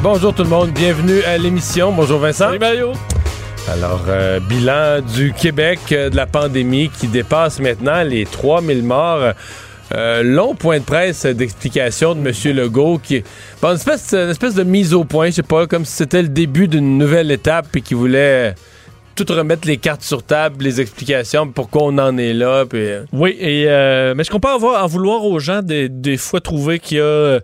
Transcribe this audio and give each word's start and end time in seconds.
Bonjour 0.00 0.32
tout 0.32 0.44
le 0.44 0.48
monde, 0.48 0.70
bienvenue 0.70 1.22
à 1.22 1.36
l'émission. 1.38 1.90
Bonjour 1.90 2.20
Vincent. 2.20 2.46
Salut 2.46 2.60
Mario. 2.60 2.92
Alors, 3.68 4.04
euh, 4.08 4.38
bilan 4.38 5.00
du 5.00 5.32
Québec 5.32 5.80
euh, 5.90 6.08
de 6.08 6.14
la 6.14 6.26
pandémie 6.26 6.88
qui 6.88 7.08
dépasse 7.08 7.58
maintenant 7.58 8.04
les 8.04 8.24
3000 8.24 8.84
morts. 8.84 9.32
Euh, 9.94 10.22
long 10.22 10.54
point 10.54 10.78
de 10.78 10.84
presse 10.84 11.26
d'explication 11.26 12.14
de 12.14 12.20
M. 12.20 12.56
Legault 12.56 12.98
qui 12.98 13.24
bon, 13.60 13.70
une, 13.70 13.74
espèce, 13.74 14.14
une 14.14 14.30
espèce 14.30 14.54
de 14.54 14.62
mise 14.62 14.94
au 14.94 15.02
point, 15.02 15.30
je 15.30 15.36
sais 15.36 15.42
pas, 15.42 15.66
comme 15.66 15.84
si 15.84 15.96
c'était 15.96 16.22
le 16.22 16.28
début 16.28 16.68
d'une 16.68 16.96
nouvelle 16.96 17.32
étape 17.32 17.74
et 17.74 17.80
qui 17.80 17.94
voulait 17.94 18.54
tout 19.16 19.26
remettre 19.30 19.66
les 19.66 19.78
cartes 19.78 20.02
sur 20.02 20.22
table, 20.22 20.62
les 20.62 20.80
explications, 20.80 21.48
pourquoi 21.48 21.82
on 21.84 21.98
en 21.98 22.16
est 22.18 22.34
là. 22.34 22.66
Puis, 22.66 22.86
Oui, 23.12 23.36
et 23.40 23.64
euh, 23.66 24.14
mais 24.14 24.20
est-ce 24.20 24.30
qu'on 24.30 24.38
peut 24.38 24.48
avoir, 24.48 24.84
en 24.84 24.86
vouloir 24.86 25.24
aux 25.24 25.40
gens 25.40 25.60
des, 25.60 25.88
des 25.88 26.16
fois 26.18 26.40
trouver 26.40 26.78
qu'il 26.78 26.98
y 26.98 27.00
a 27.00 27.40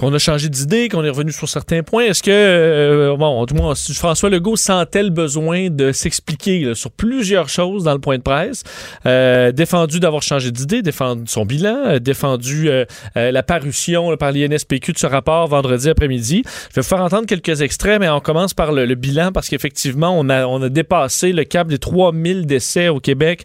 qu'on 0.00 0.14
a 0.14 0.18
changé 0.18 0.48
d'idée, 0.48 0.88
qu'on 0.88 1.04
est 1.04 1.10
revenu 1.10 1.30
sur 1.30 1.46
certains 1.46 1.82
points. 1.82 2.04
Est-ce 2.04 2.22
que, 2.22 2.30
euh, 2.30 3.16
bon, 3.18 3.44
du 3.44 3.52
moins, 3.52 3.74
François 3.74 4.30
Legault 4.30 4.56
sentait 4.56 5.02
le 5.02 5.10
besoin 5.10 5.68
de 5.68 5.92
s'expliquer 5.92 6.74
sur 6.74 6.90
plusieurs 6.90 7.50
choses 7.50 7.84
dans 7.84 7.92
le 7.92 7.98
point 7.98 8.16
de 8.16 8.22
presse, 8.22 8.64
euh, 9.04 9.52
défendu 9.52 10.00
d'avoir 10.00 10.22
changé 10.22 10.50
d'idée, 10.52 10.80
défendu 10.80 11.24
son 11.26 11.44
bilan, 11.44 11.76
euh, 11.84 11.98
défendu 11.98 12.70
euh, 12.70 12.86
euh, 13.18 13.30
la 13.30 13.42
parution 13.42 14.10
là, 14.10 14.16
par 14.16 14.32
l'INSPQ 14.32 14.92
de 14.94 14.98
ce 14.98 15.06
rapport 15.06 15.46
vendredi 15.48 15.90
après-midi. 15.90 16.44
Je 16.46 16.76
vais 16.76 16.80
vous 16.80 16.88
faire 16.88 17.02
entendre 17.02 17.26
quelques 17.26 17.60
extraits, 17.60 18.00
mais 18.00 18.08
on 18.08 18.20
commence 18.20 18.54
par 18.54 18.72
le, 18.72 18.86
le 18.86 18.94
bilan 18.94 19.32
parce 19.32 19.50
qu'effectivement, 19.50 20.18
on 20.18 20.30
a, 20.30 20.46
on 20.46 20.62
a 20.62 20.70
dépassé 20.70 21.34
le 21.34 21.44
cap 21.44 21.68
des 21.68 21.78
3000 21.78 22.46
décès 22.46 22.88
au 22.88 23.00
Québec 23.00 23.44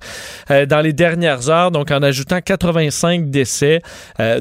euh, 0.51 0.65
dans 0.65 0.79
les 0.79 0.93
dernières 0.93 1.49
heures, 1.49 1.71
donc 1.71 1.91
en 1.91 2.01
ajoutant 2.01 2.39
85 2.39 3.29
décès, 3.29 3.81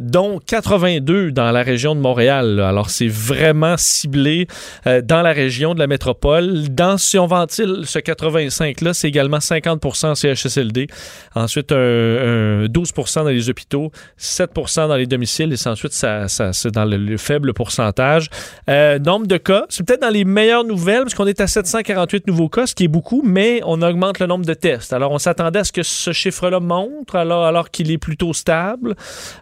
dont 0.00 0.38
82 0.46 1.32
dans 1.32 1.50
la 1.50 1.62
région 1.64 1.96
de 1.96 2.03
Montréal. 2.04 2.60
Alors, 2.60 2.90
c'est 2.90 3.08
vraiment 3.08 3.76
ciblé 3.78 4.46
euh, 4.86 5.00
dans 5.02 5.22
la 5.22 5.32
région 5.32 5.74
de 5.74 5.78
la 5.78 5.86
métropole. 5.86 6.68
Dans, 6.68 6.98
si 6.98 7.18
on 7.18 7.26
ventile 7.26 7.80
ce 7.84 7.98
85-là, 7.98 8.92
c'est 8.92 9.08
également 9.08 9.40
50 9.40 10.04
en 10.04 10.14
CHSLD. 10.14 10.86
Ensuite, 11.34 11.72
un, 11.72 11.76
un 11.76 12.66
12% 12.66 13.24
dans 13.24 13.30
les 13.30 13.48
hôpitaux, 13.48 13.90
7 14.18 14.50
dans 14.76 14.96
les 14.96 15.06
domiciles, 15.06 15.52
et 15.52 15.68
ensuite, 15.68 15.92
ça, 15.92 16.28
c'est 16.28 16.70
dans 16.70 16.84
le, 16.84 16.98
le 16.98 17.16
faible 17.16 17.54
pourcentage. 17.54 18.28
Euh, 18.68 18.98
nombre 18.98 19.26
de 19.26 19.36
cas, 19.36 19.64
c'est 19.68 19.86
peut-être 19.86 20.02
dans 20.02 20.10
les 20.10 20.24
meilleures 20.24 20.64
nouvelles, 20.64 21.02
parce 21.02 21.14
qu'on 21.14 21.26
est 21.26 21.40
à 21.40 21.46
748 21.46 22.26
nouveaux 22.26 22.48
cas, 22.48 22.66
ce 22.66 22.74
qui 22.74 22.84
est 22.84 22.88
beaucoup, 22.88 23.22
mais 23.24 23.60
on 23.64 23.80
augmente 23.82 24.18
le 24.18 24.26
nombre 24.26 24.44
de 24.44 24.54
tests. 24.54 24.92
Alors, 24.92 25.12
on 25.12 25.18
s'attendait 25.18 25.60
à 25.60 25.64
ce 25.64 25.72
que 25.72 25.82
ce 25.82 26.12
chiffre-là 26.12 26.60
monte, 26.60 27.14
alors, 27.14 27.44
alors 27.44 27.70
qu'il 27.70 27.90
est 27.90 27.98
plutôt 27.98 28.32
stable. 28.32 28.94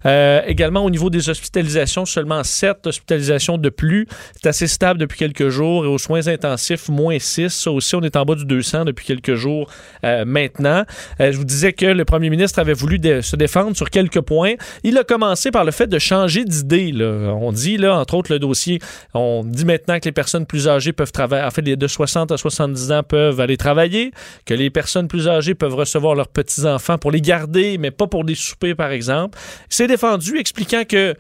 Euh, 0.07 0.41
également, 0.47 0.85
au 0.85 0.91
niveau 0.91 1.11
des 1.11 1.29
hospitalisations, 1.29 2.05
seulement 2.05 2.45
7 2.53 2.87
hospitalisations 2.87 3.59
de 3.59 3.69
plus. 3.69 4.07
C'est 4.35 4.49
assez 4.49 4.67
stable 4.67 5.01
depuis 5.01 5.19
quelques 5.19 5.49
jours. 5.49 5.85
Et 5.85 5.89
aux 5.89 5.99
soins 5.99 6.27
intensifs, 6.29 6.89
moins 6.89 7.19
6. 7.19 7.49
Ça 7.49 7.71
aussi, 7.71 7.95
on 7.97 8.03
est 8.03 8.17
en 8.17 8.25
bas 8.25 8.35
du 8.35 8.45
200 8.45 8.85
depuis 8.85 9.07
quelques 9.07 9.35
jours 9.35 9.71
euh, 10.05 10.25
maintenant. 10.25 10.85
Euh, 11.21 11.33
je 11.33 11.37
vous 11.37 11.45
disais 11.45 11.73
que 11.73 11.87
le 11.87 12.05
premier 12.05 12.31
ministre 12.31 12.59
avait 12.59 12.73
voulu 12.73 12.99
se 13.23 13.37
défendre 13.37 13.77
sur 13.77 13.91
quelques 13.91 14.21
points. 14.21 14.55
Il 14.83 14.99
a 14.99 15.05
commencé 15.05 15.51
par 15.51 15.65
le 15.65 15.73
fait 15.73 15.87
de 15.87 15.99
changer 15.99 16.45
d'idée. 16.45 16.93
On 17.03 17.53
dit, 17.53 17.77
là, 17.77 17.99
entre 17.99 18.15
autres, 18.15 18.33
le 18.33 18.39
dossier, 18.39 18.79
on 19.15 19.43
dit 19.45 19.65
maintenant 19.65 19.99
que 19.99 20.05
les 20.05 20.13
personnes 20.13 20.47
plus 20.47 20.69
âgées 20.69 20.93
peuvent 20.93 21.13
travailler, 21.13 21.45
en 21.45 21.51
fait, 21.51 21.63
de 21.63 21.87
60 21.87 22.33
à 22.33 22.37
70 22.37 22.93
ans 22.93 23.03
peuvent 23.03 23.41
aller 23.41 23.57
travailler, 23.57 24.13
que 24.45 24.55
les 24.55 24.71
personnes 24.71 25.09
plus 25.09 25.29
âgées 25.29 25.55
peuvent 25.55 25.75
recevoir 25.75 26.15
leurs 26.15 26.29
petits-enfants 26.29 26.99
pour 26.99 27.11
les 27.11 27.21
garder, 27.21 27.79
mais 27.79 27.91
pas 27.91 28.07
pour 28.07 28.25
les 28.25 28.35
souper, 28.35 28.75
par 28.75 28.91
exemple. 28.91 29.39
Il 29.71 29.75
s'est 29.75 29.87
défendu, 29.87 30.39
expliquant 30.39 30.83
que 30.89 31.15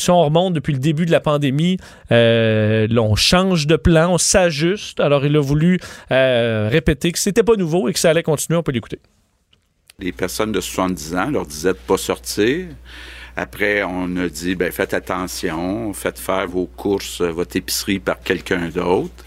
si 0.00 0.10
on 0.10 0.22
remonte 0.22 0.54
depuis 0.54 0.72
le 0.72 0.78
début 0.78 1.06
de 1.06 1.10
la 1.10 1.20
pandémie, 1.20 1.76
euh, 2.10 2.88
on 2.96 3.14
change 3.14 3.66
de 3.66 3.76
plan, 3.76 4.14
on 4.14 4.18
s'ajuste. 4.18 5.00
Alors, 5.00 5.24
il 5.24 5.36
a 5.36 5.40
voulu 5.40 5.78
euh, 6.10 6.68
répéter 6.70 7.12
que 7.12 7.18
c'était 7.18 7.42
pas 7.42 7.56
nouveau 7.56 7.88
et 7.88 7.92
que 7.92 7.98
ça 7.98 8.10
allait 8.10 8.22
continuer. 8.22 8.58
On 8.58 8.62
peut 8.62 8.72
l'écouter. 8.72 8.98
les 9.98 10.12
personnes 10.12 10.52
de 10.52 10.60
70 10.60 11.14
ans 11.14 11.30
leur 11.30 11.46
disaient 11.46 11.74
de 11.74 11.78
pas 11.78 11.98
sortir. 11.98 12.66
Après, 13.36 13.82
on 13.82 14.16
a 14.16 14.28
dit, 14.28 14.54
ben, 14.54 14.72
faites 14.72 14.94
attention, 14.94 15.92
faites 15.92 16.18
faire 16.18 16.46
vos 16.48 16.66
courses, 16.66 17.20
euh, 17.20 17.30
votre 17.30 17.56
épicerie 17.56 17.98
par 17.98 18.20
quelqu'un 18.20 18.68
d'autre. 18.68 19.24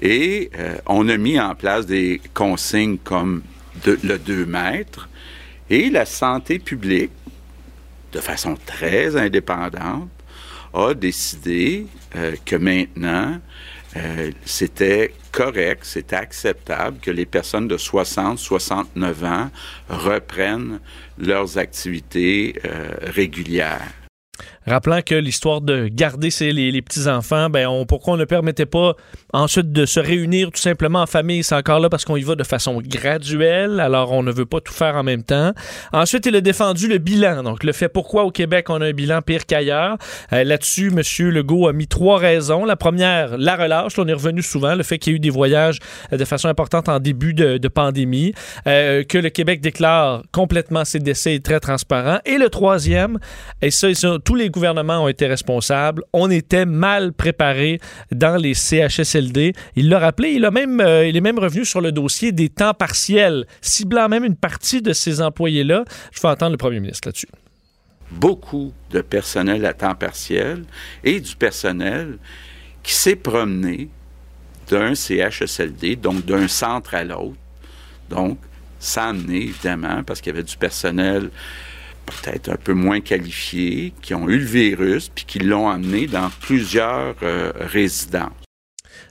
Et 0.00 0.50
euh, 0.58 0.76
on 0.86 1.08
a 1.08 1.16
mis 1.16 1.40
en 1.40 1.54
place 1.54 1.86
des 1.86 2.20
consignes 2.34 2.98
comme 2.98 3.42
le 3.86 4.18
2 4.18 4.46
mètres. 4.46 5.08
Et 5.70 5.90
la 5.90 6.04
santé 6.04 6.58
publique, 6.58 7.12
de 8.12 8.20
façon 8.20 8.56
très 8.66 9.16
indépendante, 9.16 10.10
a 10.74 10.94
décidé 10.94 11.86
euh, 12.16 12.34
que 12.44 12.56
maintenant, 12.56 13.38
euh, 13.96 14.30
c'était 14.44 15.14
correct, 15.32 15.84
c'était 15.84 16.16
acceptable 16.16 16.98
que 17.00 17.10
les 17.10 17.26
personnes 17.26 17.68
de 17.68 17.76
60, 17.76 18.38
69 18.38 19.24
ans 19.24 19.50
reprennent 19.88 20.80
leurs 21.18 21.58
activités 21.58 22.54
euh, 22.64 22.90
régulières. 23.02 23.92
Rappelant 24.66 25.00
que 25.04 25.14
l'histoire 25.14 25.60
de 25.60 25.88
garder 25.88 26.30
ses- 26.30 26.52
les, 26.52 26.82
petits-enfants, 26.82 27.50
ben 27.50 27.68
pourquoi 27.86 28.14
on 28.14 28.16
ne 28.16 28.24
permettait 28.24 28.66
pas 28.66 28.94
ensuite 29.32 29.72
de 29.72 29.86
se 29.86 30.00
réunir 30.00 30.50
tout 30.50 30.60
simplement 30.60 31.00
en 31.02 31.06
famille, 31.06 31.42
c'est 31.42 31.54
encore 31.54 31.80
là 31.80 31.88
parce 31.88 32.04
qu'on 32.04 32.16
y 32.16 32.22
va 32.22 32.34
de 32.34 32.44
façon 32.44 32.80
graduelle, 32.84 33.80
alors 33.80 34.12
on 34.12 34.22
ne 34.22 34.30
veut 34.30 34.46
pas 34.46 34.60
tout 34.60 34.72
faire 34.72 34.96
en 34.96 35.02
même 35.02 35.22
temps. 35.22 35.52
Ensuite, 35.92 36.26
il 36.26 36.36
a 36.36 36.40
défendu 36.40 36.88
le 36.88 36.98
bilan, 36.98 37.42
donc 37.42 37.64
le 37.64 37.72
fait 37.72 37.88
pourquoi 37.88 38.24
au 38.24 38.30
Québec 38.30 38.66
on 38.70 38.80
a 38.80 38.86
un 38.86 38.92
bilan 38.92 39.20
pire 39.22 39.46
qu'ailleurs. 39.46 39.96
Euh, 40.32 40.44
Là-dessus, 40.44 40.88
M. 40.88 41.30
Legault 41.30 41.68
a 41.68 41.72
mis 41.72 41.86
trois 41.86 42.18
raisons. 42.18 42.64
La 42.64 42.76
première, 42.76 43.38
la 43.38 43.56
relâche, 43.56 43.98
on 43.98 44.06
est 44.06 44.12
revenu 44.12 44.42
souvent, 44.42 44.74
le 44.74 44.82
fait 44.82 44.98
qu'il 44.98 45.12
y 45.12 45.14
a 45.14 45.16
eu 45.16 45.20
des 45.20 45.30
voyages 45.30 45.78
euh, 46.12 46.16
de 46.16 46.24
façon 46.24 46.48
importante 46.48 46.88
en 46.88 46.98
début 47.00 47.34
de, 47.34 47.68
pandémie, 47.68 48.34
euh, 48.66 49.02
que 49.02 49.18
le 49.18 49.30
Québec 49.30 49.60
déclare 49.60 50.22
complètement 50.30 50.84
ses 50.84 50.98
décès 50.98 51.34
et 51.34 51.40
très 51.40 51.58
transparent. 51.58 52.18
Et 52.26 52.36
le 52.38 52.50
troisième, 52.50 53.18
et 53.62 53.70
ça, 53.70 53.92
ça, 53.94 54.18
tous 54.22 54.34
les 54.34 54.50
gouvernements 54.52 55.02
ont 55.04 55.08
été 55.08 55.26
responsables. 55.26 56.02
On 56.12 56.30
était 56.30 56.66
mal 56.66 57.12
préparé 57.12 57.80
dans 58.12 58.36
les 58.36 58.54
CHSLD. 58.54 59.54
Il 59.74 59.88
l'a 59.88 59.98
rappelé, 59.98 60.40
euh, 60.40 61.06
il 61.06 61.16
est 61.16 61.20
même 61.20 61.38
revenu 61.38 61.64
sur 61.64 61.80
le 61.80 61.90
dossier 61.90 62.30
des 62.30 62.48
temps 62.48 62.74
partiels, 62.74 63.46
ciblant 63.60 64.08
même 64.08 64.24
une 64.24 64.36
partie 64.36 64.82
de 64.82 64.92
ces 64.92 65.20
employés-là. 65.20 65.84
Je 66.12 66.20
vais 66.20 66.28
entendre 66.28 66.52
le 66.52 66.58
premier 66.58 66.78
ministre 66.78 67.08
là-dessus. 67.08 67.28
Beaucoup 68.12 68.72
de 68.90 69.00
personnel 69.00 69.64
à 69.64 69.72
temps 69.72 69.94
partiel 69.94 70.64
et 71.02 71.18
du 71.18 71.34
personnel 71.34 72.18
qui 72.82 72.92
s'est 72.92 73.16
promené 73.16 73.88
d'un 74.68 74.94
CHSLD, 74.94 75.96
donc 75.96 76.24
d'un 76.24 76.46
centre 76.46 76.94
à 76.94 77.04
l'autre. 77.04 77.36
Donc, 78.10 78.38
ça 78.78 79.04
a 79.04 79.08
amené, 79.08 79.36
évidemment, 79.36 80.02
parce 80.02 80.20
qu'il 80.20 80.32
y 80.32 80.36
avait 80.36 80.42
du 80.42 80.56
personnel 80.56 81.30
peut-être 82.06 82.50
un 82.50 82.56
peu 82.56 82.72
moins 82.74 83.00
qualifié, 83.00 83.92
qui 84.02 84.14
ont 84.14 84.28
eu 84.28 84.38
le 84.38 84.44
virus, 84.44 85.08
puis 85.08 85.24
qui 85.24 85.38
l'ont 85.38 85.68
amené 85.68 86.06
dans 86.06 86.30
plusieurs 86.40 87.14
euh, 87.22 87.52
résidences. 87.56 88.32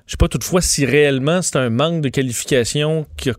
Je 0.05 0.11
sais 0.11 0.17
pas 0.17 0.27
toutefois 0.27 0.61
si 0.61 0.85
réellement 0.85 1.41
c'est 1.41 1.57
un 1.57 1.69
manque 1.69 2.01
de 2.01 2.09
qualification 2.09 3.05
que 3.17 3.31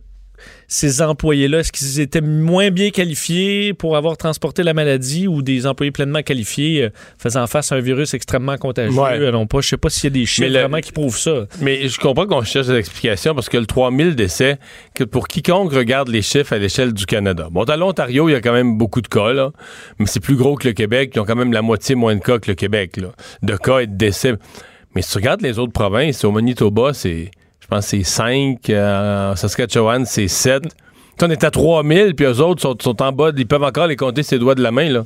ces 0.75 1.03
employés-là, 1.03 1.59
est-ce 1.59 1.71
qu'ils 1.71 2.01
étaient 2.01 2.23
moins 2.23 2.71
bien 2.71 2.89
qualifiés 2.89 3.75
pour 3.75 3.95
avoir 3.95 4.17
transporté 4.17 4.63
la 4.63 4.73
maladie 4.73 5.29
ou 5.29 5.43
des 5.43 5.67
employés 5.67 5.91
pleinement 5.91 6.23
qualifiés 6.23 6.85
euh, 6.85 6.91
faisant 7.19 7.47
face 7.47 7.73
à 7.73 7.75
un 7.75 7.81
virus 7.81 8.15
extrêmement 8.15 8.57
contagieux? 8.57 8.99
Ouais. 8.99 9.31
Non 9.31 9.47
pas, 9.47 9.61
je 9.61 9.69
sais 9.69 9.77
pas 9.77 9.91
s'il 9.91 10.05
y 10.05 10.07
a 10.07 10.11
des 10.21 10.25
chiffres 10.25 10.49
le- 10.49 10.61
vraiment 10.61 10.81
qui 10.81 10.93
prouvent 10.93 11.19
ça. 11.19 11.47
Mais 11.61 11.89
je 11.89 12.01
comprends 12.01 12.27
qu'on 12.27 12.43
cherche 12.43 12.69
des 12.69 12.77
explications 12.77 13.35
parce 13.35 13.51
que 13.51 13.59
le 13.59 13.67
3000 13.67 14.17
décès, 14.17 14.59
que 14.95 15.05
pour 15.05 15.29
quiconque 15.29 15.73
regarde 15.75 16.09
les 16.09 16.23
chiffres 16.23 16.55
à 16.55 16.59
l'échelle 16.59 16.95
du 16.95 17.05
Canada. 17.05 17.49
Bon, 17.51 17.65
dans 17.65 17.77
l'Ontario, 17.77 18.31
il 18.31 18.33
y 18.33 18.35
a 18.35 18.41
quand 18.41 18.55
même 18.55 18.79
beaucoup 18.79 19.03
de 19.03 19.09
cas, 19.09 19.35
là, 19.35 19.51
mais 19.99 20.07
c'est 20.07 20.21
plus 20.21 20.37
gros 20.37 20.57
que 20.57 20.67
le 20.69 20.73
Québec. 20.73 21.13
Ils 21.15 21.21
ont 21.21 21.27
quand 21.27 21.37
même 21.37 21.53
la 21.53 21.61
moitié 21.61 21.95
moins 21.97 22.15
de 22.17 22.21
cas 22.21 22.39
que 22.39 22.51
le 22.51 22.55
Québec, 22.55 22.97
là, 22.97 23.09
de 23.43 23.57
cas 23.59 23.81
et 23.81 23.87
de 23.87 23.95
décès. 23.97 24.35
Mais 24.95 25.03
si 25.03 25.11
tu 25.13 25.19
regardes 25.19 25.43
les 25.43 25.59
autres 25.59 25.73
provinces, 25.73 26.25
au 26.25 26.33
Manitoba, 26.33 26.93
c'est, 26.95 27.31
pense, 27.75 27.91
que 27.91 27.99
c'est 27.99 28.03
5. 28.05 28.71
en 28.71 29.37
Saskatchewan, 29.37 30.05
c'est 30.05 30.29
7. 30.29 30.65
on 31.23 31.31
est 31.31 31.45
à 31.45 31.51
3000, 31.51 32.15
puis 32.15 32.27
eux 32.27 32.41
autres 32.41 32.63
sont, 32.63 32.77
sont, 32.81 33.03
en 33.03 33.13
bas. 33.13 33.31
Ils 33.37 33.47
peuvent 33.47 33.63
encore 33.63 33.87
les 33.87 33.97
compter 33.97 34.23
ses 34.23 34.39
doigts 34.39 34.55
de 34.55 34.63
la 34.63 34.71
main, 34.71 34.89
là. 34.89 35.05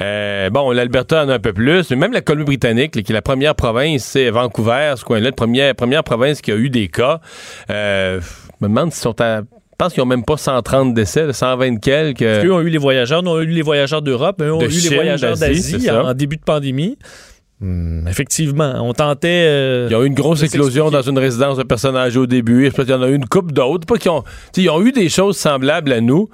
Euh, 0.00 0.50
bon, 0.50 0.70
l'Alberta 0.70 1.24
en 1.24 1.28
a 1.28 1.34
un 1.34 1.38
peu 1.38 1.52
plus, 1.52 1.90
mais 1.90 1.96
même 1.96 2.12
la 2.12 2.20
Colombie-Britannique, 2.20 2.92
qui 2.92 3.00
est 3.00 3.12
la 3.12 3.22
première 3.22 3.54
province, 3.54 4.04
c'est 4.04 4.30
Vancouver, 4.30 4.94
ce 4.96 5.04
coin-là, 5.04 5.26
la 5.26 5.32
première, 5.32 5.74
première 5.74 6.04
province 6.04 6.40
qui 6.40 6.52
a 6.52 6.56
eu 6.56 6.70
des 6.70 6.88
cas. 6.88 7.20
Euh, 7.70 8.20
je 8.20 8.66
me 8.66 8.68
demande 8.68 8.92
s'ils 8.92 9.02
sont 9.02 9.20
à 9.20 9.42
je 9.78 9.84
pense 9.84 9.92
qu'ils 9.92 10.02
n'ont 10.02 10.08
même 10.08 10.24
pas 10.24 10.36
130 10.36 10.92
décès, 10.92 11.32
120 11.32 11.76
quelques. 11.76 12.24
Parce 12.24 12.42
qu'eux 12.42 12.52
ont 12.52 12.60
eu 12.60 12.68
les 12.68 12.78
voyageurs, 12.78 13.22
nous, 13.22 13.30
on 13.30 13.36
a 13.36 13.42
eu 13.42 13.46
les 13.46 13.62
voyageurs 13.62 14.02
d'Europe, 14.02 14.34
mais 14.40 14.46
eux 14.46 14.54
ont 14.54 14.60
eu 14.60 14.66
les 14.66 14.96
voyageurs 14.96 15.36
d'Asie 15.36 15.88
en, 15.88 16.14
début 16.14 16.36
de 16.36 16.42
pandémie. 16.42 16.98
Hmm, 17.60 18.06
effectivement, 18.06 18.74
on 18.80 18.92
tentait. 18.92 19.44
Euh, 19.48 19.88
il 19.90 19.92
y 19.92 19.94
a 19.96 20.02
eu 20.02 20.06
une 20.06 20.14
grosse 20.14 20.42
éclosion 20.42 20.90
dans 20.90 21.02
une 21.02 21.18
résidence 21.18 21.58
de 21.58 21.64
personnes 21.64 21.96
âgées 21.96 22.20
au 22.20 22.26
début. 22.26 22.66
Je 22.66 22.70
pense 22.70 22.84
qu'il 22.84 22.94
y 22.94 22.96
en 22.96 23.02
a 23.02 23.08
eu 23.08 23.14
une 23.14 23.26
coupe 23.26 23.50
d'autres. 23.52 23.84
Pas 23.84 23.96
ont, 24.10 24.22
ils 24.56 24.70
ont 24.70 24.80
eu 24.84 24.92
des 24.92 25.08
choses 25.08 25.36
semblables 25.36 25.92
à 25.92 26.00
nous, 26.00 26.28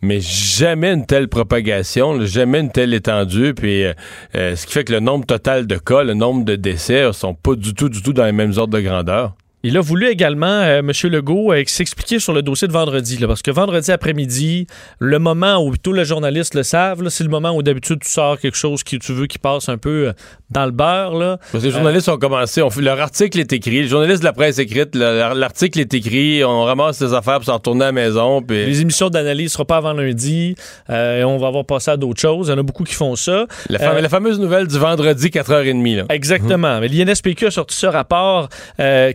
mais 0.00 0.20
jamais 0.20 0.92
une 0.92 1.04
telle 1.04 1.28
propagation, 1.28 2.24
jamais 2.24 2.60
une 2.60 2.70
telle 2.70 2.94
étendue. 2.94 3.52
Puis, 3.52 3.84
euh, 3.84 3.92
euh, 4.36 4.56
ce 4.56 4.66
qui 4.66 4.72
fait 4.72 4.84
que 4.84 4.92
le 4.92 5.00
nombre 5.00 5.26
total 5.26 5.66
de 5.66 5.76
cas, 5.76 6.02
le 6.02 6.14
nombre 6.14 6.46
de 6.46 6.56
décès, 6.56 7.12
sont 7.12 7.34
pas 7.34 7.54
du 7.56 7.74
tout, 7.74 7.90
du 7.90 8.00
tout 8.00 8.14
dans 8.14 8.24
les 8.24 8.32
mêmes 8.32 8.54
ordres 8.56 8.74
de 8.74 8.80
grandeur. 8.80 9.34
Il 9.62 9.76
a 9.76 9.82
voulu 9.82 10.08
également, 10.08 10.46
euh, 10.46 10.78
M. 10.78 10.90
Legault, 11.10 11.52
euh, 11.52 11.62
s'expliquer 11.66 12.18
sur 12.18 12.32
le 12.32 12.40
dossier 12.40 12.66
de 12.66 12.72
vendredi, 12.72 13.18
là, 13.18 13.26
parce 13.28 13.42
que 13.42 13.50
vendredi 13.50 13.92
après-midi, 13.92 14.66
le 14.98 15.18
moment 15.18 15.62
où 15.62 15.76
tous 15.76 15.92
les 15.92 16.06
journalistes 16.06 16.54
le 16.54 16.62
savent, 16.62 17.06
c'est 17.10 17.24
le 17.24 17.28
moment 17.28 17.50
où 17.50 17.62
d'habitude 17.62 17.98
tu 18.00 18.08
sors 18.08 18.38
quelque 18.38 18.56
chose 18.56 18.82
que 18.82 18.96
tu 18.96 19.12
veux 19.12 19.26
qui 19.26 19.38
passe 19.38 19.68
un 19.68 19.76
peu 19.76 20.08
euh, 20.08 20.12
dans 20.50 20.64
le 20.64 20.70
beurre. 20.70 21.14
Là. 21.14 21.38
Parce 21.52 21.62
que 21.62 21.68
les 21.68 21.74
journalistes 21.74 22.08
ont 22.08 22.16
commencé, 22.16 22.62
leur 22.78 23.00
article 23.02 23.38
est 23.38 23.52
écrit, 23.52 23.82
les 23.82 23.88
journalistes 23.88 24.20
de 24.20 24.24
la 24.24 24.32
presse 24.32 24.58
écrite, 24.58 24.94
l'article 24.94 25.80
est 25.80 25.92
écrit, 25.92 26.42
on 26.42 26.64
ramasse 26.64 26.96
ses 26.96 27.12
affaires 27.12 27.36
pour 27.36 27.44
s'en 27.44 27.56
retourner 27.56 27.82
à 27.82 27.86
la 27.88 27.92
maison. 27.92 28.42
Les 28.48 28.80
émissions 28.80 29.10
d'analyse 29.10 29.50
ne 29.50 29.50
seront 29.50 29.66
pas 29.66 29.76
avant 29.76 29.92
lundi, 29.92 30.54
et 30.88 31.22
on 31.22 31.36
va 31.36 31.48
avoir 31.48 31.66
passé 31.66 31.90
à 31.90 31.98
d'autres 31.98 32.20
choses. 32.20 32.48
Il 32.48 32.52
y 32.52 32.54
en 32.54 32.58
a 32.58 32.62
beaucoup 32.62 32.84
qui 32.84 32.94
font 32.94 33.14
ça. 33.14 33.46
La, 33.68 34.08
fameuse 34.08 34.40
nouvelle 34.40 34.66
du 34.66 34.78
vendredi 34.78 35.26
4h30. 35.26 35.96
Là. 35.96 36.04
Exactement. 36.08 36.80
Mais 36.80 36.88
l'INSPQ 36.88 37.46
a 37.46 37.50
sorti 37.50 37.76
ce 37.76 37.86
rapport 37.86 38.48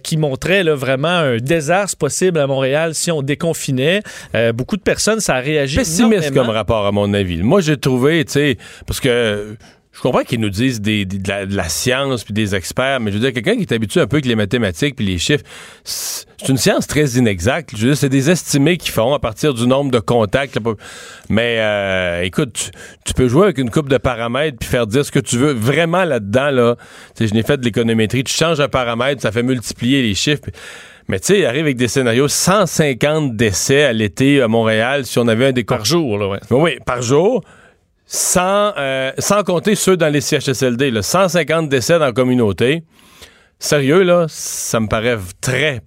qui 0.04 0.18
montre 0.18 0.35
montrait 0.36 0.64
vraiment 0.64 1.08
un 1.08 1.38
désastre 1.38 1.98
possible 1.98 2.40
à 2.40 2.48
Montréal 2.48 2.94
si 2.94 3.10
on 3.10 3.22
déconfinait. 3.22 4.02
Euh, 4.36 4.52
beaucoup 4.52 4.76
de 4.76 4.82
personnes, 4.82 5.22
ça 5.22 5.36
a 5.36 5.40
réagi. 5.40 5.78
Pessimiste 5.78 6.34
comme 6.34 6.50
rapport, 6.50 6.86
à 6.86 6.92
mon 6.92 7.14
avis. 7.14 7.42
Moi, 7.42 7.62
j'ai 7.62 7.78
trouvé, 7.78 8.26
tu 8.26 8.34
sais, 8.34 8.58
parce 8.86 9.00
que 9.00 9.56
je 9.96 10.02
comprends 10.02 10.24
qu'ils 10.24 10.42
nous 10.42 10.50
disent 10.50 10.82
des, 10.82 11.06
de, 11.06 11.56
la, 11.56 11.70
science 11.70 12.26
puis 12.26 12.34
des 12.34 12.54
experts, 12.54 13.00
mais 13.00 13.12
je 13.12 13.18
veux 13.18 13.22
dire, 13.22 13.32
quelqu'un 13.32 13.56
qui 13.56 13.62
est 13.62 13.72
habitué 13.72 14.02
un 14.02 14.08
peu 14.08 14.18
avec 14.18 14.26
les 14.26 14.36
mathématiques 14.36 14.98
puis 14.98 15.06
les 15.06 15.18
chiffres, 15.18 15.46
c'est 15.86 16.50
une 16.50 16.58
science 16.58 16.86
très 16.86 17.12
inexacte. 17.12 17.72
Je 17.72 17.78
veux 17.78 17.88
dire, 17.92 17.98
c'est 17.98 18.10
des 18.10 18.30
estimés 18.30 18.76
qu'ils 18.76 18.92
font 18.92 19.14
à 19.14 19.20
partir 19.20 19.54
du 19.54 19.66
nombre 19.66 19.92
de 19.92 20.00
contacts. 20.00 20.60
Mais 21.30 21.60
euh, 21.60 22.24
écoute, 22.24 22.72
tu, 23.06 23.14
peux 23.14 23.30
jouer 23.30 23.46
avec 23.46 23.58
une 23.58 23.70
coupe 23.70 23.88
de 23.88 23.98
paramètres 23.98 24.58
puis 24.60 24.68
faire 24.68 24.86
dire 24.86 25.06
ce 25.06 25.14
que 25.14 25.20
tu 25.20 25.38
veux. 25.38 25.54
Vraiment 25.54 26.04
là-dedans, 26.04 26.52
là, 26.52 26.76
je 27.18 27.34
n'ai 27.34 27.44
fait 27.44 27.56
de 27.56 27.64
l'économétrie. 27.64 28.26
Tu 28.26 28.34
changes 28.34 28.60
un 28.60 28.68
paramètre, 28.68 29.22
ça 29.22 29.32
fait 29.32 29.44
multiplier 29.44 30.02
les 30.02 30.14
chiffres. 30.14 30.44
Mais 31.08 31.22
tu 31.22 31.28
sais, 31.28 31.40
il 31.40 31.46
arrive 31.46 31.62
avec 31.62 31.78
des 31.78 31.88
scénarios 31.88 32.28
150 32.28 33.38
décès 33.38 33.84
à 33.84 33.94
l'été 33.94 34.42
à 34.42 34.50
Montréal 34.50 35.06
si 35.06 35.20
on 35.20 35.28
avait 35.30 35.48
un 35.48 35.52
des 35.54 35.64
Par 35.64 35.86
jour, 35.86 36.18
là, 36.18 36.28
ouais. 36.28 36.40
Oui, 36.50 36.80
par 36.86 37.02
jour 37.02 37.44
sans, 38.06 38.74
euh, 38.78 39.12
sans 39.18 39.44
compter 39.44 39.76
ceux 39.76 39.98
dans 39.98 40.10
les 40.10 40.22
CHSLD, 40.22 40.92
là, 40.92 41.02
150 41.02 41.70
décès 41.70 42.00
dans 42.00 42.06
la 42.06 42.12
communauté. 42.12 42.84
Sérieux, 43.60 44.04
là, 44.04 44.26
ça 44.30 44.80
me 44.80 44.88
paraît 44.88 45.18
très... 45.42 45.82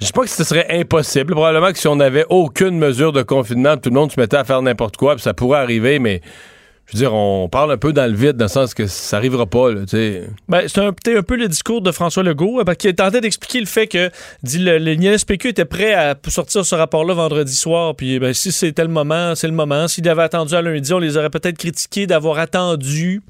Je 0.00 0.06
sais 0.06 0.12
pas 0.12 0.22
que 0.22 0.28
ce 0.28 0.42
serait 0.42 0.66
impossible. 0.70 1.32
Probablement 1.32 1.72
que 1.72 1.78
si 1.78 1.86
on 1.86 1.96
n'avait 1.96 2.26
aucune 2.28 2.78
mesure 2.78 3.12
de 3.12 3.22
confinement, 3.22 3.76
tout 3.76 3.90
le 3.90 3.94
monde 3.94 4.10
se 4.10 4.18
mettait 4.18 4.36
à 4.36 4.44
faire 4.44 4.62
n'importe 4.62 4.96
quoi, 4.96 5.14
puis 5.14 5.22
ça 5.22 5.34
pourrait 5.34 5.60
arriver, 5.60 5.98
mais 5.98 6.20
je 6.86 6.98
veux 6.98 6.98
dire, 6.98 7.14
on 7.14 7.48
parle 7.48 7.72
un 7.72 7.78
peu 7.78 7.92
dans 7.92 8.10
le 8.10 8.16
vide, 8.16 8.36
dans 8.36 8.44
le 8.44 8.50
sens 8.50 8.74
que 8.74 8.86
ça 8.86 9.16
n'arrivera 9.16 9.46
pas. 9.46 9.72
Là, 9.72 9.80
ben, 10.48 10.68
c'est 10.68 10.80
un, 10.80 10.92
peu 10.92 11.36
le 11.36 11.48
discours 11.48 11.80
de 11.80 11.90
François 11.90 12.22
Legault, 12.22 12.60
euh, 12.60 12.74
qu'il 12.74 12.94
tentait 12.94 13.22
d'expliquer 13.22 13.60
le 13.60 13.66
fait 13.66 13.86
que 13.86 14.10
dit, 14.42 14.58
le, 14.58 14.78
le 14.78 14.92
était 15.46 15.64
prêt 15.64 15.94
à 15.94 16.14
sortir 16.28 16.64
ce 16.64 16.74
rapport-là 16.74 17.14
vendredi 17.14 17.54
soir. 17.54 17.94
Puis 17.94 18.18
ben, 18.18 18.34
si 18.34 18.52
c'était 18.52 18.82
le 18.82 18.88
moment, 18.88 19.34
c'est 19.34 19.46
le 19.46 19.54
moment. 19.54 19.88
S'il 19.88 20.06
avait 20.08 20.22
attendu 20.22 20.54
à 20.54 20.62
lundi, 20.62 20.92
on 20.92 20.98
les 20.98 21.16
aurait 21.16 21.30
peut-être 21.30 21.56
critiqués 21.56 22.06
d'avoir 22.06 22.38
attendu. 22.38 23.22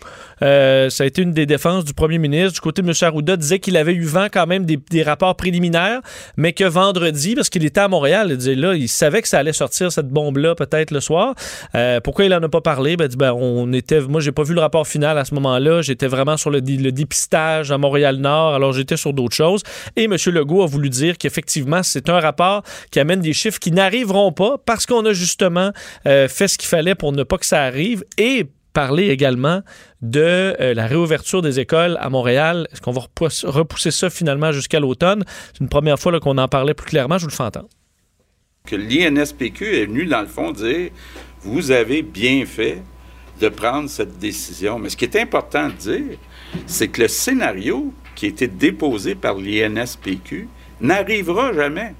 Euh, 0.43 0.91
ça 0.91 1.05
a 1.05 1.07
été 1.07 1.23
une 1.23 1.33
des 1.33 1.47
défenses 1.47 1.85
du 1.85 1.95
premier 1.95 2.19
ministre. 2.19 2.55
Du 2.55 2.61
côté 2.61 2.83
de 2.83 2.89
M. 2.89 2.95
Arruda, 3.03 3.37
disait 3.37 3.61
qu'il 3.61 3.77
avait 3.77 3.95
eu 3.95 4.05
vent 4.05 4.27
quand 4.33 4.47
même 4.47 4.65
des, 4.65 5.03
rapports 5.05 5.37
préliminaires, 5.37 6.01
mais 6.37 6.53
que 6.53 6.65
vendredi, 6.65 7.35
parce 7.35 7.51
qu'il 7.51 7.65
était 7.65 7.81
à 7.81 7.89
Montréal, 7.89 8.29
il, 8.31 8.37
disait, 8.37 8.55
là, 8.55 8.75
il 8.75 8.89
savait 8.89 9.21
que 9.23 9.29
ça 9.29 9.39
allait 9.39 9.53
sortir 9.53 9.93
cette 9.93 10.09
bombe-là 10.09 10.55
peut-être 10.55 10.91
le 10.91 11.01
soir. 11.01 11.35
Euh, 11.75 12.01
pourquoi 12.01 12.25
il 12.25 12.35
en 12.35 12.43
a 12.43 12.49
pas 12.49 12.63
parlé? 12.63 12.97
Ben, 12.97 13.07
dit, 13.07 13.17
ben, 13.17 13.33
était, 13.73 14.01
moi, 14.01 14.21
j'ai 14.21 14.33
pas 14.33 14.43
vu 14.43 14.55
le 14.55 14.61
rapport 14.61 14.87
final 14.87 15.19
à 15.19 15.25
ce 15.25 15.35
moment-là. 15.35 15.83
J'étais 15.83 16.07
vraiment 16.07 16.37
sur 16.37 16.51
le, 16.51 16.61
dépistage 16.61 17.71
à 17.71 17.79
Montréal-Nord, 17.79 18.55
alors 18.55 18.73
j'étais 18.73 18.97
sur 18.97 19.13
d'autres 19.13 19.35
choses. 19.35 19.63
Et 19.97 20.05
M. 20.05 20.17
Legault 20.27 20.63
a 20.63 20.67
voulu 20.67 20.91
dire 20.91 21.19
qu'effectivement, 21.19 21.83
c'est 21.83 22.09
un 22.09 22.21
rapport 22.21 22.63
qui 22.91 23.01
amène 23.01 23.21
des 23.21 23.33
chiffres 23.33 23.59
qui 23.59 23.73
n'arriveront 23.73 24.33
pas 24.33 24.59
parce 24.65 24.87
qu'on 24.87 25.05
a 25.05 25.13
justement 25.13 25.71
euh, 26.07 26.29
fait 26.29 26.49
ce 26.49 26.59
qu'il 26.59 26.69
fallait 26.69 26.95
pour 26.95 27.13
ne 27.13 27.23
pas 27.23 27.39
que 27.39 27.47
ça 27.47 27.63
arrive 27.63 28.05
et 28.19 28.47
parler 28.73 29.09
également 29.09 29.63
de 30.03 30.21
euh, 30.61 30.75
la 30.75 30.87
réouverture 30.87 31.41
des 31.41 31.61
écoles 31.61 31.97
à 32.01 32.11
Montréal. 32.11 32.67
Est-ce 32.73 32.81
qu'on 32.81 32.93
va 32.93 33.03
repousser 33.45 33.91
ça 33.91 34.11
finalement 34.11 34.53
jusqu'à 34.53 34.81
l'automne? 34.81 35.25
C'est 35.53 35.61
une 35.61 35.69
première 35.69 35.99
fois 35.99 36.19
qu'on 36.21 36.37
en 36.37 36.49
parlait 36.49 36.75
plus 36.75 36.87
clairement. 36.87 37.17
Je 37.17 37.25
vous 37.25 37.31
le 37.31 37.35
fais 37.35 37.45
entendre. 37.45 37.69
Que 38.67 38.77
l'INSPQ 38.77 39.77
est 39.77 39.87
venu, 39.87 40.07
dans 40.07 40.23
le 40.23 40.27
fond, 40.27 40.51
dire 40.51 40.91
vous 41.45 41.71
avez 41.71 42.03
bien 42.03 42.45
fait 42.47 42.83
de 43.41 43.49
prendre 43.49 43.89
cette 43.89 44.19
décision. 44.19 44.79
Mais 44.79 44.89
ce 44.89 44.97
qui 44.97 45.05
est 45.05 45.17
important 45.17 45.69
de 45.69 45.73
dire, 45.73 46.19
c'est 46.67 46.89
que 46.89 47.03
le 47.03 47.09
scénario 47.09 47.93
qui 48.15 48.27
a 48.27 48.29
été 48.29 48.47
déposé 48.47 49.15
par 49.15 49.37
l'INSPQ 49.37 50.49
n'arrivera 50.81 51.53
jamais. 51.53 51.95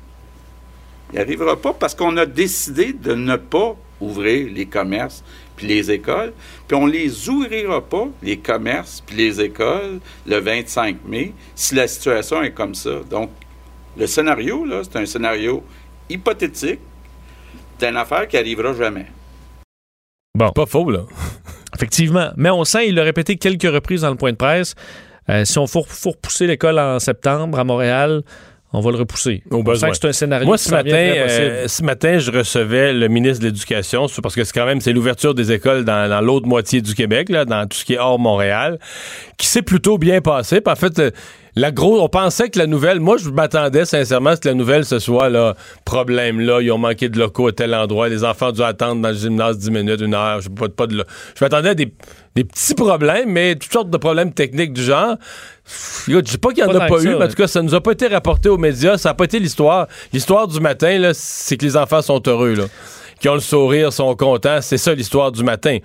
Il 1.13 1.19
n'arrivera 1.19 1.57
pas 1.57 1.73
parce 1.73 1.95
qu'on 1.95 2.17
a 2.17 2.27
décidé 2.27 2.93
de 2.93 3.15
ne 3.15 3.37
pas 3.37 3.77
ouvrir 4.01 4.53
les 4.53 4.67
commerces 4.67 5.25
puis 5.57 5.69
les 5.69 5.91
écoles, 5.91 6.33
puis 6.67 6.77
on 6.77 6.87
les 6.87 7.29
ouvrira 7.29 7.81
pas, 7.81 8.09
les 8.23 8.39
commerces 8.39 9.01
puis 9.01 9.17
les 9.17 9.41
écoles, 9.41 10.01
le 10.27 10.39
25 10.39 10.97
mai, 11.07 11.33
si 11.55 11.77
la 11.77 11.87
situation 11.87 12.43
est 12.43 12.51
comme 12.51 12.75
ça. 12.75 13.01
Donc, 13.09 13.31
le 13.97 14.07
scénario, 14.09 14.65
là, 14.65 14.83
c'est 14.83 14.99
un 14.99 15.07
scénario 15.07 15.63
hypothétique 16.09 16.81
d'une 17.79 17.97
affaire 17.97 18.27
qui 18.27 18.37
n'arrivera 18.37 18.75
jamais. 18.75 19.07
Bon. 20.37 20.51
Pas 20.51 20.67
faux, 20.67 20.91
là. 20.91 21.01
Effectivement. 21.77 22.31
Mais 22.37 22.51
on 22.51 22.65
sent, 22.65 22.89
il 22.89 22.95
l'a 22.97 23.05
répété 23.05 23.37
quelques 23.37 23.73
reprises 23.73 24.03
dans 24.03 24.11
le 24.11 24.17
point 24.17 24.33
de 24.33 24.37
presse, 24.37 24.75
euh, 25.29 25.45
si 25.45 25.59
on 25.59 25.67
faut, 25.67 25.85
faut 25.87 26.11
repousser 26.11 26.47
l'école 26.47 26.79
en 26.79 26.99
septembre 26.99 27.59
à 27.59 27.65
Montréal, 27.65 28.23
on 28.73 28.81
va 28.81 28.91
le 28.91 28.97
repousser. 28.97 29.43
Au 29.53 29.63
que 29.63 29.77
c'est 29.77 30.05
un 30.05 30.13
scénario. 30.13 30.47
Moi, 30.47 30.59
ce 30.59 30.73
matin, 30.73 30.91
euh, 30.93 31.69
ce 31.69 31.83
matin, 31.85 32.19
je 32.19 32.33
recevais 32.33 32.93
le 32.93 33.07
ministre 33.07 33.41
de 33.41 33.47
l'Éducation, 33.47 34.07
parce 34.21 34.35
que 34.35 34.43
c'est 34.43 34.53
quand 34.53 34.67
même 34.67 34.81
c'est 34.81 34.93
l'ouverture 34.93 35.33
des 35.33 35.53
écoles 35.53 35.85
dans, 35.85 36.21
l'autre 36.25 36.49
moitié 36.49 36.81
du 36.81 36.93
Québec, 36.95 37.29
là, 37.29 37.45
dans 37.45 37.69
tout 37.69 37.79
ce 37.79 37.85
qui 37.85 37.95
est 37.95 37.99
hors 37.99 38.19
Montréal, 38.19 38.81
qui 39.39 39.47
s'est 39.47 39.63
plutôt 39.63 39.97
bien 39.97 40.21
passé. 40.21 40.61
en 40.67 40.75
fait, 40.75 40.99
euh, 40.99 41.11
la 41.57 41.71
grosse, 41.71 42.01
on 42.01 42.09
pensait 42.09 42.51
que 42.51 42.59
la 42.59 42.67
nouvelle, 42.67 43.01
moi 43.01 43.17
je 43.17 43.31
m'attendais 43.31 43.85
sincèrement 43.85 44.31
à 44.31 44.37
ce 44.37 44.41
que 44.41 44.49
la 44.49 44.55
nouvelle 44.55 44.85
ce 44.85 44.99
soit 44.99 45.29
là, 45.29 45.55
problème 45.85 46.41
là, 46.41 46.61
ils 46.61 46.73
ont 46.73 46.79
manqué 46.79 47.09
de 47.09 47.19
locaux 47.19 47.49
à 47.49 47.53
tel 47.53 47.75
endroit, 47.75 48.09
les 48.09 48.25
enfants 48.25 48.49
ont 48.49 48.53
dû 48.53 48.63
attendre 48.63 49.01
dans 49.01 49.11
le 49.11 49.15
gymnase 49.15 49.59
10 49.59 49.71
minutes, 49.71 50.01
une 50.01 50.15
heure, 50.15 50.41
je 50.41 50.49
pas, 50.49 50.69
pas 50.69 50.87
de 50.87 51.05
Je 51.37 51.45
m'attendais 51.45 51.69
à 51.71 51.75
des, 51.75 51.93
petits 52.35 52.75
problèmes, 52.75 53.31
mais 53.31 53.55
toutes 53.55 53.73
sortes 53.73 53.91
de 53.91 53.97
problèmes 53.97 54.33
techniques 54.33 54.73
du 54.73 54.83
genre. 54.83 55.17
Je 56.09 56.19
dis 56.19 56.39
pas 56.39 56.51
qu'il 56.51 56.65
n'y 56.65 56.71
en 56.71 56.75
a 56.75 56.87
pas 56.87 57.01
eu, 57.03 57.09
mais 57.11 57.25
en 57.25 57.29
tout 57.29 57.35
cas, 57.35 57.47
ça 57.47 57.63
nous 57.63 57.75
a 57.75 57.81
pas 57.81 57.93
été 57.93 58.09
rapporté 58.09 58.49
aux 58.49 58.59
médias, 58.59 58.99
ça 58.99 59.11
n'a 59.11 59.15
pas 59.15 59.25
été 59.25 59.39
l'histoire. 59.39 59.87
L'histoire 60.13 60.49
du 60.49 60.59
matin, 60.59 60.99
là, 60.99 61.13
c'est 61.15 61.57
que 61.57 61.65
les 61.65 61.77
enfants 61.77 62.03
sont 62.03 62.21
heureux, 62.27 62.55
là 62.55 62.65
qui 63.21 63.29
ont 63.31 63.35
le 63.35 63.41
sourire, 63.41 63.91
sont 63.91 64.15
contents. 64.17 64.61
C'est 64.61 64.77
ça 64.77 64.93
l'histoire 64.93 65.33
du 65.33 65.45
matin. 65.45 65.79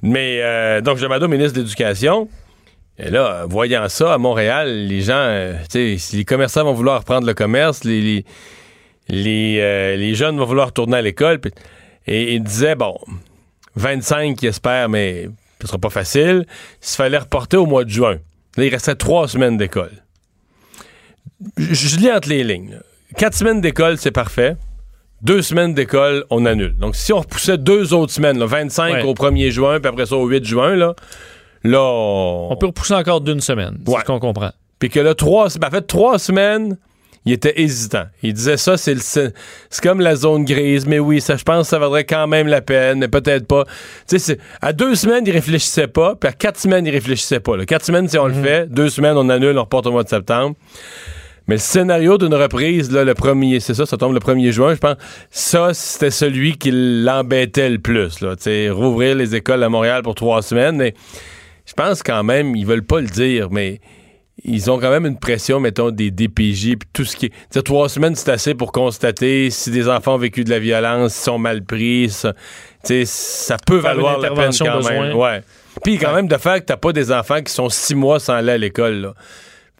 Mais 0.00 0.40
euh, 0.40 0.80
donc, 0.80 0.96
je 0.96 1.02
demande 1.02 1.22
au 1.22 1.28
ministre 1.28 1.54
de 1.54 1.60
l'Éducation. 1.60 2.28
Et 2.98 3.10
là, 3.10 3.46
voyant 3.48 3.88
ça, 3.88 4.14
à 4.14 4.18
Montréal, 4.18 4.86
les 4.86 5.02
gens, 5.02 5.14
euh, 5.14 5.54
tu 5.70 5.98
sais, 5.98 6.16
les 6.16 6.24
commerçants 6.24 6.64
vont 6.64 6.72
vouloir 6.72 7.00
reprendre 7.00 7.26
le 7.26 7.34
commerce, 7.34 7.84
les, 7.84 8.24
les, 9.08 9.60
euh, 9.60 10.14
jeunes 10.14 10.36
vont 10.36 10.44
vouloir 10.44 10.68
retourner 10.68 10.96
à 10.96 11.02
l'école. 11.02 11.40
Et 12.06 12.34
il 12.34 12.42
disait, 12.42 12.74
bon, 12.74 12.98
25 13.76 14.36
qui 14.36 14.46
espèrent, 14.48 14.88
mais 14.88 15.28
ce 15.60 15.68
sera 15.68 15.78
pas 15.78 15.90
facile. 15.90 16.46
S'il 16.80 16.96
fallait 16.96 17.18
reporter 17.18 17.56
au 17.56 17.66
mois 17.66 17.84
de 17.84 17.90
juin. 17.90 18.18
Là, 18.56 18.64
il 18.64 18.70
restait 18.70 18.96
trois 18.96 19.28
semaines 19.28 19.56
d'école. 19.56 19.92
Je, 21.56 21.96
lis 21.98 22.10
entre 22.10 22.28
les 22.28 22.42
lignes. 22.42 22.80
Quatre 23.16 23.34
semaines 23.34 23.60
d'école, 23.60 23.98
c'est 23.98 24.10
parfait. 24.10 24.56
Deux 25.22 25.42
semaines 25.42 25.74
d'école, 25.74 26.24
on 26.30 26.46
annule. 26.46 26.76
Donc, 26.76 26.96
si 26.96 27.12
on 27.12 27.20
repoussait 27.20 27.58
deux 27.58 27.94
autres 27.94 28.12
semaines, 28.12 28.42
25 28.42 29.04
au 29.04 29.14
1er 29.14 29.50
juin, 29.50 29.78
puis 29.78 29.88
après 29.88 30.06
ça 30.06 30.16
au 30.16 30.26
8 30.26 30.44
juin, 30.44 30.74
là, 30.74 30.94
Là, 31.64 31.82
on... 31.82 32.56
peut 32.58 32.66
repousser 32.66 32.94
encore 32.94 33.20
d'une 33.20 33.40
semaine, 33.40 33.78
c'est 33.86 34.00
ce 34.00 34.04
qu'on 34.04 34.20
comprend. 34.20 34.50
puis 34.78 34.88
que 34.90 35.00
là, 35.00 35.14
trois, 35.14 35.48
ben, 35.60 35.68
en 35.68 35.70
fait, 35.70 35.82
trois 35.86 36.18
semaines, 36.18 36.76
il 37.26 37.32
était 37.32 37.60
hésitant. 37.60 38.04
Il 38.22 38.32
disait 38.32 38.56
ça, 38.56 38.76
c'est 38.76 38.94
le- 38.94 39.00
c'est 39.00 39.32
comme 39.82 40.00
la 40.00 40.14
zone 40.16 40.44
grise, 40.44 40.86
mais 40.86 40.98
oui, 40.98 41.20
ça, 41.20 41.36
je 41.36 41.42
pense 41.42 41.62
que 41.66 41.68
ça 41.70 41.78
vaudrait 41.78 42.04
quand 42.04 42.26
même 42.26 42.46
la 42.46 42.62
peine, 42.62 43.00
mais 43.00 43.08
peut-être 43.08 43.46
pas. 43.46 43.64
Tu 44.08 44.18
sais, 44.18 44.38
à 44.62 44.72
deux 44.72 44.94
semaines, 44.94 45.24
il 45.26 45.32
réfléchissait 45.32 45.88
pas, 45.88 46.14
puis 46.14 46.28
à 46.28 46.32
quatre 46.32 46.58
semaines, 46.58 46.86
il 46.86 46.90
réfléchissait 46.90 47.40
pas. 47.40 47.56
là. 47.56 47.66
Quatre 47.66 47.84
semaines, 47.84 48.08
si 48.08 48.16
on 48.18 48.26
le 48.28 48.34
fait, 48.34 48.70
deux 48.72 48.88
semaines, 48.88 49.16
on 49.16 49.28
annule, 49.28 49.58
on 49.58 49.62
reporte 49.62 49.86
au 49.88 49.92
mois 49.92 50.04
de 50.04 50.08
septembre. 50.08 50.54
Mais 51.48 51.54
le 51.56 51.60
scénario 51.60 52.18
d'une 52.18 52.34
reprise, 52.34 52.90
là, 52.92 53.04
le 53.04 53.14
premier, 53.14 53.58
c'est 53.60 53.72
ça, 53.74 53.84
ça 53.86 53.96
tombe 53.96 54.12
le 54.12 54.20
1er 54.20 54.50
juin, 54.52 54.74
je 54.74 54.78
pense. 54.80 54.96
Ça, 55.30 55.72
c'était 55.74 56.10
celui 56.10 56.56
qui 56.56 56.70
l'embêtait 56.72 57.70
le 57.70 57.78
plus, 57.78 58.20
là. 58.20 58.36
Tu 58.36 58.42
sais, 58.44 58.70
rouvrir 58.70 59.16
les 59.16 59.34
écoles 59.34 59.62
à 59.62 59.68
Montréal 59.70 60.02
pour 60.02 60.14
trois 60.14 60.40
semaines, 60.42 60.76
mais 60.76 60.94
pense 61.78 62.02
quand 62.02 62.24
même, 62.24 62.56
ils 62.56 62.66
veulent 62.66 62.84
pas 62.84 63.00
le 63.00 63.06
dire, 63.06 63.48
mais 63.50 63.80
ils 64.44 64.68
ont 64.70 64.78
quand 64.80 64.90
même 64.90 65.06
une 65.06 65.18
pression, 65.18 65.60
mettons, 65.60 65.90
des 65.90 66.10
DPJ, 66.10 66.76
puis 66.76 66.88
tout 66.92 67.04
ce 67.04 67.16
qui 67.16 67.26
est. 67.26 67.62
Trois 67.62 67.88
semaines, 67.88 68.14
c'est 68.16 68.30
assez 68.30 68.54
pour 68.54 68.72
constater 68.72 69.50
si 69.50 69.70
des 69.70 69.88
enfants 69.88 70.14
ont 70.14 70.18
vécu 70.18 70.42
de 70.44 70.50
la 70.50 70.58
violence, 70.58 71.12
s'ils 71.14 71.24
sont 71.24 71.38
mal 71.38 71.62
pris, 71.64 72.10
ça. 72.10 72.34
Ça 73.04 73.56
peut 73.64 73.80
Faire 73.80 73.90
valoir 73.90 74.18
la 74.18 74.30
peine 74.30 74.50
quand 74.58 74.76
besoin. 74.76 75.08
même. 75.08 75.16
Ouais. 75.16 75.42
Puis 75.84 75.98
quand 75.98 76.14
même, 76.14 76.26
de 76.26 76.36
faire 76.36 76.56
que 76.56 76.64
t'as 76.64 76.76
pas 76.76 76.92
des 76.92 77.12
enfants 77.12 77.40
qui 77.42 77.52
sont 77.52 77.68
six 77.68 77.94
mois 77.94 78.18
sans 78.18 78.34
aller 78.34 78.52
à 78.52 78.58
l'école, 78.58 78.94
là. 78.94 79.14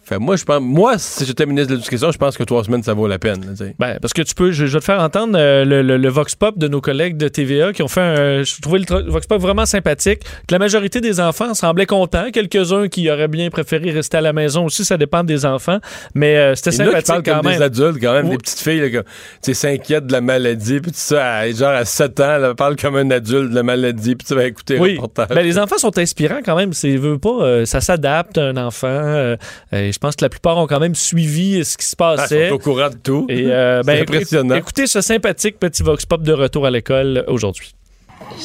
Fait, 0.09 0.19
moi, 0.19 0.37
je 0.37 0.45
pense, 0.45 0.61
moi, 0.63 0.95
si 0.99 1.27
j'étais 1.27 1.45
ministre 1.45 1.71
de 1.71 1.77
l'Éducation, 1.77 2.11
je 2.11 2.19
pense 2.19 2.37
que 2.39 2.43
trois 2.45 2.65
semaines, 2.65 2.83
ça 2.83 2.95
vaut 2.95 3.07
la 3.07 3.19
peine. 3.19 3.41
là. 3.45 3.67
Ben, 3.79 3.99
parce 4.01 4.13
que 4.15 4.23
tu 4.23 4.35
peux, 4.35 4.53
je, 4.53 4.67
je 4.67 4.73
vais 4.73 4.79
te 4.81 4.85
faire 4.85 5.01
entendre 5.01 5.37
euh, 5.39 5.65
le, 5.65 5.83
le- 5.83 5.97
le 5.99 6.09
Vox 6.09 6.35
Pop 6.35 6.59
de 6.59 6.67
nos 6.69 6.81
collègues 6.81 7.17
de 7.17 7.29
TVA 7.29 7.73
qui 7.73 7.83
ont 7.83 7.89
fait 7.89 8.01
un. 8.01 8.43
Je 8.43 8.61
trouvais 8.61 8.79
le 8.79 9.11
Vox 9.11 9.27
Pop 9.27 9.41
vraiment 9.41 9.67
sympathique. 9.67 10.21
Que 10.47 10.55
la 10.55 10.59
majorité 10.59 11.01
des 11.01 11.21
enfants 11.21 11.53
semblaient 11.55 11.87
contents. 11.87 12.31
Quelques-uns 12.33 12.89
qui 12.89 13.11
auraient 13.11 13.29
bien 13.29 13.51
préféré 13.51 13.91
rester 13.91 14.17
à 14.17 14.21
la 14.21 14.33
maison 14.33 14.65
aussi, 14.65 14.85
ça 14.85 14.97
dépend 14.97 15.25
des 15.25 15.45
enfants. 15.45 15.79
Mais 16.15 16.37
euh, 16.37 16.55
c'était 16.55 16.71
sympathique 16.73 17.07
parlent 17.07 17.23
quand 17.23 17.35
comme 17.43 17.47
même. 17.51 17.59
des 17.59 17.65
adultes, 17.65 17.99
quand 18.01 18.13
même, 18.15 18.25
Ouais. 18.27 18.31
des 18.33 18.39
petites 18.39 18.61
filles, 18.61 18.91
qui, 18.91 18.97
tu 18.97 19.03
sais, 19.43 19.55
s'inquiètent 19.55 20.07
de 20.07 20.13
la 20.13 20.21
maladie, 20.21 20.81
puis 20.81 20.91
tout 20.93 20.99
ça, 20.99 21.35
à- 21.37 21.51
genre 21.51 21.69
à 21.71 21.85
7 21.85 22.19
ans, 22.21 22.39
là, 22.39 22.55
parle 22.55 22.77
comme 22.77 22.97
un 22.97 23.11
adulte 23.11 23.51
de 23.51 23.55
la 23.55 23.63
maladie, 23.63 24.15
puis 24.17 24.27
tu 24.27 24.35
vas 24.35 24.45
écouter 24.47 24.75
le 24.75 24.81
Oui, 24.81 24.95
reportage. 24.97 25.29
ben, 25.37 25.43
les 25.43 25.59
enfants 25.59 25.79
sont 25.79 25.97
inspirants 25.99 26.41
quand 26.45 26.57
même. 26.57 26.71
Veut 26.99 27.19
pas, 27.19 27.29
euh, 27.43 27.65
ça 27.67 27.81
s'adapte 27.81 28.39
un 28.39 28.57
enfant. 28.57 28.87
euh, 28.89 29.37
et 29.73 29.93
je 29.99 30.01
pense 30.01 30.15
que 30.15 30.25
la 30.25 30.29
plupart 30.29 30.57
ont 30.59 30.69
quand 30.69 30.79
même 30.79 30.95
suivi 30.95 31.65
ce 31.65 31.77
qui 31.77 31.85
se 31.85 31.97
Ah, 31.99 32.13
ils 32.15 32.17
passait. 32.19 32.49
sont 32.51 32.55
au 32.55 32.59
courant 32.61 32.89
de 32.89 32.95
tout. 32.95 33.27
Et 33.29 33.47
euh, 33.49 33.83
ben, 33.83 33.97
C'est 33.97 34.03
impressionnant. 34.03 34.55
éc- 34.55 34.59
Écoutez 34.59 34.87
ce 34.87 35.01
sympathique 35.01 35.59
petit 35.59 35.83
Vox 35.83 36.07
Pop 36.07 36.23
de 36.23 36.33
retour 36.33 36.67
à 36.67 36.71
l'école 36.71 37.25
aujourd'hui. 37.27 37.75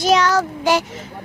J'ai 0.02 0.08
hâte 0.10 0.46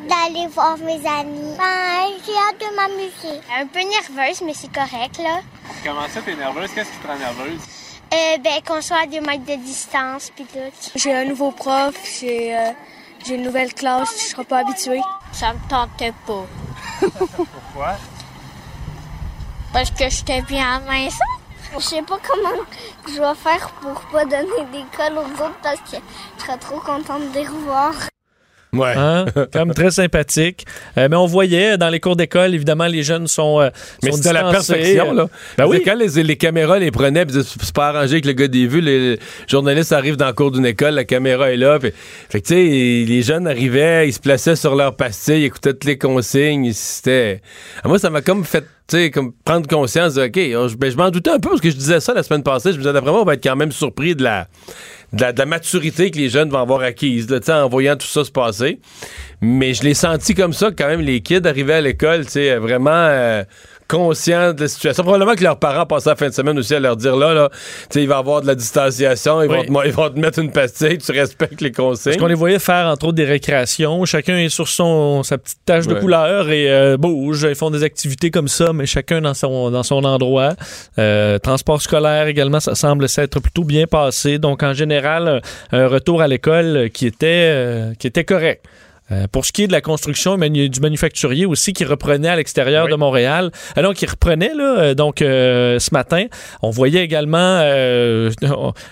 d'aller 0.07 0.47
voir 0.55 0.77
mes 0.79 0.97
amis. 0.97 1.55
Ben, 1.57 2.11
j'ai 2.27 2.33
hâte 2.35 2.61
de 2.61 2.77
m'amuser. 2.77 3.41
Un 3.59 3.67
peu 3.69 3.79
nerveuse, 3.81 4.43
mais 4.45 4.53
c'est 4.55 4.71
correct, 4.71 5.19
là. 5.19 5.41
Comment 5.83 6.07
ça, 6.13 6.21
t'es 6.21 6.35
nerveuse? 6.37 6.69
Qu'est-ce 6.75 6.91
qui 6.91 6.99
te 6.99 7.07
rend 7.07 7.19
nerveuse? 7.19 7.61
Euh, 8.13 8.37
ben, 8.45 8.61
qu'on 8.67 8.83
soit 8.83 9.05
à 9.05 9.07
des 9.07 9.21
mètres 9.21 9.47
de 9.47 9.57
distance, 9.65 10.31
puis 10.37 10.45
tout. 10.45 10.59
J'ai 10.95 11.15
un 11.15 11.25
nouveau 11.25 11.53
prof, 11.53 11.95
j'ai 12.21 12.55
euh, 12.55 12.71
j'ai 13.27 13.37
une 13.37 13.45
nouvelle 13.45 13.73
classe, 13.73 14.11
je 14.21 14.25
serai 14.35 14.45
pas 14.45 14.59
habituée. 14.59 15.01
Ça 15.33 15.55
me 15.55 15.71
tentait 15.71 16.13
pas. 16.27 16.45
Pourquoi? 17.01 17.97
Parce 19.79 19.91
que 19.93 20.11
j'étais 20.11 20.43
bien 20.43 20.65
à 20.67 20.81
la 20.81 20.93
maison. 20.93 21.17
Je 21.79 21.85
sais 21.85 22.03
pas 22.03 22.19
comment 22.29 22.65
je 23.07 23.13
vais 23.13 23.41
faire 23.41 23.71
pour 23.81 24.01
pas 24.11 24.25
donner 24.25 24.67
d'école 24.73 25.19
aux 25.19 25.41
autres 25.41 25.55
parce 25.63 25.79
que 25.89 25.99
je 26.37 26.43
serais 26.45 26.59
trop 26.59 26.81
contente 26.81 27.31
de 27.33 27.39
les 27.39 27.47
revoir. 27.47 27.95
Ouais. 28.73 28.93
Hein? 28.97 29.27
Quand 29.53 29.67
même 29.67 29.75
très 29.75 29.93
sympathique. 29.93 30.67
Euh, 30.97 31.07
mais 31.09 31.15
on 31.15 31.27
voyait 31.27 31.79
dans 31.79 31.91
les 31.91 32.01
cours 32.01 32.17
d'école, 32.17 32.57
évidemment, 32.57 32.89
les 32.89 33.05
jeunes 33.05 33.29
sont. 33.29 33.61
euh, 33.61 33.71
Mais 34.03 34.11
c'était 34.11 34.33
la 34.33 34.51
perfection, 34.51 35.13
là. 35.13 35.29
Ben 35.57 35.69
oui. 35.69 35.79
que 35.81 35.85
Quand 35.91 35.95
les, 35.97 36.25
les 36.25 36.37
caméras 36.37 36.81
les 36.81 36.91
prenaient, 36.91 37.25
puis 37.25 37.37
c'est 37.41 37.73
pas 37.73 37.91
arrangé 37.91 38.15
avec 38.15 38.25
le 38.25 38.33
gars 38.33 38.49
des 38.49 38.67
vues, 38.67 38.81
les 38.81 39.21
journalistes 39.47 39.93
arrivent 39.93 40.17
dans 40.17 40.27
le 40.27 40.33
cours 40.33 40.51
d'une 40.51 40.67
école, 40.67 40.95
la 40.95 41.05
caméra 41.05 41.53
est 41.53 41.57
là. 41.57 41.79
Puis, 41.79 41.93
fait 42.29 42.41
que, 42.41 42.49
tu 42.49 42.55
sais, 42.55 43.07
les 43.09 43.23
jeunes 43.23 43.47
arrivaient, 43.47 44.09
ils 44.09 44.13
se 44.13 44.19
plaçaient 44.19 44.57
sur 44.57 44.75
leur 44.75 44.97
pastilles, 44.97 45.43
ils 45.43 45.45
écoutaient 45.45 45.73
toutes 45.75 45.85
les 45.85 45.99
consignes. 45.99 46.73
C'était. 46.73 47.43
Ah, 47.85 47.87
Moi, 47.89 48.01
ça 48.01 48.11
m'a 48.11 48.23
comme 48.23 48.45
fait. 48.45 48.65
Comme 49.13 49.33
prendre 49.45 49.69
conscience 49.69 50.15
de, 50.15 50.23
OK, 50.23 50.39
oh, 50.57 50.69
je, 50.69 50.77
ben, 50.77 50.91
je 50.91 50.97
m'en 50.97 51.11
doutais 51.11 51.29
un 51.29 51.39
peu 51.39 51.51
parce 51.51 51.61
que 51.61 51.69
je 51.69 51.77
disais 51.77 52.01
ça 52.01 52.15
la 52.15 52.23
semaine 52.23 52.43
passée. 52.43 52.73
Je 52.73 52.77
me 52.77 52.83
disais, 52.83 52.95
d'après 52.95 53.11
moi, 53.11 53.21
on 53.21 53.25
va 53.25 53.35
être 53.35 53.45
quand 53.45 53.55
même 53.57 53.71
surpris 53.71 54.17
de 54.17 54.23
la, 54.23 54.49
de 55.13 55.21
la, 55.21 55.33
de 55.35 55.39
la 55.39 55.45
maturité 55.45 56.11
que 56.11 56.17
les 56.17 56.31
jeunes 56.31 56.49
vont 56.49 56.61
avoir 56.61 56.81
acquise, 56.81 57.29
là, 57.29 57.65
en 57.65 57.69
voyant 57.69 57.97
tout 57.97 58.07
ça 58.07 58.25
se 58.25 58.31
passer. 58.31 58.81
Mais 59.43 59.75
je 59.75 59.83
l'ai 59.83 59.93
senti 59.93 60.35
comme 60.35 60.55
ça, 60.55 60.71
quand 60.71 60.87
même, 60.87 61.03
les 61.03 61.21
kids 61.21 61.47
arrivaient 61.47 61.75
à 61.75 61.81
l'école, 61.83 62.25
tu 62.25 62.49
vraiment 62.57 62.91
euh, 62.93 63.45
conscients 63.89 64.53
de 64.53 64.61
la 64.61 64.69
situation. 64.69 65.03
Probablement 65.03 65.35
que 65.35 65.43
leurs 65.43 65.59
parents 65.59 65.87
passaient 65.87 66.11
la 66.11 66.17
fin 66.17 66.29
de 66.29 66.35
semaine 66.35 66.59
aussi 66.59 66.75
à 66.75 66.81
leur 66.81 66.97
dire, 66.97 67.17
là, 67.17 67.33
là, 67.35 67.51
il 67.95 68.07
va 68.07 68.17
y 68.17 68.19
avoir 68.19 68.43
de 68.43 68.47
la 68.47 68.55
distanciation, 68.55 69.43
ils, 69.43 69.51
Oui. 69.51 69.57
vont 69.69 69.81
te, 69.83 69.87
ils 69.89 69.93
vont 69.93 70.11
te 70.11 70.19
mettre 70.19 70.39
une 70.39 70.53
pastille, 70.53 70.99
tu 70.99 71.13
respectes 71.13 71.61
les 71.61 71.73
consignes. 71.73 72.13
Parce 72.13 72.17
qu'on 72.19 72.27
les 72.27 72.35
voyait 72.35 72.59
faire, 72.59 72.87
entre 72.87 73.07
autres, 73.07 73.17
des 73.17 73.25
récréations. 73.25 74.05
Chacun 74.05 74.37
est 74.37 74.51
sur 74.51 74.69
son, 74.69 75.23
sa 75.23 75.39
petite 75.39 75.59
tache 75.65 75.87
de 75.87 75.95
couleur 75.95 76.51
et 76.51 76.71
euh, 76.71 76.97
bouge. 76.97 77.47
Ils 77.49 77.55
font 77.55 77.71
des 77.71 77.83
activités 77.83 78.31
comme 78.31 78.49
ça, 78.49 78.73
mais 78.73 78.87
chacun 78.87 79.21
dans 79.23 79.35
son, 79.35 79.71
dans 79.71 79.83
son 79.83 80.05
endroit. 80.05 80.55
Euh, 80.99 81.39
transport 81.39 81.81
scolaire 81.81 82.27
également, 82.27 82.61
ça 82.61 82.75
semble 82.75 83.09
s'être 83.09 83.41
plutôt 83.41 83.65
bien 83.65 83.87
passé. 83.87 84.39
Donc, 84.39 84.63
en 84.63 84.75
général, 84.75 85.41
un, 85.73 85.79
un 85.79 85.89
retour 85.89 86.21
à 86.21 86.29
l'école 86.29 86.91
qui 86.93 87.07
était, 87.07 87.27
euh, 87.53 87.95
qui 87.99 88.07
était 88.07 88.25
correct. 88.25 88.65
Euh, 89.11 89.27
pour 89.31 89.47
ce 89.47 89.53
qui 89.53 89.63
est 89.63 89.67
de 89.67 89.73
la 89.73 89.81
construction 89.81 90.37
manu- 90.37 90.69
du 90.69 90.81
manufacturier 90.81 91.47
aussi, 91.47 91.73
qui 91.73 91.85
reprenait 91.85 92.29
à 92.29 92.37
l'extérieur 92.37 92.85
Oui. 92.85 92.91
de 92.91 92.97
Montréal. 92.97 93.51
Euh, 93.77 93.83
donc, 93.83 93.95
qui 93.97 94.05
reprenait, 94.07 94.53
là, 94.55 94.79
euh, 94.79 94.95
donc, 94.95 95.23
euh, 95.23 95.79
ce 95.79 95.89
matin. 95.93 96.27
On 96.63 96.69
voyait 96.71 97.03
également, 97.05 97.39
euh, 97.63 98.31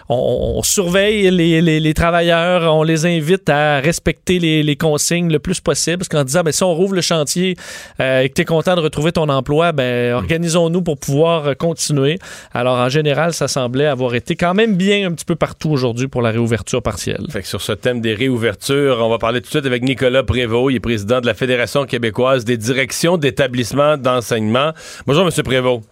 on, 0.08 0.62
surveille 0.62 1.30
les, 1.30 1.60
les- 1.60 1.80
les 1.80 1.94
travailleurs, 1.94 2.74
on 2.74 2.82
les 2.82 3.04
invite 3.06 3.48
à 3.50 3.80
respecter 3.80 4.38
les, 4.38 4.62
les 4.62 4.76
consignes 4.76 5.30
le 5.30 5.38
plus 5.38 5.60
possible, 5.60 5.98
parce 5.98 6.08
qu'en 6.08 6.24
disant, 6.24 6.42
ben, 6.42 6.52
si 6.52 6.62
on 6.62 6.74
rouvre 6.74 6.94
le 6.94 7.02
chantier 7.02 7.56
euh, 8.00 8.20
et 8.22 8.28
que 8.30 8.34
tu 8.34 8.42
es 8.42 8.44
content 8.44 8.74
de 8.74 8.80
retrouver 8.80 9.12
ton 9.12 9.28
emploi, 9.28 9.72
ben, 9.72 10.14
organisons-nous 10.14 10.82
pour 10.82 10.96
pouvoir 10.98 11.56
continuer. 11.56 12.18
Alors, 12.54 12.78
en 12.78 12.88
général, 12.88 13.32
ça 13.34 13.48
semblait 13.48 13.86
avoir 13.86 14.14
été 14.14 14.34
quand 14.34 14.54
même 14.54 14.76
bien 14.76 15.08
un 15.08 15.12
petit 15.12 15.24
peu 15.26 15.36
partout 15.36 15.70
aujourd'hui 15.70 16.08
pour 16.08 16.22
la 16.22 16.30
réouverture 16.30 16.82
partielle. 16.82 17.26
Fait 17.30 17.42
que 17.42 17.48
sur 17.48 17.60
ce 17.60 17.72
thème 17.72 18.00
des 18.00 18.14
réouvertures, 18.14 18.98
on 19.02 19.10
va 19.10 19.18
parler 19.18 19.40
tout 19.40 19.46
de 19.46 19.50
suite 19.50 19.66
avec 19.66 19.82
Nicolas 19.82 20.05
Prévost. 20.26 20.72
Il 20.72 20.76
est 20.76 20.80
président 20.80 21.20
de 21.20 21.26
la 21.26 21.34
Fédération 21.34 21.84
québécoise 21.84 22.44
des 22.44 22.56
directions 22.56 23.16
d'établissements 23.16 23.96
d'enseignement. 23.96 24.72
Bonjour, 25.06 25.26
M. 25.26 25.30
Prévost. 25.44 25.82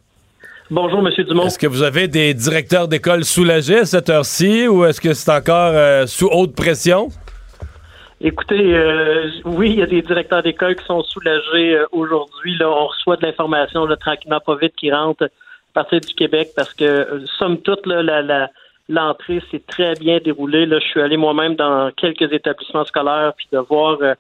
Bonjour, 0.71 1.07
M. 1.07 1.25
Dumont. 1.25 1.47
Est-ce 1.47 1.59
que 1.59 1.67
vous 1.67 1.83
avez 1.83 2.09
des 2.09 2.33
directeurs 2.35 2.89
d'école 2.89 3.25
soulagés 3.25 3.81
à 3.81 3.85
cette 3.85 4.09
heure-ci 4.09 4.67
ou 4.67 4.85
est-ce 4.85 5.01
que 5.01 5.13
c'est 5.13 5.31
encore 5.31 5.73
euh, 5.75 6.07
sous 6.07 6.29
haute 6.33 6.55
pression? 6.57 7.11
Écoutez, 8.21 8.75
euh, 8.75 9.29
oui, 9.45 9.73
il 9.73 9.79
y 9.81 9.83
a 9.83 9.87
des 9.87 10.01
directeurs 10.01 10.43
d'école 10.43 10.77
qui 10.77 10.85
sont 10.87 11.03
soulagés 11.03 11.77
euh, 11.77 11.85
aujourd'hui. 11.93 12.57
Là, 12.59 12.71
on 12.71 12.87
reçoit 12.87 13.17
de 13.17 13.27
l'information 13.27 13.87
tranquillement, 14.01 14.41
pas 14.41 14.57
vite, 14.57 14.75
qui 14.77 14.91
rentre 14.91 15.25
à 15.25 15.29
partir 15.75 16.01
du 16.01 16.15
Québec 16.15 16.49
parce 16.57 16.73
que, 16.73 16.85
euh, 16.85 17.27
somme 17.39 17.61
toute, 17.61 17.87
là, 17.87 18.03
la, 18.03 18.23
la, 18.23 18.51
l'entrée 18.89 19.43
s'est 19.51 19.63
très 19.67 19.95
bien 19.95 20.19
déroulée. 20.23 20.67
Là, 20.67 20.79
je 20.79 20.87
suis 20.87 21.01
allé 21.01 21.17
moi-même 21.17 21.55
dans 21.57 21.91
quelques 21.97 22.33
établissements 22.33 22.85
scolaires 22.85 23.33
puis 23.37 23.47
de 23.53 23.59
voir 23.59 23.99
euh, 24.03 24.15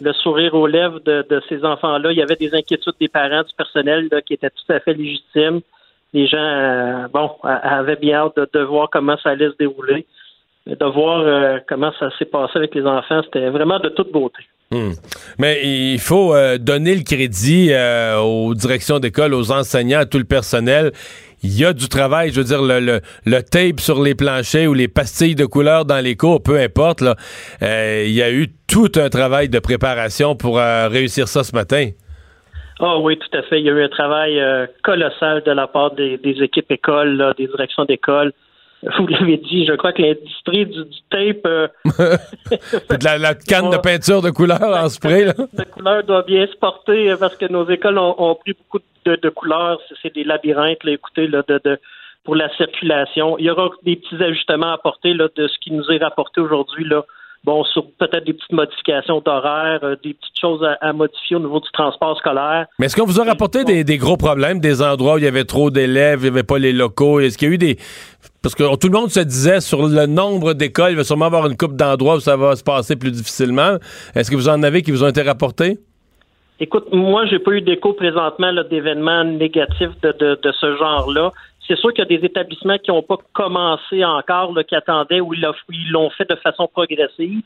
le 0.00 0.12
sourire 0.12 0.54
aux 0.54 0.66
lèvres 0.66 1.00
de, 1.00 1.42
ces 1.48 1.64
enfants-là. 1.64 2.12
Il 2.12 2.18
y 2.18 2.22
avait 2.22 2.36
des 2.36 2.54
inquiétudes 2.54 2.94
des 3.00 3.08
parents, 3.08 3.42
du 3.42 3.54
personnel 3.56 4.08
là, 4.10 4.20
qui 4.22 4.34
étaient 4.34 4.50
tout 4.50 4.72
à 4.72 4.80
fait 4.80 4.94
légitimes. 4.94 5.60
Les 6.12 6.28
gens, 6.28 6.38
euh, 6.38 7.08
bon, 7.12 7.30
avaient 7.42 7.96
bien 7.96 8.18
hâte 8.18 8.38
de, 8.52 8.60
voir 8.60 8.88
comment 8.90 9.16
ça 9.22 9.30
allait 9.30 9.50
se 9.50 9.56
dérouler. 9.58 10.06
De 10.66 10.86
voir 10.86 11.20
euh, 11.20 11.58
comment 11.68 11.92
ça 11.98 12.08
s'est 12.18 12.24
passé 12.24 12.52
avec 12.56 12.74
les 12.74 12.86
enfants, 12.86 13.20
c'était 13.24 13.50
vraiment 13.50 13.80
de 13.80 13.88
toute 13.88 14.12
beauté. 14.12 14.44
Hmm. 14.70 14.92
Mais 15.38 15.60
il 15.62 15.98
faut 15.98 16.34
donner 16.58 16.94
le 16.94 17.02
crédit 17.02 17.72
aux 18.18 18.54
directions 18.54 18.98
d'école, 18.98 19.34
aux 19.34 19.52
enseignants, 19.52 20.00
à 20.00 20.06
tout 20.06 20.18
le 20.18 20.24
personnel. 20.24 20.92
Il 21.46 21.60
y 21.60 21.66
a 21.66 21.74
du 21.74 21.90
travail, 21.90 22.30
je 22.30 22.40
veux 22.40 22.46
dire, 22.46 22.62
le, 22.62 22.80
le, 22.80 23.00
le 23.26 23.42
tape 23.42 23.78
sur 23.78 24.02
les 24.02 24.14
planchers 24.14 24.66
ou 24.66 24.72
les 24.72 24.88
pastilles 24.88 25.34
de 25.34 25.44
couleur 25.44 25.84
dans 25.84 26.02
les 26.02 26.16
cours, 26.16 26.42
peu 26.42 26.58
importe. 26.58 27.02
Là, 27.02 27.16
euh, 27.62 28.04
il 28.06 28.14
y 28.14 28.22
a 28.22 28.32
eu 28.32 28.48
tout 28.66 28.90
un 28.96 29.10
travail 29.10 29.50
de 29.50 29.58
préparation 29.58 30.36
pour 30.36 30.58
euh, 30.58 30.88
réussir 30.88 31.28
ça 31.28 31.44
ce 31.44 31.54
matin. 31.54 31.90
Ah 32.80 32.98
oui, 32.98 33.18
tout 33.18 33.36
à 33.36 33.42
fait. 33.42 33.60
Il 33.60 33.66
y 33.66 33.68
a 33.68 33.74
eu 33.74 33.82
un 33.82 33.88
travail 33.88 34.40
euh, 34.40 34.66
colossal 34.82 35.42
de 35.44 35.52
la 35.52 35.66
part 35.66 35.94
des, 35.94 36.16
des 36.16 36.42
équipes 36.42 36.72
écoles, 36.72 37.34
des 37.36 37.46
directions 37.46 37.84
d'école. 37.84 38.32
Vous 38.98 39.06
l'avez 39.06 39.38
dit, 39.38 39.66
je 39.66 39.72
crois 39.74 39.92
que 39.92 40.02
l'industrie 40.02 40.66
du, 40.66 40.84
du 40.84 40.98
tape 41.10 41.46
euh, 41.46 41.68
de 41.86 43.04
la, 43.04 43.18
la 43.18 43.34
canne 43.34 43.70
de 43.70 43.76
peinture 43.78 44.20
de 44.22 44.30
couleur 44.30 44.60
en 44.62 44.88
spray. 44.88 45.24
Là. 45.24 45.32
de 45.34 45.64
couleur 45.64 46.04
doit 46.04 46.22
bien 46.22 46.46
se 46.46 46.56
porter 46.56 47.10
euh, 47.10 47.16
parce 47.16 47.36
que 47.36 47.46
nos 47.50 47.68
écoles 47.68 47.98
ont, 47.98 48.14
ont 48.18 48.34
pris 48.34 48.52
beaucoup 48.52 48.84
de, 49.06 49.16
de 49.16 49.28
couleurs. 49.30 49.78
C'est- 49.88 49.94
C'est 50.02 50.14
des 50.14 50.24
labyrinthes, 50.24 50.84
là, 50.84 50.92
écoutez, 50.92 51.26
là, 51.28 51.42
de, 51.48 51.60
de, 51.64 51.78
pour 52.24 52.36
la 52.36 52.48
circulation. 52.56 53.38
Il 53.38 53.46
y 53.46 53.50
aura 53.50 53.70
des 53.84 53.96
petits 53.96 54.22
ajustements 54.22 54.70
à 54.70 54.74
apporter 54.74 55.14
là, 55.14 55.28
de 55.34 55.48
ce 55.48 55.58
qui 55.60 55.72
nous 55.72 55.84
est 55.90 55.98
rapporté 56.02 56.40
aujourd'hui. 56.40 56.84
Là. 56.88 57.04
Bon, 57.44 57.62
sur 57.64 57.84
peut-être 57.98 58.24
des 58.24 58.32
petites 58.32 58.52
modifications 58.52 59.20
d'horaire, 59.20 59.80
euh, 59.82 59.96
des 60.02 60.14
petites 60.14 60.40
choses 60.40 60.62
à, 60.64 60.76
à 60.80 60.92
modifier 60.92 61.36
au 61.36 61.40
niveau 61.40 61.60
du 61.60 61.70
transport 61.72 62.16
scolaire. 62.18 62.66
Mais 62.78 62.86
est-ce 62.86 62.96
qu'on 62.96 63.06
vous 63.06 63.20
a 63.20 63.24
rapporté 63.24 63.64
des, 63.64 63.84
des 63.84 63.98
gros 63.98 64.16
problèmes, 64.16 64.58
des 64.58 64.82
endroits 64.82 65.14
où 65.14 65.18
il 65.18 65.24
y 65.24 65.28
avait 65.28 65.44
trop 65.44 65.70
d'élèves, 65.70 66.20
il 66.20 66.24
n'y 66.24 66.28
avait 66.28 66.42
pas 66.42 66.58
les 66.58 66.72
locaux? 66.72 67.20
Est-ce 67.20 67.38
qu'il 67.38 67.48
y 67.48 67.50
a 67.50 67.54
eu 67.54 67.58
des. 67.58 67.76
Parce 68.42 68.54
que 68.54 68.76
tout 68.76 68.88
le 68.88 68.98
monde 68.98 69.10
se 69.10 69.20
disait 69.20 69.60
sur 69.60 69.86
le 69.86 70.06
nombre 70.06 70.52
d'écoles, 70.52 70.90
il 70.90 70.96
va 70.96 71.04
sûrement 71.04 71.26
avoir 71.26 71.46
une 71.46 71.56
coupe 71.56 71.76
d'endroits 71.76 72.16
où 72.16 72.20
ça 72.20 72.36
va 72.36 72.56
se 72.56 72.64
passer 72.64 72.96
plus 72.96 73.10
difficilement. 73.10 73.76
Est-ce 74.14 74.30
que 74.30 74.36
vous 74.36 74.48
en 74.48 74.62
avez 74.62 74.82
qui 74.82 74.90
vous 74.90 75.02
ont 75.04 75.08
été 75.08 75.22
rapportés? 75.22 75.78
Écoute, 76.60 76.86
moi, 76.92 77.26
j'ai 77.26 77.40
pas 77.40 77.50
eu 77.50 77.62
d'écho 77.62 77.94
présentement 77.94 78.52
d'événements 78.70 79.24
négatifs 79.24 79.90
de, 80.02 80.12
de, 80.12 80.38
de 80.40 80.52
ce 80.52 80.76
genre-là. 80.76 81.32
C'est 81.66 81.76
sûr 81.76 81.92
qu'il 81.92 82.04
y 82.04 82.14
a 82.14 82.18
des 82.18 82.24
établissements 82.26 82.78
qui 82.78 82.90
n'ont 82.90 83.02
pas 83.02 83.16
commencé 83.32 84.04
encore, 84.04 84.52
là, 84.52 84.64
qui 84.64 84.74
attendaient 84.74 85.20
ou 85.20 85.32
ils 85.34 85.40
l'ont- 85.90 86.10
fait 86.10 86.28
de 86.28 86.36
façon 86.36 86.66
progressive. 86.68 87.42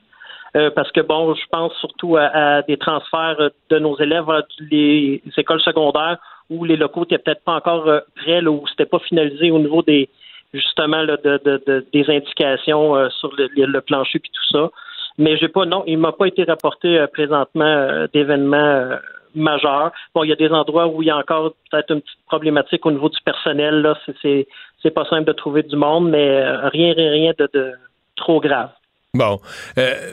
Euh, 0.56 0.70
parce 0.70 0.90
que 0.92 1.00
bon, 1.02 1.34
je 1.34 1.44
pense 1.52 1.74
surtout 1.74 2.16
à, 2.16 2.22
à 2.24 2.62
des 2.62 2.78
transferts 2.78 3.36
euh, 3.38 3.50
de 3.68 3.78
nos 3.78 3.98
élèves 3.98 4.24
vers 4.24 4.42
les 4.70 5.20
écoles 5.36 5.60
secondaires 5.60 6.16
où 6.48 6.64
les 6.64 6.76
locaux 6.76 7.00
n'étaient 7.02 7.18
peut-être 7.18 7.44
pas 7.44 7.52
encore 7.56 7.86
euh, 7.86 8.00
prêts, 8.16 8.40
là, 8.40 8.50
où 8.50 8.66
c'était 8.66 8.86
pas 8.86 8.98
finalisé 8.98 9.50
au 9.50 9.58
niveau 9.58 9.82
des 9.82 10.08
justement 10.54 11.02
là, 11.02 11.18
de, 11.22 11.38
de- 11.44 11.62
de- 11.66 11.86
des 11.92 12.08
indications 12.08 12.96
euh, 12.96 13.10
sur 13.10 13.30
le, 13.36 13.80
plancher 13.80 14.18
puis 14.20 14.30
tout 14.32 14.56
ça. 14.56 14.70
Mais 15.18 15.36
j'ai 15.36 15.48
pas 15.48 15.66
non, 15.66 15.84
il 15.86 15.98
m'a 15.98 16.12
pas 16.12 16.26
été 16.26 16.44
rapporté 16.44 16.98
euh, 16.98 17.06
présentement 17.08 17.64
euh, 17.66 18.06
d'événements 18.14 18.96
majeurs. 19.34 19.92
Bon, 20.14 20.24
il 20.24 20.30
y 20.30 20.32
a 20.32 20.36
des 20.36 20.48
endroits 20.48 20.86
où 20.86 21.02
il 21.02 21.06
y 21.06 21.10
a 21.10 21.16
encore 21.16 21.54
peut-être 21.70 21.92
une 21.92 22.00
petite 22.00 22.18
problématique 22.26 22.84
au 22.86 22.90
niveau 22.90 23.08
du 23.08 23.18
personnel. 23.24 23.82
Là, 23.82 23.96
c'est 24.22 24.46
c'est 24.82 24.90
pas 24.90 25.04
simple 25.10 25.24
de 25.24 25.32
trouver 25.32 25.62
du 25.62 25.76
monde, 25.76 26.10
mais 26.10 26.28
euh, 26.28 26.68
rien 26.68 26.92
rien 26.94 27.10
rien 27.10 27.32
de, 27.38 27.48
de 27.52 27.72
trop 28.16 28.40
grave. 28.40 28.70
Bon. 29.14 29.40
Euh, 29.78 30.12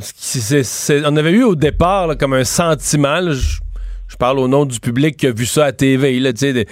c'est- 0.00 0.62
c'est- 0.62 1.02
on 1.06 1.16
avait 1.16 1.32
eu 1.32 1.42
au 1.44 1.54
départ 1.54 2.16
comme 2.18 2.32
un 2.32 2.44
sentiment, 2.44 3.20
je, 3.30 3.58
je 4.08 4.16
parle 4.16 4.38
au 4.38 4.48
nom 4.48 4.64
du 4.64 4.80
public 4.80 5.16
qui 5.16 5.26
a 5.26 5.32
vu 5.32 5.44
ça 5.46 5.66
à 5.66 5.72
TV, 5.72 6.18
là, 6.20 6.32
des, 6.32 6.66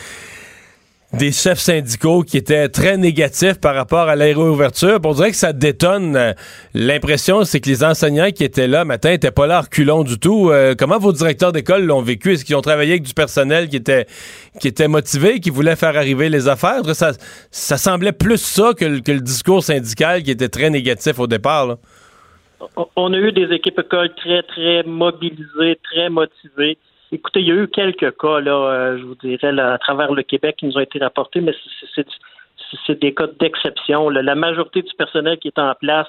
des 1.19 1.31
chefs 1.33 1.59
syndicaux 1.61 2.23
qui 2.23 2.37
étaient 2.37 2.69
très 2.69 2.97
négatifs 2.97 3.61
par 3.61 3.75
rapport 3.75 4.09
à 4.09 4.17
la 4.17 4.25
réouverture. 4.27 4.99
On 5.05 5.13
dirait 5.13 5.31
que 5.31 5.37
ça 5.37 5.53
détonne. 5.53 6.17
euh, 6.17 6.33
L'impression, 6.75 7.45
c'est 7.45 7.61
que 7.61 7.69
les 7.69 7.85
enseignants 7.85 8.31
qui 8.31 8.43
étaient 8.43 8.67
là 8.67 8.85
matin 8.85 9.11
n'étaient 9.11 9.31
pas 9.31 9.47
là 9.47 9.61
reculons 9.61 10.03
du 10.03 10.19
tout. 10.19 10.51
Euh, 10.51 10.75
comment 10.77 10.99
vos 10.99 11.13
directeurs 11.13 11.53
d'école 11.53 11.85
l'ont 11.85 12.03
vécu? 12.03 12.33
Est-ce 12.33 12.45
qu'ils 12.45 12.57
ont 12.57 12.63
travaillé 12.63 12.93
avec 12.93 13.05
du 13.05 13.15
personnel 13.15 13.69
qui 13.69 13.77
était, 13.77 14.07
qui 14.61 14.67
était 14.69 14.89
motivé, 14.89 15.39
qui 15.41 15.51
voulait 15.51 15.77
faire 15.77 15.97
arriver 15.97 16.29
les 16.29 16.49
affaires? 16.49 16.85
Ça, 16.95 17.13
ça 17.51 17.77
semblait 17.77 18.13
plus 18.13 18.39
ça 18.39 18.73
que, 18.77 18.85
le- 18.85 19.01
que 19.01 19.13
le 19.13 19.21
discours 19.21 19.63
syndical 19.63 20.23
qui 20.25 20.33
était 20.33 20.49
très 20.49 20.71
négatif 20.71 21.19
au 21.21 21.27
départ. 21.29 21.67
là. 21.67 21.77
On 22.97 23.13
a 23.13 23.17
eu 23.19 23.31
des 23.31 23.53
équipes 23.55 23.79
écoles 23.79 24.11
très, 24.17 24.43
très 24.43 24.83
mobilisées, 24.85 25.79
très 25.85 26.09
motivées. 26.09 26.79
Écoutez, 27.15 27.41
il 27.41 27.49
y 27.49 27.53
a 27.53 27.55
eu 27.55 27.69
quelques 27.69 28.17
cas, 28.19 28.41
là, 28.41 28.53
euh, 28.53 28.99
je 28.99 29.05
vous 29.05 29.15
dirais, 29.15 29.53
là, 29.53 29.75
à 29.75 29.79
travers 29.79 30.13
le 30.13 30.23
Québec 30.23 30.57
qui 30.59 30.67
nous 30.67 30.77
ont 30.77 30.81
été 30.81 30.99
rapportés, 30.99 31.41
mais 31.41 31.55
c'est- 31.95 33.01
des 33.01 33.15
cas 33.15 33.29
d'exception. 33.39 34.09
La 34.11 34.35
majorité 34.35 34.83
du 34.83 34.93
personnel 34.95 35.39
qui 35.39 35.49
est 35.49 35.59
en 35.61 35.75
place 35.75 36.09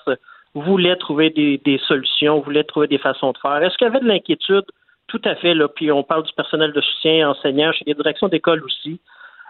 voulait 0.56 0.96
trouver 0.96 1.30
des, 1.30 1.60
des 1.64 1.78
solutions, 1.88 2.40
voulait 2.40 2.64
trouver 2.64 2.88
des 2.88 2.98
façons 2.98 3.32
de 3.34 3.38
faire. 3.38 3.62
Est-ce 3.62 3.78
qu'il 3.78 3.86
y 3.86 3.90
avait 3.90 4.00
de 4.00 4.08
l'inquiétude? 4.08 4.66
Tout 5.08 5.22
à 5.26 5.36
fait, 5.36 5.54
là. 5.54 5.68
Puis 5.68 5.92
on 5.92 6.02
parle 6.04 6.24
du 6.24 6.34
personnel 6.34 6.72
de 6.74 6.82
soutien, 6.82 7.30
enseignants, 7.30 7.72
chez 7.74 7.84
les 7.86 7.94
directions 7.94 8.28
d'école 8.28 8.64
aussi. 8.64 9.00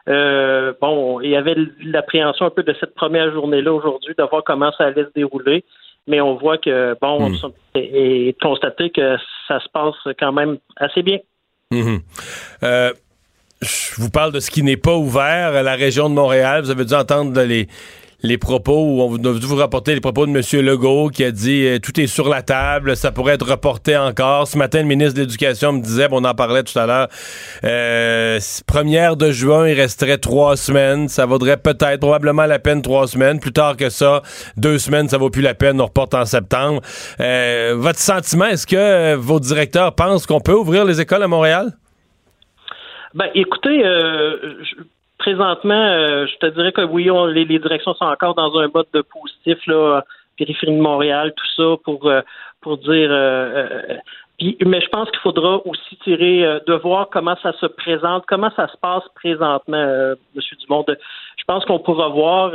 Euh, 0.10 0.74
bon, 0.82 1.22
il 1.22 1.30
y 1.30 1.36
avait 1.38 1.56
l'appréhension 1.84 2.46
un 2.48 2.50
peu 2.50 2.64
de 2.64 2.76
cette 2.80 2.94
première 2.96 3.32
journée-là 3.32 3.74
aujourd'hui, 3.74 4.14
de 4.18 4.24
voir 4.24 4.44
comment 4.44 4.72
ça 4.74 4.86
allait 4.88 5.06
se 5.06 5.14
dérouler. 5.16 5.64
Mais 6.08 6.20
on 6.22 6.36
voit 6.36 6.58
que, 6.58 6.96
bon, 7.02 7.30
Hmm. 7.30 7.52
et, 7.76 8.28
et 8.30 8.34
constater 8.34 8.90
que 8.90 9.18
ça 9.48 9.60
se 9.62 9.70
passe 9.70 9.96
quand 10.20 10.34
même 10.34 10.58
assez 10.76 11.02
bien. 11.02 11.20
Mhm. 11.72 12.02
Euh, 12.64 12.94
je 13.62 13.96
vous 14.02 14.10
parle 14.10 14.32
de 14.32 14.40
ce 14.40 14.52
qui 14.52 14.64
n'est 14.64 14.78
pas 14.78 14.96
ouvert 14.96 15.56
à 15.56 15.64
la 15.64 15.76
région 15.76 16.10
de 16.10 16.16
Montréal. 16.16 16.64
Vous 16.64 16.70
avez 16.70 16.86
dû 16.86 16.94
entendre 16.94 17.42
les, 17.42 17.68
les 18.22 18.38
propos 18.38 18.78
où 18.86 19.02
on 19.02 19.14
a 19.16 19.40
dû 19.40 19.46
vous 19.46 19.56
rapporter 19.56 19.94
les 19.94 20.02
propos 20.02 20.26
de 20.26 20.32
M. 20.32 20.66
Legault 20.66 21.10
qui 21.10 21.24
a 21.24 21.32
dit 21.32 21.66
euh, 21.68 21.80
tout 21.80 22.00
est 22.00 22.08
sur 22.08 22.28
la 22.30 22.42
table, 22.42 22.96
ça 22.96 23.12
pourrait 23.12 23.34
être 23.36 23.50
reporté 23.50 23.96
encore. 23.98 24.48
Ce 24.48 24.58
matin, 24.58 24.80
le 24.80 24.86
ministre 24.88 25.16
de 25.16 25.20
l'Éducation 25.22 25.74
me 25.74 25.82
disait, 25.82 26.08
bon, 26.08 26.22
on 26.22 26.26
en 26.26 26.34
parlait 26.34 26.64
tout 26.64 26.78
à 26.80 26.86
l'heure, 26.86 27.08
euh, 27.64 28.40
première 28.68 29.16
de 29.16 29.32
juin, 29.32 29.68
il 29.68 29.74
resterait 29.80 30.18
trois 30.18 30.56
semaines. 30.58 31.08
Ça 31.08 31.26
vaudrait 31.26 31.58
peut-être, 31.58 32.00
probablement 32.00 32.46
la 32.46 32.60
peine 32.60 32.82
trois 32.82 33.08
semaines. 33.08 33.40
Plus 33.40 33.54
tard 33.54 33.78
que 33.78 33.90
ça, 33.90 34.22
deux 34.58 34.78
semaines, 34.80 35.08
ça 35.10 35.18
vaut 35.18 35.30
plus 35.30 35.42
la 35.42 35.54
peine. 35.54 35.80
On 35.82 35.86
reporte 35.86 36.14
en 36.14 36.26
septembre. 36.26 36.82
Euh, 37.20 37.74
votre 37.78 38.00
sentiment, 38.00 38.46
est-ce 38.46 38.66
que 38.66 39.16
vos 39.16 39.40
directeurs 39.40 39.94
pensent 39.94 40.26
qu'on 40.26 40.40
peut 40.40 40.54
ouvrir 40.56 40.86
les 40.86 41.02
écoles 41.02 41.24
à 41.24 41.28
Montréal? 41.28 41.74
Ben, 43.14 43.28
écoutez, 43.34 43.86
euh, 43.86 44.36
je- 44.64 44.84
présentement, 45.18 45.74
euh, 45.74 46.26
je 46.28 46.36
te 46.38 46.48
dirais 46.54 46.72
que 46.72 46.82
oui, 46.82 47.10
on- 47.10 47.26
les, 47.26 47.46
les 47.46 47.60
directions 47.60 47.94
sont 47.96 48.06
encore 48.06 48.36
dans 48.36 48.58
un 48.60 48.68
mode 48.74 48.88
de 48.94 49.02
positif, 49.02 49.58
là, 49.68 50.02
périphérie 50.38 50.76
de 50.76 50.82
Montréal, 50.82 51.34
tout 51.36 51.48
ça, 51.56 51.76
pour, 51.84 52.06
euh, 52.08 52.22
pour 52.62 52.78
dire. 52.78 53.10
euh, 53.12 53.68
euh, 53.90 53.98
puis- 54.38 54.58
mais 54.66 54.82
je 54.82 54.90
pense 54.90 55.10
qu'il 55.12 55.20
faudra 55.20 55.62
aussi 55.66 55.96
tirer 56.04 56.46
euh, 56.46 56.60
de 56.68 56.74
voir 56.74 57.08
comment 57.10 57.38
ça 57.42 57.54
se 57.54 57.66
présente, 57.68 58.26
comment 58.28 58.52
ça 58.56 58.68
se 58.68 58.78
passe 58.78 59.04
présentement, 59.16 60.14
Monsieur 60.36 60.58
Dumont. 60.58 60.86
Je 60.90 61.44
pense 61.48 61.64
qu'on 61.66 61.80
pourra 61.80 62.10
voir 62.10 62.52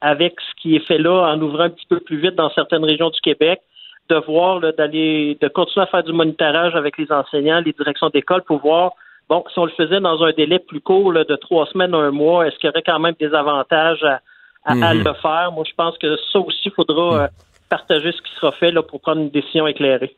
avec 0.00 0.34
ce 0.40 0.60
qui 0.62 0.74
est 0.76 0.86
fait 0.86 0.98
là, 0.98 1.32
en 1.32 1.40
ouvrant 1.40 1.64
un 1.64 1.70
petit 1.70 1.86
peu 1.86 2.00
plus 2.00 2.16
vite 2.16 2.34
dans 2.34 2.50
certaines 2.50 2.84
régions 2.84 3.10
du 3.10 3.20
Québec, 3.20 3.60
de 4.08 4.16
voir 4.16 4.60
d'aller, 4.60 5.38
de 5.40 5.48
continuer 5.48 5.84
à 5.84 5.86
faire 5.86 6.02
du 6.02 6.12
monitorage 6.12 6.74
avec 6.74 6.98
les 6.98 7.10
enseignants, 7.12 7.60
les 7.64 7.72
directions 7.72 8.08
d'école, 8.08 8.42
pour 8.42 8.58
voir 8.58 8.92
Bon, 9.28 9.42
si 9.52 9.58
on 9.58 9.64
le 9.64 9.70
faisait 9.72 10.00
dans 10.00 10.22
un 10.22 10.32
délai 10.32 10.58
plus 10.58 10.80
court, 10.80 11.12
là, 11.12 11.24
de 11.24 11.36
trois 11.36 11.66
semaines, 11.66 11.94
un 11.94 12.10
mois, 12.10 12.46
est-ce 12.46 12.56
qu'il 12.56 12.68
y 12.68 12.70
aurait 12.70 12.82
quand 12.84 12.98
même 12.98 13.14
des 13.18 13.32
avantages 13.34 14.02
à, 14.04 14.20
à- 14.66 14.72
à 14.72 14.94
Mhm. 14.94 15.04
le 15.04 15.12
faire? 15.14 15.50
Moi, 15.52 15.64
je 15.68 15.74
pense 15.74 15.96
que 15.98 16.16
ça 16.32 16.38
aussi, 16.40 16.60
il 16.66 16.72
faudra 16.72 17.24
euh, 17.24 17.26
partager 17.70 18.12
ce 18.12 18.20
qui 18.22 18.34
sera 18.38 18.52
fait 18.52 18.70
là, 18.70 18.82
pour 18.82 19.00
prendre 19.00 19.20
une 19.22 19.30
décision 19.30 19.66
éclairée. 19.66 20.14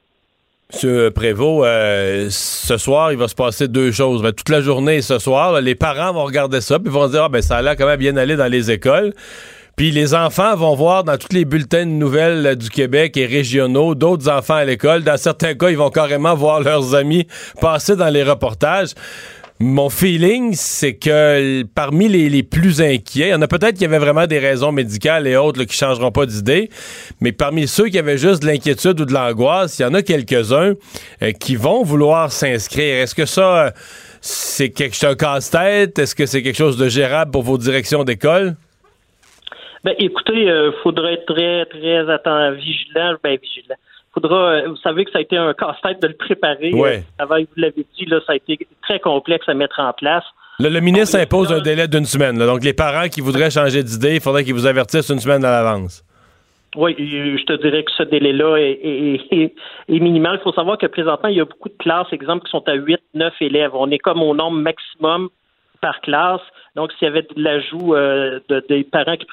Monsieur 0.72 1.12
Prévost, 1.12 1.64
euh, 1.64 2.26
ce 2.28 2.76
soir, 2.76 3.12
il 3.12 3.18
va 3.18 3.28
se 3.28 3.36
passer 3.36 3.68
deux 3.68 3.92
choses. 3.92 4.20
Ben, 4.22 4.32
toute 4.32 4.48
la 4.48 4.60
journée 4.60 5.00
ce 5.00 5.20
soir, 5.20 5.52
là, 5.52 5.60
les 5.60 5.76
parents 5.76 6.12
vont 6.12 6.24
regarder 6.24 6.60
ça, 6.60 6.80
puis 6.80 6.90
vont 6.90 7.06
se 7.06 7.12
dire 7.12 7.22
ah, 7.22 7.28
ben, 7.28 7.40
ça 7.40 7.58
a 7.58 7.62
l'air 7.62 7.76
quand 7.76 7.86
même 7.86 8.00
bien 8.00 8.16
aller 8.16 8.34
dans 8.34 8.50
les 8.50 8.72
écoles. 8.72 9.12
Puis 9.76 9.90
les 9.90 10.14
enfants 10.14 10.56
vont 10.56 10.74
voir 10.74 11.04
dans 11.04 11.18
tous 11.18 11.34
les 11.34 11.44
bulletins 11.44 11.84
de 11.84 11.90
nouvelles 11.90 12.46
euh, 12.46 12.54
du 12.54 12.70
Québec 12.70 13.18
et 13.18 13.26
régionaux 13.26 13.94
d'autres 13.94 14.30
enfants 14.30 14.54
à 14.54 14.64
l'école. 14.64 15.04
Dans 15.04 15.18
certains 15.18 15.54
cas, 15.54 15.68
ils 15.68 15.76
vont 15.76 15.90
carrément 15.90 16.34
voir 16.34 16.60
leurs 16.60 16.94
amis 16.94 17.26
passer 17.60 17.94
dans 17.94 18.08
les 18.08 18.22
reportages. 18.22 18.94
Mon 19.58 19.90
feeling, 19.90 20.54
c'est 20.54 20.94
que 20.94 21.62
parmi 21.74 22.08
les, 22.08 22.42
plus 22.42 22.80
inquiets, 22.80 23.28
il 23.28 23.30
y 23.30 23.34
en 23.34 23.42
a 23.42 23.48
peut-être 23.48 23.76
qui 23.76 23.84
avaient 23.84 23.98
vraiment 23.98 24.26
des 24.26 24.38
raisons 24.38 24.72
médicales 24.72 25.26
et 25.26 25.36
autres 25.36 25.58
là, 25.58 25.66
qui 25.66 25.76
changeront 25.76 26.10
pas 26.10 26.24
d'idée, 26.24 26.70
mais 27.20 27.32
parmi 27.32 27.68
ceux 27.68 27.88
qui 27.88 27.98
avaient 27.98 28.18
juste 28.18 28.42
de 28.42 28.46
l'inquiétude 28.46 29.00
ou 29.00 29.04
de 29.04 29.12
l'angoisse, 29.12 29.78
il 29.78 29.82
y 29.82 29.84
en 29.84 29.94
a 29.94 30.02
quelques-uns 30.02 30.74
euh, 31.22 31.32
qui 31.32 31.56
vont 31.56 31.82
vouloir 31.84 32.32
s'inscrire. 32.32 33.02
Est-ce 33.02 33.14
que 33.14 33.24
ça, 33.24 33.66
euh, 33.66 33.70
c'est 34.20 34.70
quelque 34.70 34.96
c'est 34.96 35.06
un 35.06 35.14
casse-tête? 35.14 35.98
Est-ce 35.98 36.14
que 36.14 36.24
c'est 36.26 36.42
quelque 36.42 36.58
chose 36.58 36.76
de 36.78 36.88
gérable 36.88 37.30
pour 37.30 37.42
vos 37.42 37.56
directions 37.56 38.04
d'école? 38.04 38.56
Ben, 39.86 39.94
écoutez, 40.00 40.46
il 40.46 40.72
faudra 40.82 41.12
être 41.12 41.26
très, 41.32 41.64
très 41.66 42.10
attentif, 42.10 42.60
vigilant. 42.60 43.14
Ben, 43.22 43.38
vigilant. 43.40 43.76
Faudra, 44.12 44.36
euh, 44.50 44.68
vous 44.68 44.76
savez 44.78 45.04
que 45.04 45.12
ça 45.12 45.18
a 45.18 45.20
été 45.22 45.36
un 45.36 45.54
casse-tête 45.54 46.02
de 46.02 46.08
le 46.08 46.14
préparer. 46.14 46.72
Ouais. 46.74 46.96
Euh, 47.20 47.22
avant, 47.22 47.38
vous 47.38 47.46
l'avez 47.56 47.86
dit, 47.96 48.04
là, 48.06 48.18
ça 48.26 48.32
a 48.32 48.36
été 48.36 48.58
très 48.82 48.98
complexe 48.98 49.48
à 49.48 49.54
mettre 49.54 49.78
en 49.78 49.92
place. 49.92 50.24
Le, 50.58 50.70
le 50.70 50.80
ministre 50.80 51.18
impose 51.20 51.52
un 51.52 51.60
délai 51.60 51.86
d'une 51.86 52.04
semaine. 52.06 52.36
là. 52.38 52.46
donc, 52.46 52.64
les 52.64 52.72
parents 52.72 53.08
qui 53.08 53.20
voudraient 53.20 53.50
changer 53.50 53.82
d'idée, 53.84 54.16
il 54.16 54.20
faudrait 54.20 54.42
qu'ils 54.42 54.54
vous 54.54 54.66
avertissent 54.66 55.08
une 55.10 55.20
semaine 55.20 55.44
à 55.44 55.50
l'avance. 55.50 56.02
Oui, 56.74 56.94
je 56.98 57.44
te 57.44 57.52
dirais 57.62 57.84
que 57.84 57.92
ce 57.96 58.02
délai-là 58.02 58.56
est, 58.56 58.80
est- 58.82 59.32
est- 59.32 59.54
est 59.88 60.00
minimal. 60.00 60.38
Il 60.40 60.42
faut 60.42 60.52
savoir 60.52 60.78
que 60.78 60.86
présentement, 60.86 61.28
il 61.28 61.36
y 61.36 61.40
a 61.40 61.44
beaucoup 61.44 61.68
de 61.68 61.76
classes, 61.78 62.12
exemple, 62.12 62.44
qui 62.44 62.50
sont 62.50 62.66
à 62.68 62.74
8, 62.74 62.98
9 63.14 63.32
élèves. 63.40 63.70
On 63.74 63.90
est 63.90 63.98
comme 63.98 64.20
au 64.22 64.34
nombre 64.34 64.58
maximum 64.58 65.28
par 65.80 66.00
classe. 66.00 66.40
Donc, 66.76 66.92
s'il 66.92 67.06
y 67.06 67.10
avait 67.10 67.22
de 67.22 67.42
l'ajout 67.42 67.94
euh, 67.94 68.38
de, 68.48 68.62
des 68.68 68.84
parents 68.84 69.16
qui 69.16 69.26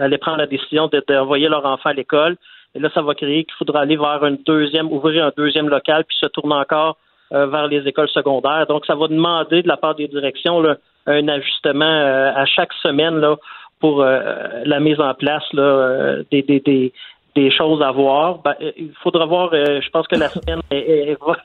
allaient 0.00 0.18
prendre 0.18 0.38
la 0.38 0.46
décision 0.46 0.86
de- 0.86 1.02
d'envoyer 1.08 1.48
leur 1.48 1.64
enfant 1.66 1.90
à 1.90 1.92
l'école, 1.92 2.36
et 2.74 2.78
là, 2.78 2.88
ça 2.94 3.02
va 3.02 3.14
créer 3.14 3.44
qu'il 3.44 3.54
faudra 3.58 3.80
aller 3.80 3.96
vers 3.96 4.24
une 4.24 4.38
deuxième, 4.46 4.90
ouvrir 4.92 5.24
un 5.26 5.32
deuxième 5.36 5.68
local, 5.68 6.04
puis 6.04 6.16
se 6.20 6.26
tourner 6.28 6.54
encore 6.54 6.96
euh, 7.32 7.46
vers 7.46 7.66
les 7.66 7.86
écoles 7.88 8.08
secondaires. 8.10 8.66
Donc, 8.68 8.86
ça 8.86 8.94
va 8.94 9.08
demander 9.08 9.62
de 9.62 9.68
la 9.68 9.76
part 9.76 9.94
des 9.96 10.08
directions 10.08 10.60
là, 10.60 10.76
un 11.06 11.26
ajustement 11.28 11.84
euh, 11.84 12.32
à 12.34 12.44
chaque 12.46 12.72
semaine 12.74 13.18
là, 13.18 13.36
pour 13.80 14.02
euh, 14.02 14.20
la 14.64 14.78
mise 14.80 15.00
en 15.00 15.12
place 15.14 15.44
là, 15.52 15.62
euh, 15.62 16.22
des, 16.30 16.42
des, 16.42 16.60
des, 16.60 16.92
des 17.34 17.50
choses 17.50 17.82
à 17.82 17.90
voir. 17.90 18.38
Ben, 18.44 18.54
il 18.76 18.92
faudra 19.02 19.24
voir, 19.26 19.50
je 19.52 19.90
pense 19.90 20.06
que 20.06 20.16
la 20.16 20.28
semaine 20.28 20.60
est- 20.70 21.10
est- 21.10 21.18
va- 21.20 21.36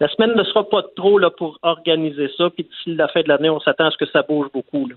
la 0.00 0.08
semaine 0.08 0.34
ne 0.34 0.44
sera 0.44 0.68
pas 0.68 0.82
trop 0.96 1.18
là, 1.18 1.30
pour 1.30 1.58
organiser 1.62 2.28
ça. 2.36 2.50
Puis 2.50 2.64
d'ici 2.64 2.94
la 2.96 3.08
fin 3.08 3.22
de 3.22 3.28
l'année, 3.28 3.50
on 3.50 3.60
s'attend 3.60 3.86
à 3.86 3.90
ce 3.90 3.96
que 3.96 4.10
ça 4.10 4.22
bouge 4.22 4.48
beaucoup. 4.52 4.88
Là. 4.88 4.94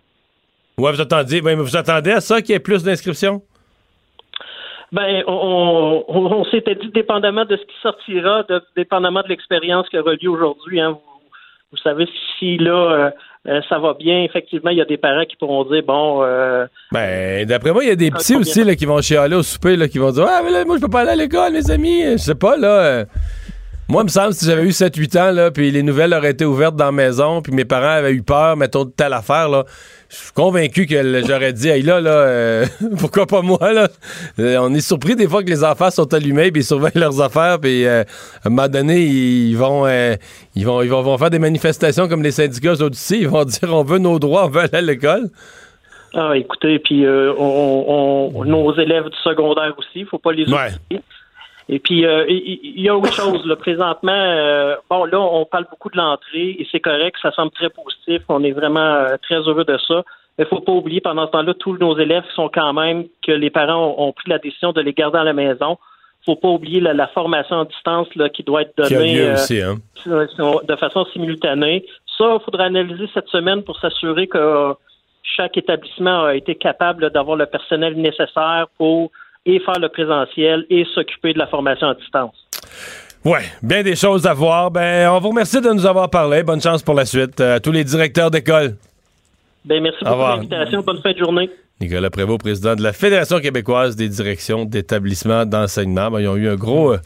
Ouais, 0.77 0.91
vous 0.93 1.41
mais 1.43 1.55
vous 1.55 1.75
attendez 1.75 2.11
à 2.11 2.21
ça 2.21 2.41
qu'il 2.41 2.51
y 2.51 2.55
ait 2.55 2.59
plus 2.59 2.83
d'inscriptions? 2.83 3.41
Ben, 4.91 5.23
on, 5.27 6.03
on, 6.07 6.19
on 6.37 6.45
s'était 6.45 6.75
dit, 6.75 6.89
dépendamment 6.89 7.45
de 7.45 7.57
ce 7.57 7.61
qui 7.61 7.75
sortira, 7.83 8.43
de, 8.43 8.61
dépendamment 8.75 9.21
de 9.21 9.27
l'expérience 9.27 9.87
qui 9.89 9.97
aura 9.99 10.13
lieu 10.13 10.29
aujourd'hui, 10.29 10.79
hein, 10.79 10.91
vous, 10.91 11.01
vous 11.71 11.77
savez, 11.77 12.07
si 12.39 12.57
là, 12.57 12.71
euh, 12.71 13.09
euh, 13.47 13.61
ça 13.69 13.77
va 13.77 13.93
bien, 13.93 14.23
effectivement, 14.23 14.71
il 14.71 14.77
y 14.77 14.81
a 14.81 14.85
des 14.85 14.97
parents 14.97 15.25
qui 15.25 15.35
pourront 15.35 15.63
dire, 15.65 15.83
bon... 15.85 16.23
Euh, 16.23 16.65
Ben, 16.91 17.45
d'après 17.45 17.71
moi, 17.71 17.83
il 17.83 17.89
y 17.89 17.91
a 17.91 17.95
des 17.95 18.09
petits 18.09 18.35
aussi 18.35 18.63
là, 18.63 18.75
qui 18.75 18.85
vont 18.85 19.01
chialer 19.01 19.35
au 19.35 19.43
souper, 19.43 19.75
là, 19.75 19.87
qui 19.87 19.99
vont 19.99 20.11
dire 20.11 20.25
Ah, 20.27 20.41
mais 20.43 20.49
là, 20.49 20.65
moi, 20.65 20.77
je 20.77 20.81
peux 20.81 20.89
pas 20.89 21.01
aller 21.01 21.11
à 21.11 21.15
l'école, 21.15 21.53
mes 21.53 21.69
amis. 21.69 22.01
Je 22.13 22.17
sais 22.17 22.35
pas, 22.35 22.57
là. 22.57 22.67
euh, 22.67 23.05
moi, 23.89 24.03
il 24.03 24.05
me 24.05 24.09
semble, 24.09 24.33
si 24.33 24.45
j'avais 24.45 24.63
eu 24.63 24.69
7-8 24.69 25.17
ans, 25.19 25.31
là, 25.31 25.49
puis 25.51 25.71
les 25.71 25.81
nouvelles 25.83 26.13
auraient 26.13 26.31
été 26.31 26.45
ouvertes 26.45 26.75
dans 26.75 26.85
la 26.85 26.91
maison, 26.91 27.41
puis 27.41 27.51
mes 27.51 27.65
parents 27.65 27.97
avaient 27.97 28.11
eu 28.13 28.21
peur, 28.21 28.55
mettons, 28.55 28.85
de 28.85 28.91
telle 28.91 29.13
affaire, 29.13 29.49
là, 29.49 29.65
je 30.09 30.15
suis 30.15 30.31
convaincu 30.31 30.85
que 30.85 31.23
j'aurais 31.27 31.53
dit, 31.53 31.69
hey, 31.69 31.81
là, 31.81 31.99
là, 31.99 32.11
euh, 32.11 32.65
pourquoi 32.99 33.25
pas 33.25 33.41
moi, 33.41 33.73
là? 33.73 33.87
Euh, 34.39 34.57
on 34.61 34.73
est 34.75 34.81
surpris 34.81 35.15
des 35.15 35.27
fois 35.27 35.43
que 35.43 35.49
les 35.49 35.63
enfants 35.63 35.89
sont 35.89 36.13
allumés, 36.13 36.51
puis 36.51 36.61
ils 36.61 36.65
surveillent 36.65 36.91
leurs 36.95 37.19
affaires, 37.19 37.59
puis 37.59 37.85
euh, 37.85 38.03
à 38.43 38.47
un 38.47 38.49
moment 38.51 38.67
donné, 38.67 39.01
ils 39.01 39.55
vont, 39.55 39.85
euh, 39.87 40.15
ils 40.55 40.65
vont, 40.65 40.81
ils 40.83 40.89
vont, 40.89 41.01
vont 41.01 41.17
faire 41.17 41.31
des 41.31 41.39
manifestations 41.39 42.07
comme 42.07 42.21
les 42.23 42.31
syndicats 42.31 42.73
ici. 42.91 43.19
Ils 43.21 43.27
vont 43.27 43.43
dire, 43.45 43.73
on 43.75 43.83
veut 43.83 43.97
nos 43.99 44.19
droits, 44.19 44.45
on 44.45 44.49
veut 44.49 44.61
aller 44.61 44.75
à 44.77 44.81
l'école. 44.81 45.29
Ah, 46.13 46.33
écoutez, 46.35 46.79
puis 46.79 47.05
euh, 47.05 47.33
on, 47.37 48.31
on- 48.35 48.45
nos 48.45 48.75
élèves 48.77 49.05
du 49.05 49.17
secondaire 49.23 49.73
aussi, 49.77 49.89
il 50.01 50.05
faut 50.05 50.17
pas 50.17 50.31
les 50.31 50.47
Ouais. 50.51 50.69
Et 51.71 51.77
puis, 51.77 52.05
euh, 52.05 52.25
il 52.27 52.59
il 52.63 52.81
y, 52.81 52.89
a 52.89 52.97
autre 52.97 53.13
chose. 53.13 53.45
Là, 53.45 53.55
présentement, 53.55 54.11
euh, 54.11 54.75
bon, 54.89 55.05
là, 55.05 55.19
on 55.19 55.45
parle 55.45 55.67
beaucoup 55.69 55.89
de 55.89 55.97
l'entrée 55.97 56.55
et 56.57 56.67
c'est 56.71 56.79
correct, 56.79 57.15
ça 57.21 57.31
semble 57.31 57.51
très 57.51 57.69
positif. 57.69 58.23
On 58.27 58.43
est 58.43 58.51
vraiment 58.51 58.79
euh, 58.79 59.17
très 59.21 59.35
heureux 59.35 59.65
de 59.65 59.77
ça. 59.87 60.03
Mais 60.37 60.45
il 60.45 60.47
faut 60.47 60.61
pas 60.61 60.71
oublier, 60.71 60.99
pendant 60.99 61.27
ce 61.27 61.31
temps-là, 61.31 61.53
tous 61.53 61.77
nos 61.77 61.95
élèves 61.99 62.23
sont 62.33 62.49
quand 62.51 62.73
même 62.73 63.05
que 63.25 63.31
les 63.31 63.51
parents 63.51 63.93
ont, 63.97 64.07
ont 64.07 64.13
pris 64.13 64.29
la 64.29 64.39
décision 64.39 64.71
de 64.71 64.81
les 64.81 64.93
garder 64.93 65.19
à 65.19 65.23
la 65.23 65.33
maison. 65.33 65.77
faut 66.25 66.37
pas 66.37 66.47
oublier 66.47 66.79
la, 66.79 66.93
la 66.93 67.07
formation 67.07 67.59
à 67.59 67.65
distance 67.65 68.07
là, 68.15 68.29
qui 68.29 68.41
doit 68.41 68.63
être 68.63 68.75
donnée 68.75 69.31
aussi, 69.31 69.61
hein. 69.61 69.75
de 70.07 70.75
façon 70.75 71.05
simultanée. 71.13 71.85
Ça, 72.17 72.37
il 72.39 72.43
faudra 72.43 72.63
analyser 72.63 73.07
cette 73.13 73.27
semaine 73.27 73.61
pour 73.63 73.79
s'assurer 73.79 74.27
que 74.27 74.73
chaque 75.21 75.55
établissement 75.57 76.23
a 76.23 76.35
été 76.35 76.55
capable 76.55 77.11
d'avoir 77.11 77.37
le 77.37 77.45
personnel 77.45 77.95
nécessaire 77.95 78.67
pour 78.77 79.11
et 79.45 79.59
faire 79.59 79.79
le 79.79 79.89
présentiel 79.89 80.65
et 80.69 80.85
s'occuper 80.93 81.33
de 81.33 81.39
la 81.39 81.47
formation 81.47 81.87
à 81.87 81.95
distance. 81.95 82.35
Ouais, 83.25 83.43
bien 83.61 83.83
des 83.83 83.95
choses 83.95 84.25
à 84.25 84.33
voir. 84.33 84.71
Ben, 84.71 85.09
on 85.09 85.19
vous 85.19 85.29
remercie 85.29 85.59
de 85.59 85.69
nous 85.69 85.85
avoir 85.85 86.09
parlé. 86.09 86.43
Bonne 86.43 86.61
chance 86.61 86.81
pour 86.81 86.95
la 86.95 87.05
suite 87.05 87.39
euh, 87.41 87.57
à 87.57 87.59
tous 87.59 87.71
les 87.71 87.83
directeurs 87.83 88.31
d'école. 88.31 88.75
Ben, 89.65 89.83
merci 89.83 90.03
pour 90.03 90.17
l'invitation. 90.17 90.81
Bonne 90.81 91.01
fin 91.01 91.11
de 91.11 91.17
journée. 91.17 91.49
Nicolas 91.81 92.09
Prévost, 92.09 92.39
président 92.39 92.75
de 92.75 92.83
la 92.83 92.93
Fédération 92.93 93.39
québécoise 93.39 93.95
des 93.95 94.09
directions 94.09 94.65
d'établissements 94.65 95.45
d'enseignement. 95.45 96.11
Ben, 96.11 96.21
ils 96.21 96.27
ont 96.27 96.35
eu 96.35 96.49
un 96.49 96.55
gros, 96.55 96.93
euh, 96.93 96.97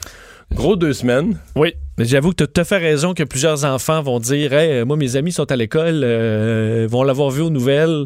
gros 0.53 0.75
deux 0.75 0.93
semaines. 0.93 1.39
Oui, 1.55 1.73
mais 1.97 2.05
j'avoue 2.05 2.31
que 2.31 2.37
tu 2.37 2.43
as 2.43 2.47
tout 2.47 2.61
à 2.61 2.63
fait 2.63 2.77
raison 2.77 3.13
que 3.13 3.23
plusieurs 3.23 3.65
enfants 3.65 4.01
vont 4.01 4.19
dire 4.19 4.53
Hey, 4.53 4.71
euh, 4.71 4.85
moi, 4.85 4.97
mes 4.97 5.15
amis 5.15 5.31
sont 5.31 5.51
à 5.51 5.55
l'école, 5.55 6.01
euh, 6.03 6.87
vont 6.89 7.03
l'avoir 7.03 7.29
vu 7.29 7.41
aux 7.41 7.49
nouvelles. 7.49 8.05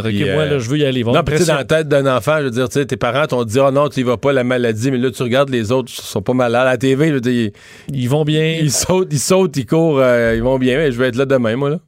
Dire, 0.00 0.04
OK, 0.04 0.10
Puis, 0.10 0.24
moi, 0.32 0.42
euh, 0.42 0.50
là, 0.50 0.58
je 0.58 0.68
veux 0.68 0.78
y 0.78 0.84
aller. 0.84 1.04
Non, 1.04 1.22
puis 1.24 1.44
dans 1.44 1.54
la 1.54 1.64
tête 1.64 1.88
d'un 1.88 2.06
enfant, 2.16 2.36
je 2.38 2.44
veux 2.44 2.50
dire, 2.50 2.68
tu 2.68 2.78
sais, 2.80 2.86
tes 2.86 2.96
parents 2.96 3.26
t'ont 3.26 3.44
dit, 3.44 3.58
oh 3.58 3.70
non, 3.70 3.88
tu 3.88 4.00
y 4.00 4.02
vas 4.02 4.16
pas, 4.16 4.32
la 4.32 4.44
maladie, 4.44 4.90
mais 4.90 4.98
là, 4.98 5.10
tu 5.10 5.22
regardes 5.22 5.50
les 5.50 5.72
autres, 5.72 5.90
ils 5.96 6.02
sont 6.02 6.22
pas 6.22 6.34
malades. 6.34 6.62
À 6.62 6.64
la 6.72 6.76
TV, 6.78 7.08
je 7.08 7.14
veux 7.14 7.20
dire, 7.20 7.50
Ils 7.92 8.08
vont 8.08 8.24
bien. 8.24 8.58
ils 8.60 8.70
sautent, 8.72 9.08
ils 9.12 9.18
sautent, 9.18 9.56
ils 9.56 9.66
courent, 9.66 9.98
euh, 10.00 10.34
ils 10.36 10.42
vont 10.42 10.58
bien, 10.58 10.76
mais 10.78 10.92
je 10.92 10.98
vais 10.98 11.08
être 11.08 11.16
là 11.16 11.24
demain, 11.24 11.56
moi, 11.56 11.70
là. 11.70 11.78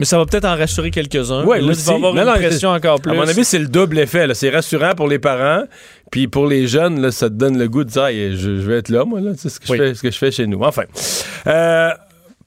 Mais 0.00 0.04
ça 0.06 0.16
va 0.16 0.26
peut-être 0.26 0.44
en 0.44 0.54
rassurer 0.56 0.92
quelques-uns. 0.92 1.44
Ouais, 1.44 1.60
Là, 1.60 1.72
vas 1.74 1.92
avoir 1.92 2.14
Non, 2.14 2.20
une 2.22 2.28
non, 2.28 2.34
pression 2.34 2.68
encore 2.70 3.00
plus. 3.00 3.10
À 3.10 3.14
mon 3.14 3.22
avis, 3.26 3.44
c'est 3.44 3.58
le 3.58 3.66
double 3.66 3.98
effet. 3.98 4.28
C'est 4.34 4.48
rassurant 4.50 4.92
pour 4.96 5.08
les 5.08 5.18
parents, 5.18 5.64
puis 6.12 6.28
pour 6.28 6.46
les 6.46 6.68
jeunes, 6.68 7.00
là, 7.02 7.10
ça 7.10 7.28
te 7.28 7.34
donne 7.34 7.58
le 7.58 7.68
goût 7.68 7.82
de 7.82 7.90
dire 7.90 8.06
Hey, 8.06 8.36
je, 8.36 8.58
je 8.60 8.70
vais 8.70 8.76
être 8.78 8.90
là, 8.90 9.04
moi, 9.04 9.20
là. 9.20 9.32
C'est 9.36 9.48
ce, 9.48 9.58
que 9.58 9.66
je 9.66 9.72
Oui. 9.72 9.78
fais- 9.78 9.94
ce 9.94 10.02
que 10.02 10.10
je 10.12 10.16
fais 10.18 10.30
chez 10.30 10.46
nous. 10.46 10.62
Enfin. 10.62 10.84
Euh, 11.48 11.90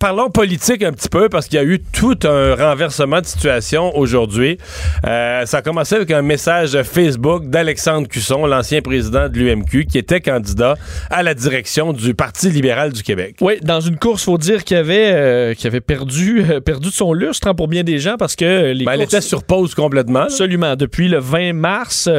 Parlons 0.01 0.31
politique 0.31 0.81
un 0.81 0.91
petit 0.93 1.09
peu 1.09 1.29
parce 1.29 1.45
qu'il 1.47 1.57
y 1.57 1.61
a 1.61 1.63
eu 1.63 1.79
tout 1.79 2.17
un 2.23 2.55
renversement 2.55 3.21
de 3.21 3.25
situation 3.27 3.95
aujourd'hui. 3.95 4.57
Euh, 5.05 5.45
ça 5.45 5.57
a 5.57 5.61
commencé 5.61 5.93
avec 5.93 6.09
un 6.09 6.23
message 6.23 6.81
Facebook 6.81 7.45
d'Alexandre 7.47 8.07
Cusson, 8.07 8.47
l'ancien 8.47 8.81
président 8.81 9.29
de 9.29 9.37
l'UMQ, 9.37 9.85
qui 9.85 9.99
était 9.99 10.19
candidat 10.19 10.73
à 11.11 11.21
la 11.21 11.35
direction 11.35 11.93
du 11.93 12.15
Parti 12.15 12.49
libéral 12.49 12.93
du 12.93 13.03
Québec. 13.03 13.35
Oui, 13.41 13.59
dans 13.61 13.79
une 13.79 13.97
course, 13.97 14.23
faut 14.23 14.39
dire 14.39 14.63
qu'il 14.63 14.77
avait, 14.77 15.11
euh, 15.13 15.53
avait 15.65 15.81
perdu, 15.81 16.43
euh, 16.49 16.59
perdu 16.61 16.89
de 16.89 16.93
son 16.93 17.13
lustre 17.13 17.47
hein, 17.47 17.53
pour 17.53 17.67
bien 17.67 17.83
des 17.83 17.99
gens 17.99 18.15
parce 18.17 18.35
que 18.35 18.71
les 18.71 18.85
Ben, 18.85 18.93
elle 18.93 18.99
courses- 19.01 19.13
était 19.13 19.21
sur 19.21 19.43
pause 19.43 19.75
complètement. 19.75 20.19
là. 20.21 20.25
Absolument. 20.25 20.75
Depuis 20.75 21.09
le 21.09 21.19
20 21.19 21.53
mars, 21.53 22.09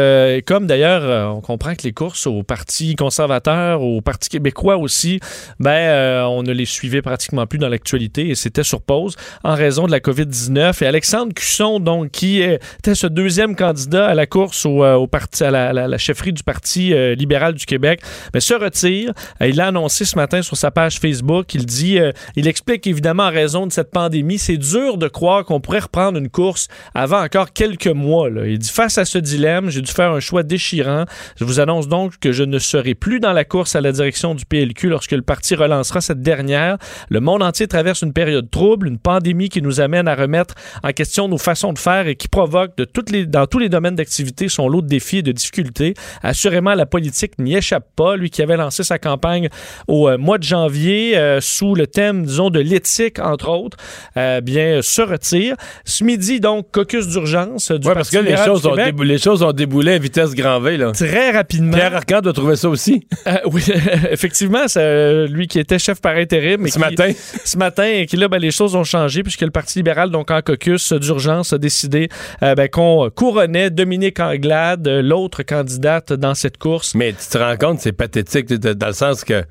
comme 0.47 0.69
d'ailleurs, 0.69 1.35
on 1.35 1.41
comprend 1.41 1.75
que 1.75 1.83
les 1.83 1.93
courses 1.93 2.29
au 2.29 2.45
Parti 2.45 2.95
conservateur, 2.95 3.83
au 3.83 4.01
Parti 4.03 4.29
québécois 4.29 4.77
aussi, 4.77 5.19
ben, 5.59 6.25
on 6.29 6.45
ne 6.45 6.53
les 6.53 6.65
suivait 6.65 7.03
pratiquement 7.03 7.45
plus 7.49 7.59
dans 7.59 7.72
l'actualité 7.73 8.29
et 8.29 8.35
c'était 8.35 8.63
sur 8.63 8.83
pause 8.83 9.17
en 9.43 9.55
raison 9.55 9.87
de 9.87 9.91
la 9.91 10.01
COVID-19. 10.01 10.83
Et 10.83 10.87
Alexandre 10.87 11.33
Cusson, 11.35 11.81
donc, 11.81 12.11
qui 12.11 12.41
était 12.41 12.95
ce 12.95 13.07
deuxième 13.07 13.57
candidat 13.57 14.07
à 14.07 14.15
la 14.15 14.27
course 14.27 14.65
au, 14.67 14.85
euh, 14.85 15.07
parti, 15.07 15.45
à 15.45 15.51
la, 15.51 15.99
chefferie 15.99 16.33
du 16.33 16.43
Parti 16.43 16.93
euh, 16.93 17.15
libéral 17.15 17.55
du 17.55 17.67
Québec, 17.67 18.01
mais 18.35 18.41
se 18.41 18.55
retire. 18.55 19.13
Euh, 19.41 19.49
il 19.49 19.57
l'a 19.57 19.69
annoncé 19.69 20.05
ce 20.05 20.17
matin 20.17 20.43
sur 20.43 20.57
sa 20.57 20.71
page 20.71 20.99
Facebook. 20.99 21.55
Il 21.55 21.67
dit, 21.67 21.99
il 22.37 22.49
explique 22.49 22.87
évidemment 22.87 23.25
en 23.25 23.31
raison 23.31 23.67
de 23.67 23.73
cette 23.73 23.91
pandémie, 23.91 24.39
c'est 24.39 24.57
dur 24.57 24.97
de 24.97 25.09
croire 25.09 25.45
qu'on 25.45 25.61
pourrait 25.61 25.81
reprendre 25.81 26.19
une 26.19 26.29
course 26.29 26.69
avant 26.95 27.23
encore 27.23 27.53
quelques 27.53 27.87
mois. 27.89 28.31
là. 28.31 28.47
Il 28.47 28.59
dit 28.59 28.71
face 28.71 28.99
à 28.99 29.05
ce 29.05 29.19
dilemme, 29.19 29.71
j'ai 29.71 29.81
dû 29.81 29.91
faire 29.93 30.13
un 30.13 30.21
choix 30.21 30.43
déchirant. 30.43 31.05
Je 31.37 31.45
vous 31.45 31.61
annonce 31.61 31.89
donc 31.89 32.19
que 32.19 32.33
je 32.33 32.45
ne 32.45 32.59
serai 32.59 32.95
plus 32.95 33.21
dans 33.21 33.33
la 33.33 33.45
course 33.45 33.77
à 33.77 33.81
la 33.81 33.93
direction 33.93 34.35
du 34.35 34.45
PLQ 34.45 34.89
lorsque 34.89 35.13
le 35.13 35.23
parti 35.23 35.55
relancera 35.55 36.01
cette 36.01 36.21
dernière. 36.21 36.79
Le 37.09 37.21
monde 37.21 37.43
entier 37.43 37.62
traverse 37.69 38.03
une 38.03 38.13
période 38.13 38.51
trouble, 38.51 38.89
une 38.89 38.99
pandémie 38.99 39.49
qui 39.49 39.63
nous 39.63 39.81
amène 39.81 40.09
à 40.09 40.15
remettre 40.15 40.55
en 40.83 40.91
question 40.93 41.29
nos 41.29 41.39
façons 41.39 41.73
de 41.73 41.79
faire 41.79 42.07
et 42.07 42.17
qui 42.17 42.29
provoque 42.29 42.77
de 42.77 42.85
toutes 42.85 43.11
les, 43.11 43.27
dans 43.27 43.47
tous 43.47 43.59
les 43.59 43.69
domaines 43.69 43.97
d'activité 43.97 44.49
son 44.49 44.69
lot 44.69 44.83
de 44.83 44.87
défis 44.89 45.19
et 45.19 45.23
de 45.23 45.33
difficultés. 45.33 45.95
Assurément, 46.23 46.75
la 46.75 46.87
politique 46.87 47.39
n'y 47.39 47.57
échappe 47.57 47.87
pas. 47.97 48.17
Lui 48.17 48.31
qui 48.31 48.43
avait 48.43 48.57
lancé 48.57 48.83
sa 48.85 48.99
campagne 48.99 49.49
au 49.89 50.09
euh, 50.09 50.19
mois 50.19 50.39
de 50.39 50.45
janvier 50.45 51.17
euh, 51.17 51.41
sous 51.41 51.75
le 51.75 51.87
thème, 51.87 52.25
disons, 52.25 52.51
de 52.51 52.61
l'éthique, 52.61 53.19
entre 53.19 53.49
autres, 53.49 53.77
euh, 54.17 54.41
bien, 54.41 54.81
se 54.83 55.03
retire. 55.03 55.57
Ce 55.85 56.05
midi, 56.05 56.41
donc, 56.41 56.71
caucus 56.71 57.09
d'urgence 57.09 57.71
du 57.71 57.87
Ouais, 57.87 57.95
parce 57.95 58.11
que 58.11 58.19
les 58.19 58.37
choses, 58.37 58.67
ont 58.67 58.75
les 58.75 59.19
choses 59.19 59.43
ont 59.43 59.53
déboulé 59.53 59.93
à 59.93 59.99
vitesse 59.99 60.35
grand 60.35 60.61
V. 60.61 60.77
Là. 60.77 60.93
Très 60.93 61.31
rapidement. 61.31 61.77
Pierre 61.77 61.95
Arcan 61.95 62.21
doit 62.21 62.33
trouver 62.33 62.57
ça 62.57 62.69
aussi. 62.69 63.07
Oui, 63.47 63.63
effectivement, 64.11 64.69
c'est 64.69 65.27
lui 65.27 65.47
qui 65.49 65.59
était 65.59 65.79
chef 65.79 66.01
par 66.01 66.17
intérim. 66.17 66.67
Ce 66.67 66.73
qui- 66.75 66.79
matin. 66.79 67.13
Ce 67.53 67.59
matin, 67.59 67.85
et 67.85 68.07
là, 68.17 68.29
ben, 68.29 68.39
les 68.39 68.51
choses 68.51 68.75
ont 68.75 68.83
changé 68.83 69.23
puisque 69.23 69.43
le 69.43 69.51
Parti 69.51 69.81
libéral, 69.81 70.11
donc 70.11 70.31
en 70.31 70.41
caucus 70.41 70.91
d'urgence, 70.95 71.53
a 71.53 71.59
décidé 71.59 72.09
euh, 72.43 72.55
ben, 72.55 72.67
qu'on 72.67 73.11
couronnait 73.15 73.69
Dominique 73.69 74.21
Anglade, 74.21 74.89
euh, 74.89 75.03
l'autre 75.03 75.43
candidate 75.43 76.15
dans 76.15 76.35
cette 76.35 76.57
course. 76.57 76.95
Mais 76.95 77.13
tu 77.13 77.29
te 77.29 77.37
rends 77.37 77.59
compte, 77.59 77.81
c'est 77.81 77.93
pathétique 77.93 78.51
dans 78.55 78.87
le 78.87 78.93
sens 78.95 79.23
que 79.23 79.45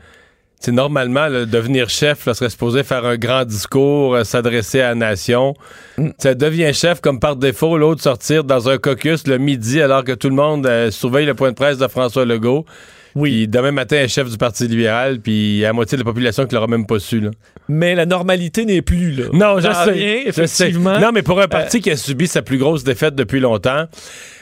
c'est 0.59 0.71
normalement 0.71 1.27
là, 1.27 1.45
devenir 1.45 1.89
chef 1.89 2.25
là, 2.25 2.33
serait 2.33 2.49
supposé 2.49 2.81
faire 2.81 3.05
un 3.05 3.17
grand 3.17 3.45
discours, 3.45 4.15
euh, 4.15 4.23
s'adresser 4.23 4.81
à 4.81 4.89
la 4.89 4.95
nation. 4.95 5.53
Ça 6.17 6.33
devient 6.33 6.73
chef 6.73 7.01
comme 7.01 7.19
par 7.19 7.35
défaut, 7.35 7.77
l'autre 7.77 8.01
sortir 8.01 8.43
dans 8.43 8.67
un 8.67 8.79
caucus 8.79 9.27
le 9.27 9.37
midi 9.37 9.79
alors 9.79 10.03
que 10.03 10.13
tout 10.13 10.29
le 10.29 10.35
monde 10.35 10.65
euh, 10.65 10.89
surveille 10.89 11.27
le 11.27 11.35
point 11.35 11.51
de 11.51 11.55
presse 11.55 11.77
de 11.77 11.87
François 11.87 12.25
Legault. 12.25 12.65
Oui. 13.15 13.32
Puis 13.32 13.47
demain 13.47 13.71
matin, 13.71 13.97
elle 13.97 14.06
est 14.06 14.08
chef 14.08 14.30
du 14.30 14.38
Parti 14.38 14.67
libéral, 14.67 15.19
puis 15.19 15.32
il 15.32 15.58
y 15.58 15.65
a 15.65 15.69
la 15.69 15.74
moitié 15.74 15.97
de 15.97 16.04
la 16.04 16.06
population 16.06 16.45
qui 16.45 16.56
l'aura 16.56 16.67
même 16.67 16.86
pas 16.86 17.00
su. 17.00 17.19
Là. 17.19 17.32
Mais 17.67 17.95
la 17.95 18.06
normalité 18.06 18.65
n'est 18.65 18.82
plus 18.82 19.12
là. 19.12 19.26
Non, 19.34 19.60
je 19.60 19.71
sais. 19.71 20.24
je 20.28 20.32
sais. 20.32 20.43
effectivement. 20.43 21.00
Non, 21.00 21.12
mais 21.13 21.21
pour 21.21 21.39
un 21.41 21.47
parti 21.47 21.82
qui 21.82 21.91
a 21.91 21.97
subi 21.97 22.28
sa 22.28 22.41
plus 22.41 22.58
grosse 22.58 22.84
défaite 22.84 23.15
depuis 23.15 23.39
longtemps, 23.39 23.88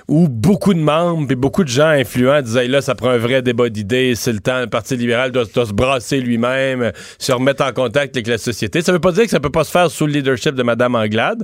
où 0.09 0.27
beaucoup 0.27 0.73
de 0.73 0.79
membres 0.79 1.31
et 1.31 1.35
beaucoup 1.35 1.63
de 1.63 1.69
gens 1.69 1.87
influents 1.87 2.41
disaient 2.41 2.67
là, 2.67 2.81
ça 2.81 2.95
prend 2.95 3.09
un 3.09 3.17
vrai 3.17 3.41
débat 3.41 3.69
d'idées, 3.69 4.15
c'est 4.15 4.33
le 4.33 4.39
temps, 4.39 4.59
le 4.59 4.67
Parti 4.67 4.97
libéral 4.97 5.31
doit, 5.31 5.45
doit 5.53 5.67
se 5.67 5.73
brasser 5.73 6.19
lui-même, 6.19 6.81
euh, 6.81 6.91
se 7.19 7.31
remettre 7.31 7.63
en 7.63 7.71
contact 7.71 8.15
avec 8.15 8.27
la 8.27 8.39
société. 8.39 8.81
Ça 8.81 8.91
veut 8.91 8.99
pas 8.99 9.11
dire 9.11 9.25
que 9.25 9.29
ça 9.29 9.39
peut 9.39 9.51
pas 9.51 9.63
se 9.63 9.71
faire 9.71 9.91
sous 9.91 10.07
le 10.07 10.13
leadership 10.13 10.55
de 10.55 10.63
Mme 10.63 10.95
Anglade. 10.95 11.43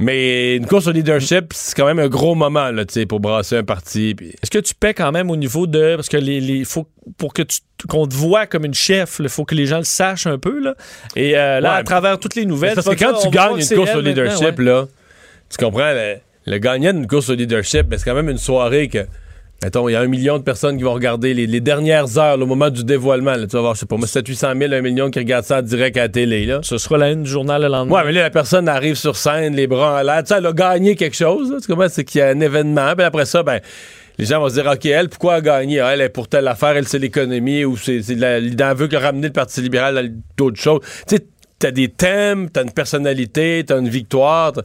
Mais 0.00 0.56
une 0.56 0.66
course 0.66 0.86
au 0.86 0.92
leadership, 0.92 1.46
c'est 1.52 1.74
quand 1.76 1.86
même 1.86 1.98
un 1.98 2.08
gros 2.08 2.34
moment 2.36 2.70
là, 2.70 2.84
tu 2.84 2.94
sais, 2.94 3.06
pour 3.06 3.18
brasser 3.18 3.56
un 3.56 3.64
parti. 3.64 4.14
puis- 4.14 4.28
Est-ce 4.42 4.50
que 4.50 4.58
tu 4.60 4.74
paies 4.74 4.94
quand 4.94 5.10
même 5.10 5.28
au 5.30 5.36
niveau 5.36 5.66
de. 5.66 5.96
Parce 5.96 6.08
que 6.08 6.16
les, 6.16 6.40
les- 6.40 6.64
faut, 6.64 6.86
pour 7.16 7.32
que 7.32 7.42
tu 7.42 7.58
qu'on 7.88 8.06
te 8.06 8.14
voie 8.14 8.46
comme 8.46 8.64
une 8.64 8.74
chef, 8.74 9.16
il 9.20 9.28
faut 9.28 9.44
que 9.44 9.54
les 9.54 9.66
gens 9.66 9.78
le 9.78 9.84
sachent 9.84 10.26
un 10.26 10.38
peu. 10.38 10.60
Là. 10.60 10.74
Et 11.16 11.36
euh, 11.36 11.60
là, 11.60 11.72
Ouais, 11.74 11.78
à 11.80 11.82
travers 11.84 12.18
toutes 12.18 12.34
les 12.36 12.44
nouvelles. 12.46 12.74
Parce 12.74 12.88
que 12.88 12.94
quand 12.94 13.14
tu 13.20 13.28
gagnes 13.30 13.58
une 13.60 13.76
course 13.76 13.94
au 13.94 14.00
leadership, 14.00 14.58
ouais. 14.58 14.64
là, 14.64 14.86
tu 15.50 15.56
comprends, 15.64 15.92
le, 15.92 16.16
le 16.46 16.58
gagnant 16.58 16.92
d'une 16.92 17.06
course 17.06 17.28
au 17.30 17.34
leadership, 17.34 17.86
ben, 17.88 17.98
c'est 17.98 18.04
quand 18.04 18.14
même 18.16 18.28
une 18.30 18.38
soirée 18.38 18.88
que, 18.88 19.06
mettons, 19.62 19.88
il 19.88 19.92
y 19.92 19.96
a 19.96 20.00
un 20.00 20.06
million 20.06 20.38
de 20.38 20.42
personnes 20.42 20.76
qui 20.76 20.84
vont 20.84 20.92
regarder 20.94 21.34
les, 21.34 21.46
les 21.46 21.60
dernières 21.60 22.18
heures, 22.18 22.40
au 22.40 22.46
moment 22.46 22.70
du 22.70 22.84
dévoilement. 22.84 23.32
là. 23.34 23.46
tu 23.46 23.56
vas 23.56 23.60
voir, 23.62 23.74
je 23.74 23.80
sais 23.80 23.86
pas, 23.86 23.96
moi, 23.96 24.06
700 24.06 24.52
000, 24.58 24.72
1 24.72 24.80
million 24.82 25.10
qui 25.10 25.18
regardent 25.18 25.44
ça 25.44 25.58
en 25.58 25.62
direct 25.62 25.96
à 25.96 26.02
la 26.02 26.08
télé. 26.08 26.46
Là. 26.46 26.60
Ce 26.62 26.78
sera 26.78 26.98
la 26.98 27.10
une 27.10 27.24
du 27.24 27.30
journal 27.30 27.62
le 27.62 27.68
lendemain. 27.68 27.96
Ouais, 27.96 28.02
mais 28.06 28.12
là, 28.12 28.22
la 28.22 28.30
personne 28.30 28.68
arrive 28.68 28.94
sur 28.94 29.16
scène, 29.16 29.54
les 29.54 29.66
bras 29.66 30.00
en 30.00 30.02
l'air. 30.02 30.22
Tu 30.22 30.28
sais, 30.28 30.38
elle 30.38 30.46
a 30.46 30.52
gagné 30.52 30.94
quelque 30.96 31.16
chose. 31.16 31.50
là. 31.50 31.58
Tu 31.60 31.66
comprends? 31.66 31.88
C'est 31.88 32.04
qu'il 32.04 32.20
y 32.20 32.22
a 32.22 32.28
un 32.28 32.40
événement. 32.40 32.94
Puis 32.96 33.04
après 33.04 33.24
ça, 33.26 33.42
ben, 33.42 33.60
les 34.18 34.24
gens 34.26 34.40
vont 34.40 34.48
se 34.48 34.54
dire, 34.54 34.70
OK, 34.70 34.86
elle, 34.86 35.08
pourquoi 35.08 35.34
elle 35.34 35.48
a 35.48 35.58
gagné? 35.60 35.80
Ah, 35.80 35.94
elle 35.94 36.00
est 36.02 36.08
pour 36.08 36.28
telle 36.28 36.46
affaire, 36.48 36.76
elle, 36.76 36.86
c'est 36.88 36.98
l'économie, 36.98 37.64
ou 37.64 37.76
c'est 37.76 37.98
l'idée 38.08 38.72
veut 38.76 38.88
que 38.88 38.96
ramener 38.96 39.28
le 39.28 39.32
Parti 39.32 39.60
libéral 39.60 39.98
à 39.98 40.02
d'autres 40.36 40.60
choses. 40.60 40.80
Tu 41.08 41.16
sais, 41.16 41.26
t'as 41.58 41.70
des 41.72 41.88
thèmes, 41.88 42.48
t'as 42.50 42.62
une 42.62 42.72
personnalité, 42.72 43.64
t'as 43.66 43.78
une 43.80 43.88
victoire. 43.88 44.52
t'as- 44.52 44.62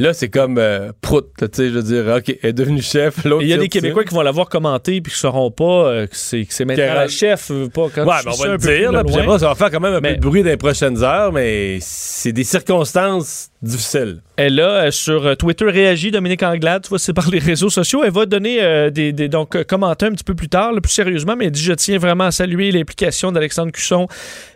Là, 0.00 0.14
c'est 0.14 0.28
comme 0.30 0.56
euh, 0.58 0.92
prout, 1.02 1.26
tu 1.38 1.46
sais, 1.52 1.68
je 1.68 1.74
veux 1.74 1.82
dire, 1.82 2.14
OK, 2.16 2.34
elle 2.42 2.50
est 2.50 2.52
devenue 2.52 2.80
chef. 2.80 3.16
Il 3.40 3.46
y 3.46 3.52
a 3.52 3.56
des. 3.58 3.68
Québécois 3.68 4.02
qui 4.04 4.14
vont 4.14 4.22
l'avoir 4.22 4.48
commenté 4.48 5.00
puis 5.00 5.12
qui 5.12 5.16
ne 5.16 5.20
sauront 5.20 5.50
pas 5.50 5.64
euh, 5.88 6.06
que 6.06 6.14
c'est 6.16 6.64
maintenant 6.64 6.94
la 6.94 7.08
chef. 7.08 7.50
euh, 7.50 7.68
Pas 7.68 7.88
quand 7.94 8.04
Ouais, 8.06 8.14
mais 8.24 8.32
on 8.32 8.36
va 8.42 8.48
le 8.48 8.58
dire, 8.58 8.92
là, 8.92 9.02
loin. 9.02 9.38
ça 9.38 9.48
va 9.48 9.54
faire 9.54 9.70
quand 9.70 9.80
même 9.80 9.94
un 9.94 10.00
Mais- 10.00 10.12
peu 10.14 10.16
de 10.16 10.20
bruit 10.22 10.42
dans 10.42 10.48
les 10.48 10.56
prochaines 10.56 11.02
heures, 11.04 11.32
mais 11.32 11.78
c'est 11.80 12.32
des 12.32 12.44
circonstances 12.44 13.50
difficiles. 13.62 14.22
Elle 14.36 14.58
a 14.60 14.86
euh, 14.86 14.90
sur 14.90 15.36
Twitter 15.36 15.66
réagi, 15.66 16.10
Dominique 16.10 16.42
Anglade, 16.42 16.82
tu 16.84 16.88
vois, 16.88 16.98
c'est 16.98 17.12
par 17.12 17.28
les 17.30 17.38
réseaux 17.38 17.68
sociaux. 17.70 18.02
Elle 18.04 18.12
va 18.12 18.24
donner 18.26 18.90
des, 18.90 19.12
des- 19.12 19.28
donc, 19.28 19.62
commenter 19.64 20.06
un 20.06 20.12
petit 20.12 20.24
peu 20.24 20.34
plus 20.34 20.48
tard, 20.48 20.72
là, 20.72 20.80
plus 20.80 20.90
sérieusement, 20.92 21.36
mais 21.36 21.44
elle 21.46 21.50
dit 21.50 21.62
Je 21.62 21.72
tiens 21.74 21.98
vraiment 21.98 22.24
à 22.24 22.30
saluer 22.30 22.72
l'implication 22.72 23.32
d'Alexandre 23.32 23.70
Cusson 23.72 24.06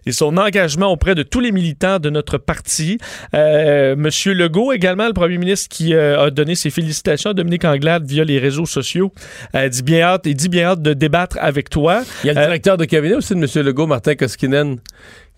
et 0.06 0.12
son 0.12 0.36
engagement 0.36 0.92
auprès 0.92 1.14
de 1.14 1.22
tous 1.22 1.40
les 1.40 1.52
militants 1.52 1.98
de 1.98 2.10
notre 2.10 2.38
parti. 2.38 2.98
Euh, 3.34 3.96
Monsieur 3.96 4.34
Legault, 4.34 4.72
également, 4.72 5.06
le 5.06 5.12
premier 5.12 5.38
ministre 5.38 5.68
qui 5.68 5.94
euh, 5.94 6.26
a 6.26 6.30
donné 6.30 6.54
ses 6.54 6.70
félicitations 6.70 7.30
à 7.30 7.34
Dominique 7.34 7.64
Anglade 7.64 8.06
via 8.06 8.24
les 8.24 8.38
réseaux 8.38 8.66
sociaux, 8.66 9.12
euh, 9.54 9.68
dit 9.68 9.82
bien 9.82 10.02
hâte, 10.02 10.22
il 10.26 10.34
dit 10.34 10.48
bien 10.48 10.68
hâte 10.68 10.82
de 10.82 10.92
débattre 10.92 11.36
avec 11.40 11.70
toi. 11.70 12.02
Il 12.22 12.28
y 12.28 12.30
a 12.30 12.34
le 12.34 12.40
Euh, 12.40 12.46
directeur 12.46 12.76
de 12.76 12.84
cabinet 12.84 13.14
aussi 13.14 13.34
de 13.34 13.38
M. 13.38 13.66
Legault, 13.66 13.86
Martin 13.86 14.14
Koskinen, 14.14 14.76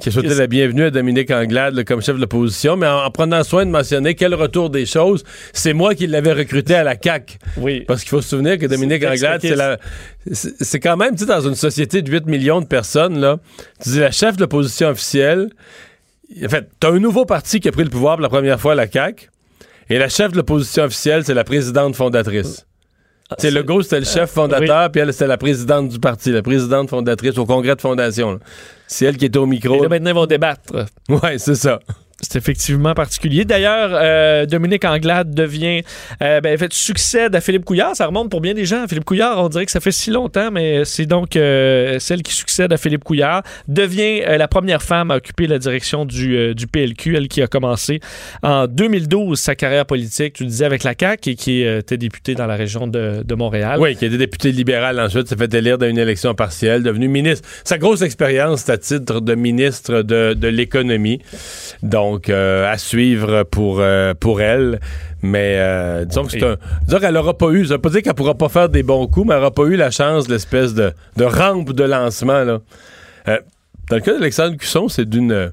qui 0.01 0.11
a 0.11 0.13
souhaité 0.13 0.35
la 0.35 0.47
bienvenue 0.47 0.85
à 0.85 0.91
Dominique 0.91 1.31
Anglade 1.31 1.75
là, 1.75 1.85
comme 1.85 2.03
chef 2.03 2.17
de 2.17 2.21
l'opposition, 2.21 2.77
mais 2.77 2.87
en, 2.87 3.05
en 3.05 3.11
prenant 3.11 3.43
soin 3.43 3.65
de 3.65 3.71
mentionner 3.71 4.15
quel 4.15 4.35
retour 4.35 4.69
des 4.69 4.85
choses. 4.85 5.25
C'est 5.53 5.73
moi 5.73 5.95
qui 5.95 6.07
l'avais 6.07 6.33
recruté 6.33 6.75
à 6.75 6.85
la 6.85 6.97
CAQ. 7.03 7.39
Oui. 7.57 7.81
Parce 7.87 8.03
qu'il 8.03 8.11
faut 8.11 8.21
se 8.21 8.29
souvenir 8.29 8.59
que 8.59 8.67
Dominique 8.67 9.05
Anglade, 9.05 9.41
c'est 9.41 9.57
la. 9.57 9.79
C'est 10.31 10.63
c'est 10.63 10.81
quand 10.81 10.97
même, 10.97 11.15
tu 11.15 11.21
sais, 11.21 11.27
dans 11.27 11.41
une 11.41 11.55
société 11.55 12.03
de 12.03 12.11
8 12.11 12.27
millions 12.27 12.61
de 12.61 12.67
personnes, 12.67 13.19
là, 13.19 13.39
tu 13.83 13.91
dis 13.91 14.01
la 14.01 14.11
chef 14.11 14.37
de 14.37 14.43
l'opposition 14.43 14.89
officielle. 14.89 15.49
En 16.45 16.49
fait, 16.49 16.69
t'as 16.81 16.91
un 16.91 16.99
nouveau 16.99 17.25
parti 17.25 17.61
qui 17.61 17.69
a 17.69 17.73
pris 17.73 17.85
le 17.85 17.91
pouvoir 17.91 18.17
pour 18.17 18.23
la 18.23 18.29
première 18.29 18.61
fois 18.61 18.73
à 18.73 18.75
la 18.75 18.91
CAQ. 18.91 19.31
Et 19.89 19.99
la 19.99 20.09
chef 20.09 20.33
de 20.33 20.37
l'opposition 20.37 20.85
officielle, 20.85 21.25
c'est 21.25 21.35
la 21.35 21.45
présidente 21.45 21.95
fondatrice. 21.95 22.65
C'est 23.39 23.51
le 23.51 23.61
Legault, 23.61 23.83
c'était 23.83 23.99
le 24.01 24.05
chef 24.07 24.31
fondateur, 24.31 24.91
puis 24.91 25.01
elle, 25.01 25.12
c'était 25.12 25.27
la 25.27 25.37
présidente 25.37 25.89
du 25.89 25.99
parti, 25.99 26.31
la 26.31 26.43
présidente 26.43 26.89
fondatrice 26.91 27.37
au 27.39 27.45
congrès 27.47 27.75
de 27.75 27.81
fondation. 27.81 28.39
C'est 28.87 29.07
elle 29.07 29.17
qui 29.17 29.25
était 29.25 29.39
au 29.39 29.47
Et 29.47 29.51
micro. 29.51 29.83
là, 29.83 29.89
maintenant, 29.89 30.11
ils 30.11 30.15
vont 30.15 30.27
débattre. 30.27 30.87
Ouais, 31.09 31.39
c'est 31.39 31.57
ça. 31.57 31.81
C'est 32.22 32.37
effectivement 32.37 32.94
particulier. 32.94 33.44
D'ailleurs, 33.44 33.90
euh, 33.92 34.46
Dominique 34.46 34.87
Anglade 34.87 35.35
devient, 35.35 35.83
euh, 36.22 36.40
ben, 36.40 36.55
en 36.55 36.59
fait, 36.59 36.72
succède 36.72 37.35
à 37.35 37.42
Philippe 37.42 37.66
Couillard. 37.66 37.94
Ça 37.94 38.07
remonte 38.07 38.31
pour 38.31 38.40
bien 38.40 38.55
des 38.55 38.64
gens. 38.64 38.87
Philippe 38.88 39.05
Couillard, 39.05 39.38
on 39.44 39.50
dirait 39.50 39.66
que 39.66 39.70
ça 39.70 39.81
fait 39.81 39.92
si 39.92 40.11
longtemps, 40.11 40.50
mais 40.50 40.87
c'est 40.87 41.05
donc 41.05 41.37
euh, 41.37 41.98
celle 41.98 42.22
qui 42.22 42.33
succède 42.33 42.72
à 42.72 42.79
Philippe 42.79 43.05
Couillard. 43.05 43.42
Devient 43.68 44.22
euh, 44.26 44.38
la 44.38 44.48
première 44.48 44.83
femme 44.83 45.11
à 45.11 45.16
occuper 45.16 45.46
la 45.46 45.59
direction 45.59 46.07
du, 46.07 46.55
du 46.55 46.66
PLQ, 46.66 47.16
elle 47.16 47.29
qui 47.29 47.42
a 47.42 47.48
commencé 47.48 48.00
en 48.42 48.66
2012 48.66 49.38
sa 49.38 49.55
carrière 49.55 49.85
politique, 49.85 50.35
tu 50.35 50.44
le 50.44 50.48
disais, 50.48 50.64
avec 50.64 50.85
la 50.85 50.94
CAQ 50.98 51.31
et 51.31 51.35
qui 51.35 51.62
était 51.62 51.98
députée 51.98 52.35
dans 52.35 52.46
la 52.46 52.57
région 52.57 52.87
de, 52.87 53.24
de 53.24 53.35
Montréal. 53.35 53.79
Oui, 53.79 53.94
qui 53.94 54.07
était 54.07 54.16
député 54.16 54.52
libéral 54.52 54.98
ensuite, 55.00 55.29
s'est 55.29 55.37
fait 55.37 55.52
élire 55.52 55.76
dans 55.76 55.87
une 55.87 55.98
élection 55.98 56.35
partielle, 56.35 56.83
devenu 56.83 57.09
ministre. 57.09 57.46
Sa 57.62 57.76
grosse 57.76 58.00
expérience, 58.00 58.62
c'est 58.64 58.72
à 58.72 58.79
titre 58.79 59.20
de 59.20 59.35
ministre 59.35 60.00
de, 60.00 60.33
de 60.33 60.48
l'économie. 60.48 61.20
Donc, 61.83 62.06
euh, 62.29 62.71
à 62.71 62.79
suivre 62.79 63.42
pour, 63.45 63.79
euh, 63.81 64.14
pour 64.14 64.40
elle. 64.40 64.81
Mais 65.23 65.57
euh, 65.59 66.05
disons 66.05 66.25
que 66.25 66.31
c'est 66.33 66.45
un. 66.45 66.57
Disons 66.87 66.99
qu'elle 67.01 67.14
n'aura 67.14 67.37
pas 67.37 67.51
eu. 67.51 67.66
Ça 67.66 67.75
veut 67.75 67.81
pas 67.81 67.88
dire 67.90 68.03
qu'elle 68.03 68.14
pourra 68.14 68.35
pas 68.35 68.49
faire 68.49 68.69
des 68.69 68.83
bons 68.83 69.07
coups, 69.07 69.27
mais 69.29 69.35
elle 69.35 69.40
n'aura 69.40 69.51
pas 69.51 69.64
eu 69.64 69.77
la 69.77 69.90
chance 69.90 70.29
l'espèce 70.29 70.75
de, 70.75 70.92
de 71.16 71.25
rampe 71.25 71.73
de 71.73 71.85
lancement. 71.85 72.45
Là. 72.45 72.61
Dans 73.27 73.97
le 73.97 74.01
cas 74.01 74.12
d'Alexandre 74.12 74.57
Cusson, 74.57 74.88
c'est 74.88 75.09
d'une 75.09 75.53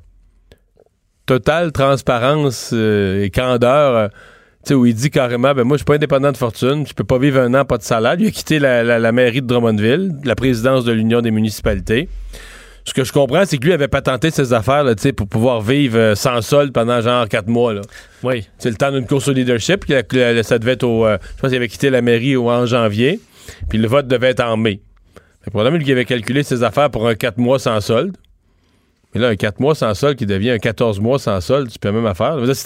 totale 1.26 1.72
transparence 1.72 2.74
et 2.74 3.32
candeur. 3.34 4.10
où 4.72 4.86
il 4.86 4.94
dit 4.96 5.10
carrément, 5.10 5.54
ben 5.54 5.63
moi, 5.63 5.76
je 5.76 5.80
suis 5.80 5.86
pas 5.86 5.96
indépendant 5.96 6.32
de 6.32 6.38
fortune, 6.38 6.86
je 6.88 6.94
peux 6.94 7.04
pas 7.04 7.18
vivre 7.18 7.39
un 7.39 7.54
an 7.54 7.66
pas 7.66 7.78
de 7.78 7.84
salaire. 7.84 8.16
Lui 8.16 8.28
a 8.28 8.32
quitté 8.32 8.60
la, 8.60 8.84
la- 8.84 9.00
la 9.00 9.12
mairie 9.12 9.42
de 9.42 9.48
Drummondville, 9.48 10.13
la 10.24 10.36
présidence 10.36 10.84
de 10.86 10.92
l'Union 10.92 11.22
des 11.22 11.32
municipalités. 11.32 12.10
Ce 12.86 12.93
que 12.93 13.04
je 13.06 13.13
comprends, 13.13 13.43
c'est 13.46 13.58
que 13.58 13.65
lui 13.65 13.74
avait 13.74 13.88
patenté 13.88 14.30
ses 14.30 14.52
affaires, 14.52 14.84
là, 14.84 14.93
pour 15.15 15.28
pouvoir 15.28 15.62
vivre 15.62 15.98
euh, 15.98 16.15
sans 16.15 16.41
solde 16.41 16.74
pendant 16.74 17.00
genre 17.02 17.28
quatre 17.30 17.48
mois, 17.48 17.74
là. 17.74 17.82
Oui. 18.24 18.46
C'est 18.58 18.69
le 18.69 18.76
temps 18.76 18.91
d'une 18.91 19.08
course 19.08 19.28
au 19.30 19.34
leadership, 19.34 19.86
la- 19.88 20.43
ça 20.43 20.60
devait 20.60 20.74
être 20.74 20.84
au, 20.84 21.06
euh, 21.06 21.17
je 21.38 21.41
pense 21.41 21.50
qu'il 21.50 21.58
avait 21.58 21.67
quitté 21.69 21.89
la 21.89 22.02
mairie 22.02 22.36
au, 22.36 22.50
en 22.50 22.65
janvier, 22.65 23.19
puis 23.69 23.78
le 23.78 23.88
vote 23.88 24.08
devait 24.08 24.32
être 24.32 24.41
en 24.43 24.58
mai. 24.58 24.82
Fait 25.15 25.46
que 25.46 25.50
probablement, 25.52 25.78
lui 25.78 25.86
qui 25.86 25.91
avait 25.93 26.06
calculé 26.06 26.43
ses 26.43 26.63
affaires 26.63 26.89
pour 26.89 27.08
un 27.08 27.15
4 27.15 27.38
mois 27.38 27.58
sans 27.60 27.80
solde. 27.82 28.15
Mais 29.15 29.22
là, 29.22 29.28
un 29.28 29.36
4 29.36 29.60
mois 29.60 29.76
sans 29.76 29.93
solde 29.93 30.17
qui 30.17 30.26
devient 30.26 30.50
un 30.52 30.58
14 30.58 31.00
mois 31.00 31.19
sans 31.19 31.39
solde, 31.39 31.69
tu 31.69 31.78
peux 31.80 31.91
même 31.91 32.06
affaire. 32.06 32.38
Si 32.56 32.65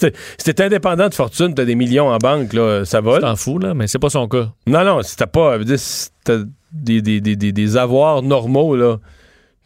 t'es 0.54 0.62
indépendant 0.62 1.08
de 1.08 1.14
fortune, 1.14 1.54
t'as 1.54 1.64
des 1.64 1.74
millions 1.74 2.08
en 2.08 2.16
banque, 2.18 2.52
là, 2.54 2.84
ça 2.84 3.00
vole. 3.00 3.20
T'en 3.20 3.36
fous, 3.36 3.58
là, 3.58 3.74
mais 3.74 3.86
c'est 3.86 3.98
pas 3.98 4.08
son 4.10 4.26
cas. 4.28 4.50
Non, 4.66 4.82
non, 4.84 5.02
si 5.02 5.14
t'as 5.16 5.26
pas, 5.26 5.54
je 5.54 5.58
veux 5.58 5.64
dire, 5.64 5.78
si 5.78 6.08
t'as 6.24 6.38
des, 6.72 7.02
des, 7.02 7.20
des, 7.20 7.36
des, 7.36 7.52
des 7.52 7.76
avoirs 7.76 8.22
normaux, 8.22 8.76
là, 8.76 8.96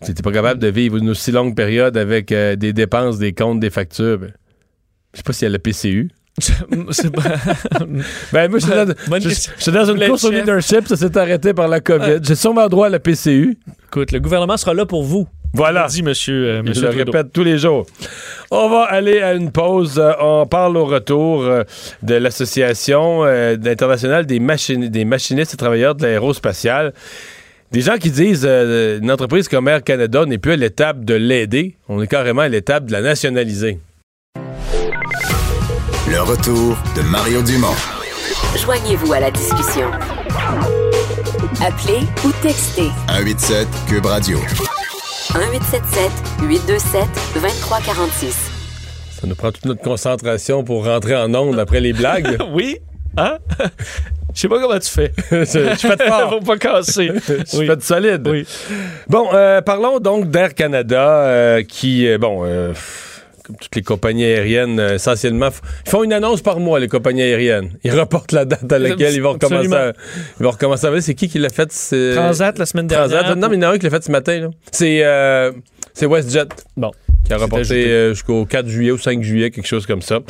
t'es 0.02 0.22
pas 0.22 0.32
capable 0.32 0.60
de 0.60 0.68
vivre 0.68 0.96
une 0.96 1.10
aussi 1.10 1.32
longue 1.32 1.54
période 1.56 1.96
avec 1.96 2.32
euh, 2.32 2.56
des 2.56 2.72
dépenses, 2.72 3.18
des 3.18 3.32
comptes, 3.32 3.60
des 3.60 3.70
factures, 3.70 4.18
ben, 4.18 4.32
je 5.12 5.18
sais 5.18 5.22
pas 5.22 5.32
s'il 5.32 5.44
y 5.44 5.50
a 5.50 5.50
le 5.52 5.58
PCU. 5.58 6.10
c'est 6.90 7.10
pas. 7.12 7.22
Ben, 8.32 8.48
moi, 8.50 8.58
je 8.58 8.64
suis 8.64 8.72
dans, 8.74 9.20
je- 9.20 9.28
je 9.64 9.70
dans 9.70 9.84
une 9.94 10.06
course 10.08 10.24
au 10.24 10.30
leadership, 10.30 10.86
ça 10.88 10.96
s'est 10.96 11.16
arrêté 11.18 11.52
par 11.52 11.68
la 11.68 11.80
COVID. 11.80 12.20
J'ai 12.22 12.34
sûrement 12.34 12.66
droit 12.68 12.86
à 12.86 12.90
la 12.90 12.98
PCU. 12.98 13.58
Écoute, 13.88 14.12
le 14.12 14.20
gouvernement 14.20 14.56
sera 14.56 14.72
là 14.74 14.86
pour 14.86 15.02
vous. 15.04 15.26
Voilà. 15.54 15.86
Dit 15.88 16.02
monsieur, 16.02 16.46
euh, 16.46 16.56
Je 16.64 16.68
monsieur 16.70 16.82
le 16.88 16.94
Trudeau. 16.94 17.12
répète 17.12 17.32
tous 17.34 17.44
les 17.44 17.58
jours. 17.58 17.84
On 18.50 18.70
va 18.70 18.84
aller 18.84 19.20
à 19.20 19.34
une 19.34 19.52
pause. 19.52 19.98
Euh, 19.98 20.12
on 20.18 20.46
parle 20.46 20.78
au 20.78 20.86
retour 20.86 21.42
euh, 21.44 21.64
de 22.02 22.14
l'Association 22.14 23.22
euh, 23.26 23.56
internationale 23.66 24.24
des, 24.24 24.40
machini- 24.40 24.88
des 24.88 25.04
machinistes 25.04 25.52
et 25.52 25.56
travailleurs 25.58 25.94
de 25.94 26.04
l'aérospatiale. 26.04 26.94
Des 27.72 27.80
gens 27.80 27.96
qui 27.96 28.10
disent 28.10 28.44
euh, 28.46 28.98
une 29.00 29.10
entreprise 29.10 29.48
comme 29.48 29.66
Air 29.66 29.82
Canada 29.82 30.26
n'est 30.26 30.36
plus 30.36 30.52
à 30.52 30.56
l'étape 30.56 31.06
de 31.06 31.14
l'aider, 31.14 31.78
on 31.88 32.02
est 32.02 32.06
carrément 32.06 32.42
à 32.42 32.48
l'étape 32.48 32.84
de 32.84 32.92
la 32.92 33.00
nationaliser. 33.00 33.78
Le 36.06 36.20
retour 36.20 36.76
de 36.94 37.00
Mario 37.00 37.40
Dumont. 37.40 37.74
Joignez-vous 38.58 39.14
à 39.14 39.20
la 39.20 39.30
discussion. 39.30 39.90
Appelez 41.64 42.00
ou 42.26 42.32
textez 42.42 42.90
187 43.08 43.66
Cube 43.88 44.04
Radio. 44.04 44.38
1877 45.34 46.10
827 46.42 47.06
2346. 47.34 48.50
Ça 49.18 49.26
nous 49.26 49.34
prend 49.34 49.50
toute 49.50 49.64
notre 49.64 49.80
concentration 49.80 50.62
pour 50.62 50.84
rentrer 50.84 51.16
en 51.16 51.34
onde 51.34 51.58
après 51.58 51.80
les 51.80 51.94
blagues. 51.94 52.36
oui? 52.52 52.76
Hein? 53.16 53.38
Je 54.34 54.40
sais 54.40 54.48
pas 54.48 54.60
comment 54.60 54.78
tu 54.78 54.88
fais. 54.90 55.12
je 55.30 56.06
fort. 56.08 56.30
Faut 56.30 56.40
pas 56.40 56.56
casser. 56.56 57.10
Je 57.28 57.56
Oui. 57.58 57.66
fait 57.66 57.82
solide. 57.82 58.26
Oui. 58.28 58.46
Bon, 59.08 59.28
euh, 59.32 59.60
parlons 59.60 59.98
donc 59.98 60.30
d'Air 60.30 60.54
Canada 60.54 61.08
euh, 61.24 61.62
qui, 61.62 62.06
euh, 62.08 62.18
bon, 62.18 62.42
euh, 62.44 62.72
comme 63.44 63.56
toutes 63.56 63.74
les 63.76 63.82
compagnies 63.82 64.24
aériennes, 64.24 64.78
euh, 64.80 64.94
essentiellement, 64.94 65.48
ils 65.86 65.90
font 65.90 66.02
une 66.04 66.12
annonce 66.12 66.40
par 66.42 66.60
mois, 66.60 66.78
les 66.80 66.88
compagnies 66.88 67.22
aériennes. 67.22 67.70
Ils 67.84 67.92
reportent 67.98 68.32
la 68.32 68.44
date 68.44 68.72
à 68.72 68.78
laquelle 68.78 69.14
ils 69.14 69.22
vont 69.22 69.32
recommencer 69.32 69.72
à, 69.74 69.92
ils 70.40 70.44
vont 70.44 70.50
recommencer 70.50 70.86
à. 70.86 71.00
C'est 71.00 71.14
qui 71.14 71.28
qui 71.28 71.38
l'a 71.38 71.48
fait? 71.48 71.66
Transat 72.14 72.58
la 72.58 72.66
semaine 72.66 72.86
dernière. 72.86 73.08
Transat. 73.20 73.36
Non, 73.36 73.48
mais 73.48 73.56
il 73.56 73.62
y 73.62 73.66
en 73.66 73.70
a 73.70 73.72
un 73.74 73.78
qui 73.78 73.84
l'a 73.84 73.90
fait 73.90 74.04
ce 74.04 74.10
matin. 74.12 74.50
c'est 74.70 76.06
WestJet. 76.06 76.48
Bon. 76.76 76.90
Qui 77.24 77.32
a 77.32 77.36
reporté 77.36 77.86
euh, 77.86 78.10
jusqu'au 78.14 78.44
4 78.44 78.68
juillet 78.68 78.90
ou 78.90 78.98
5 78.98 79.22
juillet, 79.22 79.50
quelque 79.50 79.66
chose 79.66 79.86
comme 79.86 80.02
ça. 80.02 80.20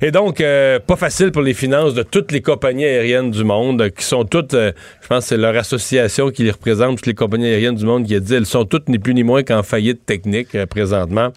Et 0.00 0.10
donc, 0.10 0.40
euh, 0.40 0.78
pas 0.80 0.96
facile 0.96 1.30
pour 1.30 1.42
les 1.42 1.54
finances 1.54 1.94
de 1.94 2.02
toutes 2.02 2.32
les 2.32 2.40
compagnies 2.40 2.84
aériennes 2.84 3.30
du 3.30 3.44
monde, 3.44 3.90
qui 3.90 4.04
sont 4.04 4.24
toutes, 4.24 4.54
euh, 4.54 4.72
je 5.00 5.08
pense 5.08 5.24
que 5.24 5.28
c'est 5.30 5.36
leur 5.36 5.56
association 5.56 6.30
qui 6.30 6.42
les 6.44 6.50
représente, 6.50 6.96
toutes 6.96 7.06
les 7.06 7.14
compagnies 7.14 7.46
aériennes 7.46 7.76
du 7.76 7.86
monde 7.86 8.06
qui 8.06 8.14
a 8.14 8.20
dit, 8.20 8.34
elles 8.34 8.46
sont 8.46 8.64
toutes 8.64 8.88
ni 8.88 8.98
plus 8.98 9.14
ni 9.14 9.22
moins 9.22 9.42
qu'en 9.42 9.62
faillite 9.62 10.04
technique 10.04 10.54
euh, 10.54 10.66
présentement. 10.66 11.32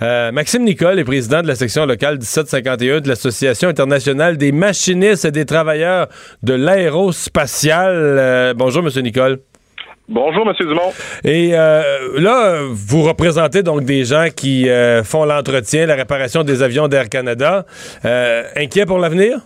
Euh, 0.00 0.30
Maxime 0.30 0.64
Nicole 0.64 0.98
est 0.98 1.04
président 1.04 1.42
de 1.42 1.48
la 1.48 1.56
section 1.56 1.84
locale 1.84 2.18
1751 2.18 3.00
de 3.00 3.08
l'Association 3.08 3.68
internationale 3.68 4.36
des 4.36 4.52
machinistes 4.52 5.24
et 5.24 5.32
des 5.32 5.44
travailleurs 5.44 6.08
de 6.42 6.54
l'aérospatiale. 6.54 7.94
Euh, 7.96 8.54
bonjour, 8.54 8.82
Monsieur 8.82 9.02
Nicole. 9.02 9.40
Bonjour, 10.10 10.48
M. 10.48 10.54
Dumont. 10.58 10.90
Et 11.22 11.50
euh, 11.52 12.18
là, 12.18 12.60
vous 12.70 13.02
représentez 13.02 13.62
donc 13.62 13.82
des 13.82 14.04
gens 14.04 14.28
qui 14.34 14.70
euh, 14.70 15.02
font 15.04 15.26
l'entretien, 15.26 15.84
la 15.84 15.96
réparation 15.96 16.44
des 16.44 16.62
avions 16.62 16.88
d'Air 16.88 17.10
Canada. 17.10 17.66
Euh, 18.06 18.44
inquiet 18.56 18.86
pour 18.86 18.98
l'avenir? 18.98 19.36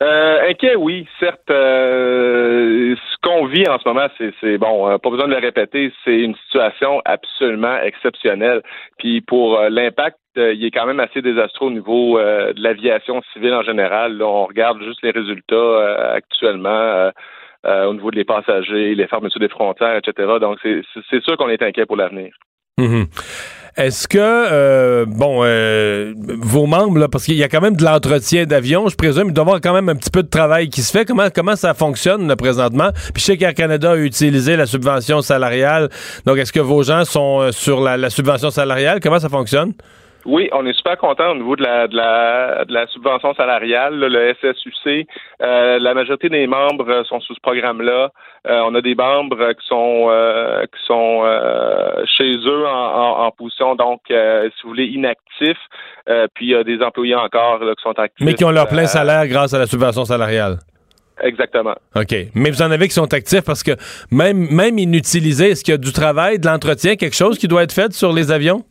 Inquiet, 0.00 0.76
oui, 0.76 1.08
certes. 1.18 1.42
ce 1.48 3.16
qu'on 3.20 3.46
vit 3.46 3.68
en 3.68 3.80
ce 3.80 3.88
moment, 3.88 4.06
c'est 4.40 4.56
bon, 4.56 4.96
pas 4.96 5.10
besoin 5.10 5.26
de 5.26 5.34
le 5.34 5.40
répéter, 5.40 5.92
c'est 6.04 6.20
une 6.20 6.36
situation 6.46 7.02
absolument 7.04 7.76
exceptionnelle. 7.82 8.62
Puis 8.98 9.20
pour 9.20 9.58
l'impact, 9.68 10.18
il 10.36 10.64
est 10.64 10.70
quand 10.70 10.86
même 10.86 11.00
assez 11.00 11.20
désastreux 11.20 11.66
au 11.66 11.72
niveau 11.72 12.16
de 12.16 12.62
l'aviation 12.62 13.20
civile 13.32 13.54
en 13.54 13.62
général. 13.62 14.22
on 14.22 14.46
regarde 14.46 14.80
juste 14.84 15.02
les 15.02 15.10
résultats 15.10 16.12
actuellement. 16.14 17.10
Au 17.64 17.92
niveau 17.92 18.10
des 18.10 18.24
passagers, 18.24 18.94
les 18.94 19.06
fermetures 19.06 19.40
des 19.40 19.48
frontières, 19.48 19.96
etc. 19.96 20.28
Donc, 20.40 20.58
c'est 20.62 21.22
sûr 21.22 21.36
qu'on 21.36 21.48
est 21.48 21.62
inquiet 21.62 21.86
pour 21.86 21.96
l'avenir. 21.96 22.32
Mhm. 22.78 23.06
Est-ce 23.76 24.08
que, 24.08 24.18
euh, 24.18 25.04
bon, 25.06 25.42
euh, 25.44 26.12
vos 26.16 26.66
membres, 26.66 27.06
parce 27.06 27.24
qu'il 27.24 27.36
y 27.36 27.44
a 27.44 27.48
quand 27.48 27.60
même 27.60 27.76
de 27.76 27.84
l'entretien 27.84 28.44
d'avion, 28.44 28.88
je 28.88 28.96
présume, 28.96 29.28
il 29.28 29.32
doit 29.32 29.44
y 29.44 29.46
avoir 29.46 29.60
quand 29.60 29.72
même 29.72 29.88
un 29.88 29.94
petit 29.94 30.10
peu 30.10 30.24
de 30.24 30.28
travail 30.28 30.68
qui 30.68 30.82
se 30.82 30.90
fait. 30.90 31.04
Comment, 31.04 31.54
ça 31.54 31.74
fonctionne 31.74 32.34
présentement? 32.34 32.90
Puis 33.14 33.20
je 33.20 33.24
sais 33.24 33.36
qu'Air 33.36 33.54
Canada 33.54 33.92
a 33.92 33.96
utilisé 33.96 34.56
la 34.56 34.66
subvention 34.66 35.20
salariale. 35.20 35.90
Donc, 36.26 36.38
est-ce 36.38 36.52
que 36.52 36.58
vos 36.58 36.82
gens 36.82 37.04
sont 37.04 37.40
euh, 37.40 37.52
sur 37.52 37.80
la 37.80 38.10
subvention 38.10 38.50
salariale? 38.50 38.98
Comment 39.00 39.20
ça 39.20 39.28
fonctionne? 39.28 39.74
Oui, 40.28 40.50
on 40.52 40.66
est 40.66 40.74
super 40.74 40.98
content 40.98 41.30
au 41.30 41.36
niveau 41.36 41.56
de 41.56 41.62
la, 41.62 41.88
de 41.88 41.96
la, 41.96 42.66
de 42.66 42.74
la 42.74 42.86
subvention 42.88 43.32
salariale, 43.32 43.98
le 43.98 44.34
SSUC. 44.34 45.08
Euh, 45.40 45.78
la 45.78 45.94
majorité 45.94 46.28
des 46.28 46.46
membres 46.46 47.02
sont 47.08 47.18
sous 47.20 47.34
ce 47.34 47.40
programme-là. 47.40 48.10
Euh, 48.46 48.60
on 48.66 48.74
a 48.74 48.82
des 48.82 48.94
membres 48.94 49.54
qui 49.54 49.66
sont 49.66 50.08
euh, 50.10 50.64
qui 50.64 50.84
sont 50.84 51.22
chez 52.18 52.36
eux 52.46 52.66
en, 52.66 53.24
en, 53.24 53.30
position 53.30 53.74
donc, 53.74 54.02
si 54.08 54.62
vous 54.64 54.68
voulez, 54.68 54.84
inactifs. 54.84 55.56
puis 56.34 56.48
il 56.48 56.50
y 56.50 56.54
a 56.54 56.62
des 56.62 56.82
employés 56.82 57.14
encore 57.14 57.60
qui 57.60 57.82
sont 57.82 57.98
actifs. 57.98 58.26
Mais 58.26 58.34
qui 58.34 58.44
ont 58.44 58.50
leur 58.50 58.68
plein 58.68 58.84
salaire 58.86 59.26
grâce 59.28 59.54
à 59.54 59.58
la 59.58 59.66
subvention 59.66 60.04
salariale. 60.04 60.58
Exactement. 61.22 61.74
OK. 61.96 62.14
Mais 62.34 62.50
vous 62.50 62.60
en 62.60 62.70
avez 62.70 62.86
qui 62.86 62.94
sont 62.94 63.12
actifs 63.14 63.44
parce 63.44 63.62
que 63.62 63.72
même, 64.10 64.46
même 64.50 64.78
inutilisés, 64.78 65.52
est-ce 65.52 65.64
qu'il 65.64 65.72
y 65.72 65.74
a 65.74 65.78
du 65.78 65.92
travail, 65.92 66.38
de 66.38 66.46
l'entretien, 66.46 66.96
quelque 66.96 67.16
chose 67.16 67.38
qui 67.38 67.48
doit 67.48 67.62
être 67.62 67.72
fait 67.72 67.94
sur 67.94 68.12
les 68.12 68.30
avions? 68.30 68.62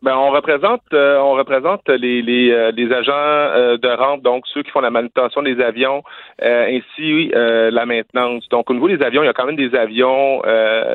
Ben, 0.00 0.16
on 0.16 0.30
représente, 0.30 0.82
euh, 0.92 1.18
on 1.18 1.32
représente 1.32 1.88
les, 1.88 2.22
les, 2.22 2.52
euh, 2.52 2.70
les 2.70 2.92
agents 2.92 3.12
euh, 3.12 3.76
de 3.78 3.88
rampe, 3.88 4.22
donc 4.22 4.44
ceux 4.54 4.62
qui 4.62 4.70
font 4.70 4.80
la 4.80 4.90
manutention 4.90 5.42
des 5.42 5.60
avions, 5.60 6.02
ainsi 6.40 7.30
la 7.32 7.84
maintenance. 7.84 8.48
Donc, 8.50 8.70
au 8.70 8.74
niveau 8.74 8.88
des 8.88 9.02
avions, 9.02 9.22
il 9.22 9.26
y 9.26 9.28
a 9.28 9.32
quand 9.32 9.46
même 9.46 9.56
des 9.56 9.74
avions, 9.74 10.40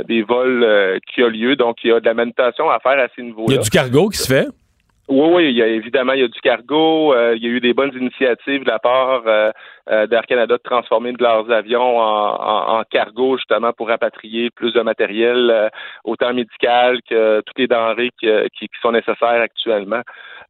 des 0.08 0.22
vols 0.24 1.00
qui 1.13 1.22
ont 1.22 1.28
lieu, 1.28 1.56
donc 1.56 1.78
il 1.84 1.89
y 1.89 1.94
a 1.94 2.00
de 2.00 2.06
la 2.06 2.13
manutention 2.13 2.70
à 2.70 2.80
faire 2.80 2.98
à 2.98 3.08
ces 3.16 3.24
niveaux-là. 3.24 3.48
Il 3.50 3.56
y 3.56 3.60
a 3.60 3.62
du 3.62 3.70
cargo 3.70 4.08
qui 4.10 4.18
se 4.18 4.34
fait? 4.34 4.48
Oui, 5.10 5.30
oui, 5.34 5.50
il 5.50 5.58
y 5.58 5.62
a, 5.62 5.68
évidemment, 5.68 6.13
il 6.13 6.22
y 6.22 6.24
a 6.24 6.30
du 6.30 6.39
cargo. 6.39 7.13
il 7.36 7.44
y 7.44 7.48
a 7.48 7.50
eu 7.50 7.60
des 7.60 7.74
bonnes 7.74 7.92
initiatives 7.94 8.63
de 8.63 8.70
la 8.70 8.80
part 8.80 9.24
d'Air 9.88 10.26
Canada 10.28 10.56
de 10.56 10.62
transformer 10.63 11.12
de 11.12 11.22
leurs 11.22 11.52
avions 11.52 12.00
en, 12.00 12.80
en, 12.80 12.84
cargo, 12.89 13.38
justement, 13.38 13.74
pour 13.74 13.89
rapatrier 13.89 14.50
plus 14.50 14.74
de 14.74 14.82
matériel, 14.82 15.69
autant 16.04 16.34
médical 16.34 17.00
que 17.10 17.41
toutes 17.41 17.60
les 17.60 17.67
denrées 17.67 18.12
qui, 18.19 18.28
qui 18.58 18.69
sont 18.82 18.91
nécessaires 18.91 19.41
actuellement. 19.41 20.02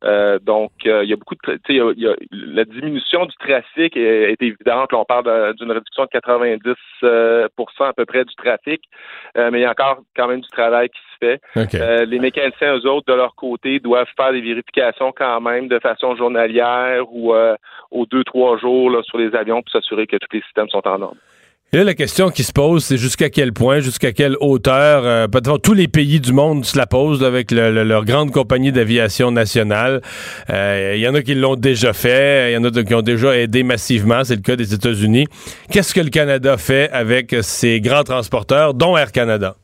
Euh, 0.03 0.37
donc, 0.39 0.71
euh, 0.85 1.03
il 1.03 1.09
y 1.09 1.13
a 1.13 1.15
beaucoup 1.15 1.35
de, 1.35 1.59
y 1.69 1.79
a, 1.79 1.93
y 1.95 2.07
a, 2.07 2.15
la 2.31 2.65
diminution 2.65 3.25
du 3.25 3.35
trafic 3.37 3.95
est, 3.95 4.41
évidente. 4.41 4.93
on 4.93 5.05
parle 5.05 5.53
d'une 5.55 5.71
réduction 5.71 6.03
de 6.03 6.09
90 6.09 6.73
euh, 7.03 7.47
à 7.79 7.93
peu 7.93 8.05
près 8.05 8.25
du 8.25 8.35
trafic, 8.35 8.81
mais 9.35 9.59
il 9.59 9.61
y 9.61 9.65
a 9.65 9.71
encore 9.71 9.99
quand 10.15 10.27
même 10.27 10.41
du 10.41 10.49
travail 10.49 10.89
qui 10.89 10.99
se 10.99 11.37
fait. 11.77 12.05
les 12.05 12.19
mécaniciens, 12.19 12.75
eux 12.75 12.87
autres, 12.87 13.11
de 13.11 13.17
leur 13.17 13.35
côté, 13.35 13.79
doivent 13.79 14.07
faire 14.17 14.31
des 14.31 14.41
vérifications 14.41 15.13
quand 15.15 15.41
même 15.41 15.67
de 15.67 15.79
façon 15.79 16.15
journalière 16.15 17.11
ou 17.11 17.33
aux 17.91 18.05
deux 18.05 18.23
trois 18.23 18.57
jours 18.57 18.89
là, 18.89 19.01
sur 19.03 19.17
les 19.17 19.22
avions 19.33 19.61
pour 19.61 19.71
s'assurer 19.71 20.07
que 20.07 20.17
tous 20.17 20.33
les 20.33 20.41
systèmes 20.41 20.69
sont 20.69 20.87
en 20.87 21.01
ordre. 21.01 21.17
Et 21.73 21.77
là, 21.77 21.85
la 21.85 21.95
question 21.95 22.29
qui 22.29 22.43
se 22.43 22.51
pose, 22.51 22.83
c'est 22.83 22.97
jusqu'à 22.97 23.31
quel 23.31 23.51
point, 23.51 23.79
jusqu'à 23.79 24.11
quelle 24.11 24.37
hauteur, 24.39 25.01
euh, 25.05 25.57
tous 25.63 25.73
les 25.73 25.87
pays 25.87 26.19
du 26.19 26.31
monde 26.31 26.65
se 26.65 26.77
la 26.77 26.85
posent 26.85 27.23
avec 27.23 27.49
leur 27.49 28.05
grande 28.05 28.31
compagnie 28.31 28.71
d'aviation 28.71 29.31
nationale. 29.31 30.01
Il 30.49 30.53
euh, 30.53 30.97
y 30.97 31.07
en 31.07 31.15
a 31.15 31.23
qui 31.23 31.33
l'ont 31.33 31.55
déjà 31.55 31.91
fait, 31.91 32.51
il 32.51 32.53
y 32.53 32.57
en 32.57 32.63
a 32.63 32.69
qui 32.69 32.93
ont 32.93 33.01
déjà 33.01 33.35
aidé 33.35 33.63
massivement, 33.63 34.23
c'est 34.23 34.35
le 34.35 34.43
cas 34.43 34.55
des 34.55 34.75
États-Unis. 34.75 35.25
Qu'est-ce 35.71 35.95
que 35.95 36.01
le 36.01 36.11
Canada 36.11 36.57
fait 36.57 36.91
avec 36.91 37.35
ces 37.41 37.81
grands 37.81 38.03
transporteurs, 38.03 38.75
dont 38.75 38.95
Air 38.95 39.11
Canada? 39.11 39.55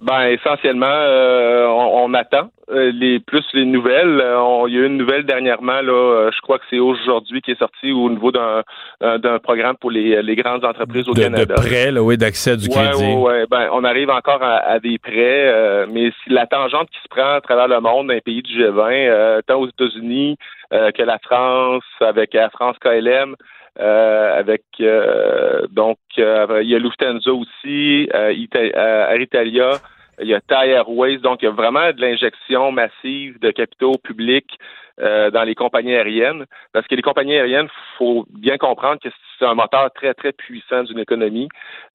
Ben 0.00 0.28
essentiellement, 0.28 0.86
euh, 0.86 1.66
on, 1.66 2.14
attend 2.14 2.50
euh, 2.70 2.90
les 2.90 3.20
plus 3.20 3.44
les 3.52 3.66
nouvelles. 3.66 4.18
Euh, 4.18 4.64
il 4.66 4.74
y 4.74 4.78
a 4.78 4.80
eu 4.80 4.86
une 4.86 4.96
nouvelle 4.96 5.24
dernièrement 5.24 5.82
là, 5.82 6.30
je 6.34 6.40
crois 6.40 6.58
que 6.58 6.64
c'est 6.70 6.78
aujourd'hui 6.78 7.42
qui 7.42 7.50
est 7.50 7.58
sorti 7.58 7.92
au 7.92 8.08
niveau 8.08 8.32
d'un 8.32 8.62
d'un 9.00 9.38
programme 9.38 9.76
pour 9.76 9.90
les, 9.90 10.22
les 10.22 10.36
grandes 10.36 10.64
entreprises 10.64 11.06
au 11.06 11.12
Canada. 11.12 11.44
De 11.44 11.52
prêts, 11.52 11.90
là, 11.90 12.02
oui, 12.02 12.16
d'accès 12.16 12.56
du 12.56 12.68
crédit. 12.70 13.12
Ouais, 13.14 13.44
ben 13.50 13.68
on 13.72 13.84
arrive 13.84 14.08
encore 14.08 14.42
à, 14.42 14.78
des 14.78 14.98
prêts, 14.98 15.86
mais 15.92 16.10
si 16.24 16.30
la 16.30 16.46
tangente 16.46 16.88
qui 16.90 17.00
se 17.02 17.08
prend 17.08 17.34
à 17.34 17.40
travers 17.42 17.68
le 17.68 17.80
monde, 17.80 18.06
dans 18.06 18.14
les 18.14 18.22
pays 18.22 18.42
du 18.42 18.58
G20, 18.58 19.42
tant 19.46 19.60
aux 19.60 19.68
États-Unis 19.68 20.38
que 20.70 21.02
la 21.02 21.18
France, 21.18 21.84
avec 22.00 22.32
la 22.32 22.48
France 22.48 22.76
KLM. 22.80 23.36
Euh, 23.78 24.38
avec 24.38 24.64
euh, 24.80 25.66
donc 25.70 25.98
euh, 26.18 26.60
il 26.62 26.68
y 26.68 26.74
a 26.74 26.78
Lufthansa 26.78 27.30
aussi, 27.32 28.08
Air 28.12 29.20
Italia, 29.20 29.70
il 30.20 30.28
y 30.28 30.34
a 30.34 30.40
Thai 30.40 30.70
Airways, 30.70 31.18
donc 31.18 31.40
il 31.42 31.44
y 31.44 31.48
a 31.48 31.52
vraiment 31.52 31.92
de 31.92 32.00
l'injection 32.00 32.72
massive 32.72 33.38
de 33.38 33.50
capitaux 33.52 33.96
publics 34.02 34.58
euh, 35.00 35.30
dans 35.30 35.44
les 35.44 35.54
compagnies 35.54 35.94
aériennes. 35.94 36.46
Parce 36.72 36.86
que 36.86 36.94
les 36.94 37.02
compagnies 37.02 37.36
aériennes, 37.36 37.68
faut 37.98 38.26
bien 38.30 38.58
comprendre 38.58 39.00
que 39.00 39.08
c'est 39.38 39.46
un 39.46 39.54
moteur 39.54 39.90
très, 39.92 40.14
très 40.14 40.32
puissant 40.32 40.82
d'une 40.82 40.98
économie. 40.98 41.48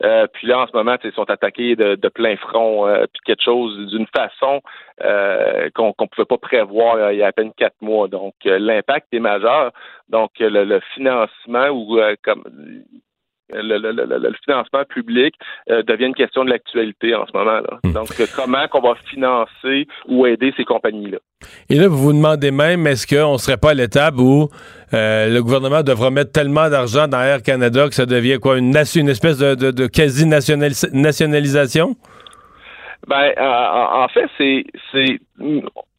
Euh, 0.04 0.28
puis 0.34 0.48
là, 0.48 0.60
en 0.60 0.68
ce 0.68 0.74
moment, 0.74 0.96
ils 1.04 1.12
sont 1.12 1.30
attaqués 1.30 1.76
de, 1.76 2.10
plein 2.10 2.36
front, 2.38 2.88
euh, 2.88 3.06
puis 3.12 3.22
quelque 3.26 3.44
chose 3.44 3.78
d'une 3.88 4.08
façon 4.08 4.62
qu'on 5.76 5.94
ne 6.00 6.08
pouvait 6.08 6.26
pas 6.26 6.38
prévoir 6.38 7.12
il 7.12 7.18
y 7.18 7.24
a 7.24 7.28
à 7.28 7.32
peine 7.32 7.52
quatre 7.58 7.82
mois. 7.82 8.08
Donc, 8.08 8.34
l'impact 8.46 9.08
est 9.12 9.20
majeur. 9.20 9.72
Donc, 10.10 10.32
le, 10.40 10.64
le 10.64 10.80
financement 10.94 11.68
ou 11.70 12.00
comme 12.24 12.44
le, 13.54 14.34
financement 14.44 14.84
public 14.86 15.36
euh, 15.70 15.84
devient 15.84 16.06
une 16.06 16.16
question 16.16 16.46
de 16.46 16.50
l'actualité 16.50 17.14
en 17.16 17.26
ce 17.26 17.38
moment-là. 17.38 17.80
Hmm. 17.84 17.94
Donc, 17.94 18.08
comment 18.36 18.68
qu'on 18.68 18.82
va 18.82 18.96
financer 19.10 19.88
ou 20.08 20.26
aider 20.26 20.54
ces 20.58 20.66
compagnies-là? 20.66 21.20
Et 21.70 21.76
là, 21.76 21.88
vous 21.88 21.98
vous 21.98 22.14
demandez 22.14 22.52
même, 22.52 22.88
est-ce 22.88 23.06
qu'on 23.08 23.34
ne 23.34 23.38
serait 23.38 23.58
pas 23.58 23.72
à 23.72 23.74
l'étape 23.74 24.16
où 24.18 24.50
euh, 24.94 25.30
le 25.30 25.42
gouvernement 25.42 25.84
devra 25.84 26.12
mettre 26.12 26.32
tellement 26.32 26.70
d'argent 26.70 27.08
dans 27.08 27.22
Air 27.22 27.42
Canada 27.44 27.88
que 27.88 27.96
ça 27.96 28.06
devient 28.06 28.40
quoi, 28.40 28.58
une, 28.58 28.76
une 28.96 29.10
espèce 29.10 29.40
de, 29.40 29.88
quasi-nationalisation? 29.88 31.96
Ben, 33.08 33.34
en, 33.38 34.08
fait, 34.08 34.28
c'est, 34.38 34.66
c'est, 34.92 35.20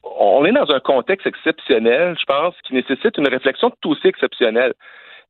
on 0.02 0.44
est 0.44 0.52
dans 0.52 0.70
un 0.72 0.80
contexte 0.80 1.26
exceptionnel, 1.26 2.16
je 2.18 2.24
pense, 2.24 2.54
qui 2.66 2.74
nécessite 2.74 3.16
une 3.16 3.28
réflexion 3.28 3.70
tout 3.80 3.90
aussi 3.90 4.08
exceptionnelle. 4.08 4.74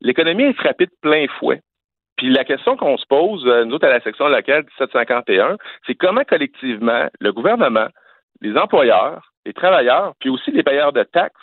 L'économie 0.01 0.45
est 0.45 0.55
frappée 0.55 0.87
de 0.87 0.93
plein 1.03 1.27
fouet. 1.39 1.61
Puis 2.17 2.31
la 2.31 2.45
question 2.45 2.77
qu'on 2.77 2.97
se 2.97 3.07
pose, 3.07 3.47
euh, 3.47 3.65
nous 3.65 3.75
autres 3.75 3.87
à 3.87 3.91
la 3.91 4.01
section 4.01 4.29
locale 4.29 4.65
1751, 4.65 5.57
c'est 5.87 5.95
comment 5.95 6.25
collectivement 6.25 7.09
le 7.21 7.33
gouvernement, 7.33 7.89
les 8.41 8.57
employeurs, 8.57 9.33
les 9.45 9.53
travailleurs, 9.53 10.15
puis 10.19 10.31
aussi 10.31 10.51
les 10.51 10.63
payeurs 10.63 10.93
de 10.93 11.03
taxes, 11.03 11.35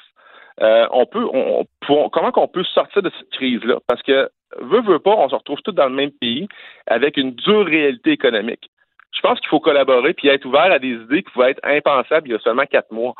euh, 0.62 0.88
on 0.92 1.06
peut, 1.06 1.26
on, 1.34 1.66
comment 2.10 2.32
qu'on 2.32 2.48
peut 2.48 2.64
sortir 2.64 3.02
de 3.02 3.12
cette 3.18 3.30
crise-là? 3.32 3.78
Parce 3.88 4.02
que, 4.04 4.30
veut, 4.60 4.82
veut 4.82 5.00
pas, 5.00 5.16
on 5.16 5.30
se 5.30 5.36
retrouve 5.36 5.62
tous 5.64 5.72
dans 5.72 5.88
le 5.88 5.96
même 5.96 6.12
pays 6.12 6.48
avec 6.88 7.18
une 7.18 7.32
dure 7.32 7.66
réalité 7.66 8.12
économique. 8.12 8.70
Je 9.16 9.22
pense 9.22 9.40
qu'il 9.40 9.50
faut 9.50 9.60
collaborer 9.60 10.14
puis 10.14 10.28
être 10.28 10.46
ouvert 10.46 10.72
à 10.72 10.80
des 10.80 10.94
idées 10.94 11.24
qui 11.24 11.32
pouvaient 11.32 11.52
être 11.52 11.64
impensables 11.64 12.28
il 12.28 12.32
y 12.32 12.36
a 12.36 12.40
seulement 12.40 12.66
quatre 12.66 12.92
mois. 12.92 13.14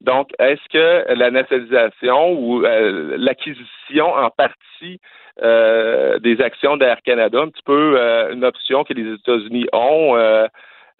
Donc, 0.00 0.30
est-ce 0.38 0.60
que 0.72 1.12
la 1.12 1.30
nationalisation 1.30 2.32
ou 2.32 2.64
euh, 2.64 3.16
l'acquisition 3.18 4.14
en 4.14 4.30
partie 4.30 5.00
euh, 5.42 6.18
des 6.20 6.40
actions 6.40 6.76
d'Air 6.76 7.02
Canada, 7.02 7.40
un 7.40 7.48
petit 7.48 7.62
peu 7.64 7.98
euh, 7.98 8.32
une 8.32 8.44
option 8.44 8.84
que 8.84 8.92
les 8.92 9.14
États-Unis 9.14 9.66
ont 9.72 10.16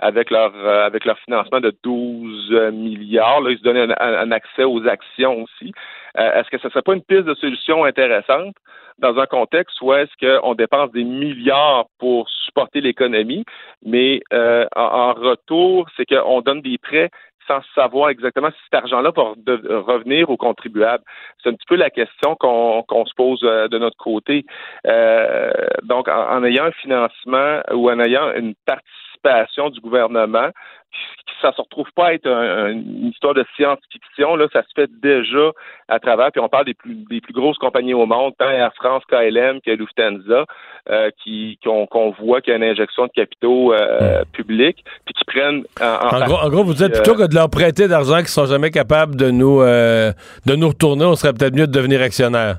avec 0.00 0.30
leur 0.30 0.54
avec 0.66 1.04
leur 1.04 1.18
financement 1.20 1.60
de 1.60 1.72
12 1.82 2.70
milliards, 2.72 3.40
là, 3.40 3.50
ils 3.50 3.58
se 3.58 3.62
donnent 3.62 3.94
un, 3.98 4.30
accès 4.30 4.64
aux 4.64 4.86
actions 4.86 5.42
aussi. 5.42 5.72
est-ce 6.16 6.48
que 6.50 6.58
ce 6.58 6.68
ne 6.68 6.70
serait 6.70 6.82
pas 6.82 6.94
une 6.94 7.02
piste 7.02 7.24
de 7.24 7.34
solution 7.34 7.84
intéressante 7.84 8.54
dans 9.00 9.18
un 9.18 9.26
contexte 9.26 9.80
où 9.80 9.92
est-ce 9.92 10.12
qu'on 10.20 10.54
dépense 10.54 10.92
des 10.92 11.02
milliards 11.02 11.86
pour 11.98 12.28
supporter 12.30 12.80
l'économie, 12.80 13.44
mais 13.84 14.20
en, 14.32 15.14
retour, 15.14 15.88
c'est 15.96 16.06
qu'on 16.06 16.42
donne 16.42 16.62
des 16.62 16.78
prêts 16.78 17.10
sans 17.48 17.60
savoir 17.74 18.10
exactement 18.10 18.50
si 18.50 18.58
cet 18.64 18.74
argent-là 18.82 19.10
va 19.16 19.22
revenir 19.80 20.30
aux 20.30 20.36
contribuables. 20.36 21.02
C'est 21.42 21.48
un 21.48 21.54
petit 21.54 21.66
peu 21.66 21.76
la 21.76 21.90
question 21.90 22.36
qu'on 22.36 23.06
se 23.06 23.14
pose 23.14 23.40
euh, 23.42 23.66
de 23.68 23.78
notre 23.78 23.96
côté. 23.96 24.44
Euh, 24.86 25.50
donc, 25.82 26.08
en, 26.08 26.44
ayant 26.44 26.66
un 26.66 26.72
financement 26.72 27.60
ou 27.72 27.90
en 27.90 27.98
ayant 27.98 28.32
une 28.34 28.54
participation 28.66 29.70
du 29.70 29.80
gouvernement, 29.80 30.50
ça 31.40 31.52
se 31.52 31.60
retrouve 31.60 31.86
pas 31.94 32.06
à 32.08 32.12
être 32.14 32.26
un- 32.26 32.70
une 32.72 33.06
histoire 33.08 33.34
de 33.34 33.44
science-fiction. 33.54 34.34
Là, 34.36 34.46
ça 34.52 34.62
se 34.62 34.68
fait 34.74 34.90
déjà 35.02 35.50
à 35.88 35.98
travers. 36.00 36.32
Puis 36.32 36.40
on 36.40 36.48
parle 36.48 36.64
des 36.64 36.74
plus 36.74 36.96
des 37.08 37.20
plus 37.20 37.32
grosses 37.32 37.58
compagnies 37.58 37.94
au 37.94 38.06
monde, 38.06 38.32
tant 38.38 38.48
Air 38.50 38.72
France, 38.74 39.02
KLM 39.08 39.60
que 39.60 39.70
Lufthansa, 39.70 40.44
euh, 40.90 41.10
qui 41.22 41.58
qu'on 41.64 42.10
voit 42.18 42.40
qu'il 42.40 42.50
y 42.50 42.54
a 42.54 42.56
une 42.56 42.64
injection 42.64 43.06
de 43.06 43.12
capitaux 43.14 43.72
euh, 43.72 44.22
publics, 44.32 44.84
puis 45.04 45.14
qui 45.14 45.24
prennent 45.24 45.62
en, 45.80 45.84
En 45.84 46.08
gros, 46.08 46.10
partie, 46.10 46.46
en 46.46 46.48
gros, 46.50 46.64
vous 46.64 46.74
dites 46.74 46.82
euh, 46.94 47.02
plutôt 47.02 47.14
que 47.14 47.26
de 47.28 47.34
leur 47.34 47.50
prêter 47.50 47.86
d'argent 47.88 48.18
qu'ils 48.18 48.28
sont 48.28 48.46
jamais 48.46 48.70
capables 48.70 49.14
de 49.16 49.30
nous, 49.30 49.60
euh, 49.62 50.12
de 50.46 50.54
nous 50.56 50.68
retourner, 50.68 51.04
on 51.04 51.14
serait 51.14 51.32
peut-être 51.32 51.54
mieux 51.54 51.66
de 51.66 51.72
devenir 51.72 52.02
actionnaire. 52.02 52.56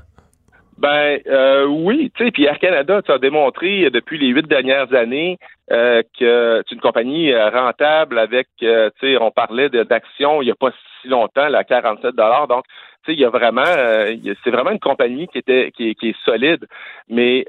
Ben 0.80 1.20
euh, 1.26 1.66
oui, 1.66 2.10
tu 2.16 2.24
sais, 2.24 2.30
puis 2.30 2.44
Air 2.46 2.58
Canada, 2.58 3.02
tu 3.02 3.12
as 3.12 3.18
démontré 3.18 3.84
euh, 3.84 3.90
depuis 3.90 4.16
les 4.16 4.28
huit 4.28 4.48
dernières 4.48 4.94
années 4.94 5.36
euh, 5.70 6.02
que 6.18 6.62
c'est 6.66 6.74
une 6.74 6.80
compagnie 6.80 7.32
euh, 7.32 7.50
rentable 7.50 8.18
avec, 8.18 8.48
euh, 8.62 8.88
tu 8.98 9.08
sais, 9.12 9.18
on 9.20 9.30
parlait 9.30 9.68
d'actions 9.68 10.40
il 10.40 10.46
n'y 10.46 10.50
a 10.50 10.54
pas 10.54 10.70
si 11.02 11.08
longtemps, 11.08 11.48
là, 11.48 11.58
à 11.58 11.64
47 11.64 12.14
dollars. 12.16 12.48
Donc, 12.48 12.64
tu 13.04 13.12
sais, 13.12 13.12
il 13.12 13.20
y 13.20 13.26
a 13.26 13.28
vraiment, 13.28 13.60
a- 13.60 14.06
c'est 14.42 14.50
vraiment 14.50 14.70
une 14.70 14.78
compagnie 14.80 15.28
qui 15.28 15.36
était, 15.38 15.70
qui, 15.76 15.90
est- 15.90 15.94
qui 15.96 16.08
est 16.10 16.24
solide. 16.24 16.64
Mais 17.10 17.44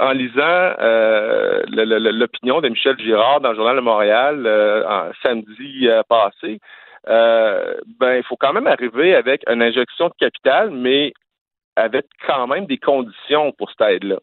en 0.00 0.12
lisant 0.12 0.74
l'opinion 1.72 2.60
de 2.60 2.68
Michel 2.68 2.96
Girard 3.00 3.40
dans 3.40 3.50
le 3.50 3.56
journal 3.56 3.74
de 3.76 3.80
Montréal 3.80 4.46
en- 4.88 5.10
samedi 5.24 5.88
passé, 6.08 6.60
ben 7.06 8.14
il 8.16 8.22
faut 8.28 8.36
quand 8.36 8.52
même 8.52 8.66
arriver 8.68 9.14
avec 9.16 9.42
une 9.50 9.62
injection 9.62 10.06
de 10.08 10.14
capital, 10.20 10.70
mais 10.70 11.12
avec 11.80 12.06
quand 12.26 12.46
même 12.46 12.66
des 12.66 12.78
conditions 12.78 13.52
pour 13.52 13.70
cette 13.70 13.80
aide-là. 13.88 14.18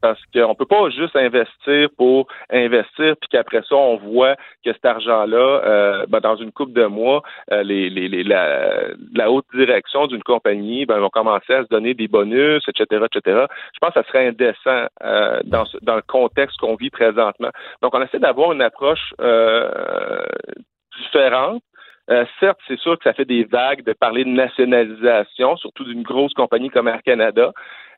Parce 0.00 0.20
qu'on 0.34 0.50
ne 0.50 0.54
peut 0.54 0.66
pas 0.66 0.90
juste 0.90 1.16
investir 1.16 1.88
pour 1.96 2.26
investir, 2.50 3.14
puis 3.18 3.28
qu'après 3.30 3.62
ça, 3.66 3.74
on 3.74 3.96
voit 3.96 4.36
que 4.62 4.70
cet 4.74 4.84
argent-là, 4.84 5.36
euh, 5.64 6.04
ben, 6.08 6.20
dans 6.20 6.36
une 6.36 6.52
coupe 6.52 6.74
de 6.74 6.84
mois, 6.84 7.22
euh, 7.52 7.62
les, 7.62 7.88
les, 7.88 8.08
les- 8.08 8.22
la, 8.22 8.88
la 9.14 9.30
haute 9.30 9.46
direction 9.54 10.06
d'une 10.06 10.22
compagnie 10.22 10.84
ben, 10.84 10.98
vont 10.98 11.08
commencer 11.08 11.54
à 11.54 11.62
se 11.62 11.68
donner 11.68 11.94
des 11.94 12.06
bonus, 12.06 12.62
etc., 12.68 13.02
etc. 13.06 13.46
Je 13.72 13.78
pense 13.80 13.94
que 13.94 14.02
ça 14.02 14.06
serait 14.08 14.26
indécent 14.28 14.86
euh, 15.02 15.40
dans, 15.44 15.64
ce- 15.64 15.78
dans 15.80 15.96
le 15.96 16.02
contexte 16.06 16.58
qu'on 16.58 16.74
vit 16.76 16.90
présentement. 16.90 17.50
Donc, 17.80 17.94
on 17.94 18.02
essaie 18.02 18.18
d'avoir 18.18 18.52
une 18.52 18.60
approche 18.60 19.14
différente. 21.02 21.62
Euh, 22.10 22.24
certes, 22.38 22.58
c'est 22.68 22.78
sûr 22.78 22.98
que 22.98 23.04
ça 23.04 23.14
fait 23.14 23.24
des 23.24 23.44
vagues 23.44 23.82
de 23.84 23.92
parler 23.92 24.24
de 24.24 24.30
nationalisation, 24.30 25.56
surtout 25.56 25.84
d'une 25.84 26.02
grosse 26.02 26.34
compagnie 26.34 26.68
comme 26.68 26.86
Air 26.88 27.02
Canada, 27.02 27.52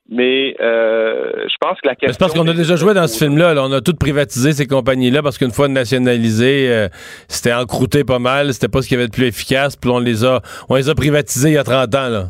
mais 0.09 0.55
euh, 0.61 1.47
je 1.49 1.55
pense 1.61 1.81
que 1.81 1.89
la 1.89 1.93
Mais 1.93 1.97
question... 1.97 2.13
C'est 2.13 2.19
parce 2.19 2.35
qu'on 2.35 2.47
a 2.47 2.55
déjà 2.55 2.77
joué 2.77 2.95
dans 2.95 3.07
ce 3.09 3.19
film-là. 3.19 3.55
là. 3.55 3.65
On 3.65 3.73
a 3.73 3.81
tout 3.81 3.95
privatisé 3.99 4.53
ces 4.53 4.67
compagnies-là 4.67 5.23
parce 5.23 5.37
qu'une 5.37 5.51
fois 5.51 5.67
nationalisées, 5.69 6.69
euh, 6.71 6.89
c'était 7.27 7.53
encrouté 7.53 8.05
pas 8.05 8.21
mal. 8.21 8.55
C'était 8.55 8.69
pas 8.69 8.83
ce 8.83 8.89
qu'il 8.89 8.97
y 8.97 9.01
avait 9.01 9.09
de 9.09 9.15
plus 9.15 9.27
efficace. 9.27 9.77
Puis 9.77 9.91
on 9.91 9.99
les 9.99 10.25
a, 10.25 10.41
on 10.69 10.77
les 10.77 10.89
a 10.89 10.95
privatisés 10.95 11.51
il 11.51 11.55
y 11.55 11.59
a 11.59 11.65
30 11.65 11.95
ans. 11.97 12.09
Là. 12.09 12.25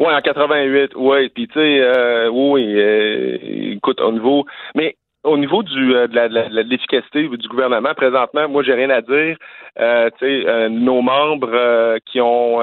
Oui, 0.00 0.12
en 0.12 0.20
88, 0.20 0.92
oui. 0.96 1.28
Puis 1.28 1.46
tu 1.46 1.54
sais, 1.54 1.80
euh, 1.80 2.28
oui, 2.28 2.74
euh, 2.76 3.38
écoute, 3.74 4.00
au 4.00 4.12
niveau, 4.12 4.44
mais 4.74 4.96
au 5.24 5.36
niveau 5.36 5.62
du 5.62 5.94
euh, 5.94 6.06
de 6.08 6.14
de 6.14 6.62
de 6.62 6.68
l'efficacité 6.68 7.28
du 7.28 7.48
gouvernement 7.48 7.94
présentement, 7.94 8.48
moi 8.48 8.62
j'ai 8.62 8.74
rien 8.74 8.90
à 8.90 9.00
dire. 9.00 9.36
Euh, 9.80 10.10
euh, 10.22 10.68
nos 10.68 11.00
membres 11.00 11.98
qui 12.06 12.20
ont 12.20 12.58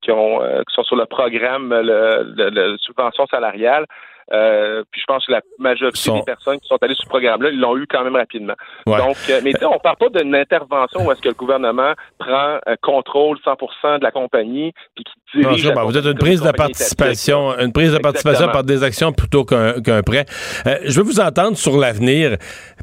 qui 0.00 0.10
qui 0.10 0.74
sont 0.74 0.82
sur 0.84 0.96
le 0.96 1.06
programme 1.06 1.72
le 1.72 2.76
subvention 2.78 3.26
salariale. 3.26 3.86
Euh, 4.32 4.82
puis 4.90 5.00
je 5.00 5.06
pense 5.06 5.26
que 5.26 5.32
la 5.32 5.40
majorité 5.58 5.98
Sont- 5.98 6.16
des 6.18 6.22
personnes 6.22 6.58
qui 6.60 6.68
sont 6.68 6.78
allées 6.80 6.94
sur 6.94 7.04
ce 7.04 7.08
programme-là, 7.08 7.50
ils 7.50 7.60
l'ont 7.60 7.76
eu 7.76 7.86
quand 7.88 8.02
même 8.04 8.16
rapidement. 8.16 8.54
Ouais. 8.86 8.96
Donc, 8.98 9.16
euh, 9.30 9.40
mais 9.44 9.52
on 9.64 9.78
parle 9.78 9.96
pas 9.96 10.08
d'une 10.08 10.34
intervention 10.34 11.04
où 11.06 11.12
est-ce 11.12 11.20
que 11.20 11.28
le 11.28 11.34
gouvernement 11.34 11.92
prend 12.18 12.58
euh, 12.68 12.76
contrôle 12.82 13.38
100% 13.44 13.98
de 13.98 14.04
la 14.04 14.10
compagnie 14.10 14.72
puis 14.94 15.04
qui 15.04 15.38
Non, 15.38 15.50
dirige. 15.50 15.66
la 15.68 15.74
ben, 15.74 15.84
vous 15.84 15.96
êtes 15.96 16.04
une 16.04 16.18
prise 16.18 16.40
de 16.42 16.50
participation, 16.50 17.58
une 17.58 17.72
prise 17.72 17.92
de 17.92 17.98
participation 17.98 18.48
par 18.48 18.64
des 18.64 18.82
actions 18.82 19.12
plutôt 19.12 19.44
qu'un 19.44 20.02
prêt. 20.02 20.24
Euh, 20.66 20.76
je 20.84 20.96
veux 21.00 21.04
vous 21.04 21.20
entendre 21.20 21.56
sur 21.56 21.76
l'avenir 21.78 22.36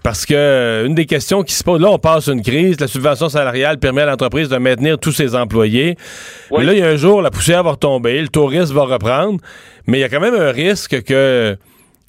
parce 0.04 0.26
que 0.26 0.84
une 0.86 0.96
des 0.96 1.06
questions 1.06 1.44
qui 1.44 1.54
se 1.54 1.64
pose, 1.64 1.82
là, 1.82 1.90
on 1.90 1.98
passe 2.00 2.28
une 2.28 2.42
crise, 2.42 2.80
la 2.80 2.88
subvention 2.88 3.30
salariale 3.30 3.78
permet 3.80 4.02
à 4.02 4.06
l'entreprise 4.06 4.50
de 4.50 4.58
maintenir 4.58 4.98
tous 5.00 5.12
ses 5.12 5.36
employés. 5.36 5.96
Mais 6.52 6.64
là, 6.64 6.74
il 6.74 6.80
y 6.80 6.84
a 6.84 6.88
un 6.88 6.96
jour, 6.96 7.22
la 7.22 7.32
poussière 7.32 7.64
va 7.64 7.72
retomber, 7.72 8.22
le 8.22 8.28
tourisme 8.30 8.76
va 8.76 8.84
reprendre, 8.84 9.40
mais 9.90 9.98
il 9.98 10.02
y 10.02 10.04
a 10.04 10.10
quand 10.10 10.20
même 10.20 10.36
un 10.36 10.52
risque 10.52 11.04
que 11.04 11.58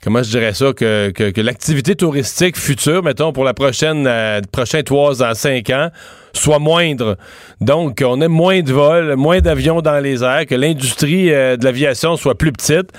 comment 0.02 0.22
je 0.22 0.30
dirais 0.30 0.54
ça, 0.54 0.72
que, 0.72 1.40
l'activité 1.40 1.94
touristique 1.94 2.56
future, 2.56 3.02
mettons, 3.02 3.32
pour 3.32 3.44
la 3.44 3.54
prochaine, 3.54 4.06
euh, 4.06 4.40
trois 4.84 5.22
ans, 5.22 5.34
cinq 5.34 5.70
ans, 5.70 5.90
soit 6.32 6.58
moindre. 6.58 7.16
Donc, 7.60 8.02
on 8.04 8.20
ait 8.20 8.28
moins 8.28 8.60
de 8.60 8.72
vols, 8.72 9.16
moins 9.16 9.40
d'avions 9.40 9.80
dans 9.80 9.98
les 9.98 10.22
airs, 10.22 10.46
que 10.46 10.54
l'industrie 10.54 11.32
euh, 11.32 11.56
de 11.56 11.64
l'aviation 11.64 12.16
soit 12.16 12.36
plus 12.36 12.52
petite. 12.52 12.90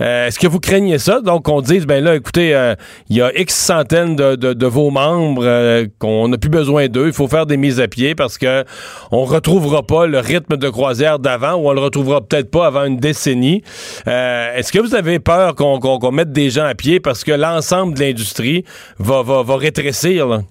Euh, 0.00 0.26
Est-ce 0.26 0.38
que 0.38 0.46
vous 0.46 0.60
craignez 0.60 0.98
ça? 0.98 1.20
Donc, 1.20 1.48
on 1.48 1.60
dise, 1.60 1.86
ben 1.86 2.02
là, 2.02 2.14
écoutez, 2.16 2.54
euh, 2.54 2.74
il 3.08 3.16
y 3.16 3.22
a 3.22 3.36
X 3.38 3.54
centaines 3.54 4.16
de, 4.16 4.66
vos 4.66 4.90
membres 4.90 5.86
qu'on 5.98 6.28
n'a 6.28 6.38
plus 6.38 6.50
besoin 6.50 6.86
d'eux. 6.88 7.06
Il 7.08 7.12
faut 7.12 7.26
faire 7.26 7.46
des 7.46 7.56
mises 7.56 7.80
à 7.80 7.88
pied 7.88 8.14
parce 8.14 8.38
que 8.38 8.64
on 9.10 9.24
retrouvera 9.24 9.82
pas 9.82 10.06
le 10.06 10.18
rythme 10.20 10.56
de 10.56 10.68
croisière 10.68 11.18
d'avant 11.18 11.54
ou 11.54 11.68
on 11.68 11.72
le 11.72 11.80
retrouvera 11.80 12.20
peut-être 12.20 12.50
pas 12.50 12.66
avant 12.66 12.84
une 12.84 12.98
décennie. 12.98 13.62
Est-ce 14.06 14.70
que 14.70 14.78
vous 14.78 14.94
avez 14.94 15.18
peur 15.18 15.54
qu'on 15.56 16.12
mette 16.12 16.30
des 16.30 16.50
gens 16.50 16.66
à 16.66 16.74
pied 16.74 17.00
parce 17.00 17.24
que 17.24 17.32
l'ensemble 17.32 17.94
de 17.94 18.00
l'industrie 18.00 18.64
va, 18.98 19.22
rétrécir? 19.56 20.42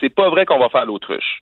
C'est 0.00 0.14
pas 0.14 0.28
vrai 0.30 0.46
qu'on 0.46 0.58
va 0.58 0.68
faire 0.68 0.86
l'autruche. 0.86 1.40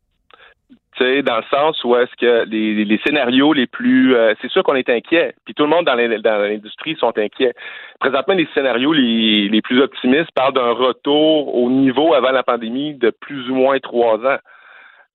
Tu 0.96 1.04
sais, 1.04 1.22
dans 1.22 1.36
le 1.36 1.44
sens 1.50 1.82
où 1.84 1.94
est-ce 1.96 2.14
que 2.16 2.44
les, 2.48 3.00
scénarios 3.06 3.52
les 3.52 3.66
plus... 3.66 4.14
euh, 4.16 4.34
c'est 4.42 4.50
sûr 4.50 4.62
qu'on 4.64 4.74
est 4.74 4.88
inquiet, 4.90 5.34
puis 5.44 5.54
tout 5.54 5.62
le 5.62 5.68
monde 5.68 5.84
dans 5.86 5.94
l'in- 5.94 6.18
dans 6.18 6.38
l'industrie 6.42 6.96
sont 6.96 7.16
inquiets. 7.16 7.54
Présentement, 8.00 8.34
les 8.34 8.48
scénarios 8.52 8.92
les, 8.92 9.60
plus 9.62 9.80
optimistes 9.80 10.32
parlent 10.34 10.54
d'un 10.54 10.72
retour 10.72 11.54
au 11.54 11.70
niveau 11.70 12.14
avant 12.14 12.32
la 12.32 12.42
pandémie 12.42 12.94
de 12.94 13.10
plus 13.10 13.48
ou 13.48 13.54
moins 13.54 13.78
trois 13.78 14.18
ans. 14.26 14.38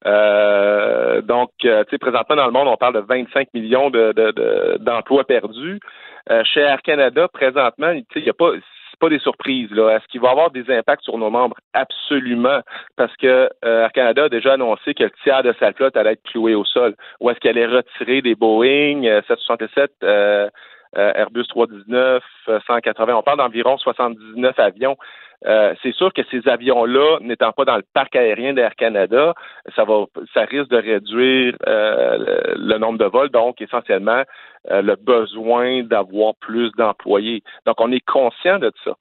Euh, 0.06 1.22
donc, 1.22 1.52
euh, 1.66 1.84
tu 1.86 1.92
sais, 1.92 1.98
présentement 1.98 2.36
dans 2.36 2.46
le 2.46 2.52
monde, 2.52 2.68
on 2.68 2.78
parle 2.78 2.96
de 2.96 3.00
25 3.00 3.48
millions 3.54 3.90
de, 3.90 4.12
de- 4.14 4.78
d'emplois 4.80 5.24
perdus. 5.26 5.80
Euh, 6.30 6.44
chez 6.46 6.62
Air 6.62 6.82
Canada, 6.82 7.28
présentement, 7.28 7.92
il 7.92 8.24
y 8.24 8.30
a 8.30 8.34
pas, 8.34 8.52
pas 9.04 9.10
des 9.10 9.20
surprises. 9.20 9.70
Là. 9.72 9.98
Est-ce 9.98 10.08
qu'il 10.08 10.22
va 10.22 10.30
avoir 10.30 10.50
des 10.52 10.70
impacts 10.72 11.04
sur 11.04 11.18
nos 11.18 11.30
membres? 11.30 11.58
Absolument. 11.74 12.62
Parce 12.96 13.14
que 13.18 13.50
euh, 13.66 13.84
Air 13.84 13.92
Canada 13.92 14.24
a 14.26 14.30
déjà 14.30 14.54
annoncé 14.54 14.94
que 14.94 15.04
le 15.04 15.12
tiers 15.24 15.44
de 15.44 15.54
sa 15.60 15.74
flotte 15.74 15.98
allait 15.98 16.14
être 16.14 16.24
cloué 16.24 16.56
au 16.56 16.64
sol. 16.64 16.96
Ou 17.20 17.30
est-ce 17.30 17.40
qu'elle 17.40 17.58
allait 17.58 17.76
retirer 17.76 18.22
des 18.22 18.36
Boeing 18.36 19.04
euh, 19.04 19.22
767, 19.28 19.92
euh, 20.04 20.08
euh, 20.08 20.50
Airbus 20.96 21.46
319, 21.48 22.24
euh, 22.50 22.60
180. 22.68 23.16
On 23.16 23.24
parle 23.24 23.38
d'environ 23.40 23.78
79 23.78 24.58
avions. 24.60 24.98
Euh, 25.46 25.74
c'est 25.84 25.94
sûr 25.94 26.14
que 26.14 26.22
ces 26.32 26.48
avions-là, 26.48 27.18
n'étant 27.22 27.52
pas 27.52 27.66
dans 27.66 27.76
le 27.76 27.84
parc 27.94 28.16
aérien 28.16 28.54
d'Air 28.54 28.76
Canada, 28.76 29.34
ça 29.76 29.84
va, 29.84 30.06
ça 30.34 30.42
risque 30.46 30.70
de 30.70 30.78
réduire 30.78 31.56
euh, 31.68 32.54
le, 32.56 32.78
nombre 32.78 32.98
de 32.98 33.06
vols, 33.06 33.30
donc 33.30 33.62
essentiellement 33.62 34.24
euh, 34.72 34.82
le 34.82 34.96
besoin 34.96 35.84
d'avoir 35.84 36.36
plus 36.40 36.72
d'employés. 36.78 37.44
Donc, 37.66 37.82
on 37.82 37.92
est 37.92 38.06
conscient 38.06 38.60
de 38.60 38.72
ça. 38.86 38.94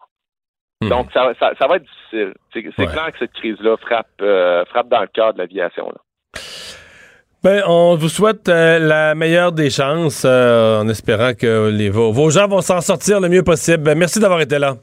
Donc, 0.88 1.12
ça, 1.12 1.32
ça, 1.38 1.52
ça 1.60 1.68
va 1.68 1.76
être 1.76 1.84
difficile. 1.84 2.34
C'est, 2.52 2.64
c'est 2.76 2.86
Ouais. 2.86 2.92
clair 2.92 3.12
que 3.12 3.18
cette 3.18 3.32
crise-là 3.34 3.76
frappe, 3.76 4.08
euh, 4.20 4.64
frappe 4.64 4.88
dans 4.88 5.00
le 5.00 5.06
cœur 5.06 5.32
de 5.34 5.38
l'aviation. 5.38 5.92
Ben, 7.42 7.62
on 7.66 7.96
vous 7.96 8.08
souhaite 8.08 8.48
euh, 8.48 8.78
la 8.78 9.16
meilleure 9.16 9.50
des 9.50 9.68
chances 9.68 10.22
euh, 10.24 10.80
en 10.80 10.88
espérant 10.88 11.34
que 11.34 11.70
les, 11.70 11.90
vos, 11.90 12.12
vos 12.12 12.30
gens 12.30 12.46
vont 12.46 12.60
s'en 12.60 12.80
sortir 12.80 13.18
le 13.18 13.28
mieux 13.28 13.42
possible. 13.42 13.82
Ben, 13.82 13.98
merci 13.98 14.20
d'avoir 14.20 14.40
été 14.40 14.60
là. 14.60 14.76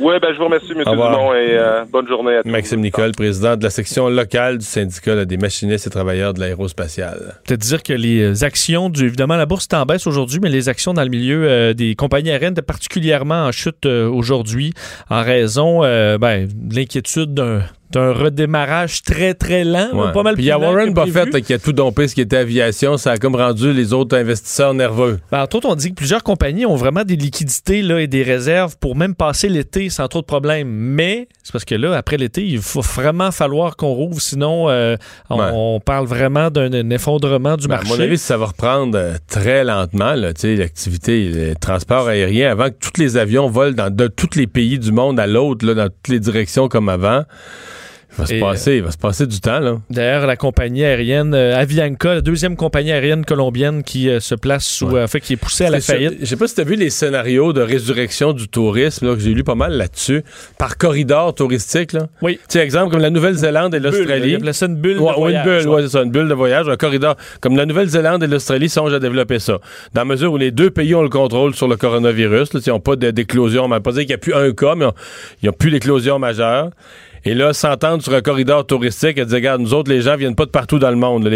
Oui, 0.00 0.14
ben, 0.22 0.32
je 0.32 0.38
vous 0.38 0.44
remercie, 0.44 0.72
M. 0.72 0.82
Au 0.86 0.90
revoir. 0.92 1.10
Dumont, 1.10 1.34
et 1.34 1.58
euh, 1.58 1.84
bonne 1.90 2.06
journée 2.06 2.36
à 2.36 2.42
tous. 2.42 2.48
Maxime 2.48 2.80
Nicole, 2.80 3.12
président 3.12 3.56
de 3.56 3.64
la 3.64 3.70
section 3.70 4.08
locale 4.08 4.58
du 4.58 4.64
syndicat 4.64 5.16
là, 5.16 5.24
des 5.24 5.36
machinistes 5.36 5.86
et 5.86 5.90
travailleurs 5.90 6.34
de 6.34 6.40
l'aérospatiale. 6.40 7.40
Peut-être 7.44 7.60
dire 7.60 7.82
que 7.82 7.92
les 7.92 8.44
actions, 8.44 8.90
du, 8.90 9.06
évidemment, 9.06 9.36
la 9.36 9.46
bourse 9.46 9.66
est 9.70 9.74
en 9.74 9.84
baisse 9.84 10.06
aujourd'hui, 10.06 10.38
mais 10.40 10.50
les 10.50 10.68
actions 10.68 10.94
dans 10.94 11.02
le 11.02 11.08
milieu 11.08 11.48
euh, 11.48 11.74
des 11.74 11.96
compagnies 11.96 12.30
aériennes 12.30 12.52
étaient 12.52 12.62
particulièrement 12.62 13.46
en 13.46 13.52
chute 13.52 13.86
euh, 13.86 14.08
aujourd'hui 14.08 14.72
en 15.10 15.22
raison 15.22 15.82
euh, 15.82 16.16
ben, 16.16 16.46
de 16.46 16.76
l'inquiétude 16.76 17.34
d'un 17.34 17.62
d'un 17.90 18.12
redémarrage 18.12 19.02
très, 19.02 19.34
très 19.34 19.64
lent. 19.64 19.88
Ouais. 19.94 20.12
Pas 20.12 20.22
mal 20.22 20.34
Puis 20.34 20.44
il 20.44 20.46
y 20.46 20.50
a 20.50 20.58
Warren. 20.58 20.92
Buffett 20.92 21.32
là, 21.32 21.40
qui 21.40 21.54
a 21.54 21.58
tout 21.58 21.72
dompé 21.72 22.06
ce 22.08 22.14
qui 22.14 22.20
était 22.20 22.36
aviation. 22.36 22.96
Ça 22.98 23.12
a 23.12 23.16
comme 23.18 23.34
rendu 23.34 23.72
les 23.72 23.92
autres 23.92 24.16
investisseurs 24.16 24.74
nerveux. 24.74 25.18
Ben, 25.30 25.42
entre 25.42 25.56
autres, 25.56 25.68
on 25.68 25.74
dit 25.74 25.90
que 25.90 25.94
plusieurs 25.94 26.22
compagnies 26.22 26.66
ont 26.66 26.76
vraiment 26.76 27.04
des 27.04 27.16
liquidités 27.16 27.82
là, 27.82 28.00
et 28.00 28.06
des 28.06 28.22
réserves 28.22 28.76
pour 28.78 28.94
même 28.96 29.14
passer 29.14 29.48
l'été 29.48 29.88
sans 29.90 30.06
trop 30.08 30.20
de 30.20 30.26
problèmes. 30.26 30.68
Mais 30.68 31.28
c'est 31.42 31.52
parce 31.52 31.64
que 31.64 31.74
là, 31.74 31.96
après 31.96 32.16
l'été, 32.18 32.44
il 32.44 32.58
faut 32.60 32.80
vraiment 32.82 33.30
falloir 33.30 33.76
qu'on 33.76 33.92
rouvre, 33.92 34.20
sinon 34.20 34.68
euh, 34.68 34.96
on, 35.30 35.38
Ouais. 35.38 35.50
on 35.52 35.80
parle 35.80 36.06
vraiment 36.06 36.50
d'un 36.50 36.90
effondrement 36.90 37.56
du 37.56 37.68
Ben, 37.68 37.76
marché. 37.76 37.92
à 37.92 37.96
mon 37.96 38.02
avis, 38.02 38.18
ça 38.18 38.36
va 38.36 38.46
reprendre 38.46 38.98
euh, 38.98 39.14
très 39.28 39.64
lentement, 39.64 40.14
là, 40.14 40.32
tu 40.34 40.40
sais, 40.42 40.56
l'activité, 40.56 41.28
le 41.28 41.54
transport 41.54 42.08
aérien, 42.08 42.50
avant 42.50 42.68
que 42.68 42.76
tous 42.80 43.00
les 43.00 43.16
avions 43.16 43.48
volent 43.48 43.74
dans 43.74 43.90
de 43.94 44.08
tous 44.08 44.36
les 44.36 44.46
pays 44.46 44.78
du 44.78 44.92
monde 44.92 45.18
à 45.20 45.26
l'autre, 45.26 45.64
dans 45.72 45.88
toutes 45.88 46.08
les 46.08 46.20
directions 46.20 46.68
comme 46.68 46.88
avant. 46.88 47.22
Il 48.18 48.22
va 48.22 48.26
se 48.26 48.40
passer, 48.40 48.76
il 48.76 48.82
va 48.82 48.90
se 48.90 48.98
passer 48.98 49.26
du 49.26 49.40
temps, 49.40 49.60
là. 49.60 49.76
D'ailleurs, 49.90 50.26
la 50.26 50.36
compagnie 50.36 50.84
aérienne 50.84 51.34
euh, 51.34 51.56
Avianca, 51.56 52.14
la 52.14 52.20
deuxième 52.20 52.56
compagnie 52.56 52.92
aérienne 52.92 53.24
colombienne 53.24 53.82
qui 53.82 54.08
euh, 54.08 54.20
se 54.20 54.34
place 54.34 54.64
sous, 54.66 54.86
Ouais. 54.88 55.00
euh, 55.00 55.06
fait, 55.06 55.20
qui 55.20 55.34
est 55.34 55.36
poussée 55.36 55.66
à 55.66 55.70
la 55.70 55.80
faillite. 55.80 56.18
Je 56.20 56.24
sais 56.26 56.36
pas 56.36 56.46
si 56.48 56.54
tu 56.54 56.60
as 56.60 56.64
vu 56.64 56.74
les 56.74 56.90
scénarios 56.90 57.52
de 57.52 57.60
résurrection 57.60 58.32
du 58.32 58.48
tourisme, 58.48 59.06
là, 59.08 59.14
que 59.14 59.20
j'ai 59.20 59.34
lu 59.34 59.44
pas 59.44 59.54
mal 59.54 59.72
là-dessus, 59.74 60.22
par 60.58 60.76
corridor 60.78 61.34
touristique. 61.34 61.92
Là. 61.92 62.08
Oui. 62.22 62.34
Tu 62.38 62.44
sais, 62.48 62.58
exemple, 62.60 62.90
comme 62.92 63.00
la 63.02 63.10
Nouvelle-Zélande 63.10 63.74
et 63.74 63.80
l'Australie. 63.80 64.30
Il 64.30 64.34
appelait 64.36 64.52
ça 64.52 64.66
une 64.66 64.76
bulle 64.76 64.98
Ouais, 64.98 65.12
de 65.12 65.16
voyage. 65.18 65.46
une 65.46 65.52
bulle, 65.62 65.68
ouais. 65.68 65.82
c'est 65.82 65.88
ça, 65.88 66.02
une 66.02 66.10
bulle 66.10 66.28
de 66.28 66.34
voyage, 66.34 66.68
un 66.68 66.76
corridor. 66.76 67.16
Comme 67.40 67.56
la 67.56 67.66
Nouvelle-Zélande 67.66 68.22
et 68.22 68.26
l'Australie 68.26 68.68
songent 68.68 68.94
à 68.94 68.98
développer 69.00 69.38
ça. 69.38 69.58
Dans 69.94 70.00
la 70.00 70.04
mesure 70.04 70.32
où 70.32 70.36
les 70.36 70.50
deux 70.50 70.70
pays 70.70 70.94
ont 70.94 71.02
le 71.02 71.08
contrôle 71.08 71.54
sur 71.54 71.68
le 71.68 71.76
coronavirus, 71.76 72.54
là, 72.54 72.60
ils 72.66 72.70
n'ont 72.70 72.80
pas 72.80 72.96
d'éclosion, 72.96 73.64
on 73.64 73.68
va 73.68 73.80
pas 73.80 73.92
dire 73.92 74.00
qu'il 74.00 74.08
n'y 74.08 74.14
a 74.14 74.18
plus 74.18 74.34
un 74.34 74.52
cas, 74.52 74.74
mais 74.74 74.86
ils 75.42 75.46
n'ont 75.46 75.52
plus 75.52 75.70
d'éclosion 75.70 76.18
majeure. 76.18 76.70
Et 77.24 77.34
là, 77.34 77.52
s'entendre 77.52 78.02
sur 78.02 78.14
un 78.14 78.20
corridor 78.20 78.66
touristique 78.66 79.18
et 79.18 79.24
dire, 79.24 79.36
regarde, 79.36 79.60
nous 79.60 79.74
autres, 79.74 79.90
les 79.90 80.02
gens 80.02 80.16
viennent 80.16 80.34
pas 80.34 80.46
de 80.46 80.50
partout 80.50 80.78
dans 80.78 80.90
le 80.90 80.96
monde. 80.96 81.28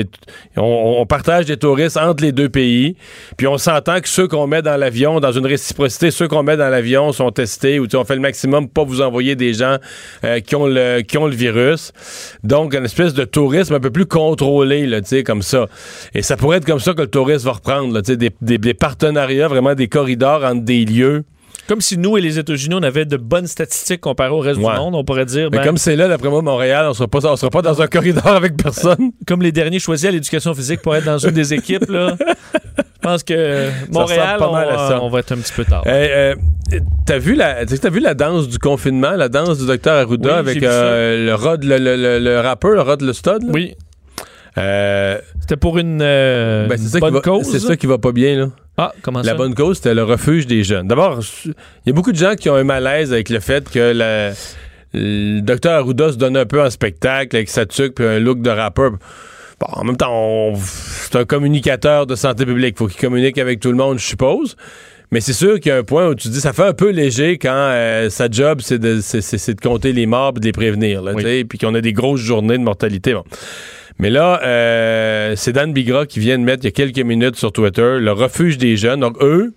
on, 0.57 1.05
partage 1.07 1.47
des 1.47 1.57
touristes 1.57 1.97
entre 1.97 2.23
les 2.23 2.33
deux 2.33 2.49
pays. 2.49 2.97
Puis 3.37 3.47
on 3.47 3.59
s'entend 3.59 4.01
que 4.01 4.09
ceux 4.09 4.29
qu'on 4.29 4.47
met 4.47 4.63
dans 4.63 4.77
l'avion, 4.77 5.21
dans 5.21 5.33
une 5.33 5.47
réciprocité, 5.47 6.11
ceux 6.11 6.29
qu'on 6.29 6.43
met 6.43 6.57
dans 6.57 6.69
l'avion 6.69 7.13
sont 7.13 7.31
testés 7.31 7.79
ou 7.79 7.87
tu 7.87 7.97
on 7.97 8.05
fait 8.05 8.15
le 8.15 8.21
maximum 8.21 8.69
pour 8.69 8.85
pas 8.85 8.89
vous 8.91 9.01
envoyer 9.01 9.37
des 9.37 9.53
gens 9.55 9.77
euh, 10.25 10.41
qui, 10.41 10.57
ont 10.57 10.67
le, 10.67 11.03
virus. 11.35 11.93
Donc, 12.43 12.75
une 12.75 12.85
espèce 12.85 13.15
de 13.15 13.25
tourisme 13.25 13.75
un 13.75 13.81
peu 13.81 13.91
plus 13.91 14.07
contrôlé, 14.07 14.87
là, 14.87 15.01
tu 15.01 15.09
sais, 15.09 15.23
comme 15.23 15.43
ça. 15.43 15.67
Et 16.15 16.23
ça 16.23 16.37
pourrait 16.37 16.59
être 16.59 16.67
comme 16.67 16.81
ça 16.81 16.95
que 16.95 17.03
le 17.03 17.07
tourisme 17.09 17.47
va 17.47 17.53
reprendre, 17.53 17.93
là, 17.93 18.03
tu 18.03 18.13
sais, 18.13 18.17
des, 18.17 18.31
des- 18.41 18.59
des 18.59 18.75
partenariats, 18.75 19.49
vraiment 19.49 19.75
des 19.75 19.89
corridors 19.89 20.45
entre 20.45 20.63
des 20.63 20.85
lieux. 20.85 21.25
Comme 21.69 21.81
si 21.81 21.97
nous 21.97 22.19
et 22.19 22.21
les 22.21 22.39
États-Unis, 22.39 22.75
on 22.79 22.83
avait 22.83 23.05
de 23.05 23.17
bonnes 23.17 23.47
statistiques 23.47 24.01
comparées 24.01 24.31
au 24.31 24.41
reste 24.41 24.59
Ouais. 24.61 24.73
du 24.75 24.79
monde. 24.81 24.95
On 24.95 25.05
pourrait 25.05 25.25
dire, 25.25 25.49
Mais 25.53 25.59
ben, 25.59 25.65
comme 25.65 25.77
c'est 25.77 25.95
là, 25.97 26.09
d'après 26.09 26.29
moi, 26.29 26.43
Montréal, 26.43 26.87
on 26.89 26.93
sera 26.93 27.07
pas, 27.09 27.25
on 27.27 27.37
sera 27.37 27.51
pas 27.51 27.63
dans 27.63 27.81
un 27.81 27.87
corridor 27.87 28.27
avec 28.27 28.57
personne. 28.57 29.13
comme 29.27 29.43
les 29.43 29.53
derniers 29.53 29.79
choisis 29.79 30.09
à 30.09 30.11
l'éducation 30.11 30.55
physique 30.55 30.83
pour 30.83 30.95
être 30.97 31.05
dans 31.05 31.19
une 31.19 31.31
des 31.31 31.55
équipes, 31.55 31.89
là, 31.89 32.17
je 32.19 32.83
pense 33.01 33.23
que 33.23 33.69
Montréal, 33.91 34.39
pas 34.39 34.51
mal 34.51 34.69
on, 34.71 34.75
à 34.75 34.89
ça. 34.89 35.03
on 35.03 35.09
va 35.09 35.21
être 35.21 35.33
un 35.33 35.37
petit 35.39 35.53
peu 35.53 35.65
tard. 35.65 35.85
Euh, 35.87 36.35
euh, 36.73 36.79
t'as 37.07 37.19
vu 37.19 37.35
la 37.35 37.65
t'as 37.65 37.91
vu 37.91 38.01
la 38.01 38.15
danse 38.15 38.49
du 38.49 38.59
confinement, 38.59 39.13
la 39.13 39.29
danse 39.29 39.59
du 39.59 39.67
docteur 39.67 39.95
Arruda 39.95 40.31
Oui, 40.33 40.39
avec 40.39 40.63
euh, 40.63 41.27
le 41.27 41.35
Rod 41.35 41.63
le, 41.65 41.79
le, 41.79 41.97
le- 41.97 42.19
le 42.19 42.41
rappeur, 42.41 42.73
le 42.73 42.81
Rod 42.83 43.03
le 43.03 43.13
stud. 43.13 43.43
là? 43.45 43.51
oui, 43.53 43.75
Euh, 44.59 45.19
c'était 45.41 45.57
pour 45.57 45.79
une 45.79 46.01
euh, 46.03 46.67
ben, 46.69 46.79
bonne 47.01 47.15
va- 47.15 47.21
cause. 47.21 47.45
C'est 47.51 47.59
ça 47.59 47.77
qui 47.77 47.87
va 47.87 47.99
pas 47.99 48.13
bien 48.13 48.37
là. 48.39 48.47
Ah, 48.77 48.93
comment 49.03 49.21
La 49.21 49.33
ça? 49.33 49.35
bonne 49.35 49.55
cause, 49.55 49.77
c'était 49.79 49.95
le 49.95 50.03
refuge 50.03 50.47
des 50.47 50.63
jeunes. 50.65 50.89
D'abord, 50.89 51.21
il 51.47 51.53
y 51.87 51.91
a 51.91 51.93
beaucoup 51.93 52.13
de 52.13 52.17
gens 52.19 52.35
qui 52.35 52.49
ont 52.51 52.55
un 52.55 52.65
malaise 52.65 53.13
avec 53.13 53.29
le 53.31 53.41
fait 53.41 53.69
que 53.71 53.93
la- 53.93 54.33
le 54.95 55.41
docteur 55.41 55.73
Arruda 55.81 56.13
se 56.13 56.17
donne 56.19 56.37
un 56.37 56.45
peu 56.47 56.61
en 56.63 56.69
spectacle 56.71 57.35
avec 57.37 57.49
sa 57.49 57.65
tuque 57.67 57.95
puis 57.95 58.05
un 58.05 58.19
look 58.19 58.43
de 58.43 58.51
rappeur. 58.51 58.93
Bon, 59.61 59.67
en 59.69 59.85
même 59.85 59.97
temps, 59.97 60.53
c'est 60.57 61.17
un 61.17 61.25
communicateur 61.25 62.07
de 62.07 62.15
santé 62.15 62.45
publique. 62.45 62.77
faut 62.77 62.89
qu'il 62.89 63.01
communique 63.01 63.39
avec 63.39 63.61
tout 63.61 63.71
le 63.71 63.77
monde, 63.77 63.99
je 63.99 64.05
suppose. 64.05 64.57
Mais 65.13 65.21
c'est 65.21 65.35
sûr 65.35 65.61
qu'il 65.61 65.69
y 65.71 65.73
a 65.75 65.79
un 65.79 65.83
point 65.83 66.09
où 66.09 66.15
tu 66.15 66.29
dis 66.29 66.41
ça 66.41 66.53
fait 66.55 66.65
un 66.65 66.73
peu 66.73 66.91
léger 66.91 67.37
quand 67.39 67.51
euh, 67.55 68.09
sa 68.11 68.29
job, 68.31 68.61
c'est 68.63 68.79
de, 68.79 68.97
de 68.97 69.61
compter 69.61 69.93
les 69.93 70.07
morts 70.07 70.33
et 70.37 70.41
de 70.41 70.45
les 70.47 70.53
prévenir. 70.53 71.03
Là, 71.03 71.13
Oui. 71.15 71.45
Puis 71.45 71.59
qu'on 71.59 71.75
a 71.75 71.81
des 71.83 71.93
grosses 71.93 72.21
journées 72.21 72.57
de 72.59 72.63
mortalité. 72.63 73.13
Bon. 73.15 73.25
Mais 73.99 74.11
là, 74.11 74.41
euh, 74.43 75.35
c'est 75.37 75.53
Dan 75.53 75.73
Bigra 75.73 76.07
qui 76.07 76.21
vient 76.21 76.39
de 76.39 76.45
mettre 76.45 76.63
il 76.65 76.67
y 76.67 76.69
a 76.69 76.73
quelques 76.73 76.99
minutes 76.99 77.37
sur 77.37 77.53
Twitter 77.53 77.99
le 77.99 78.13
refuge 78.13 78.59
des 78.59 78.77
jeunes. 78.77 79.01
Donc, 79.01 79.17
eux, 79.23 79.55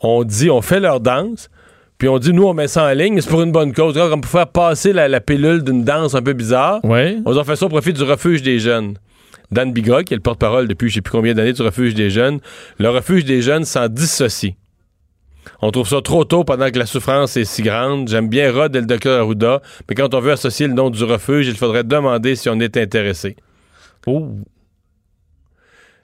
on 0.00 0.24
dit, 0.24 0.50
on 0.50 0.62
fait 0.62 0.80
leur 0.80 1.00
danse, 1.00 1.50
puis 1.98 2.08
on 2.08 2.18
dit, 2.18 2.32
nous, 2.32 2.44
on 2.44 2.54
met 2.54 2.68
ça 2.68 2.86
en 2.86 2.94
ligne, 2.94 3.20
c'est 3.20 3.28
pour 3.28 3.42
une 3.42 3.52
bonne 3.52 3.74
cause. 3.74 3.94
Comme 3.94 4.22
pour 4.22 4.30
faire 4.30 4.46
passer 4.46 4.92
la, 4.92 5.08
la 5.08 5.20
pilule 5.20 5.62
d'une 5.62 5.84
danse 5.84 6.14
un 6.14 6.22
peu 6.22 6.32
bizarre. 6.32 6.80
Ouais. 6.84 7.18
On 7.26 7.36
on 7.36 7.44
fait 7.44 7.56
ça 7.56 7.66
au 7.66 7.68
profit 7.68 7.92
du 7.92 8.02
refuge 8.02 8.42
des 8.42 8.58
jeunes. 8.58 8.94
Dan 9.50 9.72
Bigra, 9.72 10.04
qui 10.04 10.14
est 10.14 10.16
le 10.16 10.22
porte-parole 10.22 10.68
depuis 10.68 10.88
je 10.88 10.94
sais 10.94 11.00
plus 11.00 11.10
combien 11.10 11.34
d'années 11.34 11.52
du 11.52 11.62
refuge 11.62 11.94
des 11.94 12.08
jeunes, 12.08 12.38
le 12.78 12.88
refuge 12.88 13.24
des 13.24 13.42
jeunes 13.42 13.64
s'en 13.64 13.88
dissocie. 13.88 14.54
On 15.62 15.70
trouve 15.70 15.88
ça 15.88 16.00
trop 16.02 16.24
tôt 16.24 16.44
pendant 16.44 16.70
que 16.70 16.78
la 16.78 16.86
souffrance 16.86 17.36
est 17.36 17.44
si 17.44 17.62
grande. 17.62 18.08
J'aime 18.08 18.28
bien 18.28 18.52
Rod 18.52 18.74
et 18.74 18.80
le 18.80 18.86
docteur 18.86 19.20
Arruda, 19.20 19.62
mais 19.88 19.94
quand 19.94 20.14
on 20.14 20.20
veut 20.20 20.32
associer 20.32 20.66
le 20.66 20.74
nom 20.74 20.90
du 20.90 21.04
refuge, 21.04 21.48
il 21.48 21.56
faudrait 21.56 21.84
demander 21.84 22.36
si 22.36 22.48
on 22.48 22.58
est 22.60 22.76
intéressé. 22.76 23.36
Oh. 24.06 24.34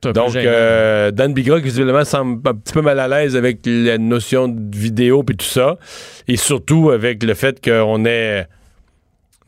Donc, 0.03 0.37
euh, 0.37 1.11
Dan 1.11 1.33
Bigra, 1.33 1.59
qui 1.59 1.65
visiblement 1.65 2.05
semble 2.05 2.47
un 2.49 2.55
petit 2.55 2.73
peu 2.73 2.83
mal 2.83 3.01
à 3.01 3.09
l'aise 3.09 3.35
avec 3.35 3.61
la 3.65 3.99
notion 3.99 4.47
de 4.47 4.77
vidéo 4.77 5.23
puis 5.23 5.37
tout 5.37 5.47
ça, 5.47 5.79
et 6.29 6.37
surtout 6.37 6.91
avec 6.91 7.23
le 7.23 7.35
fait 7.35 7.65
qu'on 7.65 8.05
est... 8.05 8.47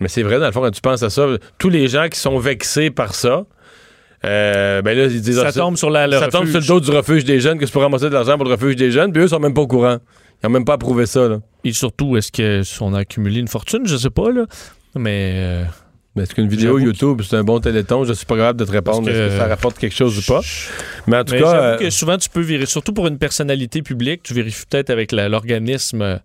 Mais 0.01 0.09
c'est 0.09 0.23
vrai, 0.23 0.39
dans 0.39 0.47
le 0.47 0.53
fond, 0.53 0.61
quand 0.61 0.71
tu 0.71 0.81
penses 0.81 1.03
à 1.03 1.11
ça, 1.11 1.27
tous 1.59 1.69
les 1.69 1.89
gens 1.89 2.09
qui 2.09 2.19
sont 2.19 2.39
vexés 2.39 2.91
par 2.91 3.15
ça, 3.15 3.47
euh, 4.25 4.83
ben 4.83 4.97
là, 4.97 5.05
ils 5.05 5.21
disent... 5.21 5.41
ça 5.41 5.53
tombe 5.53 5.77
sur 5.77 5.91
la, 5.91 6.07
le 6.07 6.19
ça 6.19 6.29
tombe 6.29 6.43
refuge. 6.43 6.65
sur 6.65 6.75
le 6.75 6.81
dos 6.81 6.91
du 6.91 6.97
refuge 6.97 7.25
des 7.25 7.41
jeunes 7.41 7.59
que 7.59 7.67
c'est 7.67 7.73
pour 7.73 7.83
ramasser 7.83 8.07
de 8.07 8.15
l'argent 8.15 8.37
pour 8.37 8.45
le 8.45 8.53
refuge 8.53 8.77
des 8.77 8.91
jeunes, 8.91 9.13
puis 9.13 9.23
eux 9.23 9.29
sont 9.29 9.39
même 9.39 9.55
pas 9.55 9.63
au 9.63 9.67
courant. 9.67 9.99
Ils 10.43 10.47
ont 10.47 10.51
même 10.51 10.65
pas 10.65 10.75
approuvé 10.75 11.07
ça, 11.07 11.29
là. 11.29 11.39
Et 11.65 11.73
surtout, 11.73 12.17
est-ce 12.17 12.31
qu'on 12.31 12.95
a 12.95 13.01
accumulé 13.01 13.41
une 13.41 13.49
fortune? 13.49 13.83
Je 13.87 13.97
sais 13.97 14.11
pas, 14.11 14.31
là. 14.31 14.47
Mais... 14.95 15.33
euh, 15.37 15.65
est-ce 16.17 16.35
qu'une 16.35 16.49
vidéo 16.49 16.79
YouTube, 16.79 17.23
c'est 17.29 17.37
un 17.37 17.45
bon 17.45 17.61
téléthon? 17.61 18.05
Je 18.05 18.13
suis 18.13 18.27
pas 18.27 18.37
capable 18.37 18.59
de 18.59 18.65
te 18.65 18.73
répondre. 18.73 19.09
Est-ce 19.09 19.35
que 19.35 19.39
ça 19.39 19.47
rapporte 19.47 19.79
quelque 19.79 19.95
chose 19.95 20.19
ou 20.19 20.33
pas? 20.33 20.41
Mais 21.07 21.19
en 21.19 21.25
tout 21.25 21.35
Mais 21.35 21.43
cas... 21.43 21.55
euh, 21.55 21.77
que 21.77 21.91
souvent, 21.91 22.19
tu 22.19 22.29
peux 22.29 22.41
vérifier, 22.41 22.67
surtout 22.67 22.93
pour 22.93 23.07
une 23.07 23.19
personnalité 23.19 23.83
publique, 23.83 24.23
tu 24.25 24.35
vérifies 24.35 24.65
peut-être 24.69 24.91
avec 24.91 25.13
l'organisme 25.13 26.03
euh, 26.03 26.17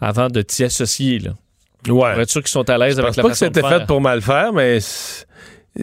avant 0.00 0.28
de 0.28 0.42
t'y 0.42 0.64
associer. 0.64 1.18
Là. 1.18 1.30
ouais. 1.88 2.12
Pour 2.12 2.20
être 2.20 2.30
sûr 2.30 2.42
qu'ils 2.42 2.50
sont 2.50 2.68
à 2.68 2.76
l'aise 2.76 2.96
Je 2.96 3.00
avec 3.02 3.16
la 3.16 3.22
pas 3.22 3.28
que 3.30 3.34
façon 3.34 3.46
c'était 3.46 3.66
fait 3.66 3.86
pour 3.86 4.00
mal 4.02 4.20
faire, 4.20 4.52
mais 4.52 4.78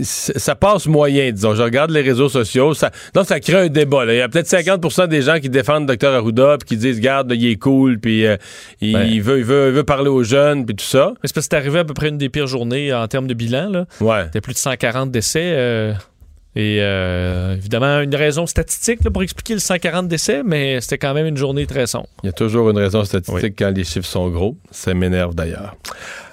ça 0.02 0.56
passe 0.56 0.88
moyen, 0.88 1.32
disons. 1.32 1.54
Je 1.56 1.62
regarde 1.64 1.92
les 1.92 2.02
réseaux 2.02 2.30
sociaux. 2.30 2.74
Ça, 2.74 2.92
donc, 3.14 3.26
ça 3.28 3.40
crée 3.40 3.58
un 3.58 3.68
débat. 3.68 4.06
là. 4.06 4.14
Il 4.14 4.18
y 4.18 4.22
a 4.22 4.30
peut-être 4.30 4.48
50% 4.48 5.08
des 5.08 5.22
gens 5.22 5.40
qui 5.40 5.50
défendent 5.50 5.86
Dr. 5.92 6.08
Arruda 6.10 6.58
puis 6.60 6.70
qui 6.70 6.78
disent, 6.78 7.00
garde, 7.00 7.32
il 7.36 7.46
est 7.48 7.56
cool, 7.58 8.00
puis 8.00 8.26
euh, 8.26 8.38
il, 8.82 8.94
Ben. 8.94 9.04
il 9.08 9.22
veut, 9.22 9.38
il, 9.40 9.46
veut, 9.46 9.68
il 9.70 9.74
veut 9.74 9.84
parler 9.84 10.10
aux 10.10 10.24
jeunes, 10.24 10.66
puis 10.66 10.76
tout 10.76 10.86
ça. 10.86 11.14
Mais 11.22 11.28
c'est 11.28 11.34
parce 11.36 11.48
que 11.48 11.52
c'est 11.52 11.58
arrivé 11.58 11.80
à 11.80 11.84
peu 11.86 11.94
près 11.94 12.10
une 12.10 12.18
des 12.18 12.30
pires 12.30 12.48
journées 12.48 12.94
en 12.94 13.08
termes 13.08 13.28
de 13.28 13.34
bilan. 13.34 13.70
Là. 13.70 13.86
Ouais. 14.02 14.24
C'était 14.26 14.42
plus 14.42 14.54
de 14.54 14.60
140 14.60 15.12
décès. 15.12 15.42
euh, 15.56 15.94
et 16.56 16.78
euh, 16.82 17.56
évidemment, 17.56 18.02
une 18.02 18.14
raison 18.14 18.46
statistique 18.46 19.04
là, 19.04 19.10
pour 19.10 19.24
expliquer 19.24 19.56
le 19.56 19.60
140 19.60 20.08
décès, 20.08 20.44
mais 20.46 20.82
c'était 20.82 21.00
quand 21.00 21.16
même 21.16 21.26
une 21.26 21.36
journée 21.38 21.66
très 21.66 21.88
sombre. 21.88 22.08
Il 22.22 22.28
y 22.28 22.30
a 22.30 22.32
toujours 22.32 22.70
une 22.70 22.78
raison 22.78 23.04
statistique 23.06 23.56
quand 23.58 23.72
les 23.76 23.84
chiffres 23.84 24.06
sont 24.08 24.30
gros. 24.30 24.56
Ça 24.70 24.94
m'énerve 24.94 25.34
d'ailleurs. 25.34 25.76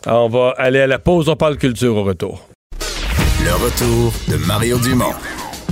On 0.07 0.29
va 0.29 0.55
aller 0.59 0.81
à 0.81 0.87
la 0.87 0.99
pause. 0.99 1.31
On 1.31 1.37
parle 1.37 1.57
culture 1.57 1.97
au 1.97 2.05
retour. 2.05 2.50
Le 3.45 3.55
retour 3.55 4.13
de 4.29 4.37
Mario 4.37 4.79
Dumont, 4.79 5.15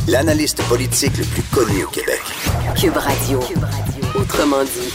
l'analyste 0.07 0.63
politique 0.65 1.17
le 1.19 1.25
plus 1.25 1.43
connu 1.43 1.85
au 1.85 1.89
Québec. 1.89 2.21
Cube 2.75 2.97
Radio. 2.97 3.41
Autrement 4.15 4.65
dit. 4.65 4.93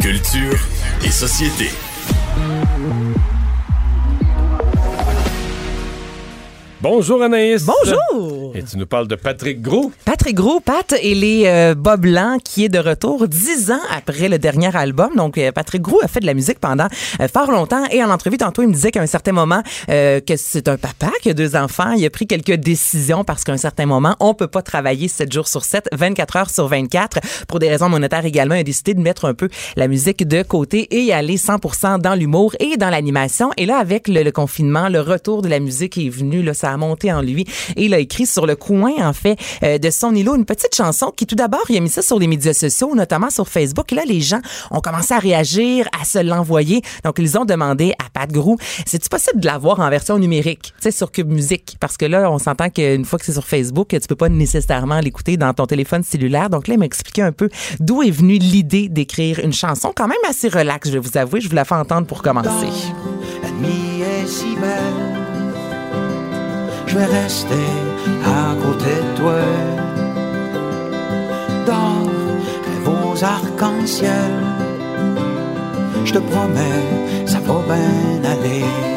Culture 0.00 0.58
et 1.04 1.10
société. 1.10 1.70
Bonjour 6.82 7.22
Anaïs. 7.22 7.64
Bonjour! 7.64 8.52
Et 8.54 8.62
tu 8.62 8.76
nous 8.76 8.84
parles 8.84 9.08
de 9.08 9.14
Patrick 9.14 9.62
Gros. 9.62 9.90
Patrick 10.04 10.34
Gros, 10.36 10.60
Pat 10.60 10.94
et 11.00 11.14
les 11.14 11.44
euh, 11.46 11.74
Bob 11.74 12.02
Blanc 12.02 12.36
qui 12.44 12.66
est 12.66 12.68
de 12.68 12.78
retour 12.78 13.26
dix 13.28 13.70
ans 13.70 13.80
après 13.96 14.28
le 14.28 14.38
dernier 14.38 14.76
album. 14.76 15.16
Donc, 15.16 15.38
euh, 15.38 15.52
Patrick 15.52 15.80
Gros 15.80 16.02
a 16.02 16.06
fait 16.08 16.20
de 16.20 16.26
la 16.26 16.34
musique 16.34 16.58
pendant 16.58 16.86
euh, 17.20 17.28
fort 17.28 17.50
longtemps 17.50 17.82
et 17.90 18.04
en 18.04 18.10
entrevue, 18.10 18.36
tantôt, 18.36 18.60
il 18.60 18.68
me 18.68 18.74
disait 18.74 18.90
qu'à 18.90 19.00
un 19.00 19.06
certain 19.06 19.32
moment, 19.32 19.62
euh, 19.88 20.20
que 20.20 20.36
c'est 20.36 20.68
un 20.68 20.76
papa 20.76 21.10
qui 21.22 21.30
a 21.30 21.34
deux 21.34 21.56
enfants. 21.56 21.92
Il 21.92 22.04
a 22.04 22.10
pris 22.10 22.26
quelques 22.26 22.52
décisions 22.52 23.24
parce 23.24 23.42
qu'à 23.44 23.52
un 23.52 23.56
certain 23.56 23.86
moment, 23.86 24.14
on 24.20 24.34
peut 24.34 24.46
pas 24.46 24.60
travailler 24.60 25.08
7 25.08 25.32
jours 25.32 25.48
sur 25.48 25.64
7, 25.64 25.88
24 25.92 26.36
heures 26.36 26.50
sur 26.50 26.68
24. 26.68 27.20
Pour 27.48 27.58
des 27.58 27.70
raisons 27.70 27.88
monétaires 27.88 28.26
également, 28.26 28.54
il 28.54 28.60
a 28.60 28.64
décidé 28.64 28.92
de 28.92 29.00
mettre 29.00 29.24
un 29.24 29.34
peu 29.34 29.48
la 29.76 29.88
musique 29.88 30.28
de 30.28 30.42
côté 30.42 30.94
et 30.94 31.04
y 31.04 31.12
aller 31.12 31.38
100% 31.38 32.02
dans 32.02 32.14
l'humour 32.14 32.54
et 32.60 32.76
dans 32.76 32.90
l'animation. 32.90 33.50
Et 33.56 33.64
là, 33.64 33.78
avec 33.78 34.08
le, 34.08 34.22
le 34.22 34.30
confinement, 34.30 34.90
le 34.90 35.00
retour 35.00 35.40
de 35.40 35.48
la 35.48 35.58
musique 35.58 35.96
est 35.96 36.10
venu, 36.10 36.42
là, 36.42 36.52
ça 36.52 36.65
a 36.70 36.76
monté 36.76 37.12
en 37.12 37.22
lui 37.22 37.46
et 37.76 37.86
il 37.86 37.94
a 37.94 37.98
écrit 37.98 38.26
sur 38.26 38.46
le 38.46 38.56
coin, 38.56 38.92
en 39.00 39.12
fait, 39.12 39.36
euh, 39.62 39.78
de 39.78 39.90
son 39.90 40.14
îlot 40.14 40.36
une 40.36 40.44
petite 40.44 40.74
chanson 40.74 41.12
qui, 41.14 41.26
tout 41.26 41.34
d'abord, 41.34 41.64
il 41.68 41.76
a 41.76 41.80
mis 41.80 41.88
ça 41.88 42.02
sur 42.02 42.18
les 42.18 42.26
médias 42.26 42.54
sociaux, 42.54 42.94
notamment 42.94 43.30
sur 43.30 43.48
Facebook. 43.48 43.92
Et 43.92 43.96
là, 43.96 44.04
les 44.06 44.20
gens 44.20 44.40
ont 44.70 44.80
commencé 44.80 45.14
à 45.14 45.18
réagir, 45.18 45.88
à 46.00 46.04
se 46.04 46.18
l'envoyer. 46.18 46.82
Donc, 47.04 47.16
ils 47.18 47.38
ont 47.38 47.44
demandé 47.44 47.92
à 48.04 48.08
Pat 48.12 48.30
Grou, 48.30 48.56
c'est-tu 48.86 49.08
possible 49.08 49.40
de 49.40 49.46
l'avoir 49.46 49.80
en 49.80 49.90
version 49.90 50.18
numérique, 50.18 50.72
tu 50.76 50.84
sais, 50.84 50.90
sur 50.90 51.10
Cube 51.10 51.30
Musique? 51.30 51.76
Parce 51.80 51.96
que 51.96 52.06
là, 52.06 52.30
on 52.30 52.38
s'entend 52.38 52.70
qu'une 52.70 53.04
fois 53.04 53.18
que 53.18 53.24
c'est 53.24 53.32
sur 53.32 53.46
Facebook, 53.46 53.88
tu 53.88 54.00
peux 54.08 54.16
pas 54.16 54.28
nécessairement 54.28 55.00
l'écouter 55.00 55.36
dans 55.36 55.52
ton 55.54 55.66
téléphone 55.66 56.02
cellulaire. 56.02 56.50
Donc 56.50 56.68
là, 56.68 56.74
il 56.74 56.78
m'a 56.78 56.86
expliqué 56.86 57.22
un 57.22 57.32
peu 57.32 57.48
d'où 57.80 58.02
est 58.02 58.10
venue 58.10 58.38
l'idée 58.38 58.88
d'écrire 58.88 59.40
une 59.40 59.52
chanson 59.52 59.92
quand 59.94 60.08
même 60.08 60.18
assez 60.28 60.48
relax, 60.48 60.88
je 60.88 60.94
vais 60.94 60.98
vous 60.98 61.16
avouer. 61.16 61.40
Je 61.40 61.48
vous 61.48 61.54
la 61.54 61.64
fais 61.64 61.74
entendre 61.74 62.06
pour 62.06 62.22
commencer. 62.22 62.66
Je 66.96 67.00
vais 67.00 67.18
rester 67.22 67.68
à 68.24 68.54
côté 68.62 68.90
de 69.06 69.18
toi. 69.18 69.40
Dans 71.66 72.06
rêve 72.66 73.24
arcs-en-ciel, 73.24 74.32
je 76.04 76.12
te 76.12 76.18
promets, 76.18 77.26
ça 77.26 77.40
va 77.40 77.54
bien 77.68 78.30
aller. 78.30 78.95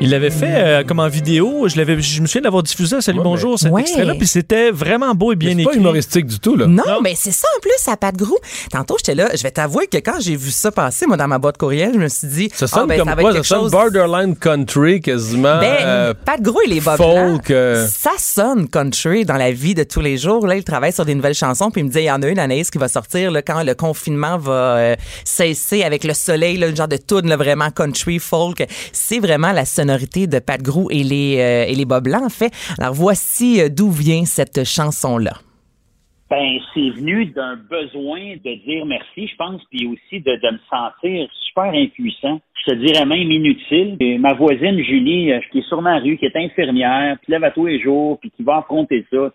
Il 0.00 0.10
l'avait 0.10 0.30
fait 0.30 0.46
euh, 0.54 0.84
comme 0.84 1.00
en 1.00 1.08
vidéo. 1.08 1.66
Je, 1.66 1.76
l'avais, 1.76 2.00
je 2.00 2.20
me 2.22 2.26
souviens 2.28 2.42
d'avoir 2.42 2.62
diffusé 2.62 2.94
à 2.94 3.00
Salut 3.00 3.18
Bonjour 3.20 3.58
cet 3.58 3.72
Ouais. 3.72 3.80
extrait-là, 3.80 4.14
puis 4.14 4.28
c'était 4.28 4.70
vraiment 4.70 5.12
beau 5.12 5.32
et 5.32 5.36
bien 5.36 5.50
C'est 5.50 5.62
écrit. 5.62 5.64
pas 5.64 5.74
humoristique 5.74 6.26
du 6.26 6.38
tout, 6.38 6.54
là. 6.54 6.66
Non, 6.68 7.00
mais 7.02 7.14
c'est 7.16 7.32
ça 7.32 7.48
en 7.56 7.60
plus, 7.60 7.72
à 7.90 7.96
Pat 7.96 8.14
Grou. 8.16 8.36
Tantôt, 8.70 8.94
j'étais 8.96 9.16
là, 9.16 9.28
je 9.36 9.42
vais 9.42 9.50
t'avouer 9.50 9.88
que 9.88 9.96
quand 9.96 10.20
j'ai 10.20 10.36
vu 10.36 10.52
ça 10.52 10.70
passer, 10.70 11.06
moi, 11.08 11.16
dans 11.16 11.26
ma 11.26 11.38
boîte 11.40 11.58
courriel, 11.58 11.94
je 11.94 11.98
me 11.98 12.06
suis 12.06 12.28
dit, 12.28 12.48
Ça 12.54 12.66
ah, 12.70 12.76
sonne 12.76 12.86
ben, 12.86 12.98
comme 12.98 13.08
ça 13.08 13.14
va 13.16 13.22
quoi? 13.22 13.30
être 13.30 13.34
Ça 13.34 13.38
quelque 13.40 13.46
sonne 13.48 13.60
chose. 13.62 13.70
borderline 13.72 14.36
country, 14.36 15.00
quasiment. 15.00 15.58
Ben, 15.58 15.76
euh, 15.80 16.14
Pat 16.24 16.40
Grou 16.40 16.60
et 16.64 16.68
les 16.68 16.80
Bob 16.80 16.96
folk, 16.96 17.50
euh. 17.50 17.84
ça 17.92 18.12
sonne 18.18 18.68
country 18.68 19.24
dans 19.24 19.36
la 19.36 19.50
vie 19.50 19.74
de 19.74 19.82
tous 19.82 20.00
les 20.00 20.16
jours. 20.16 20.46
Là, 20.46 20.54
il 20.54 20.62
travaille 20.62 20.92
sur 20.92 21.06
des 21.06 21.16
nouvelles 21.16 21.34
chansons, 21.34 21.72
puis 21.72 21.80
il 21.80 21.84
me 21.84 21.88
disait, 21.88 22.04
il 22.04 22.06
y 22.06 22.10
en 22.12 22.22
a 22.22 22.28
une, 22.28 22.38
Anaïs, 22.38 22.70
qui 22.70 22.78
va 22.78 22.86
sortir 22.86 23.32
là, 23.32 23.42
quand 23.42 23.64
le 23.64 23.74
confinement 23.74 24.38
va 24.38 24.52
euh, 24.76 24.96
cesser 25.24 25.82
avec 25.82 26.04
le 26.04 26.14
soleil, 26.14 26.56
là, 26.56 26.68
une 26.68 26.76
genre 26.76 26.86
de 26.86 26.98
tune 26.98 27.28
là, 27.28 27.36
vraiment 27.36 27.70
country, 27.72 28.20
folk. 28.20 28.64
C'est 28.92 29.18
vraiment 29.18 29.50
la 29.50 29.64
de 30.26 30.38
Pat 30.38 30.60
Grou 30.60 30.90
et 30.90 31.02
les, 31.02 31.38
euh, 31.38 31.70
et 31.70 31.74
les 31.74 31.84
en 32.24 32.28
fait. 32.28 32.52
Alors, 32.78 32.94
voici 32.94 33.60
euh, 33.60 33.68
d'où 33.68 33.90
vient 33.90 34.24
cette 34.24 34.64
chanson-là. 34.64 35.32
Ben, 36.30 36.58
c'est 36.74 36.90
venu 36.90 37.26
d'un 37.26 37.56
besoin 37.56 38.36
de 38.44 38.64
dire 38.66 38.84
merci, 38.84 39.28
je 39.28 39.36
pense, 39.36 39.62
puis 39.70 39.86
aussi 39.86 40.20
de, 40.20 40.32
de 40.36 40.52
me 40.52 40.58
sentir 40.68 41.28
impuissant. 41.64 42.40
Je 42.66 42.72
te 42.72 42.78
dirais 42.78 43.06
même 43.06 43.30
inutile. 43.30 43.96
Et 44.00 44.18
ma 44.18 44.34
voisine 44.34 44.82
Julie, 44.82 45.32
euh, 45.32 45.40
qui 45.52 45.60
est 45.60 45.68
sur 45.68 45.80
ma 45.80 45.98
rue, 45.98 46.18
qui 46.18 46.26
est 46.26 46.36
infirmière, 46.36 47.16
qui 47.24 47.30
lève 47.30 47.44
à 47.44 47.50
tous 47.50 47.66
les 47.66 47.80
jours, 47.80 48.18
puis 48.20 48.30
qui 48.30 48.42
va 48.42 48.58
affronter 48.58 49.06
ça. 49.10 49.30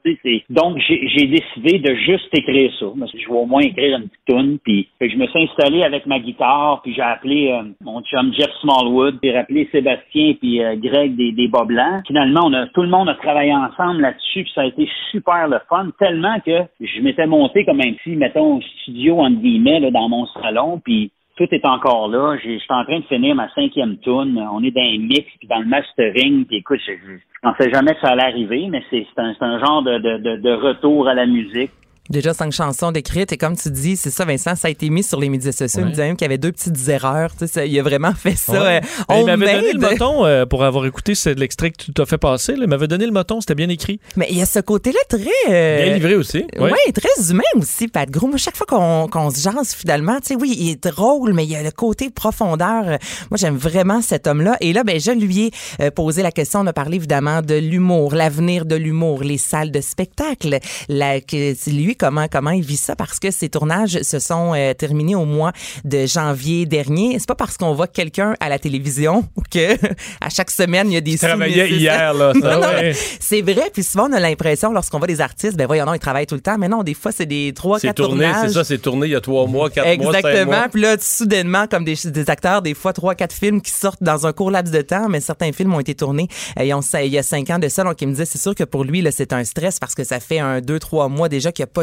Donc 0.50 0.78
j'ai 0.80 1.28
décidé 1.28 1.80
de 1.80 1.96
juste 1.96 2.28
écrire 2.34 2.72
ça. 2.80 2.86
Je 3.14 3.28
vais 3.28 3.34
au 3.34 3.46
moins 3.46 3.62
écrire 3.62 3.98
une 3.98 4.10
petite 4.10 4.26
tune. 4.28 4.60
Puis 4.64 4.90
je 5.02 5.16
me 5.18 5.28
suis 5.28 5.44
installé 5.44 5.84
avec 5.84 6.06
ma 6.06 6.20
guitare, 6.20 6.82
puis 6.84 6.94
j'ai 6.94 7.02
appelé 7.02 7.52
euh, 7.52 7.64
mon 7.82 8.02
chum 8.02 8.34
Jeff 8.34 8.52
Smallwood, 8.62 9.20
puis 9.22 9.32
rappelé 9.32 9.70
Sébastien 9.72 10.34
puis 10.40 10.62
euh, 10.62 10.76
Greg 10.76 11.16
des, 11.16 11.32
des 11.32 11.48
Bas 11.48 11.66
Blancs. 11.66 12.04
Finalement, 12.08 12.42
on 12.46 12.54
a 12.54 12.68
tout 12.68 12.82
le 12.82 12.90
monde 12.90 13.10
a 13.10 13.16
travaillé 13.16 13.54
ensemble 13.54 14.02
là-dessus, 14.02 14.44
puis 14.44 14.52
ça 14.54 14.62
a 14.62 14.66
été 14.66 14.88
super 15.12 15.48
le 15.48 15.60
fun, 15.70 15.90
tellement 15.98 16.40
que 16.46 16.64
je 16.80 17.02
m'étais 17.02 17.28
monté 17.28 17.66
comme 17.66 17.80
un 17.80 17.94
petit, 17.94 18.16
mettons, 18.16 18.60
studio 18.62 19.20
entre 19.20 19.40
guillemets 19.42 19.92
dans 19.92 20.10
mon 20.10 20.26
salon, 20.28 20.82
puis 20.84 21.12
tout 21.36 21.48
est 21.52 21.66
encore 21.66 22.08
là. 22.08 22.38
Je 22.38 22.58
suis 22.58 22.74
en 22.74 22.84
train 22.84 23.00
de 23.00 23.06
finir 23.06 23.36
ma 23.36 23.50
cinquième 23.54 23.98
tune. 24.00 24.40
On 24.52 24.64
est 24.64 24.72
dans 24.72 24.82
un 24.82 24.98
mix 25.00 25.28
puis 25.40 25.48
dans 25.48 25.60
le 25.60 25.66
mastering. 25.66 26.46
Puis 26.46 26.58
écoute, 26.58 26.80
je, 26.86 26.94
je 26.94 27.18
pensais 27.42 27.72
jamais 27.72 27.94
que 27.96 28.02
ça 28.02 28.10
allait 28.10 28.24
arriver, 28.24 28.68
mais 28.70 28.84
c'est 28.90 29.06
un, 29.18 29.34
un 29.40 29.60
genre 29.60 29.82
de, 29.82 29.98
de, 29.98 30.38
de 30.38 30.54
retour 30.54 31.08
à 31.08 31.14
la 31.14 31.26
musique. 31.26 31.72
Déjà 32.10 32.34
cinq 32.34 32.52
chansons 32.52 32.92
décrites 32.92 33.32
et 33.32 33.38
comme 33.38 33.56
tu 33.56 33.72
dis, 33.72 33.96
c'est 33.96 34.10
ça 34.10 34.26
Vincent, 34.26 34.56
ça 34.56 34.68
a 34.68 34.72
été 34.72 34.90
mis 34.90 35.04
sur 35.04 35.20
les 35.22 35.30
médias 35.30 35.54
sociaux. 35.54 35.80
Il 35.82 35.86
me 35.86 35.90
disait 35.92 36.04
même 36.04 36.16
qu'il 36.18 36.26
y 36.26 36.30
avait 36.30 36.38
deux 36.38 36.52
petites 36.52 36.90
erreurs. 36.90 37.32
Tu 37.38 37.48
sais, 37.48 37.70
il 37.70 37.80
a 37.80 37.84
vraiment 37.84 38.14
fait 38.14 38.36
ça. 38.36 38.52
Ouais. 38.62 38.82
euh, 38.84 39.06
Ben, 39.08 39.16
il 39.20 39.26
m'avait 39.26 39.54
donné 39.56 39.74
le 39.74 39.80
moton 39.80 40.26
euh, 40.26 40.46
pour 40.46 40.64
avoir 40.66 40.86
écouté 40.86 41.14
l'extrait 41.38 41.72
que 41.72 41.78
tu 41.82 41.94
t'as 41.94 42.06
fait 42.06 42.18
passer. 42.18 42.54
là. 42.58 42.64
Il 42.64 42.68
m'avait 42.70 42.88
donné 42.90 43.06
le 43.06 43.12
moton, 43.14 43.40
c'était 43.40 43.56
bien 43.56 43.70
écrit. 43.70 44.02
Mais 44.18 44.28
il 44.30 44.38
y 44.38 44.42
a 44.42 44.46
ce 44.46 44.60
côté-là 44.60 45.00
très... 45.08 45.22
euh, 45.50 45.84
Bien 45.86 45.94
livré 45.94 46.16
aussi. 46.16 46.46
Oui, 46.60 46.72
Ouais. 46.72 46.92
très 46.94 47.32
humain 47.32 47.44
aussi, 47.56 47.88
Pat 47.88 48.10
Gros. 48.10 48.28
Moi, 48.28 48.38
chaque 48.38 48.58
fois 48.58 48.68
qu'on 48.68 49.08
qu'on 49.08 49.30
se 49.30 49.40
jase, 49.42 49.74
finalement, 49.74 50.20
tu 50.20 50.28
sais, 50.28 50.36
oui, 50.36 50.56
il 50.58 50.72
est 50.72 50.84
drôle, 50.84 51.34
mais 51.34 51.46
il 51.46 51.52
y 51.52 51.56
a 51.56 51.64
le 51.64 51.72
côté 51.72 52.10
profondeur. 52.10 52.84
Moi, 52.84 53.38
j'aime 53.38 53.56
vraiment 53.58 54.02
cet 54.02 54.28
homme-là. 54.28 54.58
Et 54.60 54.74
là, 54.74 54.84
ben, 54.84 55.00
je 55.00 55.12
lui 55.12 55.46
ai 55.46 55.52
euh, 55.82 55.90
posé 55.92 56.22
la 56.22 56.32
question. 56.32 56.60
On 56.60 56.68
a 56.68 56.74
parlé 56.74 56.98
évidemment 56.98 57.42
de 57.42 57.56
l'humour, 57.56 58.14
l'avenir 58.14 58.66
de 58.66 58.76
l'humour, 58.76 59.24
les 59.24 59.38
salles 59.38 59.72
de 59.72 59.80
spectacle. 59.82 60.60
La, 60.90 61.22
que, 61.22 61.54
c'est 61.58 61.72
lui, 61.94 61.96
comment, 61.96 62.28
comment 62.28 62.52
il 62.52 62.64
vit 62.64 62.78
ça? 62.78 62.96
Parce 62.96 63.20
que 63.20 63.32
ses 63.32 63.50
tournages 63.50 64.02
se 64.02 64.20
sont 64.20 64.54
euh, 64.56 64.74
terminés 64.74 65.16
au 65.16 65.26
mois 65.26 65.52
de 65.86 66.06
janvier 66.06 66.66
dernier. 66.66 67.18
C'est 67.20 67.28
pas 67.28 67.36
parce 67.36 67.58
qu'on 67.58 67.74
voit 67.74 67.88
quelqu'un 67.88 68.36
à 68.40 68.50
la 68.50 68.60
télévision 68.60 69.28
que 69.52 69.74
à 70.22 70.30
chaque 70.30 70.52
semaine, 70.52 70.92
il 70.92 70.96
y 70.96 70.98
a 70.98 71.02
des 71.02 71.18
travaillait 71.18 71.70
hier, 71.70 72.14
là, 72.14 72.34
ça, 72.34 72.40
Non, 72.54 72.62
non, 72.62 72.68
ouais. 72.68 72.96
c'est 73.20 73.42
vrai. 73.42 73.70
Puis 73.74 73.84
souvent, 73.84 74.10
on 74.10 74.14
a 74.14 74.20
l'impression, 74.20 74.72
lorsqu'on 74.72 74.98
voit 74.98 75.08
des 75.08 75.22
artistes, 75.22 75.56
ben 75.58 75.68
voyons, 75.68 75.86
non, 75.86 75.94
ils 75.94 76.00
travaillent 76.00 76.28
tout 76.28 76.36
le 76.36 76.42
temps. 76.42 76.58
Mais 76.58 76.68
non, 76.68 76.84
des 76.84 76.94
fois, 76.94 77.12
c'est 77.12 77.26
des 77.26 77.54
trois, 77.54 77.80
c'est 77.80 77.88
quatre 77.88 77.98
tourné, 77.98 78.26
tournages. 78.26 78.48
c'est 78.48 78.54
ça, 78.54 78.64
c'est 78.64 78.78
tourné 78.80 79.08
il 79.08 79.12
y 79.12 79.16
a 79.16 79.22
trois 79.22 79.48
mois, 79.48 79.70
quatre 79.70 79.98
mois, 79.98 80.16
Exactement. 80.18 80.68
Puis 80.72 80.82
là, 80.82 80.96
soudainement, 81.00 81.68
comme 81.68 81.86
des, 81.86 81.96
des 82.06 82.30
acteurs, 82.30 82.62
des 82.62 82.74
fois, 82.74 82.94
trois, 82.94 83.16
quatre 83.16 83.34
films 83.34 83.62
qui 83.62 83.72
sortent 83.72 84.04
dans 84.04 84.26
un 84.28 84.34
court 84.34 84.52
laps 84.52 84.72
de 84.74 84.82
temps, 84.82 85.10
mais 85.10 85.20
certains 85.20 85.52
films 85.52 85.74
ont 85.74 85.80
été 85.80 85.96
tournés 85.96 86.28
euh, 86.60 86.64
il 86.64 87.12
y 87.12 87.18
a 87.18 87.24
cinq 87.24 87.50
ans 87.50 87.60
de 87.60 87.68
ça. 87.68 87.84
Donc, 87.84 88.02
il 88.02 88.08
me 88.08 88.12
disait, 88.14 88.26
c'est 88.26 88.42
sûr 88.42 88.56
que 88.56 88.64
pour 88.64 88.84
lui, 88.84 89.02
là, 89.02 89.12
c'est 89.12 89.34
un 89.34 89.44
stress 89.44 89.80
parce 89.80 89.96
que 89.96 90.04
ça 90.04 90.20
fait 90.20 90.40
un, 90.40 90.62
deux, 90.62 90.80
trois 90.80 91.08
mois 91.08 91.30
déjà 91.30 91.52
qu'il 91.52 91.64
n'y 91.64 91.70
a 91.70 91.74
pas 91.74 91.83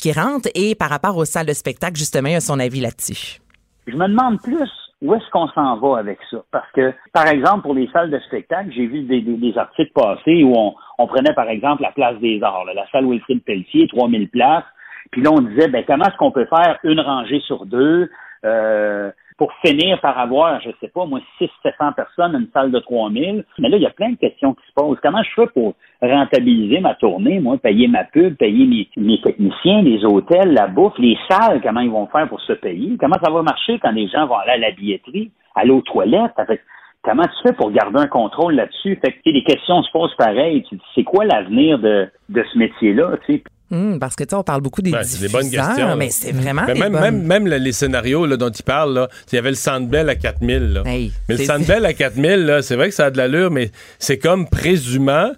qui 0.00 0.12
rentrent. 0.12 0.48
Et 0.54 0.74
par 0.74 0.90
rapport 0.90 1.16
aux 1.16 1.24
salles 1.24 1.46
de 1.46 1.52
spectacle, 1.52 1.96
justement, 1.96 2.28
il 2.28 2.36
a 2.36 2.40
son 2.40 2.58
avis 2.58 2.80
là-dessus. 2.80 3.40
Je 3.86 3.96
me 3.96 4.06
demande 4.08 4.40
plus 4.42 4.70
où 5.02 5.14
est-ce 5.14 5.28
qu'on 5.30 5.48
s'en 5.48 5.76
va 5.78 5.98
avec 5.98 6.18
ça. 6.30 6.38
Parce 6.50 6.70
que, 6.72 6.92
par 7.12 7.26
exemple, 7.26 7.62
pour 7.62 7.74
les 7.74 7.88
salles 7.92 8.10
de 8.10 8.18
spectacle, 8.20 8.70
j'ai 8.74 8.86
vu 8.86 9.02
des, 9.02 9.58
articles 9.58 9.92
passer 9.94 10.44
où 10.44 10.54
on, 10.98 11.06
prenait, 11.06 11.32
par 11.34 11.48
exemple, 11.48 11.82
la 11.82 11.92
place 11.92 12.18
des 12.20 12.42
arts, 12.42 12.64
la 12.66 12.86
salle 12.92 13.06
Wilfrid 13.06 13.42
Pelletier, 13.42 13.88
3000 13.88 14.28
places. 14.28 14.64
Puis 15.10 15.22
là, 15.22 15.30
on 15.32 15.40
disait, 15.40 15.68
ben, 15.68 15.84
comment 15.86 16.04
est-ce 16.04 16.16
qu'on 16.18 16.30
peut 16.30 16.46
faire 16.46 16.78
une 16.84 17.00
rangée 17.00 17.40
sur 17.40 17.64
deux? 17.64 18.10
Euh, 18.44 19.10
pour 19.40 19.50
finir 19.64 19.98
par 20.02 20.18
avoir, 20.18 20.60
je 20.60 20.68
sais 20.82 20.88
pas, 20.88 21.06
moi, 21.06 21.18
600, 21.38 21.50
700 21.62 21.92
personnes, 21.94 22.34
une 22.34 22.48
salle 22.52 22.70
de 22.70 22.78
3000. 22.78 23.42
Mais 23.58 23.70
là, 23.70 23.78
il 23.78 23.82
y 23.82 23.86
a 23.86 23.90
plein 23.90 24.10
de 24.10 24.16
questions 24.18 24.52
qui 24.52 24.60
se 24.66 24.72
posent. 24.74 24.98
Comment 25.02 25.22
je 25.22 25.30
fais 25.34 25.46
pour 25.46 25.72
rentabiliser 26.02 26.78
ma 26.80 26.94
tournée, 26.96 27.40
moi, 27.40 27.56
payer 27.56 27.88
ma 27.88 28.04
pub, 28.04 28.36
payer 28.36 28.66
mes, 28.98 29.20
techniciens, 29.22 29.80
les 29.80 30.04
hôtels, 30.04 30.52
la 30.52 30.66
bouffe, 30.66 30.98
les 30.98 31.16
salles, 31.30 31.62
comment 31.62 31.80
ils 31.80 31.90
vont 31.90 32.06
faire 32.08 32.28
pour 32.28 32.42
se 32.42 32.52
payer? 32.52 32.98
Comment 33.00 33.16
ça 33.24 33.30
va 33.30 33.40
marcher 33.40 33.78
quand 33.78 33.92
les 33.92 34.08
gens 34.08 34.26
vont 34.26 34.36
aller 34.36 34.52
à 34.52 34.58
la 34.58 34.70
billetterie, 34.72 35.30
aller 35.54 35.70
aux 35.70 35.80
toilettes? 35.80 36.32
Fait- 36.46 36.60
Comment 37.02 37.22
tu 37.24 37.48
fais 37.48 37.54
pour 37.54 37.70
garder 37.70 37.98
un 37.98 38.08
contrôle 38.08 38.56
là-dessus? 38.56 39.00
Fait 39.02 39.12
que 39.12 39.20
les 39.24 39.42
questions 39.42 39.82
se 39.82 39.90
posent 39.90 40.14
pareil. 40.16 40.62
Tu 40.68 40.74
dis, 40.74 40.82
C'est 40.94 41.02
quoi 41.02 41.24
l'avenir 41.24 41.78
de, 41.78 42.06
de 42.28 42.44
ce 42.52 42.58
métier-là? 42.58 43.12
tu 43.24 43.36
sais? 43.36 43.42
Hum, 43.72 43.98
parce 44.00 44.16
que 44.16 44.24
tu 44.24 44.30
sais, 44.30 44.36
on 44.36 44.42
parle 44.42 44.62
beaucoup 44.62 44.82
des 44.82 44.90
Ben, 44.90 45.02
des 45.20 45.28
bonnes 45.28 45.48
questions. 45.50 45.96
mais 45.96 46.10
c'est 46.10 46.32
vraiment 46.32 46.62
Mais 46.66 46.74
des 46.74 46.80
même, 46.80 46.92
bonnes- 46.92 47.00
même, 47.02 47.22
même 47.22 47.46
le- 47.46 47.58
les 47.58 47.72
scénarios 47.72 48.26
là, 48.26 48.36
dont 48.36 48.50
il 48.50 48.62
parle, 48.64 48.94
là, 48.94 49.08
il 49.30 49.36
y 49.36 49.38
avait 49.38 49.50
le 49.50 49.54
Sandbell 49.56 50.08
à 50.08 50.16
4000. 50.16 50.72
Là. 50.72 50.82
Hey, 50.86 51.12
mais 51.28 51.36
le 51.36 51.44
Sandbell 51.44 51.86
à 51.86 51.92
4000, 51.92 52.46
là, 52.46 52.62
c'est 52.62 52.74
vrai 52.76 52.88
que 52.88 52.94
ça 52.94 53.06
a 53.06 53.10
de 53.10 53.16
l'allure, 53.16 53.50
mais 53.50 53.70
c'est 54.00 54.18
comme 54.18 54.48
présumant 54.48 55.30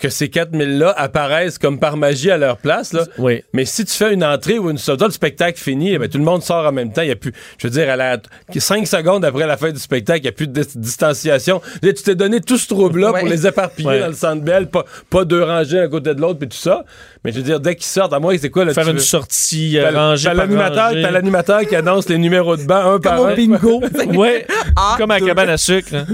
que 0.00 0.08
ces 0.08 0.28
4000-là 0.28 0.94
apparaissent 0.96 1.58
comme 1.58 1.78
par 1.78 1.96
magie 1.96 2.30
à 2.30 2.36
leur 2.38 2.56
place. 2.56 2.92
Là. 2.92 3.04
Oui. 3.18 3.42
Mais 3.52 3.64
si 3.64 3.84
tu 3.84 3.92
fais 3.92 4.12
une 4.14 4.24
entrée 4.24 4.58
ou 4.58 4.70
une 4.70 4.78
sortie, 4.78 5.04
le 5.04 5.10
spectacle 5.10 5.58
finit, 5.60 5.92
eh 5.94 5.98
ben, 5.98 6.08
tout 6.08 6.18
le 6.18 6.24
monde 6.24 6.42
sort 6.42 6.66
en 6.66 6.72
même 6.72 6.92
temps. 6.92 7.02
Il 7.02 7.08
y 7.08 7.12
a 7.12 7.16
plus, 7.16 7.32
je 7.58 7.66
veux 7.66 7.70
dire, 7.72 7.88
à 7.90 7.96
la 7.96 8.18
5 8.56 8.86
secondes 8.86 9.24
après 9.24 9.46
la 9.46 9.56
fin 9.56 9.70
du 9.70 9.78
spectacle, 9.78 10.20
il 10.20 10.22
n'y 10.22 10.28
a 10.28 10.32
plus 10.32 10.46
de 10.48 10.62
dis- 10.62 10.78
distanciation. 10.78 11.60
Là, 11.82 11.92
tu 11.92 12.02
t'es 12.02 12.14
donné 12.14 12.40
tout 12.40 12.58
ce 12.58 12.66
trouble-là 12.68 13.12
Ouais. 13.12 13.20
pour 13.20 13.28
les 13.28 13.46
éparpiller 13.46 13.88
Ouais. 13.88 14.00
dans 14.00 14.06
le 14.08 14.12
Sandbell, 14.14 14.68
pas, 14.68 14.84
pas 15.08 15.24
deux 15.24 15.42
rangées 15.42 15.80
à 15.80 15.88
côté 15.88 16.14
de 16.14 16.20
l'autre, 16.20 16.38
puis 16.38 16.48
tout 16.48 16.56
ça. 16.56 16.84
Mais 17.24 17.32
je 17.32 17.36
veux 17.36 17.42
dire, 17.42 17.60
dès 17.60 17.74
qu'ils 17.76 17.84
sortent, 17.86 18.12
à 18.14 18.18
moi, 18.18 18.32
c'est 18.38 18.48
quoi? 18.50 18.64
Là, 18.64 18.72
Faire 18.72 18.88
une 18.88 18.94
veux- 18.94 18.98
sortie 19.00 19.78
euh, 19.78 19.90
T'as- 19.92 19.98
rangée 19.98 20.24
t'as 20.24 20.34
par 20.34 20.46
l'animateur, 20.46 20.92
l'animateur 20.94 21.60
qui 21.66 21.76
annonce 21.76 22.08
les 22.08 22.16
numéros 22.18 22.56
de 22.56 22.62
banc 22.64 22.94
un 22.94 22.98
par 22.98 23.16
Comme 23.16 23.26
un. 23.28 23.32
au 23.32 23.36
bingo. 23.36 23.80
Ouais, 24.20 24.46
Ah, 24.76 24.94
comme 24.98 25.10
à 25.10 25.18
la 25.18 25.26
cabane 25.26 25.50
à 25.50 25.56
sucre. 25.58 25.94
hein. 25.94 26.06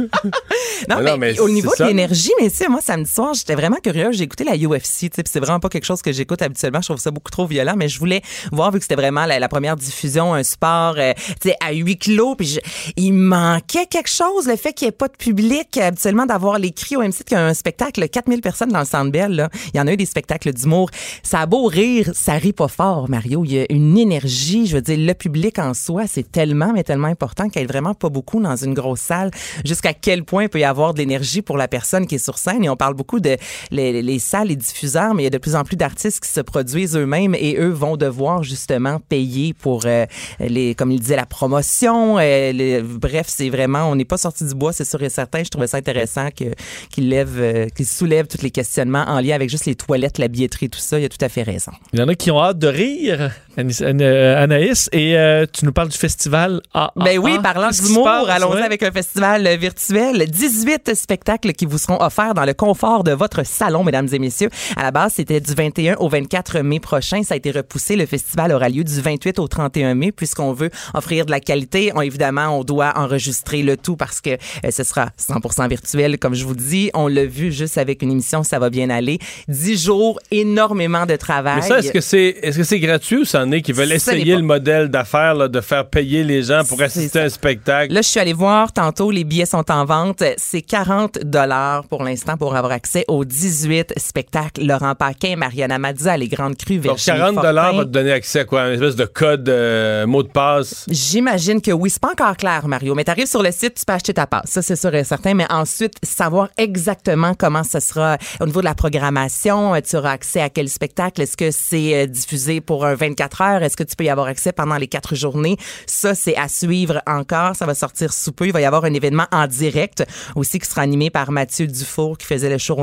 Non, 0.88 0.96
Mais 0.98 1.02
mais, 1.02 1.10
non, 1.10 1.16
mais 1.18 1.40
au 1.40 1.48
niveau 1.48 1.70
de 1.78 1.84
l'énergie, 1.84 2.32
mais 2.40 2.50
tu 2.50 2.56
sais, 2.56 2.68
moi, 2.68 2.80
samedi 2.82 3.10
soir, 3.10 3.34
j'étais 3.34 3.54
vraiment 3.54 3.75
curieuse. 3.80 4.16
J'ai 4.16 4.24
écouté 4.24 4.44
la 4.44 4.56
UFC, 4.56 5.10
c'est 5.12 5.40
vraiment 5.40 5.60
pas 5.60 5.68
quelque 5.68 5.84
chose 5.84 6.02
que 6.02 6.12
j'écoute 6.12 6.42
habituellement. 6.42 6.80
Je 6.80 6.86
trouve 6.88 6.98
ça 7.00 7.10
beaucoup 7.10 7.30
trop 7.30 7.46
violent, 7.46 7.74
mais 7.76 7.88
je 7.88 7.98
voulais 7.98 8.22
voir, 8.52 8.70
vu 8.72 8.78
que 8.78 8.84
c'était 8.84 8.96
vraiment 8.96 9.26
la, 9.26 9.48
première 9.48 9.76
diffusion, 9.76 10.34
un 10.34 10.42
sport, 10.42 10.94
euh, 10.98 11.12
à 11.60 11.72
huis 11.72 11.96
clos, 11.98 12.34
puis 12.34 12.46
je- 12.46 12.60
il 12.96 13.12
manquait 13.12 13.86
quelque 13.86 14.10
chose, 14.10 14.46
le 14.46 14.56
fait 14.56 14.72
qu'il 14.72 14.86
n'y 14.86 14.90
ait 14.90 14.92
pas 14.92 15.08
de 15.08 15.16
public, 15.16 15.76
habituellement, 15.78 16.26
d'avoir 16.26 16.58
les 16.58 16.72
cris 16.72 16.96
au 16.96 17.00
même 17.00 17.12
titre 17.12 17.30
qu'un 17.30 17.54
spectacle, 17.54 18.08
4000 18.08 18.40
personnes 18.40 18.70
dans 18.70 18.80
le 18.80 18.84
Centre 18.86 19.10
Bell. 19.10 19.48
Il 19.72 19.78
y 19.78 19.80
en 19.80 19.86
a 19.86 19.92
eu 19.92 19.96
des 19.96 20.06
spectacles 20.06 20.52
d'humour. 20.52 20.90
Ça 21.22 21.40
a 21.40 21.46
beau 21.46 21.66
rire, 21.66 22.10
ça 22.14 22.34
rit 22.34 22.52
pas 22.52 22.68
fort, 22.68 23.08
Mario. 23.08 23.44
Il 23.44 23.52
y 23.52 23.60
a 23.60 23.66
une 23.70 23.96
énergie, 23.98 24.66
je 24.66 24.76
veux 24.76 24.82
dire, 24.82 24.98
le 24.98 25.14
public 25.14 25.58
en 25.58 25.74
soi, 25.74 26.04
c'est 26.06 26.30
tellement, 26.30 26.72
mais 26.72 26.82
tellement 26.84 27.08
important 27.08 27.48
qu'il 27.48 27.60
n'y 27.60 27.64
ait 27.64 27.68
vraiment 27.68 27.94
pas 27.94 28.08
beaucoup 28.08 28.40
dans 28.40 28.56
une 28.56 28.74
grosse 28.74 29.00
salle. 29.00 29.30
Jusqu'à 29.64 29.94
quel 29.94 30.24
point 30.24 30.44
il 30.44 30.48
peut 30.48 30.60
y 30.60 30.64
avoir 30.64 30.94
de 30.94 30.98
l'énergie 30.98 31.42
pour 31.42 31.56
la 31.56 31.68
personne 31.68 32.06
qui 32.06 32.16
est 32.16 32.24
sur 32.24 32.38
scène. 32.38 32.64
Et 32.64 32.68
on 32.68 32.76
parle 32.76 32.94
beaucoup 32.94 33.20
de 33.20 33.36
les, 33.70 34.02
les 34.02 34.18
salles, 34.18 34.48
les 34.48 34.56
diffuseurs, 34.56 35.14
mais 35.14 35.22
il 35.22 35.24
y 35.24 35.28
a 35.28 35.30
de 35.30 35.38
plus 35.38 35.54
en 35.56 35.64
plus 35.64 35.76
d'artistes 35.76 36.20
qui 36.22 36.30
se 36.30 36.40
produisent 36.40 36.96
eux-mêmes 36.96 37.34
et 37.34 37.56
eux 37.58 37.70
vont 37.70 37.96
devoir 37.96 38.42
justement 38.42 38.98
payer 39.00 39.54
pour 39.54 39.82
euh, 39.86 40.06
les, 40.40 40.74
comme 40.74 40.90
il 40.92 41.00
disait, 41.00 41.16
la 41.16 41.26
promotion. 41.26 42.18
euh, 42.18 42.52
les- 42.52 42.82
bref, 42.82 43.26
c'est 43.28 43.48
vraiment, 43.50 43.84
on 43.90 43.96
n'est 43.96 44.04
pas 44.04 44.16
sorti 44.18 44.44
du 44.44 44.54
bois, 44.54 44.72
c'est 44.72 44.84
sûr 44.84 45.02
et 45.02 45.08
certain. 45.08 45.42
Je 45.44 45.48
trouvais 45.50 45.66
ça 45.66 45.76
intéressant 45.78 46.28
que 46.30 46.44
qu'il 46.90 47.08
lève, 47.08 47.36
euh, 47.38 47.66
qu'il 47.74 47.86
soulève 47.86 48.26
tous 48.26 48.42
les 48.42 48.50
questionnements 48.50 49.04
en 49.06 49.20
lien 49.20 49.34
avec 49.34 49.50
juste 49.50 49.66
les 49.66 49.74
toilettes, 49.74 50.18
la 50.18 50.28
billetterie, 50.28 50.68
tout 50.70 50.78
ça. 50.78 50.98
Il 50.98 51.04
a 51.04 51.08
tout 51.08 51.22
à 51.24 51.28
fait 51.28 51.42
raison. 51.42 51.72
Il 51.92 51.98
y 52.00 52.02
en 52.02 52.08
a 52.08 52.14
qui 52.14 52.30
ont 52.30 52.40
hâte 52.42 52.58
de 52.58 52.68
rire, 52.68 53.30
Anaïs, 53.56 54.88
et 54.92 55.16
tu 55.52 55.64
nous 55.64 55.72
parles 55.72 55.88
du 55.88 55.96
festival 55.98 56.60
AA. 56.74 56.92
Ben 56.96 57.18
oui, 57.18 57.38
parlant 57.42 57.70
d'humour, 57.70 58.08
allons-y 58.08 58.54
ouais? 58.56 58.62
avec 58.62 58.82
un 58.82 58.90
festival 58.90 59.48
virtuel. 59.58 60.24
18 60.28 60.94
spectacles 60.94 61.52
qui 61.52 61.66
vous 61.66 61.78
seront 61.78 62.00
offerts 62.00 62.34
dans 62.34 62.44
le 62.44 62.54
confort 62.54 63.04
de 63.04 63.12
votre 63.12 63.44
salon, 63.46 63.84
mesdames 63.84 64.08
et 64.12 64.18
messieurs. 64.18 64.50
À 64.76 64.82
la 64.82 64.90
base, 64.90 65.14
c'était 65.14 65.40
du 65.40 65.54
21 65.54 65.96
au 65.96 66.08
24 66.08 66.60
mai 66.60 66.80
prochain. 66.80 67.22
Ça 67.22 67.34
a 67.34 67.36
été 67.36 67.50
repoussé. 67.50 67.96
Le 67.96 68.06
festival 68.06 68.52
aura 68.52 68.68
lieu 68.68 68.84
du 68.84 69.00
28 69.00 69.38
au 69.38 69.48
31 69.48 69.94
mai 69.94 70.12
puisqu'on 70.12 70.52
veut 70.52 70.70
offrir 70.94 71.26
de 71.26 71.30
la 71.30 71.40
qualité. 71.40 71.92
On, 71.94 72.00
évidemment, 72.00 72.58
on 72.58 72.64
doit 72.64 72.92
enregistrer 72.96 73.62
le 73.62 73.76
tout 73.76 73.96
parce 73.96 74.20
que 74.20 74.30
euh, 74.30 74.70
ce 74.70 74.84
sera 74.84 75.10
100% 75.18 75.68
virtuel, 75.68 76.18
comme 76.18 76.34
je 76.34 76.44
vous 76.44 76.54
dis. 76.54 76.90
On 76.94 77.08
l'a 77.08 77.24
vu 77.24 77.52
juste 77.52 77.78
avec 77.78 78.02
une 78.02 78.10
émission, 78.10 78.42
ça 78.42 78.58
va 78.58 78.70
bien 78.70 78.90
aller. 78.90 79.18
10 79.48 79.84
jours, 79.84 80.20
énormément 80.30 81.06
de 81.06 81.16
travail. 81.16 81.56
Mais 81.56 81.62
ça, 81.62 81.78
est-ce 81.78 81.92
que 81.92 82.00
c'est 82.00 82.36
est-ce 82.42 82.58
que 82.58 82.64
c'est 82.64 82.80
gratuit 82.80 83.18
ou 83.18 83.24
c'en 83.24 83.50
est 83.52 83.62
qui 83.62 83.72
veulent 83.72 83.92
essayer 83.92 84.36
le 84.36 84.42
modèle 84.42 84.88
d'affaires 84.88 85.34
là, 85.34 85.48
de 85.48 85.60
faire 85.60 85.88
payer 85.88 86.24
les 86.24 86.42
gens 86.42 86.62
pour 86.64 86.80
assister 86.82 87.20
à 87.20 87.24
un 87.24 87.28
spectacle? 87.28 87.92
Là, 87.92 88.02
je 88.02 88.08
suis 88.08 88.20
allée 88.20 88.32
voir 88.32 88.72
tantôt, 88.72 89.10
les 89.10 89.24
billets 89.24 89.46
sont 89.46 89.70
en 89.70 89.84
vente. 89.84 90.22
C'est 90.36 90.62
40 90.62 91.20
dollars 91.24 91.86
pour 91.88 92.02
l'instant 92.02 92.36
pour 92.36 92.56
avoir 92.56 92.72
accès 92.72 93.04
aux 93.08 93.24
18 93.40 93.92
spectacles. 93.98 94.64
Laurent 94.64 94.94
Paquin, 94.94 95.36
Mariana 95.36 95.78
Mazza, 95.78 96.16
Les 96.16 96.28
Grandes 96.28 96.56
Crues, 96.56 96.76
Donc, 96.78 96.96
Virginie 96.96 97.18
40 97.18 97.34
dollars 97.42 97.64
Fortin. 97.64 97.78
va 97.78 97.84
te 97.84 97.90
donner 97.90 98.12
accès 98.12 98.40
à 98.40 98.44
quoi? 98.44 98.66
Une 98.68 98.74
espèce 98.74 98.96
de 98.96 99.04
code, 99.04 99.48
euh, 99.48 100.06
mot 100.06 100.22
de 100.22 100.28
passe? 100.28 100.86
J'imagine 100.88 101.60
que 101.60 101.70
oui, 101.70 101.90
c'est 101.90 102.00
pas 102.00 102.10
encore 102.12 102.36
clair, 102.36 102.66
Mario. 102.68 102.94
Mais 102.94 103.04
t'arrives 103.04 103.26
sur 103.26 103.42
le 103.42 103.50
site, 103.52 103.74
tu 103.74 103.84
peux 103.84 103.92
acheter 103.92 104.14
ta 104.14 104.26
passe. 104.26 104.48
Ça, 104.50 104.62
c'est 104.62 104.76
sûr 104.76 104.94
et 104.94 105.04
certain. 105.04 105.34
Mais 105.34 105.46
ensuite, 105.50 105.94
savoir 106.02 106.48
exactement 106.56 107.34
comment 107.34 107.62
ce 107.64 107.80
sera 107.80 108.16
au 108.40 108.46
niveau 108.46 108.60
de 108.60 108.64
la 108.66 108.74
programmation. 108.74 109.74
euh, 109.74 109.80
Tu 109.86 109.96
auras 109.96 110.12
accès 110.12 110.40
à 110.40 110.48
quel 110.48 110.68
spectacle? 110.68 111.20
Est-ce 111.22 111.36
que 111.36 111.50
c'est 111.50 111.94
euh, 111.94 112.06
diffusé 112.06 112.60
pour 112.60 112.84
un 112.86 112.94
24 112.94 113.40
heures? 113.42 113.62
Est-ce 113.62 113.76
que 113.76 113.84
tu 113.84 113.96
peux 113.96 114.04
y 114.04 114.08
avoir 114.08 114.26
accès 114.28 114.52
pendant 114.52 114.76
les 114.76 114.86
quatre 114.88 115.14
journées? 115.14 115.56
Ça, 115.86 116.14
c'est 116.14 116.36
à 116.36 116.48
suivre 116.48 117.02
encore. 117.06 117.54
Ça 117.56 117.66
va 117.66 117.74
sortir 117.74 118.12
sous 118.12 118.32
peu. 118.32 118.46
Il 118.46 118.52
va 118.52 118.60
y 118.60 118.64
avoir 118.64 118.84
un 118.84 118.94
événement 118.94 119.26
en 119.32 119.46
direct 119.46 120.04
aussi 120.34 120.58
qui 120.58 120.68
sera 120.68 120.82
animé 120.82 121.10
par 121.10 121.30
Mathieu 121.30 121.66
Dufour 121.66 122.16
qui 122.18 122.26
faisait 122.26 122.48
le 122.48 122.58
show 122.58 122.74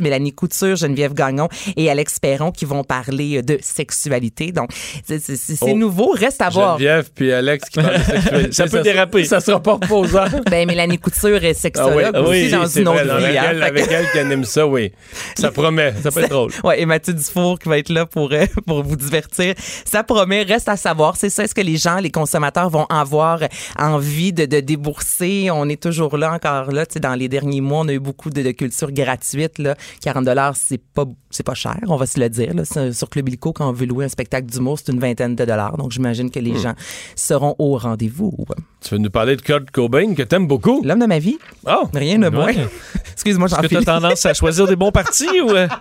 Mélanie 0.00 0.32
Couture, 0.32 0.76
Geneviève 0.76 1.14
Gagnon 1.14 1.48
et 1.76 1.90
Alex 1.90 2.18
Perron 2.18 2.50
qui 2.50 2.64
vont 2.64 2.84
parler 2.84 3.42
de 3.42 3.58
sexualité. 3.62 4.52
Donc, 4.52 4.70
c'est 5.06 5.18
Oh. 5.60 5.74
nouveau. 5.74 6.10
Reste 6.12 6.40
à 6.42 6.48
voir. 6.50 6.78
Geneviève 6.78 7.10
puis 7.14 7.32
Alex 7.32 7.68
qui 7.68 7.80
parlent 7.80 7.98
de 7.98 8.02
sexualité. 8.04 8.52
Ça 8.52 8.66
peut 8.66 8.80
déraper. 8.82 9.24
Ça 9.24 9.40
sera 9.40 9.60
pas 9.62 9.74
reposant. 9.74 10.24
Ben, 10.50 10.66
Mélanie 10.66 10.98
Couture 10.98 11.42
est 11.44 11.54
sexologue 11.54 12.10
Ah 12.14 12.20
oui, 12.22 12.28
aussi 12.28 12.44
oui, 12.44 12.50
dans 12.50 12.66
c'est 12.66 12.80
une 12.80 12.88
autre 12.88 13.04
vrai, 13.04 13.18
vie. 13.32 13.36
Avec, 13.36 13.38
hein. 13.38 13.44
elle, 13.50 13.58
Fait 13.58 13.70
que- 13.72 13.78
avec 13.80 13.90
elle 13.92 14.10
qui 14.12 14.18
anime 14.18 14.44
ça, 14.44 14.66
oui. 14.66 14.92
Ça 15.36 15.50
promet. 15.50 15.94
Ça 16.02 16.10
peut 16.10 16.20
être 16.20 16.30
drôle. 16.30 16.50
Ouais, 16.64 16.80
et 16.80 16.86
Mathieu 16.86 17.12
Dufour 17.14 17.58
qui 17.58 17.68
va 17.68 17.78
être 17.78 17.88
là 17.88 18.06
pour, 18.06 18.32
euh, 18.32 18.46
pour 18.66 18.82
vous 18.82 18.96
divertir. 18.96 19.54
Ça 19.84 20.02
promet, 20.04 20.42
reste 20.42 20.68
à 20.68 20.76
savoir. 20.76 21.16
C'est 21.16 21.30
ça, 21.30 21.44
est-ce 21.44 21.54
que 21.54 21.60
les 21.60 21.76
gens, 21.76 21.96
les 21.98 22.10
consommateurs 22.10 22.70
vont 22.70 22.86
avoir 22.88 23.40
envie 23.78 24.32
de, 24.32 24.46
de 24.46 24.60
débourser? 24.60 25.50
On 25.50 25.68
est 25.68 25.80
toujours 25.82 26.16
là, 26.16 26.32
encore 26.32 26.70
là. 26.72 26.86
Tu 26.86 26.94
sais, 26.94 27.00
dans 27.00 27.14
les 27.14 27.28
derniers 27.28 27.60
mois, 27.60 27.80
on 27.80 27.88
a 27.88 27.92
eu 27.92 27.98
beaucoup 28.00 28.30
de, 28.30 28.42
de 28.42 28.50
culture 28.52 28.92
gratuite, 28.92 29.58
là. 29.58 29.73
40 30.02 30.24
dollars, 30.24 30.54
c'est 30.56 30.78
pas, 30.78 31.04
c'est 31.30 31.42
pas 31.42 31.54
cher, 31.54 31.78
on 31.88 31.96
va 31.96 32.06
se 32.06 32.18
le 32.20 32.28
dire, 32.28 32.52
là. 32.54 32.64
Sur 32.92 33.08
Club 33.10 33.28
Illico, 33.28 33.52
quand 33.52 33.68
on 33.68 33.72
veut 33.72 33.86
louer 33.86 34.04
un 34.04 34.08
spectacle 34.08 34.46
d'humour, 34.46 34.78
c'est 34.78 34.92
une 34.92 35.00
vingtaine 35.00 35.34
de 35.36 35.44
dollars. 35.44 35.76
Donc, 35.76 35.92
j'imagine 35.92 36.30
que 36.30 36.38
les 36.38 36.52
Hmm. 36.52 36.58
gens 36.58 36.74
seront 37.16 37.54
au 37.58 37.76
rendez-vous. 37.78 38.32
Tu 38.80 38.90
veux 38.94 38.98
nous 38.98 39.10
parler 39.10 39.36
de 39.36 39.42
Kurt 39.42 39.70
Cobain 39.70 40.14
que 40.14 40.22
t'aimes 40.22 40.46
beaucoup? 40.46 40.82
L'homme 40.84 40.98
de 41.00 41.06
ma 41.06 41.18
vie. 41.18 41.38
Oh! 41.66 41.88
Rien 41.94 42.18
de 42.18 42.28
moins. 42.28 42.52
Excuse-moi, 43.12 43.48
j'en 43.48 43.56
Est-ce 43.58 43.62
que 43.62 43.68
tu 43.68 43.76
as 43.78 43.84
tendance 43.84 44.26
à 44.26 44.34
choisir 44.34 44.66
des 44.66 44.76
bons 44.76 44.92
partis 44.92 45.40
ou. 45.40 45.50
euh? 45.50 45.68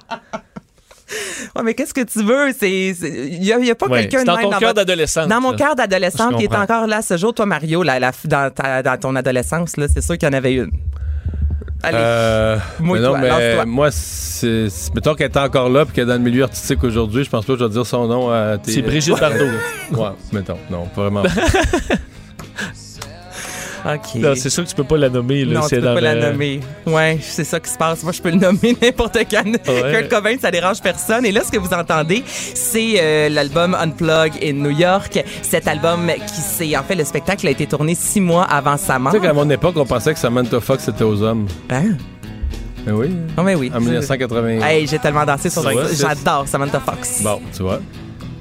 Ouais, 1.55 1.61
mais 1.63 1.73
qu'est-ce 1.75 1.93
que 1.93 2.01
tu 2.01 2.23
veux? 2.23 2.51
C'est, 2.57 2.71
il 2.89 3.43
y 3.43 3.51
a, 3.53 3.75
pas 3.75 3.87
Ouais, 3.87 4.01
quelqu'un 4.07 4.21
de 4.21 4.25
dans 4.27 4.35
même 4.37 4.49
ton 4.49 4.57
cœur 4.57 4.73
d'adolescente, 4.73 5.27
Dans 5.27 5.41
mon 5.41 5.51
là. 5.51 5.57
cœur 5.57 5.75
d'adolescente 5.75 6.37
qui 6.37 6.45
est 6.45 6.55
encore 6.55 6.87
là 6.87 7.01
ce 7.03 7.17
jour. 7.17 7.33
Toi, 7.35 7.45
Mario, 7.45 7.83
la- 7.83 7.99
dans, 8.25 8.49
ta- 8.51 8.81
dans 8.81 8.97
ton 8.99 9.15
adolescence, 9.15 9.77
là, 9.77 9.85
c'est 9.93 10.01
sûr 10.01 10.17
qu'il 10.17 10.27
y 10.27 10.31
en 10.31 10.33
avait 10.33 10.53
une. 10.55 10.71
Allez. 11.83 11.97
Euh, 11.99 12.57
mais 12.79 12.99
non, 12.99 13.17
mais 13.17 13.65
moi, 13.65 13.91
c'est, 13.91 14.69
c'est- 14.69 14.95
mettons 14.95 15.15
qu'elle 15.15 15.29
est 15.31 15.37
encore 15.37 15.69
là 15.69 15.83
puis 15.85 15.93
qu'elle 15.93 16.05
est 16.05 16.07
dans 16.07 16.13
le 16.13 16.19
milieu 16.19 16.43
artistique 16.43 16.81
aujourd'hui, 16.83 17.23
je 17.25 17.29
pense 17.29 17.45
pas 17.45 17.53
que 17.53 17.59
je 17.59 17.65
vais 17.65 17.69
dire 17.71 17.85
son 17.85 18.07
nom 18.07 18.29
à 18.31 18.57
tes- 18.57 18.71
C'est 18.71 18.81
Brigitte 18.81 19.19
Bardot. 19.19 19.45
ouais, 19.91 20.09
mettons. 20.31 20.57
Non, 20.71 20.85
pas 20.95 21.01
vraiment. 21.09 21.23
OK. 23.85 24.15
Non, 24.15 24.33
c'est 24.35 24.49
sûr 24.49 24.63
que 24.63 24.69
tu 24.69 24.75
peux 24.75 24.83
pas 24.83 24.97
la 24.97 25.09
nommer. 25.09 25.45
Là, 25.45 25.59
non, 25.61 25.67
tu 25.67 25.75
peux 25.75 25.81
dans 25.81 25.93
pas 25.93 26.01
la 26.01 26.15
nommer. 26.31 26.59
Ouais, 26.85 27.17
c'est 27.21 27.43
ça 27.43 27.59
qui 27.59 27.69
se 27.69 27.77
passe. 27.77 28.03
Moi, 28.03 28.11
je 28.11 28.21
peux 28.21 28.29
le 28.29 28.37
nommer 28.37 28.77
n'importe 28.81 29.17
quand. 29.29 29.43
Kurt 29.43 30.09
Cobain, 30.09 30.35
ça 30.41 30.51
dérange 30.51 30.81
personne. 30.81 31.25
Et 31.25 31.31
là, 31.31 31.41
ce 31.45 31.51
que 31.51 31.57
vous 31.57 31.73
entendez, 31.73 32.23
c'est 32.27 32.95
euh, 32.97 33.29
l'album 33.29 33.75
Unplug 33.75 34.33
in 34.43 34.53
New 34.53 34.71
York. 34.71 35.23
Cet 35.41 35.67
album 35.67 36.09
qui 36.27 36.41
c'est 36.41 36.77
en 36.77 36.83
fait 36.83 36.95
le 36.95 37.03
spectacle 37.03 37.45
a 37.47 37.51
été 37.51 37.65
tourné 37.67 37.95
six 37.95 38.21
mois 38.21 38.43
avant 38.43 38.77
sa 38.77 38.99
mort. 38.99 39.11
tu 39.13 39.19
sais 39.19 39.25
qu'à 39.25 39.33
mon 39.33 39.49
époque, 39.49 39.75
on 39.77 39.85
pensait 39.85 40.13
que 40.13 40.19
Samantha 40.19 40.59
Fox 40.59 40.87
était 40.87 41.03
aux 41.03 41.21
hommes. 41.21 41.47
Hein? 41.69 41.97
Mais 42.85 42.91
oui. 42.91 43.15
Oh, 43.37 43.41
mais 43.43 43.55
oui. 43.55 43.71
En 43.73 43.79
1980. 43.79 44.61
Hey, 44.61 44.87
j'ai 44.87 44.99
tellement 44.99 45.25
dansé 45.25 45.49
sur 45.49 45.63
Ouais, 45.65 45.73
ça. 45.93 46.07
J'adore 46.15 46.47
Samantha 46.47 46.79
Fox. 46.79 47.21
Bon, 47.23 47.39
tu 47.55 47.63
vois. 47.63 47.79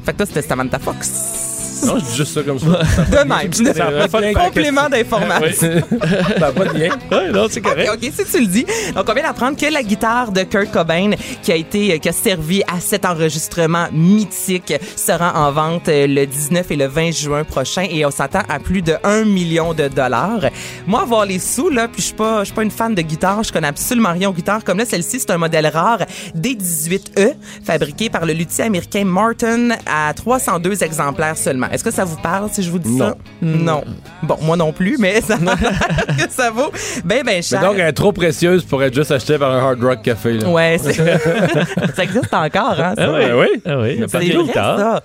Fait 0.04 0.12
que 0.12 0.16
toi, 0.18 0.26
c'était 0.26 0.42
Samantha 0.42 0.78
Fox. 0.78 1.51
Non, 1.86 1.98
je 1.98 2.04
dis 2.04 2.16
juste 2.16 2.34
ça 2.34 2.42
comme 2.42 2.58
ça. 2.58 2.66
De 2.66 3.28
même. 3.28 3.52
Ça 3.52 3.86
a 3.86 4.08
pas 4.08 4.20
de 4.20 4.24
lien 4.24 4.30
avec 4.30 4.34
la 4.34 4.44
Complément 4.44 4.88
d'information. 4.88 5.82
Ça 6.00 6.38
n'a 6.38 6.52
pas 6.52 6.64
de 6.64 6.78
lien. 6.78 6.88
Non, 7.32 7.46
c'est 7.50 7.60
correct. 7.60 7.90
OK, 7.92 8.00
si 8.02 8.24
tu 8.32 8.40
le 8.40 8.46
dis. 8.46 8.66
Donc, 8.94 9.04
on 9.08 9.14
vient 9.14 9.22
d'apprendre 9.22 9.56
que 9.56 9.66
la 9.72 9.82
guitare 9.82 10.32
de 10.32 10.42
Kurt 10.42 10.70
Cobain, 10.70 11.10
qui 11.42 11.52
a 11.52 11.56
été, 11.56 11.98
qui 11.98 12.08
a 12.08 12.12
servi 12.12 12.62
à 12.62 12.80
cet 12.80 13.04
enregistrement 13.04 13.86
mythique, 13.92 14.74
sera 14.96 15.46
en 15.46 15.52
vente 15.52 15.88
euh, 15.88 16.06
le 16.06 16.26
19 16.26 16.70
et 16.70 16.76
le 16.76 16.86
20 16.86 17.10
juin 17.12 17.44
prochain 17.44 17.86
et 17.90 18.04
on 18.04 18.10
s'attend 18.10 18.42
à 18.48 18.58
plus 18.58 18.82
de 18.82 18.94
1 19.04 19.24
million 19.24 19.74
de 19.74 19.88
dollars. 19.88 20.46
Moi, 20.86 21.02
avoir 21.02 21.26
les 21.26 21.38
sous, 21.38 21.68
là, 21.70 21.88
puis 21.88 22.00
je 22.00 22.06
suis 22.06 22.14
pas, 22.14 22.40
je 22.40 22.46
suis 22.46 22.54
pas 22.54 22.62
une 22.62 22.70
fan 22.70 22.94
de 22.94 23.02
guitare, 23.02 23.42
je 23.42 23.52
connais 23.52 23.68
absolument 23.68 24.12
rien 24.12 24.28
aux 24.28 24.32
guitares. 24.32 24.64
Comme 24.64 24.78
là, 24.78 24.84
celle-ci, 24.84 25.20
c'est 25.20 25.30
un 25.30 25.38
modèle 25.38 25.66
rare 25.66 26.00
D18E, 26.36 27.34
fabriqué 27.64 28.10
par 28.10 28.26
le 28.26 28.32
luthier 28.32 28.64
américain 28.64 29.04
Martin 29.04 29.70
à 29.86 30.12
302 30.14 30.82
exemplaires 30.82 31.36
seulement. 31.36 31.68
Est-ce 31.72 31.82
que 31.82 31.90
ça 31.90 32.04
vous 32.04 32.16
parle 32.18 32.48
si 32.52 32.62
je 32.62 32.70
vous 32.70 32.78
dis 32.78 32.92
Non. 32.96 33.08
ça? 33.08 33.16
Non. 33.40 33.82
Bon, 34.22 34.36
moi 34.42 34.56
non 34.56 34.72
plus, 34.72 34.96
mais 34.98 35.20
ça, 35.22 35.36
que 36.18 36.30
ça 36.30 36.50
vaut 36.50 36.70
ben, 37.04 37.22
ben 37.24 37.24
Mais 37.26 37.42
cher. 37.42 37.60
donc, 37.62 37.74
elle 37.78 37.88
est 37.88 37.92
trop 37.92 38.12
précieuse 38.12 38.62
pour 38.64 38.82
être 38.82 38.94
juste 38.94 39.10
achetée 39.10 39.38
par 39.38 39.50
un 39.52 39.58
Hard 39.58 39.82
Rock 39.82 40.02
Café. 40.02 40.34
Là. 40.34 40.48
Ouais, 40.48 40.76
c'est- 40.78 40.92
ça 41.96 42.02
existe 42.04 42.32
encore, 42.34 42.78
hein? 42.78 42.94
ça? 42.96 43.04
Ah 43.08 43.12
oui, 43.12 43.24
oui? 43.34 43.62
Ah 43.66 43.78
oui, 43.80 43.92
il 43.94 44.00
y 44.00 44.04
a 44.04 44.08
C'est 44.08 44.18
pas 44.18 44.24
de 44.24 44.32
vrai, 44.38 44.52
ça. 44.52 45.02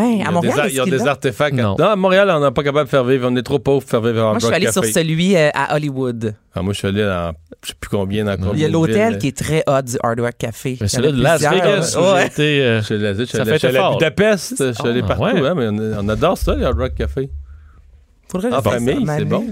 Y 0.00 0.22
à 0.22 0.30
Montréal, 0.30 0.66
des, 0.66 0.72
il 0.72 0.76
y 0.76 0.80
a 0.80 0.84
des 0.84 1.06
artefacts. 1.06 1.54
Non. 1.54 1.76
Non, 1.78 1.86
à 1.86 1.96
Montréal, 1.96 2.30
on 2.30 2.40
n'est 2.44 2.50
pas 2.50 2.62
capable 2.62 2.84
de 2.86 2.90
faire 2.90 3.04
vivre. 3.04 3.28
On 3.30 3.36
est 3.36 3.42
trop 3.42 3.58
pauvres 3.58 3.80
pour 3.80 3.90
faire 3.90 4.00
vivre 4.00 4.20
un 4.20 4.30
Moi, 4.30 4.38
je 4.40 4.46
suis 4.46 4.54
allée 4.54 4.72
sur 4.72 4.84
celui 4.84 5.36
euh, 5.36 5.50
à 5.54 5.74
Hollywood. 5.76 6.34
Ah, 6.54 6.62
moi, 6.62 6.72
je 6.72 6.78
suis 6.78 6.88
allé 6.88 7.02
dans 7.04 7.32
je 7.62 7.68
sais 7.68 7.74
plus 7.80 7.88
combien 7.88 8.24
dans 8.24 8.52
Il 8.52 8.60
y 8.60 8.64
a 8.64 8.68
l'hôtel 8.68 9.18
qui 9.18 9.28
est 9.28 9.36
très 9.36 9.62
hot 9.66 9.82
du 9.82 9.96
Hard 10.02 10.20
Rock 10.20 10.34
Café. 10.38 10.76
Mais 10.80 10.88
celui 10.88 11.12
de 11.12 11.22
Las. 11.22 11.40
Vegas, 11.40 11.96
Ouais. 11.98 12.26
été, 12.26 12.62
euh, 12.62 12.80
Je 12.80 12.84
suis 12.84 12.94
allé, 12.94 13.14
je 13.14 13.22
suis 13.24 13.26
Ça 13.28 13.42
allé- 13.42 13.50
fait 13.52 13.54
je 13.54 13.58
suis 13.58 13.66
allé 13.68 13.78
à. 13.78 13.90
Budapest. 13.92 14.54
Je 14.58 14.72
suis 14.72 14.88
allé 14.88 15.00
Ah, 15.04 15.06
partout. 15.08 15.22
ouais. 15.22 15.48
hein, 15.48 15.54
mais 15.56 15.68
on, 15.68 16.04
on 16.04 16.08
adore 16.08 16.36
ça, 16.38 16.54
les 16.54 16.64
Hard 16.64 16.78
Rock 16.78 16.94
Café. 16.94 17.30
Faudrait 18.30 18.50
que 18.50 18.54
En 18.56 18.62
famille, 18.62 19.06
c'est 19.06 19.24
bon. 19.24 19.46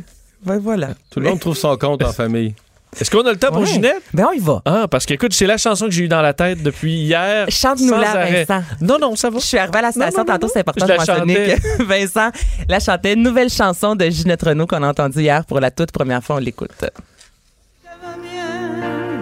Voilà. 0.44 0.88
Tout 1.10 1.20
le 1.20 1.28
monde 1.30 1.40
trouve 1.40 1.56
son 1.56 1.76
compte 1.76 2.02
en 2.02 2.12
famille. 2.12 2.54
Est-ce 3.00 3.10
qu'on 3.10 3.26
a 3.26 3.30
le 3.32 3.38
temps 3.38 3.48
pour 3.48 3.60
Ouais. 3.62 3.66
Ginette? 3.66 4.02
Ben, 4.12 4.26
on 4.30 4.32
y 4.32 4.38
va. 4.38 4.60
Ah, 4.66 4.86
parce 4.90 5.06
qu'écoute, 5.06 5.32
c'est 5.32 5.46
la 5.46 5.56
chanson 5.56 5.86
que 5.86 5.92
j'ai 5.92 6.04
eue 6.04 6.08
dans 6.08 6.20
la 6.20 6.34
tête 6.34 6.62
depuis 6.62 6.92
hier. 6.92 7.46
Chante-nous 7.48 7.90
la. 7.90 8.26
Vincent. 8.26 8.62
Non, 8.80 8.98
non, 9.00 9.16
ça 9.16 9.30
va. 9.30 9.38
Je 9.38 9.46
suis 9.46 9.56
arrivée 9.58 9.78
à 9.78 9.82
la 9.82 9.92
station 9.92 10.18
non, 10.18 10.24
non, 10.24 10.32
tantôt, 10.32 10.46
non. 10.46 10.52
c'est 10.52 10.60
important 10.60 10.86
Je 10.86 10.92
de 10.92 10.98
la 10.98 10.98
mentionner 10.98 11.54
que 11.54 11.82
Vincent 11.84 12.30
la 12.68 12.80
chantait. 12.80 13.14
Une 13.14 13.22
nouvelle 13.22 13.48
chanson 13.50 13.96
de 13.96 14.04
Ginette 14.10 14.42
Renault 14.42 14.66
qu'on 14.66 14.82
a 14.82 14.88
entendue 14.88 15.20
hier 15.20 15.44
pour 15.46 15.58
la 15.60 15.70
toute 15.70 15.90
première 15.90 16.22
fois. 16.22 16.36
On 16.36 16.38
l'écoute. 16.38 16.70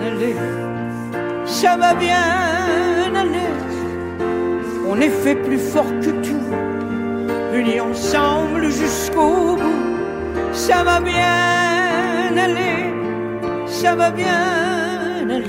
aller, 0.03 0.35
ça 1.47 1.77
va 1.77 1.95
bien 1.95 2.17
aller. 3.15 3.49
On 4.89 5.01
est 5.01 5.11
fait 5.11 5.37
plus 5.37 5.59
fort 5.59 5.87
que 6.01 6.11
tout, 6.27 7.55
unis 7.55 7.81
ensemble 7.81 8.71
jusqu'au 8.71 9.57
bout. 9.57 10.53
Ça 10.53 10.83
va 10.83 11.01
bien 11.01 12.37
aller, 12.37 12.90
ça 13.81 13.95
va 13.95 14.11
bien. 14.11 14.27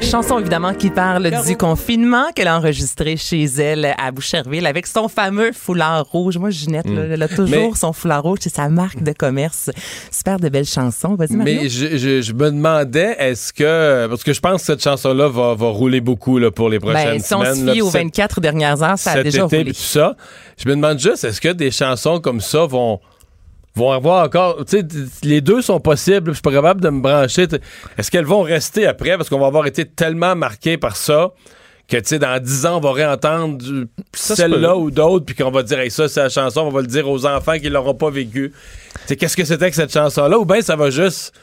Chanson 0.01 0.39
évidemment 0.39 0.73
qui 0.73 0.89
parle 0.89 1.31
du 1.45 1.55
confinement 1.57 2.25
qu'elle 2.35 2.47
a 2.47 2.57
enregistré 2.57 3.17
chez 3.17 3.43
elle 3.45 3.93
à 3.97 4.11
Boucherville 4.11 4.65
avec 4.67 4.85
son 4.85 5.07
fameux 5.07 5.51
foulard 5.53 6.05
rouge. 6.05 6.37
Moi, 6.37 6.49
Ginette, 6.49 6.87
là, 6.89 7.03
elle 7.11 7.21
a 7.23 7.27
toujours 7.27 7.71
Mais- 7.71 7.75
son 7.79 7.93
foulard 7.93 8.21
rouge, 8.23 8.39
c'est 8.41 8.53
sa 8.53 8.69
marque 8.69 9.01
de 9.01 9.11
commerce. 9.13 9.69
Super 10.11 10.39
de 10.39 10.49
belles 10.49 10.65
chansons. 10.65 11.15
Vas-y. 11.15 11.35
Mais 11.35 11.69
je, 11.69 11.97
je- 11.97 12.21
je 12.21 12.33
me 12.33 12.51
demandais, 12.51 13.15
est-ce 13.19 13.53
que. 13.53 14.07
Parce 14.07 14.23
que 14.23 14.33
je 14.33 14.39
pense 14.39 14.61
que 14.61 14.65
cette 14.67 14.83
chanson-là 14.83 15.27
va, 15.29 15.55
va 15.55 15.67
rouler 15.69 16.01
beaucoup 16.01 16.37
là, 16.37 16.51
pour 16.51 16.69
les 16.69 16.79
prochaines 16.79 17.13
Ben, 17.17 17.19
si 17.19 17.33
on 17.33 17.39
semaines. 17.39 17.55
se 17.55 17.65
là, 17.65 17.73
fie 17.73 17.81
aux 17.81 17.89
cet- 17.91 18.01
24 18.03 18.41
dernières 18.41 18.83
heures, 18.83 18.99
ça 18.99 19.11
a 19.11 19.23
déjà 19.23 19.45
été, 19.45 19.57
roulé. 19.59 19.71
tout 19.73 19.79
ça. 19.79 20.15
Je 20.57 20.67
me 20.69 20.75
demande 20.75 20.99
juste, 20.99 21.23
est-ce 21.23 21.41
que 21.41 21.49
des 21.49 21.71
chansons 21.71 22.19
comme 22.19 22.41
ça 22.41 22.65
vont 22.65 22.99
vont 23.75 23.91
avoir 23.91 24.25
encore 24.25 24.65
tu 24.65 24.79
sais 24.79 24.87
les 25.23 25.41
deux 25.41 25.61
sont 25.61 25.79
possibles 25.79 26.31
je 26.31 26.33
suis 26.33 26.41
pas 26.41 26.51
capable 26.51 26.81
de 26.81 26.89
me 26.89 27.01
brancher. 27.01 27.47
Est-ce 27.97 28.11
qu'elles 28.11 28.25
vont 28.25 28.41
rester 28.41 28.85
après? 28.85 29.17
Parce 29.17 29.29
qu'on 29.29 29.39
va 29.39 29.47
avoir 29.47 29.65
été 29.65 29.85
tellement 29.85 30.35
marqué 30.35 30.77
par 30.77 30.95
ça 30.95 31.31
que 31.87 31.97
tu 31.97 32.05
sais 32.05 32.19
dans 32.19 32.41
10 32.41 32.65
ans 32.65 32.77
on 32.77 32.79
va 32.79 32.93
réentendre 32.93 33.63
celle-là 34.13 34.77
ou 34.77 34.91
d'autres 34.91 35.25
puis 35.25 35.35
qu'on 35.35 35.51
va 35.51 35.63
dire 35.63 35.79
hey, 35.79 35.91
ça 35.91 36.07
c'est 36.07 36.21
la 36.21 36.29
chanson 36.29 36.61
on 36.61 36.69
va 36.69 36.81
le 36.81 36.87
dire 36.87 37.09
aux 37.09 37.25
enfants 37.25 37.59
qui 37.59 37.69
l'auront 37.69 37.95
pas 37.95 38.09
vécu. 38.09 38.53
Tu 39.07 39.15
qu'est-ce 39.15 39.37
que 39.37 39.45
c'était 39.45 39.69
que 39.69 39.75
cette 39.75 39.93
chanson 39.93 40.27
là 40.27 40.37
ou 40.37 40.45
bien 40.45 40.61
ça 40.61 40.75
va 40.75 40.89
juste 40.89 41.33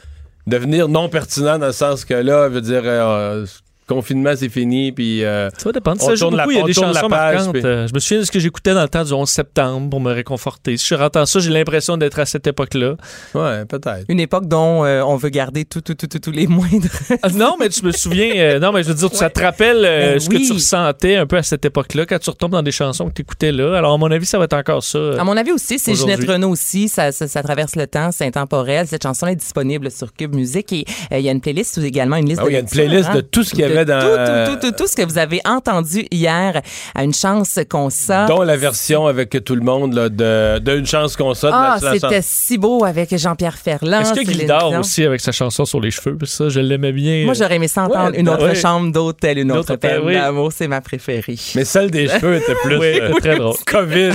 devenir 0.47 0.87
non 0.87 1.09
pertinent 1.09 1.59
dans 1.59 1.67
le 1.67 1.71
sens 1.71 2.05
que 2.05 2.13
là 2.13 2.47
veut 2.47 2.61
dire 2.61 2.81
euh, 2.85 3.45
confinement, 3.89 4.31
c'est 4.35 4.47
fini, 4.49 4.91
puis 4.91 5.23
euh, 5.23 5.49
Ça 5.57 5.65
va 5.65 5.71
dépendre. 5.73 6.01
on 6.01 6.07
Ça 6.07 6.15
joue 6.15 6.29
beaucoup. 6.29 6.51
Il 6.51 6.57
y 6.57 6.61
a 6.61 6.63
des 6.63 6.73
chansons 6.73 7.07
page, 7.09 7.35
marquantes. 7.35 7.53
puis- 7.53 7.61
Je 7.61 7.93
me 7.93 7.99
souviens 7.99 8.19
de 8.19 8.23
ce 8.25 8.31
que 8.31 8.39
j'écoutais 8.39 8.73
dans 8.73 8.81
le 8.83 8.89
temps 8.89 9.03
du 9.03 9.11
11 9.13 9.29
septembre 9.29 9.89
pour 9.89 9.99
me 9.99 10.11
réconforter. 10.13 10.77
Si 10.77 10.87
je 10.87 10.95
entends 10.95 11.25
ça, 11.25 11.39
j'ai 11.39 11.49
l'impression 11.49 11.97
d'être 11.97 12.19
à 12.19 12.25
cette 12.25 12.47
époque-là. 12.47 12.95
Ouais, 13.35 13.65
peut-être. 13.65 14.05
Une 14.07 14.19
époque 14.19 14.47
dont 14.47 14.85
euh, 14.85 15.01
on 15.01 15.15
veut 15.15 15.29
garder 15.29 15.65
tout, 15.65 15.81
tout, 15.81 15.95
tout, 15.95 16.07
tout- 16.07 16.19
tous 16.19 16.31
les 16.31 16.47
moindres. 16.47 16.87
Ah, 17.23 17.29
non, 17.29 17.55
mais 17.59 17.69
tu 17.69 17.83
me 17.85 17.91
souviens. 17.91 18.31
euh, 18.35 18.59
non, 18.59 18.71
mais 18.71 18.83
je 18.83 18.89
veux 18.89 18.93
dire, 18.95 19.09
ça 19.13 19.29
te 19.29 19.41
rappelle 19.41 19.83
euh, 19.85 20.13
Ben 20.13 20.19
ce 20.19 20.29
que 20.29 20.37
tu 20.37 20.53
ressentais 20.53 21.15
un 21.15 21.25
peu 21.25 21.37
à 21.37 21.43
cette 21.43 21.65
époque-là 21.65 22.05
quand 22.05 22.19
tu 22.19 22.29
retombes 22.29 22.51
dans 22.51 22.61
des 22.63 22.71
chansons 22.71 23.07
que 23.09 23.13
tu 23.13 23.21
écoutais 23.23 23.51
là. 23.51 23.77
Alors, 23.77 23.93
à 23.93 23.97
mon 23.97 24.11
avis, 24.11 24.25
ça 24.25 24.37
va 24.37 24.45
être 24.45 24.53
encore 24.53 24.83
ça. 24.83 24.97
euh, 24.97 25.17
À 25.19 25.23
mon 25.23 25.35
avis 25.37 25.51
aussi, 25.51 25.79
c'est. 25.79 25.95
Ginette 25.95 26.27
Renault 26.27 26.49
aussi. 26.51 26.87
Ça, 26.89 27.11
ça, 27.11 27.27
ça 27.27 27.41
traverse 27.43 27.75
le 27.75 27.87
temps, 27.87 28.11
c'est 28.11 28.25
intemporel. 28.25 28.87
Cette 28.87 29.03
chanson 29.03 29.27
est 29.27 29.35
disponible 29.35 29.89
sur 29.91 30.13
Cube 30.13 30.35
Musique 30.35 30.71
et 30.73 30.85
euh, 31.11 31.19
il 31.19 31.25
y 31.25 31.29
a 31.29 31.31
une 31.31 31.41
playlist 31.41 31.77
ou 31.77 31.81
également 31.81 32.15
une 32.17 32.27
liste 32.27 32.39
Ah 32.41 32.43
de 32.43 32.47
oui, 32.47 32.53
il 32.53 32.55
y 32.55 32.57
a 32.57 32.61
une 32.61 32.67
playlist 32.67 33.09
hein, 33.09 33.15
de 33.15 33.21
tout 33.21 33.43
ce 33.43 33.51
qu'il 33.51 33.59
y 33.59 33.63
avait 33.63 33.78
dans- 33.85 33.99
Tout, 34.01 34.07
tout, 34.07 34.59
tout, 34.59 34.67
tout, 34.71 34.83
tout 34.83 34.87
ce 34.87 34.95
que 34.95 35.03
vous 35.05 35.17
avez 35.17 35.41
entendu 35.45 36.05
hier 36.11 36.61
à 36.95 37.03
une 37.03 37.13
chance 37.13 37.59
qu'on 37.69 37.89
sorte. 37.89 38.29
Dont 38.29 38.41
la 38.43 38.57
version 38.57 39.07
avec 39.07 39.43
tout 39.43 39.55
le 39.55 39.61
monde 39.61 39.93
là, 39.93 40.09
de, 40.09 40.59
de 40.59 40.77
Une 40.77 40.85
chance 40.85 41.15
qu'on 41.15 41.33
saute. 41.33 41.51
Ah, 41.53 41.77
c'était 41.93 42.21
si 42.21 42.57
beau 42.57 42.83
avec 42.85 43.15
Jean-Pierre 43.17 43.57
Ferland. 43.57 44.01
Est-ce 44.01 44.13
que 44.13 44.21
Dion. 44.45 44.79
aussi 44.79 45.03
avec 45.05 45.19
sa 45.21 45.31
chanson 45.31 45.65
sur 45.65 45.79
les 45.81 45.91
cheveux? 45.91 46.17
Ça, 46.25 46.49
je 46.49 46.59
l'aimais 46.59 46.91
bien. 46.91 47.25
Moi, 47.25 47.33
j'aurais 47.33 47.55
aimé 47.55 47.67
ça 47.67 47.83
entendre 47.83 48.11
Ouais, 48.11 48.19
une 48.19 48.29
autre 48.29 48.47
ouais. 48.47 48.55
chambre 48.55 48.91
d'hôtel, 48.91 49.37
une 49.37 49.45
Une 49.45 49.51
autre 49.51 49.59
autre 49.71 49.75
peine 49.75 49.97
peine, 49.97 50.01
oui. 50.05 50.13
d'amour. 50.13 50.51
C'est 50.55 50.67
ma 50.67 50.81
préférée. 50.81 51.37
Mais 51.55 51.65
celle 51.65 51.91
des 51.91 52.07
cheveux 52.07 52.35
était 52.37 52.55
plus 52.63 52.77
Oui, 52.77 52.99
euh, 52.99 53.13
très 53.19 53.35
drôle. 53.37 53.55
COVID. 53.65 54.11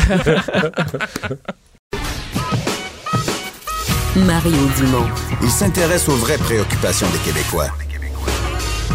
Mario 4.16 4.56
Dumont. 4.78 5.06
Il 5.42 5.50
s'intéresse 5.50 6.08
aux 6.08 6.16
vraies 6.16 6.38
préoccupations 6.38 7.06
des 7.10 7.18
Québécois. 7.18 7.68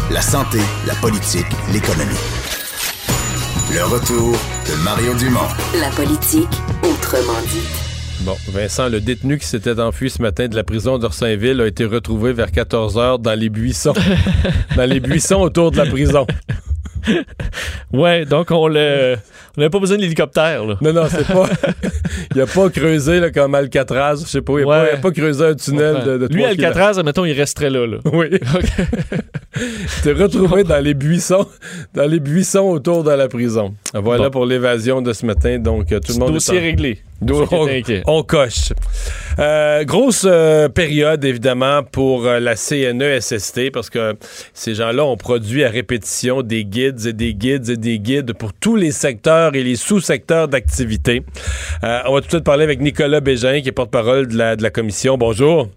La 0.08 0.20
santé, 0.22 0.58
la 0.86 0.94
politique, 0.94 1.46
l'économie. 1.72 2.14
Le 3.72 3.84
retour 3.84 4.32
de 4.32 4.82
Mario 4.82 5.14
Dumont. 5.14 5.48
La 5.78 5.90
politique, 5.90 6.48
autrement 6.82 7.40
dit. 7.46 8.24
Bon, 8.24 8.36
Vincent, 8.48 8.88
le 8.88 9.00
détenu 9.00 9.38
qui 9.38 9.46
s'était 9.46 9.78
enfui 9.78 10.10
ce 10.10 10.20
matin 10.20 10.48
de 10.48 10.56
la 10.56 10.64
prison 10.64 10.98
d'Orsainville 10.98 11.60
a 11.60 11.66
été 11.66 11.84
retrouvé 11.84 12.32
vers 12.32 12.50
14 12.50 12.98
heures 12.98 13.18
dans 13.18 13.38
les 13.38 13.48
buissons. 13.48 13.94
dans 14.76 14.88
les 14.88 15.00
buissons 15.00 15.40
autour 15.40 15.70
de 15.70 15.76
la 15.76 15.86
prison. 15.86 16.26
Ouais, 17.92 18.24
donc 18.24 18.50
on 18.50 18.68
le. 18.68 19.16
On 19.56 19.60
n'avait 19.60 19.70
pas 19.70 19.80
besoin 19.80 19.96
de 19.96 20.02
l'hélicoptère, 20.02 20.64
là. 20.64 20.76
Non, 20.80 20.92
non, 20.92 21.06
c'est 21.10 21.26
pas. 21.26 21.48
il 22.34 22.40
a 22.40 22.46
pas 22.46 22.70
creusé 22.70 23.18
là, 23.18 23.30
comme 23.30 23.54
Alcatraz, 23.54 24.20
je 24.22 24.26
sais 24.26 24.42
pas. 24.42 24.52
Il 24.58 24.62
a, 24.62 24.66
pas, 24.66 24.90
il 24.90 24.94
a 24.94 24.98
pas 24.98 25.10
creusé 25.10 25.44
un 25.44 25.54
tunnel 25.54 26.04
de, 26.04 26.18
de 26.18 26.26
Lui, 26.32 26.42
3 26.42 26.48
Alcatraz, 26.50 27.02
mettons, 27.04 27.24
il 27.24 27.32
resterait 27.32 27.70
là, 27.70 27.86
là. 27.86 27.98
Oui. 28.12 28.26
Il 29.56 29.98
était 30.10 30.12
retrouvé 30.22 30.62
dans 30.62 30.82
les 30.82 30.94
buissons, 30.94 31.46
dans 31.92 32.08
les 32.08 32.20
buissons 32.20 32.60
autour 32.70 33.02
de 33.02 33.10
la 33.10 33.28
prison. 33.28 33.74
Voilà 33.92 34.24
Bon. 34.24 34.30
pour 34.30 34.46
l'évasion 34.46 35.02
de 35.02 35.12
ce 35.12 35.26
matin. 35.26 35.58
Donc, 35.58 35.90
euh, 35.90 35.98
tout 35.98 36.12
le 36.12 36.18
monde 36.20 36.34
Dossier 36.34 36.54
est 36.56 36.60
en- 36.60 36.62
réglé. 36.62 36.98
On, 38.06 38.18
on 38.18 38.22
coche. 38.22 38.72
Euh, 39.38 39.84
grosse 39.84 40.26
euh, 40.28 40.68
période, 40.68 41.24
évidemment, 41.24 41.82
pour 41.82 42.26
euh, 42.26 42.40
la 42.40 42.56
CNESST, 42.56 43.70
parce 43.72 43.90
que 43.90 44.16
ces 44.54 44.74
gens-là 44.74 45.04
ont 45.04 45.16
produit 45.16 45.64
à 45.64 45.70
répétition 45.70 46.42
des 46.42 46.64
guides 46.64 47.06
et 47.06 47.12
des 47.12 47.34
guides 47.34 47.68
et 47.68 47.76
des 47.76 47.98
guides 47.98 48.32
pour 48.32 48.52
tous 48.52 48.76
les 48.76 48.92
secteurs 48.92 49.54
et 49.54 49.62
les 49.62 49.76
sous-secteurs 49.76 50.48
d'activité. 50.48 51.22
Euh, 51.84 52.00
on 52.06 52.14
va 52.14 52.20
tout 52.20 52.26
de 52.26 52.32
suite 52.32 52.44
parler 52.44 52.64
avec 52.64 52.80
Nicolas 52.80 53.20
Bégin, 53.20 53.60
qui 53.60 53.68
est 53.68 53.72
porte-parole 53.72 54.28
de 54.28 54.36
la, 54.36 54.56
de 54.56 54.62
la 54.62 54.70
commission. 54.70 55.18
Bonjour. 55.18 55.68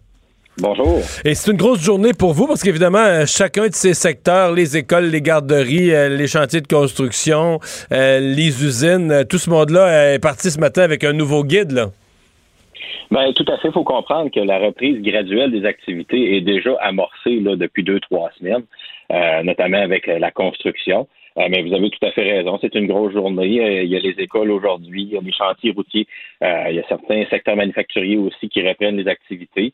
Bonjour. 0.60 1.00
Et 1.26 1.34
c'est 1.34 1.52
une 1.52 1.58
grosse 1.58 1.84
journée 1.84 2.12
pour 2.18 2.34
vous 2.34 2.46
parce 2.46 2.62
qu'évidemment, 2.62 3.00
euh, 3.00 3.26
chacun 3.26 3.68
de 3.68 3.74
ces 3.74 3.96
secteurs, 3.96 4.52
les 4.54 4.78
écoles, 4.78 5.06
les 5.06 5.22
garderies, 5.22 5.94
euh, 5.94 6.10
les 6.10 6.28
chantiers 6.28 6.62
de 6.62 6.68
construction, 6.68 7.60
euh, 7.92 8.20
les 8.20 8.64
usines, 8.64 9.26
tout 9.28 9.40
ce 9.40 9.50
monde-là 9.50 10.14
est 10.14 10.20
parti 10.20 10.52
ce 10.52 10.60
matin 10.60 10.84
avec 10.84 11.04
un 11.04 11.14
nouveau 11.14 11.44
guide. 11.44 11.72
Là. 11.72 11.88
Ben, 13.14 13.32
tout 13.34 13.46
à 13.48 13.58
fait. 13.58 13.68
Il 13.68 13.74
faut 13.74 13.84
comprendre 13.84 14.32
que 14.32 14.40
la 14.40 14.58
reprise 14.58 15.00
graduelle 15.02 15.52
des 15.52 15.66
activités 15.66 16.36
est 16.36 16.42
déjà 16.42 16.76
amorcée 16.82 17.40
là, 17.42 17.56
depuis 17.56 17.84
deux, 17.84 18.00
trois 18.00 18.32
semaines, 18.40 18.64
euh, 19.12 19.44
notamment 19.44 19.82
avec 19.82 20.08
la 20.08 20.32
construction. 20.32 21.08
Euh, 21.38 21.48
mais 21.50 21.62
vous 21.64 21.74
avez 21.74 21.90
tout 21.90 22.06
à 22.06 22.12
fait 22.12 22.32
raison. 22.32 22.58
C'est 22.62 22.76
une 22.76 22.88
grosse 22.88 23.14
journée. 23.14 23.60
Euh, 23.60 23.84
il 23.84 23.90
y 23.90 23.96
a 23.96 24.00
les 24.00 24.16
écoles 24.20 24.52
aujourd'hui, 24.52 25.04
il 25.04 25.14
y 25.14 25.18
a 25.18 25.22
les 25.22 25.32
chantiers 25.32 25.72
routiers, 25.72 26.08
euh, 26.44 26.66
il 26.70 26.76
y 26.76 26.80
a 26.80 26.88
certains 26.88 27.26
secteurs 27.30 27.56
manufacturiers 27.56 28.18
aussi 28.18 28.50
qui 28.50 28.68
reprennent 28.68 28.98
les 28.98 29.08
activités. 29.08 29.74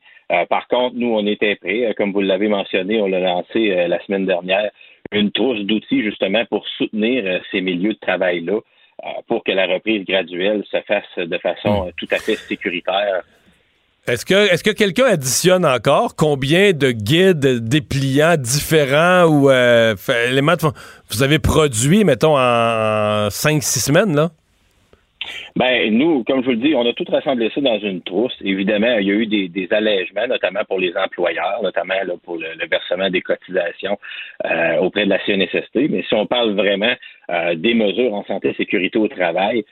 Par 0.49 0.67
contre, 0.67 0.95
nous, 0.95 1.11
on 1.11 1.25
était 1.25 1.55
prêts. 1.55 1.91
Comme 1.97 2.11
vous 2.11 2.21
l'avez 2.21 2.49
mentionné, 2.49 3.01
on 3.01 3.07
l'a 3.07 3.19
lancé 3.19 3.87
la 3.87 3.99
semaine 4.05 4.27
dernière, 4.27 4.69
une 5.11 5.31
trousse 5.31 5.61
d'outils 5.61 6.03
justement 6.03 6.45
pour 6.45 6.67
soutenir 6.77 7.41
ces 7.49 7.61
milieux 7.61 7.93
de 7.93 7.99
travail-là, 7.99 8.59
pour 9.27 9.43
que 9.43 9.51
la 9.51 9.65
reprise 9.65 10.05
graduelle 10.05 10.63
se 10.69 10.79
fasse 10.81 11.17
de 11.17 11.37
façon 11.39 11.91
tout 11.97 12.05
à 12.11 12.17
fait 12.17 12.35
sécuritaire. 12.35 13.23
Est-ce 14.07 14.25
que, 14.25 14.71
quelqu'un 14.71 15.05
additionne 15.05 15.65
encore? 15.65 16.15
Combien 16.15 16.71
de 16.73 16.91
guides 16.91 17.67
dépliants 17.67 18.37
différents 18.37 19.25
ou 19.25 19.49
euh, 19.49 19.95
éléments 20.27 20.53
de 20.53 20.69
vous 21.11 21.23
avez 21.23 21.39
produit, 21.39 22.03
mettons, 22.03 22.37
en 22.37 23.27
5-6 23.27 23.61
semaines, 23.85 24.15
là? 24.15 24.29
Ben, 25.55 25.93
nous, 25.95 26.23
comme 26.23 26.41
je 26.41 26.45
vous 26.45 26.51
le 26.51 26.57
dis, 26.57 26.73
on 26.75 26.85
a 26.85 26.93
tout 26.93 27.05
rassemblé 27.09 27.51
ça 27.53 27.61
dans 27.61 27.79
une 27.79 28.01
trousse. 28.01 28.33
Évidemment, 28.41 28.97
il 28.99 29.07
y 29.07 29.11
a 29.11 29.13
eu 29.13 29.27
des, 29.27 29.67
allègements, 29.71 30.27
notamment 30.27 30.61
pour 30.67 30.79
les 30.79 30.95
employeurs, 30.95 31.61
notamment 31.61 31.95
pour 32.23 32.37
le, 32.37 32.47
le 32.57 32.67
versement 32.67 33.09
des 33.09 33.21
cotisations 33.21 33.97
euh, 34.45 34.77
auprès 34.77 35.05
de 35.05 35.09
la 35.09 35.19
CNSST. 35.25 35.89
Mais 35.89 36.03
si 36.07 36.13
on 36.15 36.25
parle 36.25 36.53
vraiment 36.53 36.93
euh, 37.29 37.55
des 37.55 37.73
mesures 37.73 38.13
en 38.13 38.23
santé 38.25 38.49
et 38.49 38.53
sécurité 38.55 38.97
au 38.97 39.07
travail, 39.07 39.65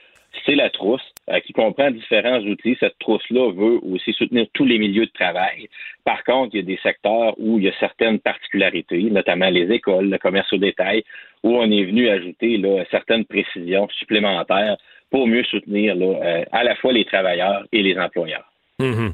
c'est 0.44 0.54
la 0.54 0.70
trousse 0.70 1.02
euh, 1.30 1.40
qui 1.40 1.52
comprend 1.52 1.90
différents 1.90 2.40
outils. 2.40 2.76
Cette 2.80 2.98
trousse-là 2.98 3.52
veut 3.52 3.78
aussi 3.92 4.12
soutenir 4.12 4.46
tous 4.52 4.64
les 4.64 4.78
milieux 4.78 5.06
de 5.06 5.12
travail. 5.12 5.68
Par 6.04 6.22
contre, 6.24 6.54
il 6.54 6.58
y 6.58 6.62
a 6.62 6.66
des 6.66 6.80
secteurs 6.82 7.34
où 7.38 7.58
il 7.58 7.64
y 7.64 7.68
a 7.68 7.72
certaines 7.78 8.18
particularités, 8.18 9.02
notamment 9.02 9.50
les 9.50 9.70
écoles, 9.70 10.10
le 10.10 10.18
commerce 10.18 10.52
au 10.52 10.58
détail, 10.58 11.04
où 11.42 11.56
on 11.56 11.70
est 11.70 11.84
venu 11.84 12.08
ajouter 12.08 12.60
certaines 12.90 13.24
précisions 13.24 13.88
supplémentaires 13.90 14.76
pour 15.10 15.26
mieux 15.26 15.44
soutenir 15.44 15.96
euh, 15.98 16.44
à 16.52 16.64
la 16.64 16.74
fois 16.76 16.92
les 16.92 17.04
travailleurs 17.04 17.64
et 17.72 17.82
les 17.82 17.98
employeurs. 17.98 18.50
Mhm. 18.78 19.12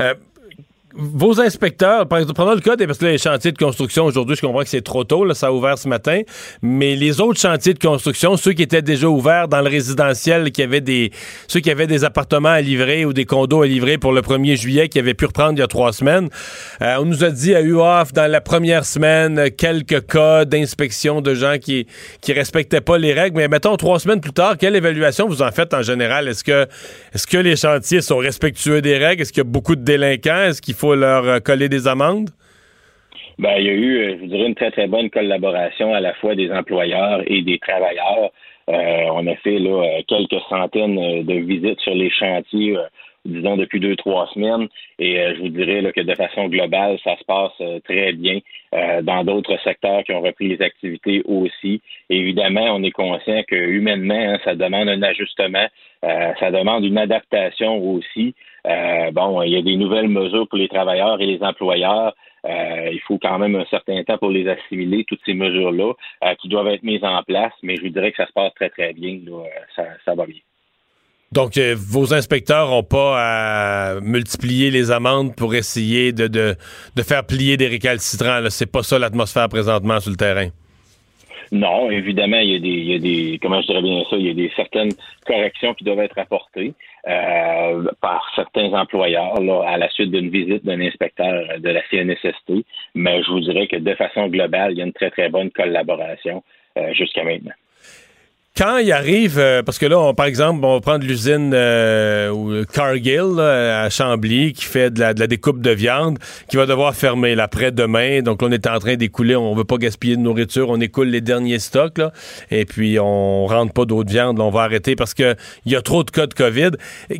Euh, 0.00 0.14
vos 0.96 1.40
inspecteurs, 1.40 2.06
prenons 2.06 2.54
le 2.54 2.60
cas 2.60 2.76
des 2.76 2.86
parce 2.86 2.98
que 2.98 3.06
les 3.06 3.18
chantiers 3.18 3.52
de 3.52 3.58
construction 3.58 4.04
aujourd'hui, 4.04 4.36
je 4.36 4.40
comprends 4.40 4.62
que 4.62 4.68
c'est 4.68 4.82
trop 4.82 5.04
tôt, 5.04 5.24
là, 5.24 5.34
ça 5.34 5.48
a 5.48 5.50
ouvert 5.50 5.76
ce 5.76 5.88
matin, 5.88 6.20
mais 6.62 6.94
les 6.94 7.20
autres 7.20 7.40
chantiers 7.40 7.74
de 7.74 7.78
construction, 7.78 8.36
ceux 8.36 8.52
qui 8.52 8.62
étaient 8.62 8.82
déjà 8.82 9.08
ouverts 9.08 9.48
dans 9.48 9.60
le 9.60 9.68
résidentiel, 9.68 10.52
qui 10.52 10.62
avaient 10.62 10.80
des 10.80 11.10
ceux 11.48 11.60
qui 11.60 11.70
avaient 11.70 11.86
des 11.86 12.04
appartements 12.04 12.50
à 12.50 12.60
livrer 12.60 13.04
ou 13.04 13.12
des 13.12 13.24
condos 13.24 13.62
à 13.62 13.66
livrer 13.66 13.98
pour 13.98 14.12
le 14.12 14.20
1er 14.20 14.56
juillet, 14.56 14.88
qui 14.88 14.98
avaient 14.98 15.14
pu 15.14 15.26
reprendre 15.26 15.54
il 15.54 15.58
y 15.58 15.62
a 15.62 15.66
trois 15.66 15.92
semaines, 15.92 16.28
euh, 16.80 16.96
on 17.00 17.04
nous 17.04 17.24
a 17.24 17.30
dit 17.30 17.54
à 17.54 17.60
UOF 17.60 18.12
dans 18.12 18.30
la 18.30 18.40
première 18.40 18.84
semaine 18.84 19.50
quelques 19.50 20.06
cas 20.06 20.44
d'inspection 20.44 21.20
de 21.20 21.34
gens 21.34 21.58
qui 21.60 21.86
qui 22.20 22.32
respectaient 22.32 22.80
pas 22.80 22.98
les 22.98 23.12
règles, 23.12 23.36
mais 23.36 23.48
mettons 23.48 23.76
trois 23.76 23.98
semaines 23.98 24.20
plus 24.20 24.32
tard, 24.32 24.56
quelle 24.58 24.76
évaluation 24.76 25.26
vous 25.26 25.42
en 25.42 25.50
faites 25.50 25.74
en 25.74 25.82
général? 25.82 26.28
Est-ce 26.28 26.44
que 26.44 26.66
est-ce 27.14 27.26
que 27.26 27.38
les 27.38 27.56
chantiers 27.56 28.00
sont 28.00 28.18
respectueux 28.18 28.80
des 28.80 28.96
règles? 28.96 29.22
Est-ce 29.22 29.32
qu'il 29.32 29.42
y 29.42 29.46
a 29.46 29.50
beaucoup 29.50 29.74
de 29.74 29.82
délinquants? 29.82 30.44
Est-ce 30.44 30.62
qu'il 30.62 30.74
faut 30.74 30.83
leur 30.92 31.24
euh, 31.26 31.38
coller 31.40 31.68
des 31.68 31.88
amendes? 31.88 32.30
Ben, 33.38 33.56
il 33.58 33.64
y 33.64 33.70
a 33.70 33.72
eu, 33.72 33.96
euh, 33.96 34.16
je 34.16 34.20
vous 34.20 34.26
dirais, 34.26 34.46
une 34.46 34.54
très, 34.54 34.70
très 34.70 34.86
bonne 34.86 35.10
collaboration 35.10 35.94
à 35.94 36.00
la 36.00 36.14
fois 36.14 36.34
des 36.34 36.52
employeurs 36.52 37.22
et 37.26 37.42
des 37.42 37.58
travailleurs. 37.58 38.30
Euh, 38.68 39.06
on 39.12 39.26
a 39.26 39.34
fait 39.36 39.58
là, 39.58 40.00
quelques 40.06 40.40
centaines 40.48 41.24
de 41.24 41.34
visites 41.34 41.80
sur 41.80 41.94
les 41.94 42.10
chantiers, 42.10 42.76
disons, 43.24 43.56
depuis 43.56 43.80
deux, 43.80 43.96
trois 43.96 44.28
semaines. 44.32 44.68
Et 44.98 45.16
je 45.34 45.40
vous 45.40 45.48
dirais 45.48 45.92
que 45.92 46.00
de 46.00 46.14
façon 46.14 46.48
globale, 46.48 46.98
ça 47.04 47.16
se 47.18 47.24
passe 47.24 47.82
très 47.84 48.12
bien 48.12 48.38
dans 49.02 49.22
d'autres 49.22 49.58
secteurs 49.64 50.02
qui 50.04 50.12
ont 50.12 50.22
repris 50.22 50.48
les 50.48 50.62
activités 50.62 51.22
aussi. 51.26 51.82
évidemment, 52.08 52.74
on 52.74 52.82
est 52.82 52.90
conscient 52.90 53.42
que 53.46 53.54
humainement, 53.54 54.14
hein, 54.14 54.38
ça 54.44 54.54
demande 54.54 54.88
un 54.88 55.02
ajustement, 55.02 55.66
ça 56.00 56.50
demande 56.50 56.86
une 56.86 56.96
adaptation 56.96 57.76
aussi. 57.76 58.34
Euh, 58.66 59.10
bon, 59.12 59.42
il 59.42 59.52
y 59.52 59.56
a 59.56 59.62
des 59.62 59.76
nouvelles 59.76 60.08
mesures 60.08 60.48
pour 60.48 60.58
les 60.58 60.68
travailleurs 60.68 61.20
et 61.20 61.26
les 61.26 61.42
employeurs. 61.42 62.14
Euh, 62.46 62.90
il 62.92 63.00
faut 63.06 63.18
quand 63.18 63.38
même 63.38 63.56
un 63.56 63.64
certain 63.66 64.02
temps 64.04 64.18
pour 64.18 64.30
les 64.30 64.48
assimiler, 64.48 65.04
toutes 65.06 65.20
ces 65.24 65.34
mesures-là, 65.34 65.92
euh, 66.24 66.34
qui 66.40 66.48
doivent 66.48 66.68
être 66.68 66.82
mises 66.82 67.04
en 67.04 67.22
place, 67.22 67.52
mais 67.62 67.76
je 67.76 67.82
vous 67.82 67.88
dirais 67.88 68.10
que 68.10 68.18
ça 68.18 68.26
se 68.26 68.32
passe 68.32 68.52
très, 68.54 68.70
très 68.70 68.92
bien. 68.92 69.18
Euh, 69.28 69.44
Ça, 69.74 69.84
ça 70.04 70.14
va 70.14 70.26
bien. 70.26 70.40
Donc, 71.32 71.56
euh, 71.56 71.74
vos 71.76 72.14
inspecteurs 72.14 72.68
n'ont 72.70 72.84
pas 72.84 73.16
à 73.18 74.00
multiplier 74.00 74.70
les 74.70 74.90
amendes 74.90 75.34
pour 75.34 75.54
essayer 75.54 76.12
de, 76.12 76.28
de, 76.28 76.54
de 76.94 77.02
faire 77.02 77.26
plier 77.26 77.56
des 77.56 77.66
récalcitrants. 77.66 78.40
C'est 78.50 78.70
pas 78.70 78.82
ça 78.82 78.98
l'atmosphère 78.98 79.48
présentement 79.48 79.98
sur 79.98 80.10
le 80.10 80.16
terrain. 80.16 80.48
Non, 81.52 81.90
évidemment, 81.90 82.38
il 82.38 82.50
y, 82.50 82.56
a 82.56 82.58
des, 82.58 82.68
il 82.68 82.92
y 82.92 82.94
a 82.94 82.98
des, 82.98 83.38
comment 83.40 83.60
je 83.60 83.66
dirais 83.66 83.82
bien 83.82 84.02
ça, 84.10 84.16
il 84.16 84.26
y 84.26 84.30
a 84.30 84.34
des 84.34 84.50
certaines 84.56 84.92
corrections 85.26 85.74
qui 85.74 85.84
doivent 85.84 86.00
être 86.00 86.18
apportées 86.18 86.74
euh, 87.06 87.84
par 88.00 88.30
certains 88.34 88.72
employeurs 88.72 89.40
là, 89.40 89.62
à 89.66 89.76
la 89.76 89.88
suite 89.90 90.10
d'une 90.10 90.30
visite 90.30 90.64
d'un 90.64 90.80
inspecteur 90.80 91.58
de 91.58 91.68
la 91.68 91.82
CNSST. 91.90 92.64
Mais 92.94 93.22
je 93.22 93.30
vous 93.30 93.40
dirais 93.40 93.66
que 93.66 93.76
de 93.76 93.94
façon 93.94 94.28
globale, 94.28 94.72
il 94.72 94.78
y 94.78 94.82
a 94.82 94.84
une 94.84 94.92
très 94.92 95.10
très 95.10 95.28
bonne 95.28 95.50
collaboration 95.50 96.42
euh, 96.78 96.92
jusqu'à 96.92 97.24
maintenant. 97.24 97.52
Quand 98.56 98.78
il 98.78 98.92
arrive, 98.92 99.40
euh, 99.40 99.64
parce 99.64 99.78
que 99.78 99.86
là, 99.86 99.98
on, 99.98 100.14
par 100.14 100.26
exemple, 100.26 100.64
on 100.64 100.74
va 100.74 100.80
prendre 100.80 101.04
l'usine 101.04 101.50
euh, 101.52 102.64
Cargill 102.72 103.34
là, 103.34 103.82
à 103.82 103.90
Chambly 103.90 104.52
qui 104.52 104.64
fait 104.64 104.92
de 104.92 105.00
la, 105.00 105.12
de 105.12 105.18
la, 105.18 105.26
découpe 105.26 105.60
de 105.60 105.72
viande, 105.72 106.20
qui 106.48 106.56
va 106.56 106.64
devoir 106.64 106.94
fermer 106.94 107.34
l'après-demain. 107.34 108.22
Donc, 108.22 108.44
on 108.44 108.52
est 108.52 108.68
en 108.68 108.78
train 108.78 108.94
d'écouler, 108.94 109.34
on 109.34 109.56
veut 109.56 109.64
pas 109.64 109.76
gaspiller 109.76 110.14
de 110.14 110.20
nourriture, 110.20 110.70
on 110.70 110.80
écoule 110.80 111.08
les 111.08 111.20
derniers 111.20 111.58
stocks, 111.58 111.98
là, 111.98 112.12
et 112.52 112.64
puis 112.64 112.96
on 113.00 113.44
rentre 113.46 113.72
pas 113.72 113.86
d'autres 113.86 114.08
viande, 114.08 114.38
là, 114.38 114.44
on 114.44 114.50
va 114.50 114.60
arrêter 114.60 114.94
parce 114.94 115.14
que 115.14 115.34
il 115.66 115.72
y 115.72 115.74
a 115.74 115.82
trop 115.82 116.04
de 116.04 116.12
cas 116.12 116.28
de 116.28 116.34
COVID. 116.34 116.70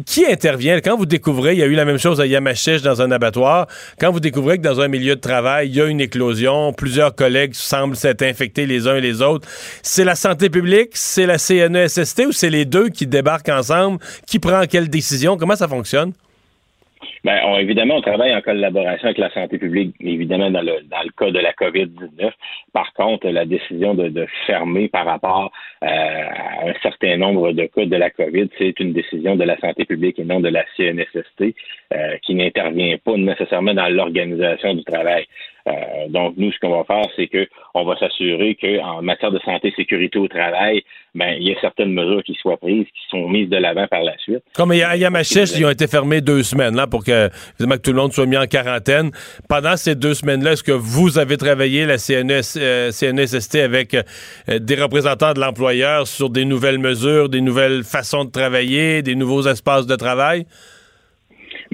Qui 0.07 0.27
intervient? 0.27 0.79
Quand 0.79 0.97
vous 0.97 1.05
découvrez, 1.05 1.55
il 1.55 1.59
y 1.59 1.65
a 1.65 1.67
eu 1.67 1.75
la 1.75 1.85
même 1.85 1.99
chose 1.99 2.21
à 2.21 2.27
Yamachiche 2.27 2.83
dans 2.83 3.03
un 3.03 3.11
abattoir, 3.11 3.67
quand 3.99 4.13
vous 4.13 4.21
découvrez 4.21 4.59
que 4.59 4.63
dans 4.63 4.81
un 4.81 4.87
milieu 4.87 5.17
de 5.17 5.21
travail, 5.21 5.69
il 5.69 5.75
y 5.75 5.81
a 5.81 5.87
une 5.87 6.01
éclosion, 6.01 6.73
plusieurs 6.73 7.13
collègues 7.13 7.55
semblent 7.55 7.97
s'être 7.97 8.23
infectés 8.23 8.67
les 8.67 8.87
uns 8.87 8.95
et 8.95 9.01
les 9.01 9.21
autres, 9.21 9.49
c'est 9.83 10.05
la 10.05 10.15
santé 10.15 10.49
publique, 10.49 10.91
la 11.27 11.39
CNESST 11.39 12.27
ou 12.27 12.33
c'est 12.33 12.51
les 12.51 12.65
deux 12.65 12.89
qui 12.89 13.07
débarquent 13.07 13.49
ensemble? 13.49 13.99
Qui 14.27 14.39
prend 14.39 14.63
quelle 14.67 14.89
décision? 14.89 15.37
Comment 15.37 15.57
ça 15.57 15.69
fonctionne? 15.69 16.13
Bien, 17.25 17.41
on, 17.47 17.59
évidemment, 17.59 17.97
on 17.97 18.01
travaille 18.03 18.35
en 18.35 18.43
collaboration 18.43 19.07
avec 19.07 19.17
la 19.19 19.31
santé 19.31 19.59
publique, 19.59 19.95
évidemment, 19.99 20.51
dans 20.51 20.61
le, 20.61 20.83
dans 20.83 21.09
cas 21.17 21.31
de 21.31 21.39
la 21.39 21.53
COVID-19. 21.53 22.31
Par 22.73 22.93
contre, 22.93 23.29
la 23.29 23.47
décision 23.47 23.95
de, 23.95 24.27
fermer 24.47 24.89
par 24.89 25.07
rapport 25.07 25.51
euh, 25.83 25.87
à 25.87 26.69
un 26.69 26.75
certain 26.83 27.17
nombre 27.17 27.53
de 27.53 27.65
cas 27.65 27.87
de 27.87 27.97
la 27.97 28.11
COVID, 28.11 28.49
c'est 28.59 28.79
une 28.79 28.93
décision 28.93 29.37
de 29.37 29.45
la 29.45 29.59
santé 29.59 29.87
publique 29.87 30.19
et 30.19 30.25
non 30.25 30.41
de 30.41 30.49
la 30.49 30.65
CNSST 30.77 31.55
euh, 31.95 32.17
qui 32.23 32.35
n'intervient 32.35 32.97
pas 33.03 33.17
nécessairement 33.17 33.73
dans 33.75 33.89
l'organisation 33.89 34.75
du 34.75 34.85
travail. 34.85 35.27
Euh, 35.67 36.09
donc, 36.09 36.35
nous, 36.37 36.53
ce 36.53 36.59
qu'on 36.59 36.77
va 36.77 36.85
faire, 36.85 37.07
c'est 37.17 37.27
que 37.27 37.47
on 37.73 37.85
va 37.85 37.97
s'assurer 37.97 38.57
qu'en 38.61 39.03
matière 39.03 39.31
de 39.31 39.39
santé 39.41 39.73
sécurité 39.75 40.19
au 40.19 40.29
travail, 40.29 40.83
ben, 41.15 41.37
il 41.39 41.49
y 41.49 41.53
a 41.53 41.61
certaines 41.61 41.93
mesures 41.93 42.23
qui 42.23 42.35
soient 42.35 42.57
prises, 42.57 42.85
qui 42.85 43.09
sont 43.09 43.29
mises 43.29 43.49
de 43.49 43.57
l'avant 43.57 43.87
par 43.87 44.03
la 44.03 44.17
suite. 44.19 44.43
Comme 44.55 44.73
à 44.73 44.97
Yamachiche, 44.97 45.57
ils 45.57 45.65
ont 45.65 45.71
été 45.71 45.87
fermés 45.87 46.21
deux 46.21 46.43
semaines 46.43 46.77
là, 46.77 46.87
pour 46.87 47.03
que, 47.03 47.29
que 47.29 47.77
tout 47.77 47.93
le 47.93 47.97
monde 47.97 48.13
soit 48.13 48.27
mis 48.27 48.37
en 48.37 48.47
quarantaine. 48.47 49.11
Pendant 49.49 49.77
ces 49.77 49.95
deux 49.95 50.15
semaines-là, 50.15 50.53
est-ce 50.53 50.63
que 50.63 50.73
vous 50.73 51.19
avez 51.19 51.37
travaillé, 51.37 51.87
la 51.87 51.97
CNS, 51.97 52.59
euh, 52.59 52.91
CNSST, 52.91 53.57
avec 53.57 53.95
euh, 53.95 54.59
des 54.59 54.75
représentants 54.75 55.33
de 55.33 55.41
l'employeur 55.41 56.07
sur 56.07 56.29
des 56.29 56.45
nouvelles 56.45 56.79
mesures, 56.79 57.29
des 57.29 57.41
nouvelles 57.41 57.85
façons 57.85 58.25
de 58.25 58.31
travailler, 58.31 59.03
des 59.03 59.15
nouveaux 59.15 59.47
espaces 59.47 59.87
de 59.87 59.97
travail? 59.97 60.47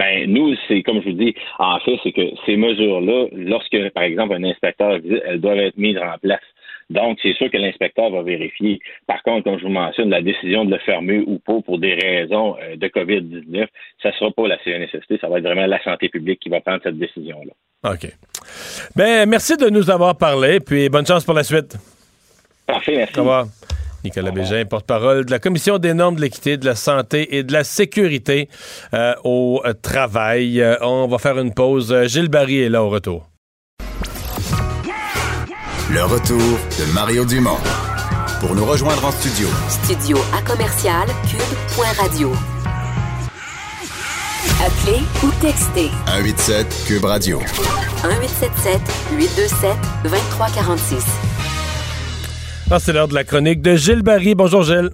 Ben, 0.01 0.33
nous, 0.33 0.55
c'est 0.67 0.83
comme 0.83 1.03
je 1.03 1.11
vous 1.11 1.17
dis, 1.17 1.35
en 1.59 1.79
fait, 1.81 1.99
c'est 2.03 2.13
que 2.13 2.23
ces 2.47 2.57
mesures-là, 2.57 3.27
lorsque, 3.33 3.91
par 3.91 4.05
exemple, 4.05 4.33
un 4.33 4.45
inspecteur 4.45 4.99
visite, 4.99 5.23
elles 5.27 5.43
doivent 5.43 5.59
être 5.59 5.77
mises 5.77 5.99
en 5.99 6.17
place. 6.23 6.41
Donc, 6.89 7.19
c'est 7.23 7.35
sûr 7.35 7.51
que 7.51 7.59
l'inspecteur 7.59 8.09
va 8.11 8.23
vérifier. 8.23 8.81
Par 9.07 9.23
contre, 9.23 9.45
comme 9.45 9.59
je 9.59 9.65
vous 9.65 9.71
mentionne, 9.71 10.09
la 10.09 10.23
décision 10.23 10.65
de 10.65 10.71
le 10.71 10.79
fermer 10.79 11.19
ou 11.27 11.39
pas 11.39 11.61
pour 11.61 11.79
des 11.79 11.95
raisons 11.95 12.57
euh, 12.63 12.77
de 12.77 12.89
COVID-19, 12.89 13.67
ça 14.03 14.09
ne 14.09 14.15
sera 14.15 14.31
pas 14.31 14.49
la 14.49 14.57
CNSST, 14.65 15.21
ça 15.21 15.29
va 15.29 15.39
être 15.39 15.45
vraiment 15.45 15.67
la 15.67 15.83
santé 15.85 16.09
publique 16.09 16.41
qui 16.41 16.49
va 16.49 16.63
prendre 16.63 16.81
cette 16.83 16.99
décision-là. 16.99 17.93
OK. 17.93 18.11
Ben, 18.97 19.29
merci 19.29 19.59
de 19.59 19.69
nous 19.69 19.91
avoir 19.91 20.17
parlé, 20.17 20.61
puis 20.61 20.89
bonne 20.89 21.07
chance 21.07 21.27
pour 21.27 21.35
la 21.35 21.45
suite. 21.45 21.77
Parfait, 22.67 22.97
merci. 22.97 23.19
Au 23.19 23.23
revoir. 23.23 23.47
Nicolas 24.05 24.31
Bégin, 24.31 24.65
porte-parole 24.65 25.25
de 25.27 25.31
la 25.31 25.39
Commission 25.39 25.79
des 25.79 25.95
normes 25.95 26.17
de 26.17 26.21
l'équité, 26.21 26.57
de 26.57 26.67
la 26.67 26.75
santé 26.75 27.37
et 27.37 27.43
de 27.43 27.53
la 27.53 27.65
sécurité 27.65 28.49
euh, 28.95 29.15
au 29.25 29.63
travail. 29.83 30.61
Euh, 30.61 30.77
on 30.83 31.07
va 31.07 31.19
faire 31.19 31.39
une 31.39 31.53
pause. 31.53 31.95
Gilles 32.07 32.29
Barry 32.29 32.61
est 32.61 32.69
là 32.69 32.83
au 32.83 32.89
retour. 32.89 33.29
Le 35.93 36.05
retour 36.05 36.39
de 36.39 36.95
Mario 36.95 37.25
Dumont. 37.25 37.59
Pour 38.41 38.55
nous 38.55 38.65
rejoindre 38.65 39.05
en 39.05 39.11
studio. 39.11 39.49
Studio 39.69 40.17
à 40.33 40.41
commercial 40.43 41.07
cube.radio. 41.29 42.33
Appelez 44.65 45.03
ou 45.23 45.31
textez. 45.41 45.91
187 46.07 46.85
cube 46.87 47.05
radio. 47.05 47.39
1877 47.39 48.81
827 49.13 49.77
2346. 50.05 51.30
Ah, 52.73 52.79
c'est 52.79 52.93
l'heure 52.93 53.09
de 53.09 53.15
la 53.15 53.25
chronique 53.25 53.63
de 53.63 53.75
Gilles 53.75 54.03
Barry. 54.03 54.37
Bonjour 54.37 54.63
Gilles. 54.63 54.91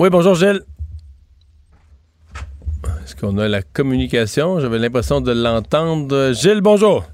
Oui, 0.00 0.10
bonjour 0.10 0.34
Gilles. 0.34 0.62
Est-ce 3.04 3.14
qu'on 3.14 3.38
a 3.38 3.46
la 3.46 3.62
communication? 3.62 4.58
J'avais 4.58 4.80
l'impression 4.80 5.20
de 5.20 5.30
l'entendre. 5.30 6.32
Gilles, 6.32 6.60
bonjour. 6.60 7.04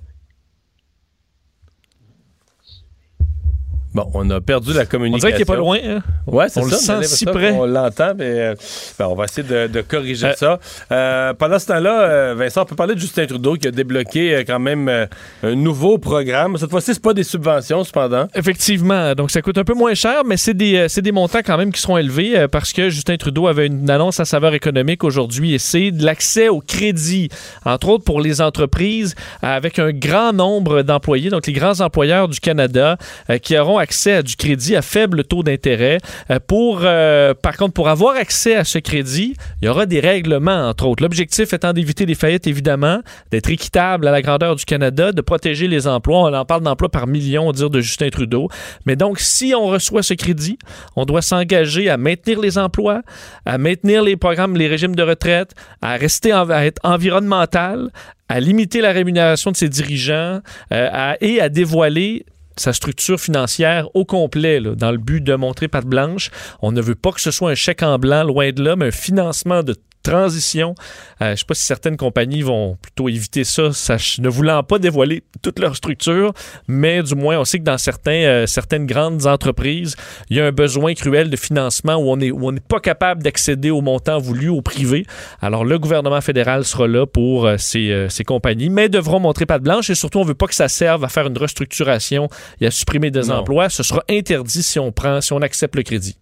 Bon, 3.93 4.09
on 4.15 4.31
a 4.31 4.41
perdu 4.41 4.73
la 4.73 4.87
communication. 4.87 5.27
On 5.27 5.31
dirait 5.31 5.33
qu'il 5.33 5.41
n'est 5.41 5.57
pas 5.57 5.61
loin. 5.61 5.79
Hein? 5.85 6.03
Ouais, 6.27 6.49
c'est 6.49 6.61
on 6.61 6.69
ça. 6.69 6.99
le 6.99 7.03
sent 7.03 7.17
si 7.17 7.25
près. 7.25 7.51
On 7.51 7.67
l'entend, 7.67 8.13
mais 8.17 8.25
euh, 8.25 8.55
ben, 8.97 9.07
on 9.09 9.17
va 9.17 9.25
essayer 9.25 9.43
de, 9.43 9.67
de 9.67 9.81
corriger 9.81 10.29
euh, 10.29 10.35
ça. 10.35 10.61
Euh, 10.93 11.35
pendant 11.35 11.59
ce 11.59 11.67
temps-là, 11.67 12.35
Vincent, 12.35 12.63
on 12.63 12.67
peut 12.67 12.77
parler 12.77 12.95
de 12.95 13.01
Justin 13.01 13.27
Trudeau 13.27 13.57
qui 13.57 13.67
a 13.67 13.73
débloqué 13.73 14.45
quand 14.47 14.61
même 14.61 15.09
un 15.43 15.55
nouveau 15.57 15.99
programme. 15.99 16.57
Cette 16.57 16.71
fois-ci, 16.71 16.95
c'est 16.95 17.03
pas 17.03 17.15
des 17.15 17.25
subventions, 17.25 17.83
cependant. 17.83 18.29
Effectivement. 18.35 19.13
Donc, 19.15 19.33
ça 19.33 19.43
coûte 19.43 19.59
un 19.59 19.65
peu 19.65 19.75
moins 19.75 19.95
cher, 19.95 20.23
mais 20.25 20.37
c'est 20.37 20.55
des, 20.55 20.87
des 20.97 21.13
montants 21.13 21.41
quand 21.45 21.59
même 21.59 21.73
qui 21.73 21.81
seront 21.81 21.99
élevés 21.99 22.47
parce 22.47 22.73
que 22.73 22.91
Justin 22.91 23.17
Trudeau 23.17 23.49
avait 23.49 23.67
une 23.67 23.91
annonce 23.91 24.21
à 24.21 24.25
saveur 24.25 24.55
économique 24.55 25.03
aujourd'hui 25.03 25.55
et 25.55 25.59
c'est 25.59 25.91
de 25.91 26.05
l'accès 26.05 26.49
au 26.49 26.61
crédit, 26.61 27.29
entre 27.65 27.89
autres 27.89 28.05
pour 28.05 28.21
les 28.21 28.41
entreprises 28.41 29.17
avec 29.43 29.81
un 29.81 29.91
grand 29.91 30.33
nombre 30.33 30.83
d'employés, 30.83 31.31
donc 31.31 31.49
les 31.49 31.53
grands 31.53 31.81
employeurs 31.81 32.29
du 32.29 32.39
Canada 32.39 32.97
qui 33.43 33.59
auront 33.59 33.80
accès 33.81 34.13
à 34.13 34.23
du 34.23 34.37
crédit 34.37 34.77
à 34.77 34.83
faible 34.83 35.25
taux 35.25 35.43
d'intérêt. 35.43 35.99
Euh, 36.31 36.39
pour, 36.47 36.81
euh, 36.83 37.35
par 37.35 37.57
contre, 37.57 37.73
pour 37.73 37.89
avoir 37.89 38.17
accès 38.17 38.55
à 38.55 38.65
ce 38.65 38.79
crédit, 38.79 39.35
il 39.61 39.67
y 39.67 39.69
aura 39.69 39.87
des 39.87 40.01
règlements, 40.01 40.69
entre 40.69 40.87
autres. 40.87 41.03
L'objectif 41.03 41.53
étant 41.53 41.73
d'éviter 41.73 42.07
les 42.07 42.15
faillites, 42.15 42.47
évidemment, 42.47 43.01
d'être 43.31 43.51
équitable 43.51 44.07
à 44.07 44.11
la 44.11 44.23
grandeur 44.23 44.57
du 44.57 44.65
Canada, 44.65 45.13
de 45.13 45.21
protéger 45.21 45.69
les 45.69 45.87
emplois. 45.87 46.19
On 46.19 46.35
en 46.35 46.45
parle 46.45 46.63
d'emplois 46.63 46.91
par 46.91 47.07
million, 47.07 47.49
on 47.49 47.53
dire 47.53 47.71
de 47.71 47.81
Justin 47.81 48.11
Trudeau. 48.11 48.49
Mais 48.87 48.97
donc, 48.97 49.19
si 49.19 49.55
on 49.55 49.67
reçoit 49.67 50.03
ce 50.03 50.15
crédit, 50.15 50.59
on 50.97 51.05
doit 51.05 51.23
s'engager 51.23 51.89
à 51.89 51.97
maintenir 51.97 52.41
les 52.41 52.59
emplois, 52.59 53.03
à 53.47 53.59
maintenir 53.59 54.03
les 54.03 54.17
programmes, 54.17 54.57
les 54.57 54.69
régimes 54.69 54.95
de 54.95 55.03
retraite, 55.03 55.55
à 55.83 55.97
rester 55.97 56.33
à 56.33 56.65
être 56.65 56.81
environnemental, 56.85 57.91
à 58.29 58.39
limiter 58.39 58.81
la 58.81 58.93
rémunération 58.93 59.51
de 59.51 59.57
ses 59.57 59.69
dirigeants 59.69 60.41
euh, 60.73 61.15
et 61.21 61.41
à 61.41 61.49
dévoiler 61.49 62.25
sa 62.61 62.75
structure 62.75 63.19
financière 63.19 63.89
au 63.95 64.05
complet, 64.05 64.61
dans 64.61 64.91
le 64.91 64.99
but 64.99 65.23
de 65.23 65.35
montrer 65.35 65.67
patte 65.67 65.87
blanche. 65.87 66.31
On 66.61 66.73
ne 66.73 66.83
veut 66.83 66.95
pas 66.95 67.11
que 67.11 67.21
ce 67.21 67.31
soit 67.31 67.51
un 67.51 67.55
chèque 67.55 67.83
en 67.83 67.99
blanc, 67.99 68.23
loin 68.23 68.53
de 68.53 68.63
là, 68.63 68.77
mais 68.77 68.89
un 68.89 68.91
financement 68.91 69.63
de 69.63 69.75
transition. 70.03 70.75
Euh, 71.21 71.27
je 71.27 71.31
ne 71.31 71.37
sais 71.37 71.45
pas 71.45 71.55
si 71.55 71.65
certaines 71.65 71.97
compagnies 71.97 72.43
vont 72.43 72.77
plutôt 72.81 73.09
éviter 73.09 73.45
ça, 73.45 73.73
ça, 73.73 73.97
ne 74.19 74.29
voulant 74.29 74.63
pas 74.63 74.79
dévoiler 74.79 75.23
toute 75.43 75.59
leur 75.59 75.77
structure, 75.77 76.33
mais 76.69 77.03
du 77.03 77.15
moins, 77.15 77.39
on 77.39 77.45
sait 77.45 77.59
que 77.59 77.65
dans 77.65 77.79
certains, 77.79 78.13
euh, 78.13 78.47
certaines 78.47 78.87
grandes 78.87 79.27
entreprises, 79.27 79.97
il 80.29 80.37
y 80.37 80.41
a 80.41 80.47
un 80.47 80.53
besoin 80.53 80.95
cruel 80.95 81.31
de 81.31 81.37
financement 81.37 81.97
où 81.97 82.11
on 82.11 82.53
n'est 82.53 82.61
pas 82.61 82.81
capable 82.81 83.23
d'accéder 83.23 83.71
au 83.71 83.81
montant 83.81 84.19
voulu 84.19 84.49
au 84.49 84.63
privé. 84.63 85.07
Alors, 85.41 85.65
le 85.65 85.79
gouvernement 85.79 86.21
fédéral 86.21 86.65
sera 86.65 86.87
là 86.87 87.07
pour 87.07 87.47
euh, 87.47 87.57
ces, 87.59 88.07
ces, 88.09 88.25
compagnies, 88.25 88.71
mais 88.71 88.89
devront 88.89 89.21
montrer 89.21 89.47
patte 89.47 89.63
blanche 89.63 89.91
et 89.91 89.95
surtout, 89.95 90.19
on 90.19 90.23
ne 90.23 90.29
veut 90.29 90.35
pas 90.35 90.47
que 90.47 90.55
ça 90.55 90.69
serve 90.69 91.05
à 91.05 91.09
faire 91.09 91.27
une 91.27 91.39
restructuration 91.39 92.29
et 92.61 92.67
à 92.67 92.71
supprimer 92.71 93.11
des 93.11 93.23
non. 93.23 93.37
emplois. 93.37 93.69
Ce 93.69 93.83
sera 93.83 94.03
interdit 94.09 94.63
si 94.63 94.79
on 94.79 94.93
prend, 94.93 95.21
si 95.21 95.33
on 95.33 95.43
accepte 95.43 95.77
le 95.77 95.83
crédit. 95.83 96.17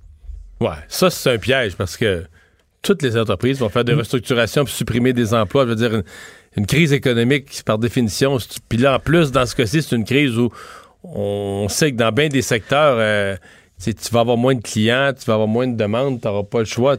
Ouais, 0.61 0.71
ça, 0.89 1.11
c'est 1.11 1.31
un 1.31 1.39
piège 1.39 1.77
parce 1.77 1.97
que 1.97 2.25
toutes 2.83 3.03
les 3.03 3.17
entreprises 3.17 3.59
vont 3.59 3.69
faire 3.69 3.85
des 3.85 3.95
restructurations 3.95 4.65
pour 4.65 4.73
supprimer 4.73 5.13
des 5.13 5.35
emplois. 5.35 5.65
Je 5.65 5.71
veux 5.71 5.77
dire, 5.77 5.95
une, 5.95 6.05
une 6.57 6.67
crise 6.67 6.93
économique, 6.93 7.63
par 7.65 7.79
définition, 7.79 8.39
puis 8.69 8.79
là, 8.79 8.97
en 8.97 8.99
plus, 8.99 9.31
dans 9.31 9.47
ce 9.47 9.55
cas-ci, 9.55 9.83
c'est 9.83 9.97
une 9.97 10.05
crise 10.05 10.37
où 10.39 10.51
on 11.03 11.69
sait 11.69 11.93
que 11.93 11.97
dans 11.97 12.13
bien 12.13 12.29
des 12.29 12.43
secteurs, 12.43 12.97
euh, 12.99 13.37
tu 13.81 13.93
vas 14.11 14.21
avoir 14.21 14.37
moins 14.37 14.55
de 14.55 14.63
clients, 14.63 15.13
tu 15.19 15.25
vas 15.27 15.35
avoir 15.35 15.49
moins 15.49 15.67
de 15.67 15.77
demandes, 15.77 16.21
tu 16.21 16.27
n'auras 16.27 16.43
pas 16.43 16.59
le 16.61 16.65
choix. 16.65 16.97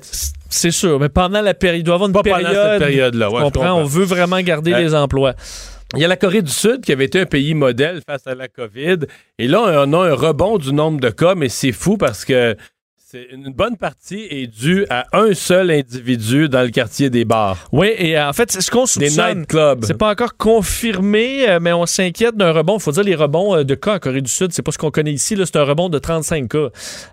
C'est 0.49 0.71
sûr, 0.71 0.99
mais 0.99 1.09
pendant 1.09 1.41
la 1.41 1.53
période, 1.53 1.81
il 1.81 1.83
doit 1.83 1.93
y 1.93 1.95
avoir 1.95 2.07
une 2.07 2.13
pas 2.13 2.23
période. 2.23 2.47
Pendant 2.47 2.71
cette 2.71 2.79
période-là, 2.79 3.31
ouais, 3.31 3.41
comprends, 3.41 3.73
on 3.73 3.83
veut 3.83 4.05
vraiment 4.05 4.39
garder 4.41 4.73
les 4.73 4.95
emplois. 4.95 5.33
Il 5.95 6.01
y 6.01 6.05
a 6.05 6.07
la 6.07 6.17
Corée 6.17 6.43
du 6.43 6.51
Sud 6.51 6.81
qui 6.81 6.91
avait 6.91 7.05
été 7.05 7.19
un 7.19 7.25
pays 7.25 7.55
modèle 7.55 8.01
face 8.07 8.27
à 8.27 8.35
la 8.35 8.47
COVID. 8.47 8.99
Et 9.39 9.47
là, 9.47 9.85
on 9.87 9.93
a 9.93 9.97
un 9.97 10.13
rebond 10.13 10.57
du 10.59 10.71
nombre 10.71 10.99
de 10.99 11.09
cas, 11.09 11.33
mais 11.33 11.49
c'est 11.49 11.71
fou 11.71 11.97
parce 11.97 12.25
que 12.25 12.55
C'est 13.11 13.25
une 13.31 13.51
bonne 13.51 13.75
partie 13.75 14.27
est 14.29 14.45
due 14.45 14.85
à 14.91 15.07
un 15.13 15.33
seul 15.33 15.71
individu 15.71 16.47
dans 16.47 16.61
le 16.61 16.69
quartier 16.69 17.09
des 17.09 17.25
bars. 17.25 17.57
Oui, 17.71 17.91
et 17.97 18.15
euh, 18.15 18.29
en 18.29 18.33
fait, 18.33 18.51
c'est 18.51 18.61
ce 18.61 18.69
qu'on 18.69 18.85
soupçonne. 18.85 19.47
C'est 19.81 19.97
pas 19.97 20.11
encore 20.11 20.37
confirmé, 20.37 21.49
euh, 21.49 21.57
mais 21.59 21.73
on 21.73 21.87
s'inquiète 21.87 22.37
d'un 22.37 22.51
rebond. 22.51 22.77
Il 22.77 22.81
faut 22.83 22.91
dire 22.91 23.01
les 23.01 23.15
rebonds 23.15 23.55
euh, 23.55 23.63
de 23.63 23.73
cas 23.73 23.95
en 23.95 23.97
Corée 23.97 24.21
du 24.21 24.29
Sud, 24.29 24.51
c'est 24.53 24.61
pas 24.61 24.71
ce 24.71 24.77
qu'on 24.77 24.91
connaît 24.91 25.11
ici. 25.11 25.35
C'est 25.43 25.55
un 25.55 25.63
rebond 25.63 25.89
de 25.89 25.97
35 25.97 26.49
cas. 26.49 26.67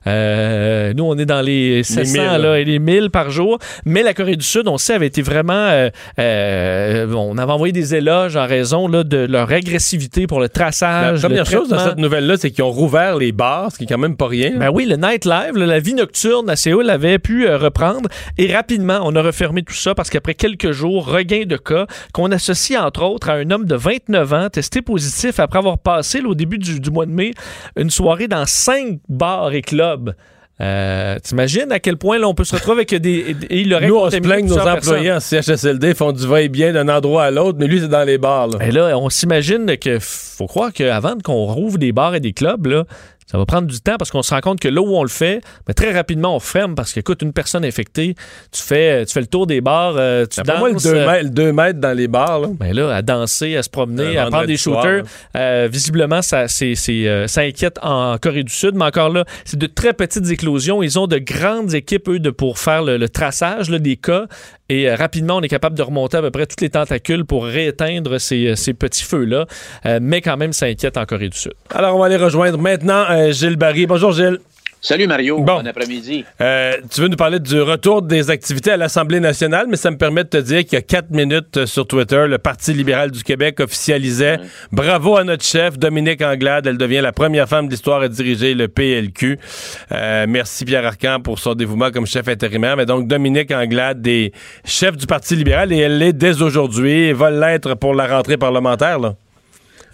Euh, 0.07 0.93
nous, 0.93 1.05
on 1.05 1.17
est 1.17 1.25
dans 1.25 1.41
les 1.41 1.83
700 1.83 2.13
1000, 2.13 2.43
là, 2.43 2.61
et 2.61 2.67
les 2.67 2.79
1000 2.79 3.09
par 3.09 3.31
jour. 3.31 3.59
Mais 3.87 4.03
la 4.03 4.13
Corée 4.13 4.37
du 4.37 4.45
Sud, 4.45 4.69
on 4.69 4.77
sait, 4.77 4.93
avait 4.93 5.07
été 5.07 5.23
vraiment... 5.23 5.55
euh, 5.55 5.89
euh, 6.19 7.11
on 7.15 7.39
avait 7.39 7.53
envoyé 7.53 7.73
des 7.73 7.95
éloges 7.95 8.37
en 8.37 8.47
raison 8.47 8.87
là, 8.87 9.03
de 9.03 9.25
leur 9.25 9.51
agressivité 9.51 10.27
pour 10.27 10.41
le 10.41 10.45
La 10.45 10.49
traçage. 10.51 11.23
première 11.23 11.45
le 11.45 11.51
chose 11.51 11.71
dans 11.71 11.79
cette 11.79 11.97
nouvelle-là, 11.97 12.37
c'est 12.37 12.51
qu'ils 12.51 12.65
ont 12.65 12.71
rouvert 12.71 13.17
les 13.17 13.33
bars, 13.33 13.73
ce 13.73 13.79
qui 13.79 13.85
est 13.85 13.87
quand 13.87 13.97
même 13.97 14.19
pas 14.19 14.29
rien. 14.29 14.59
Ben 14.59 14.69
oui, 14.71 14.85
le 14.85 14.97
nightlife, 14.97 15.53
la 15.55 15.86
vie 15.87 15.95
nocturne 15.95 16.51
à 16.51 16.57
Séoul 16.57 16.91
avait 16.91 17.21
pu 17.21 17.47
euh, 17.47 17.57
reprendre 17.59 18.09
et 18.39 18.53
rapidement, 18.53 18.99
on 19.05 19.15
a 19.15 19.23
refermé 19.23 19.63
tout 19.63 19.73
ça 19.75 19.95
parce 19.95 20.11
qu'après 20.11 20.35
quelques 20.35 20.73
jours, 20.73 21.07
regain 21.07 21.45
de 21.47 21.57
cas 21.57 21.87
qu'on 22.13 22.33
associe 22.33 22.79
entre 22.81 23.05
autres 23.05 23.31
à 23.31 23.35
un 23.35 23.51
homme 23.53 23.67
de 23.67 23.77
29 23.77 24.33
ans 24.33 24.49
testé 24.51 24.83
positif 24.83 25.39
après 25.39 25.61
avoir 25.61 25.79
passé 25.79 26.21
là, 26.21 26.29
au 26.29 26.35
début 26.35 26.59
du, 26.59 26.81
du 26.81 26.91
mois 26.91 27.07
de 27.07 27.13
mai 27.13 27.31
une 27.77 27.91
soirée 27.91 28.27
dans 28.27 28.47
cinq 28.47 28.99
bars 29.09 29.53
et 29.55 29.63
clubs. 29.63 30.13
Euh, 30.59 31.19
T'imagines 31.23 31.71
à 31.71 31.81
quel 31.81 31.99
point 31.99 32.19
là, 32.19 32.27
on 32.27 32.35
peut 32.35 32.45
se 32.45 32.55
retrouver 32.55 32.79
avec 32.79 32.95
des. 32.95 33.37
Et 33.51 33.61
il 33.61 33.75
aurait 33.75 33.89
Nous, 33.89 33.97
on 33.97 34.11
se 34.11 34.17
plaint 34.17 34.43
que 34.43 34.49
nos 34.49 34.59
employés 34.59 35.13
en 35.13 35.21
CHSLD 35.21 35.95
font 35.95 36.13
du 36.13 36.27
va-et-bien 36.27 36.73
d'un 36.73 36.89
endroit 36.89 37.25
à 37.25 37.31
l'autre, 37.31 37.59
mais 37.61 37.67
lui, 37.67 37.81
c'est 37.81 37.89
dans 37.89 38.05
les 38.05 38.17
bars. 38.17 38.49
là. 38.49 38.67
Et 38.67 38.71
là, 38.71 38.97
on 38.99 39.11
s'imagine 39.11 39.77
que 39.77 39.99
faut 40.01 40.47
croire 40.47 40.73
qu'avant 40.73 41.15
qu'on 41.23 41.45
rouvre 41.45 41.77
des 41.77 41.93
bars 41.93 42.15
et 42.15 42.21
des 42.21 42.33
clubs, 42.33 42.67
là, 42.67 42.85
ça 43.27 43.39
va 43.39 43.47
prendre 43.47 43.67
du 43.67 43.81
temps 43.81 43.97
parce 43.99 44.11
qu'on 44.11 44.23
se 44.23 44.33
rend 44.33 44.41
compte 44.41 44.61
que 44.61 44.69
là 44.69 44.81
où 44.81 44.97
on 44.97 45.03
le 45.03 45.09
fait, 45.09 45.41
ben, 45.67 45.75
très 45.75 45.93
rapidement 45.93 46.37
on 46.37 46.41
ferme 46.41 46.75
parce 46.75 46.93
qu'écoute, 46.93 47.23
une 47.23 47.33
personne 47.33 47.65
infectée, 47.65 48.15
tu 48.53 48.63
fais, 48.63 49.05
tu 49.05 49.13
fais 49.13 49.21
le 49.21 49.27
tour 49.27 49.47
des 49.47 49.61
bars, 49.61 49.95
euh, 49.97 50.27
tu 50.27 50.41
Pour 50.43 50.59
moi, 50.59 50.69
le 50.69 50.75
danses. 50.75 50.85
2 50.85 50.95
euh, 50.95 51.07
mètres, 51.07 51.25
le 51.25 51.31
deux 51.31 51.53
mètres 51.53 51.81
dans 51.81 51.97
les 51.97 52.09
bars, 52.09 52.41
là. 52.41 52.49
ben 52.53 52.73
là, 52.73 52.95
à 52.95 53.03
danser, 53.03 53.57
à 53.57 53.63
se 53.63 53.71
promener, 53.71 54.17
à 54.17 54.27
prendre 54.27 54.47
des 54.47 54.57
soir, 54.57 54.83
shooters. 54.83 55.03
Euh, 55.37 55.69
visiblement, 55.71 56.23
ça, 56.23 56.49
c'est, 56.49 56.75
c'est, 56.75 57.09
euh, 57.09 57.27
ça 57.27 57.41
inquiète 57.43 57.79
en 57.83 58.17
Corée 58.19 58.45
du 58.45 58.53
Sud, 58.53 58.75
mais 58.75 58.85
encore 58.85 59.09
là, 59.09 59.25
c'est 59.45 59.59
de 59.59 59.67
très 59.67 59.93
petites 59.93 60.31
éclosions. 60.31 60.83
Ils 60.83 60.99
ont 60.99 61.07
de 61.07 61.19
grandes 61.19 61.75
équipes, 61.75 62.09
eux, 62.09 62.19
de, 62.21 62.31
pour 62.31 62.59
faire 62.59 62.83
le, 62.83 62.97
le 62.97 63.09
traçage 63.09 63.71
là, 63.71 63.79
des 63.79 63.97
cas. 63.97 64.27
Et 64.69 64.89
euh, 64.89 64.97
rapidement, 64.97 65.37
on 65.37 65.43
est 65.43 65.49
capable 65.49 65.77
de 65.77 65.83
remonter 65.83 66.17
à 66.17 66.23
peu 66.23 66.31
près 66.31 66.47
toutes 66.47 66.61
les 66.61 66.71
tentacules 66.71 67.25
pour 67.25 67.45
rééteindre 67.45 68.21
ces, 68.21 68.57
ces 68.57 68.75
petits 68.75 69.05
feux-là. 69.05 69.47
Euh, 69.85 69.99
mais 70.03 70.21
quand 70.21 70.37
même, 70.37 70.53
ça 70.53 70.67
inquiète 70.67 70.97
en 70.97 71.05
Corée 71.05 71.29
du 71.29 71.39
Sud. 71.39 71.55
Alors, 71.71 71.95
on 71.97 71.99
va 71.99 72.07
aller 72.07 72.17
rejoindre 72.17 72.59
maintenant 72.59 73.05
euh, 73.11 73.33
Gilles 73.33 73.57
Barry. 73.57 73.87
Bonjour, 73.87 74.13
Gilles. 74.13 74.39
Salut 74.83 75.09
Mario, 75.09 75.39
Bon. 75.39 75.61
bon, 75.63 75.67
après-midi. 75.67 76.25
Euh, 76.41 76.75
tu 76.93 77.01
veux 77.01 77.09
nous 77.09 77.17
parler 77.17 77.41
du 77.41 77.61
retour 77.61 78.03
des 78.03 78.31
activités 78.31 78.71
à 78.71 78.77
l'Assemblée 78.77 79.19
nationale, 79.19 79.67
mais 79.69 79.77
ça 79.77 79.91
me 79.91 79.97
permet 79.97 80.23
de 80.23 80.29
te 80.29 80.37
dire 80.37 80.61
qu'il 80.61 80.75
y 80.75 80.77
a 80.77 80.83
quatre 80.83 81.11
minutes 81.11 81.67
sur 81.67 81.89
Twitter, 81.89 82.27
le 82.29 82.39
Parti 82.39 82.73
libéral 82.73 83.11
du 83.11 83.25
Québec 83.25 83.59
officialisait 83.59 84.39
bravo 84.71 85.17
à 85.17 85.25
notre 85.25 85.43
chef, 85.43 85.77
Dominique 85.77 86.23
Anglade. 86.23 86.69
Elle 86.69 86.79
devient 86.79 87.01
la 87.01 87.11
première 87.13 87.49
femme 87.49 87.67
de 87.67 87.73
l'histoire 87.73 88.01
à 88.03 88.09
diriger 88.09 88.55
le 88.55 88.69
PLQ. 88.69 89.41
Euh, 89.91 90.27
merci 90.29 90.65
Pierre 90.65 90.87
Arcan 90.87 91.19
pour 91.21 91.41
son 91.41 91.55
dévouement 91.55 91.91
comme 91.91 92.07
chef 92.07 92.29
intérimaire. 92.29 92.77
Mais 92.77 92.87
donc, 92.87 93.09
Dominique 93.09 93.51
Anglade 93.51 94.01
des 94.03 94.33
chefs 94.65 94.97
du 94.97 95.07
Parti 95.07 95.35
libéral 95.35 95.73
et 95.73 95.79
elle 95.79 95.99
l'est 95.99 96.13
dès 96.13 96.43
aujourd'hui 96.43 96.93
et 97.09 97.13
va 97.13 97.31
l'être 97.33 97.75
pour 97.75 97.93
la 97.95 98.07
rentrée 98.07 98.37
parlementaire. 98.37 99.01
Là. 99.01 99.15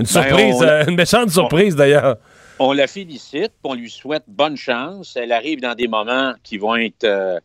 Une 0.01 0.05
Ben, 0.07 0.07
surprise, 0.07 0.57
on- 0.59 0.63
euh, 0.65 0.85
une 0.87 0.97
méchante 0.97 1.31
surprise 1.31 1.77
d'ailleurs. 1.77 2.17
On 2.65 2.71
la 2.71 2.87
félicite, 2.87 3.55
on 3.65 3.75
lui 3.75 3.91
souhaite 3.91 4.23
bonne 4.29 4.57
chance. 4.57 5.17
Elle 5.17 5.33
arrive 5.33 5.61
dans 5.61 5.75
des 5.75 5.89
moments 5.89 6.33
qui 6.45 6.59
vont 6.59 6.77
être 6.77 7.03
euh, 7.03 7.41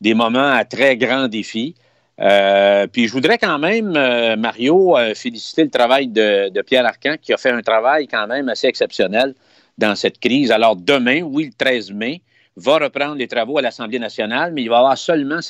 des 0.00 0.14
moments 0.14 0.50
à 0.50 0.64
très 0.64 0.96
grand 0.96 1.28
défi. 1.28 1.74
Euh, 2.18 2.86
puis 2.86 3.06
je 3.06 3.12
voudrais 3.12 3.36
quand 3.36 3.58
même, 3.58 3.94
euh, 3.96 4.34
Mario, 4.34 4.96
féliciter 5.14 5.64
le 5.64 5.68
travail 5.68 6.08
de, 6.08 6.62
Pierre 6.62 6.86
Arcan, 6.86 7.16
qui 7.20 7.34
a 7.34 7.36
fait 7.36 7.50
un 7.50 7.60
travail 7.60 8.08
quand 8.08 8.26
même 8.26 8.48
assez 8.48 8.66
exceptionnel 8.66 9.34
dans 9.76 9.94
cette 9.94 10.18
crise. 10.18 10.50
Alors 10.50 10.74
demain, 10.74 11.20
oui, 11.20 11.48
le 11.48 11.52
13 11.52 11.92
mai, 11.92 12.22
va 12.56 12.78
reprendre 12.78 13.16
les 13.16 13.28
travaux 13.28 13.58
à 13.58 13.62
l'Assemblée 13.62 13.98
nationale, 13.98 14.54
mais 14.54 14.62
il 14.62 14.70
va 14.70 14.76
y 14.76 14.78
avoir 14.78 14.96
seulement, 14.96 15.40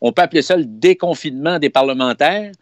on 0.00 0.12
peut 0.12 0.22
appeler 0.22 0.40
ça 0.40 0.56
le 0.56 0.64
déconfinement 0.64 1.58
des 1.58 1.68
parlementaires. 1.68 2.52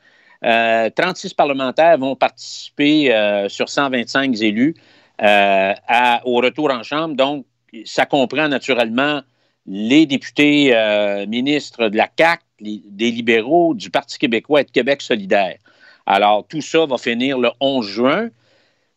Euh, 0.45 0.91
36 0.91 1.35
parlementaires 1.35 1.97
vont 1.97 2.17
participer 2.17 3.47
sur 3.49 3.69
125 3.69 4.35
élus 4.43 4.75
à- 5.19 6.21
au 6.25 6.37
retour 6.37 6.71
en 6.71 6.83
Chambre. 6.83 7.15
Donc, 7.15 7.45
ça 7.85 8.07
comprend 8.07 8.49
naturellement 8.49 9.23
les 9.67 10.07
députés 10.07 10.75
euh, 10.75 11.27
ministres 11.27 11.89
de 11.89 11.97
la 11.97 12.09
CAC, 12.09 12.41
des 12.61 13.11
libéraux, 13.11 13.75
du 13.75 13.91
Parti 13.91 14.19
québécois 14.19 14.63
et 14.63 14.65
de 14.65 14.71
Québec 14.71 15.03
solidaire. 15.03 15.59
Alors, 16.07 16.47
tout 16.49 16.63
ça 16.63 16.87
va 16.87 16.97
finir 16.97 17.39
le 17.39 17.51
11 17.61 17.87
juin. 17.87 18.31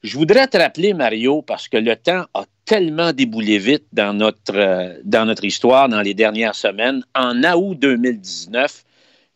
Je 0.01 0.17
voudrais 0.17 0.47
te 0.47 0.57
rappeler, 0.57 0.93
Mario, 0.93 1.41
parce 1.41 1.67
que 1.67 1.77
le 1.77 1.95
temps 1.95 2.25
a 2.33 2.45
tellement 2.65 3.11
déboulé 3.11 3.57
vite 3.57 3.83
dans 3.91 4.13
notre, 4.13 4.55
euh, 4.55 4.97
dans 5.03 5.25
notre 5.25 5.43
histoire 5.43 5.89
dans 5.89 6.01
les 6.01 6.13
dernières 6.13 6.55
semaines. 6.55 7.03
En 7.13 7.43
août 7.43 7.77
2019, 7.77 8.83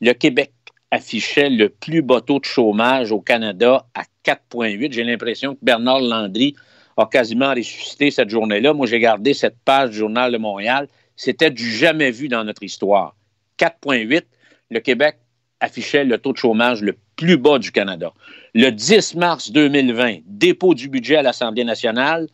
le 0.01 0.13
Québec 0.13 0.53
affichait 0.89 1.49
le 1.49 1.67
plus 1.67 2.01
bas 2.01 2.21
taux 2.21 2.39
de 2.39 2.45
chômage 2.45 3.11
au 3.11 3.19
Canada 3.19 3.85
à 3.93 4.03
4,8. 4.23 4.93
J'ai 4.93 5.03
l'impression 5.03 5.53
que 5.53 5.59
Bernard 5.61 5.99
Landry 5.99 6.55
a 6.97 7.05
quasiment 7.05 7.53
ressuscité 7.53 8.11
cette 8.11 8.29
journée-là. 8.29 8.73
Moi, 8.73 8.87
j'ai 8.87 8.99
gardé 8.99 9.33
cette 9.33 9.57
page 9.65 9.91
du 9.91 9.97
Journal 9.97 10.31
de 10.31 10.37
Montréal. 10.37 10.87
C'était 11.15 11.51
du 11.51 11.69
jamais 11.69 12.11
vu 12.11 12.27
dans 12.27 12.43
notre 12.43 12.63
histoire. 12.63 13.15
4,8. 13.59 14.23
Le 14.71 14.79
Québec 14.79 15.17
affichait 15.59 16.03
le 16.03 16.17
taux 16.17 16.33
de 16.33 16.37
chômage 16.37 16.81
le 16.81 16.97
plus 17.15 17.37
bas 17.37 17.59
du 17.59 17.71
Canada. 17.71 18.13
Le 18.53 18.71
10 18.71 19.15
mars 19.15 19.51
2020, 19.51 20.19
dépôt 20.25 20.73
du 20.73 20.89
budget 20.89 21.17
à 21.17 21.21
l'Assemblée 21.21 21.63
nationale 21.63 22.27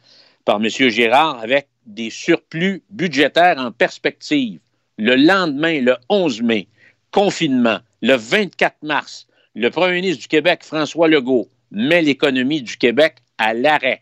par 0.46 0.58
M. 0.58 0.70
Girard 0.70 1.40
avec 1.40 1.68
des 1.86 2.10
surplus 2.10 2.84
budgétaires 2.90 3.58
en 3.58 3.72
perspective. 3.72 4.60
Le 4.98 5.16
lendemain, 5.16 5.82
le 5.82 5.96
11 6.10 6.42
mai, 6.42 6.68
confinement. 7.12 7.80
Le 8.02 8.16
24 8.16 8.78
mars, 8.84 9.28
le 9.56 9.70
premier 9.70 10.02
ministre 10.02 10.22
du 10.22 10.28
Québec, 10.28 10.64
François 10.64 11.08
Legault, 11.08 11.48
met 11.72 12.02
l'économie 12.02 12.62
du 12.62 12.78
Québec 12.78 13.18
à 13.38 13.54
l'arrêt. 13.54 14.02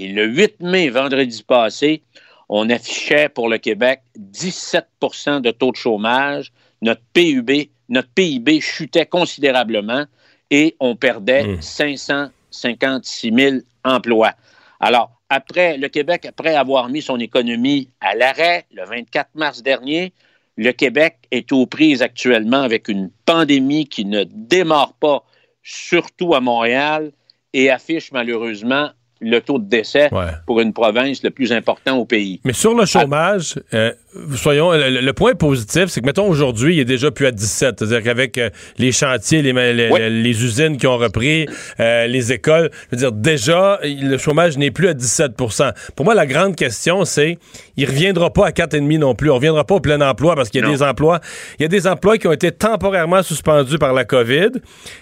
Et 0.00 0.06
le 0.06 0.26
8 0.26 0.60
mai, 0.60 0.90
vendredi 0.90 1.42
passé, 1.42 2.04
on 2.48 2.70
affichait 2.70 3.28
pour 3.28 3.48
le 3.48 3.58
Québec 3.58 4.00
17% 4.16 5.40
de 5.40 5.50
taux 5.50 5.72
de 5.72 5.76
chômage. 5.76 6.52
Notre 6.82 7.02
PIB, 7.12 7.72
notre 7.88 8.08
PIB 8.10 8.60
chutait 8.60 9.06
considérablement 9.06 10.04
et 10.52 10.76
on 10.78 10.94
perdait 10.94 11.56
556 11.60 13.32
000 13.34 13.56
emplois. 13.82 14.34
Alors, 14.78 15.10
après 15.30 15.76
le 15.76 15.88
Québec, 15.88 16.26
après 16.26 16.54
avoir 16.54 16.88
mis 16.88 17.02
son 17.02 17.18
économie 17.18 17.90
à 18.00 18.14
l'arrêt 18.14 18.66
le 18.72 18.84
24 18.84 19.30
mars 19.34 19.64
dernier, 19.64 20.12
le 20.56 20.70
Québec 20.70 21.16
est 21.32 21.50
aux 21.50 21.66
prises 21.66 22.02
actuellement 22.02 22.62
avec 22.62 22.86
une 22.86 23.10
pandémie 23.26 23.88
qui 23.88 24.04
ne 24.04 24.22
démarre 24.22 24.92
pas, 24.92 25.24
surtout 25.64 26.36
à 26.36 26.40
Montréal, 26.40 27.10
et 27.52 27.68
affiche 27.68 28.12
malheureusement 28.12 28.90
le 29.20 29.40
taux 29.40 29.58
de 29.58 29.68
décès 29.68 30.10
pour 30.46 30.60
une 30.60 30.72
province 30.72 31.22
le 31.22 31.30
plus 31.30 31.52
important 31.52 31.96
au 31.96 32.04
pays. 32.04 32.40
Mais 32.44 32.52
sur 32.52 32.74
le 32.74 32.86
chômage, 32.86 33.58
euh, 33.74 33.92
soyons, 34.34 34.72
le, 34.72 35.00
le 35.00 35.12
point 35.12 35.34
positif, 35.34 35.86
c'est 35.88 36.00
que, 36.00 36.06
mettons, 36.06 36.28
aujourd'hui, 36.28 36.76
il 36.76 36.80
est 36.80 36.84
déjà 36.84 37.10
plus 37.10 37.26
à 37.26 37.30
17. 37.30 37.76
C'est-à-dire 37.78 38.02
qu'avec 38.02 38.38
euh, 38.38 38.50
les 38.78 38.92
chantiers, 38.92 39.42
les, 39.42 40.44
usines 40.44 40.76
qui 40.76 40.86
ont 40.86 40.96
repris, 40.96 41.46
euh, 41.80 42.06
les 42.06 42.32
écoles, 42.32 42.70
je 42.90 42.96
veux 42.96 43.00
dire, 43.00 43.12
déjà, 43.12 43.78
le 43.84 44.16
chômage 44.18 44.56
n'est 44.56 44.70
plus 44.70 44.88
à 44.88 44.94
17% 44.94 45.72
Pour 45.94 46.04
moi, 46.04 46.14
la 46.14 46.26
grande 46.26 46.56
question, 46.56 47.04
c'est, 47.04 47.38
il 47.76 47.86
reviendra 47.86 48.32
pas 48.32 48.46
à 48.46 48.50
4,5 48.50 48.98
non 48.98 49.14
plus. 49.14 49.30
On 49.30 49.34
reviendra 49.34 49.64
pas 49.64 49.74
au 49.76 49.80
plein 49.80 50.00
emploi 50.00 50.34
parce 50.34 50.48
qu'il 50.48 50.60
y 50.60 50.64
a 50.64 50.66
Non. 50.66 50.72
des 50.72 50.82
emplois, 50.82 51.20
il 51.58 51.62
y 51.62 51.66
a 51.66 51.68
des 51.68 51.86
emplois 51.86 52.18
qui 52.18 52.26
ont 52.26 52.32
été 52.32 52.50
temporairement 52.50 53.22
suspendus 53.22 53.78
par 53.78 53.92
la 53.92 54.04
COVID, 54.04 54.50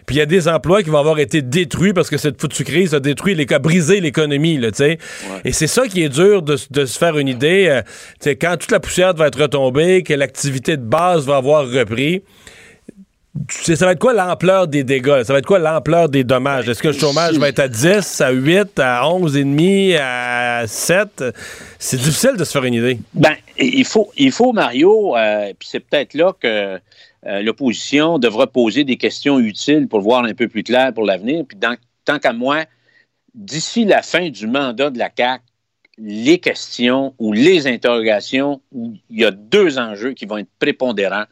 puis 0.07 0.17
il 0.17 0.19
y 0.19 0.23
a 0.23 0.27
des 0.27 0.49
emplois 0.49 0.83
qui 0.83 0.91
vont 0.91 0.99
avoir 0.99 1.19
été 1.19 1.43
détruits 1.43 1.93
parce 1.93 2.11
que 2.11 2.17
cette 2.17 2.41
foutue 2.41 2.65
crise 2.65 2.95
a 2.95 3.01
détruit, 3.01 3.35
les, 3.35 3.47
a 3.53 3.59
brisé 3.59 4.01
l'économie, 4.01 4.59
là, 4.59 4.71
tu 4.71 4.79
sais. 4.79 4.99
Et 5.45 5.53
c'est 5.53 5.67
ça 5.67 5.87
qui 5.87 6.03
est 6.03 6.09
dur 6.09 6.43
de, 6.43 6.57
se 6.57 6.99
faire 6.99 7.19
une 7.19 7.29
idée. 7.29 7.67
euh, 7.69 7.83
tu 7.83 8.31
sais, 8.31 8.37
quand 8.37 8.57
toute 8.57 8.70
la 8.70 8.81
poussière 8.81 9.06
va 9.15 9.28
être 9.28 9.41
retombée, 9.41 10.03
que 10.03 10.15
l'activité 10.15 10.77
de 10.77 10.83
base 10.83 11.27
va 11.27 11.37
avoir 11.37 11.69
repris, 11.69 12.23
ça 13.51 13.87
va 13.87 13.93
être 13.93 13.99
quoi 13.99 14.12
l'ampleur 14.12 14.66
des 14.66 14.85
dégâts? 14.85 15.23
Ça 15.23 15.33
va 15.33 15.39
être 15.41 15.47
quoi 15.47 15.59
l'ampleur 15.59 16.09
des 16.09 16.24
dommages? 16.24 16.69
Est-ce 16.69 16.83
que 16.83 16.89
le 16.89 16.95
chômage 16.95 17.39
va 17.39 17.49
être 17.49 17.61
à 17.61 17.69
10, 17.69 18.20
à 18.20 18.31
8, 18.31 18.78
à 18.78 19.09
11 19.09 19.37
et 19.37 19.45
demi, 19.45 19.95
à 19.95 20.65
7? 20.66 21.24
C'est 21.78 21.99
difficile 21.99 22.37
de 22.37 22.45
se 22.45 22.53
faire 22.53 22.65
une 22.65 22.74
idée. 22.74 22.99
Ben, 23.15 23.35
il 23.59 23.85
faut, 23.85 24.11
il 24.16 24.33
faut 24.33 24.53
Mario, 24.53 25.16
euh, 25.16 25.53
puis 25.59 25.69
c'est 25.70 25.81
peut-être 25.81 26.15
là 26.15 26.33
que 26.39 26.78
euh, 27.27 27.43
l'opposition 27.43 28.19
devra 28.19 28.47
poser 28.47 28.85
des 28.85 28.97
questions 28.97 29.39
utiles 29.39 29.89
pour 29.89 30.01
voir 30.01 30.24
un 30.24 30.35
peu 30.35 30.49
plus 30.49 30.62
clair 30.62 30.93
pour 30.95 31.05
l'avenir. 31.05 31.45
Puis 31.47 31.59
tant 32.05 32.19
qu'à 32.19 32.33
moi, 32.33 32.65
d'ici 33.35 33.85
la 33.85 34.03
fin 34.03 34.31
du 34.31 34.47
mandat 34.47 34.91
de 34.91 34.99
la 34.99 35.11
CAC, 35.11 35.43
les 35.98 36.39
questions 36.39 37.14
ou 37.18 37.32
les 37.32 37.66
interrogations 37.66 38.60
où 38.73 38.94
il 39.10 39.20
y 39.20 39.24
a 39.24 39.31
deux 39.31 39.78
enjeux 39.78 40.12
qui 40.12 40.27
vont 40.27 40.39
être 40.39 40.51
prépondérants 40.59 41.24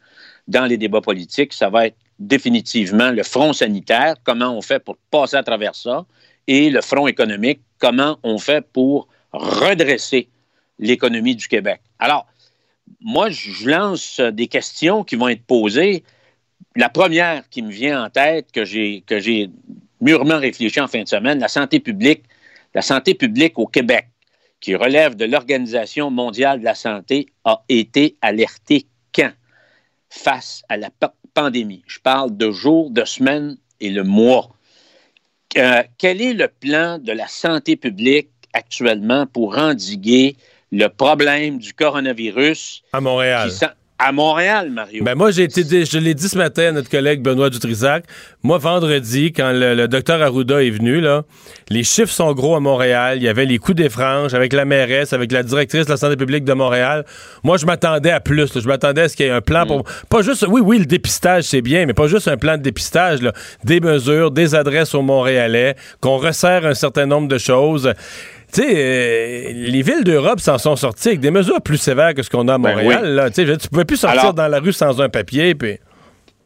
dans 0.47 0.65
les 0.65 0.77
débats 0.77 1.01
politiques. 1.01 1.53
Ça 1.53 1.69
va 1.69 1.87
être 1.87 1.97
définitivement 2.19 3.11
le 3.11 3.23
front 3.23 3.53
sanitaire, 3.53 4.15
comment 4.23 4.57
on 4.57 4.61
fait 4.61 4.79
pour 4.79 4.97
passer 5.11 5.35
à 5.35 5.43
travers 5.43 5.75
ça, 5.75 6.05
et 6.47 6.69
le 6.69 6.81
front 6.81 7.07
économique, 7.07 7.59
comment 7.79 8.17
on 8.23 8.37
fait 8.37 8.65
pour 8.71 9.07
redresser 9.33 10.29
l'économie 10.79 11.35
du 11.35 11.47
Québec. 11.47 11.81
Alors, 11.99 12.27
moi, 13.01 13.29
je 13.29 13.69
lance 13.69 14.19
des 14.19 14.47
questions 14.47 15.03
qui 15.03 15.15
vont 15.15 15.27
être 15.27 15.43
posées. 15.43 16.03
La 16.75 16.89
première 16.89 17.47
qui 17.49 17.61
me 17.61 17.71
vient 17.71 18.05
en 18.05 18.09
tête, 18.09 18.51
que 18.51 18.65
j'ai, 18.65 19.03
que 19.05 19.19
j'ai 19.19 19.49
mûrement 20.01 20.37
réfléchi 20.37 20.79
en 20.79 20.87
fin 20.87 21.03
de 21.03 21.07
semaine, 21.07 21.39
la 21.39 21.47
santé 21.47 21.79
publique, 21.79 22.23
la 22.73 22.81
santé 22.81 23.13
publique 23.13 23.57
au 23.57 23.65
Québec, 23.65 24.07
qui 24.65 24.73
relève 24.73 25.15
de 25.15 25.25
l'Organisation 25.25 26.09
mondiale 26.09 26.59
de 26.59 26.65
la 26.65 26.73
santé, 26.73 27.27
a 27.43 27.61
été 27.69 28.15
alertée 28.23 28.87
quand? 29.13 29.31
Face 30.09 30.63
à 30.69 30.77
la 30.77 30.89
pandémie? 31.35 31.83
Je 31.85 31.99
parle 31.99 32.35
de 32.35 32.49
jours, 32.49 32.89
de 32.89 33.05
semaines 33.05 33.57
et 33.79 33.91
le 33.91 34.03
mois. 34.03 34.49
Euh, 35.55 35.83
quel 35.99 36.19
est 36.19 36.33
le 36.33 36.47
plan 36.47 36.97
de 36.97 37.11
la 37.11 37.27
santé 37.27 37.75
publique 37.75 38.31
actuellement 38.53 39.27
pour 39.27 39.55
endiguer 39.55 40.35
le 40.71 40.87
problème 40.87 41.59
du 41.59 41.71
coronavirus? 41.75 42.81
À 42.91 43.01
Montréal. 43.01 43.51
À 43.97 44.11
Montréal, 44.11 44.71
Mario. 44.71 45.05
Ben 45.05 45.15
moi, 45.15 45.31
j'ai 45.31 45.43
été, 45.43 45.85
je 45.85 45.97
l'ai 45.99 46.13
dit 46.13 46.27
ce 46.27 46.37
matin 46.37 46.63
à 46.63 46.71
notre 46.73 46.89
collègue 46.89 47.21
Benoît 47.21 47.49
Dutrisac. 47.49 48.03
Moi, 48.43 48.57
vendredi, 48.57 49.31
quand 49.31 49.53
le, 49.53 49.87
docteur 49.87 50.21
Arruda 50.21 50.61
est 50.61 50.69
venu, 50.69 50.99
là, 50.99 51.23
les 51.69 51.85
chiffres 51.85 52.11
sont 52.11 52.33
gros 52.33 52.57
à 52.57 52.59
Montréal. 52.59 53.19
Il 53.19 53.23
y 53.23 53.29
avait 53.29 53.45
les 53.45 53.57
coups 53.57 53.77
des 53.77 53.87
franges 53.87 54.33
avec 54.33 54.51
la 54.51 54.65
mairesse, 54.65 55.13
avec 55.13 55.31
la 55.31 55.43
directrice 55.43 55.85
de 55.85 55.91
la 55.91 55.97
santé 55.97 56.17
publique 56.17 56.43
de 56.43 56.51
Montréal. 56.51 57.05
Moi, 57.45 57.55
je 57.55 57.65
m'attendais 57.65 58.11
à 58.11 58.19
plus. 58.19 58.59
Je 58.59 58.67
m'attendais 58.67 59.03
à 59.03 59.07
ce 59.07 59.15
qu'il 59.15 59.27
y 59.27 59.29
ait 59.29 59.31
un 59.31 59.39
plan 59.39 59.65
pour. 59.65 59.79
Mm. 59.79 59.83
Pas 60.09 60.21
juste. 60.21 60.45
Oui, 60.45 60.59
oui, 60.61 60.79
le 60.79 60.85
dépistage, 60.85 61.45
c'est 61.45 61.61
bien, 61.61 61.85
mais 61.85 61.93
pas 61.93 62.07
juste 62.07 62.27
un 62.27 62.37
plan 62.37 62.57
de 62.57 62.63
dépistage. 62.63 63.21
Là. 63.21 63.31
Des 63.63 63.79
mesures, 63.79 64.29
des 64.29 64.55
adresses 64.55 64.93
aux 64.93 65.03
Montréalais, 65.03 65.77
qu'on 66.01 66.17
resserre 66.17 66.65
un 66.65 66.73
certain 66.73 67.05
nombre 67.05 67.29
de 67.29 67.37
choses. 67.37 67.93
Tu 68.55 68.61
sais, 68.61 68.73
euh, 68.73 69.51
les 69.53 69.81
villes 69.81 70.05
d'Europe 70.05 70.39
s'en 70.39 70.57
sont 70.57 70.77
sorties 70.77 71.09
avec 71.09 71.19
des 71.19 71.29
mesures 71.29 71.61
plus 71.61 71.77
sévères 71.77 72.13
que 72.13 72.23
ce 72.23 72.29
qu'on 72.29 72.47
a 72.47 72.53
à 72.53 72.57
ben 72.57 72.69
Montréal. 72.69 73.29
Tu 73.35 73.43
ne 73.43 73.55
pouvais 73.57 73.83
plus 73.83 73.97
sortir 73.97 74.33
dans 74.33 74.47
la 74.47 74.59
rue 74.59 74.71
sans 74.71 75.01
un 75.01 75.09
papier. 75.09 75.55
Puis... 75.55 75.77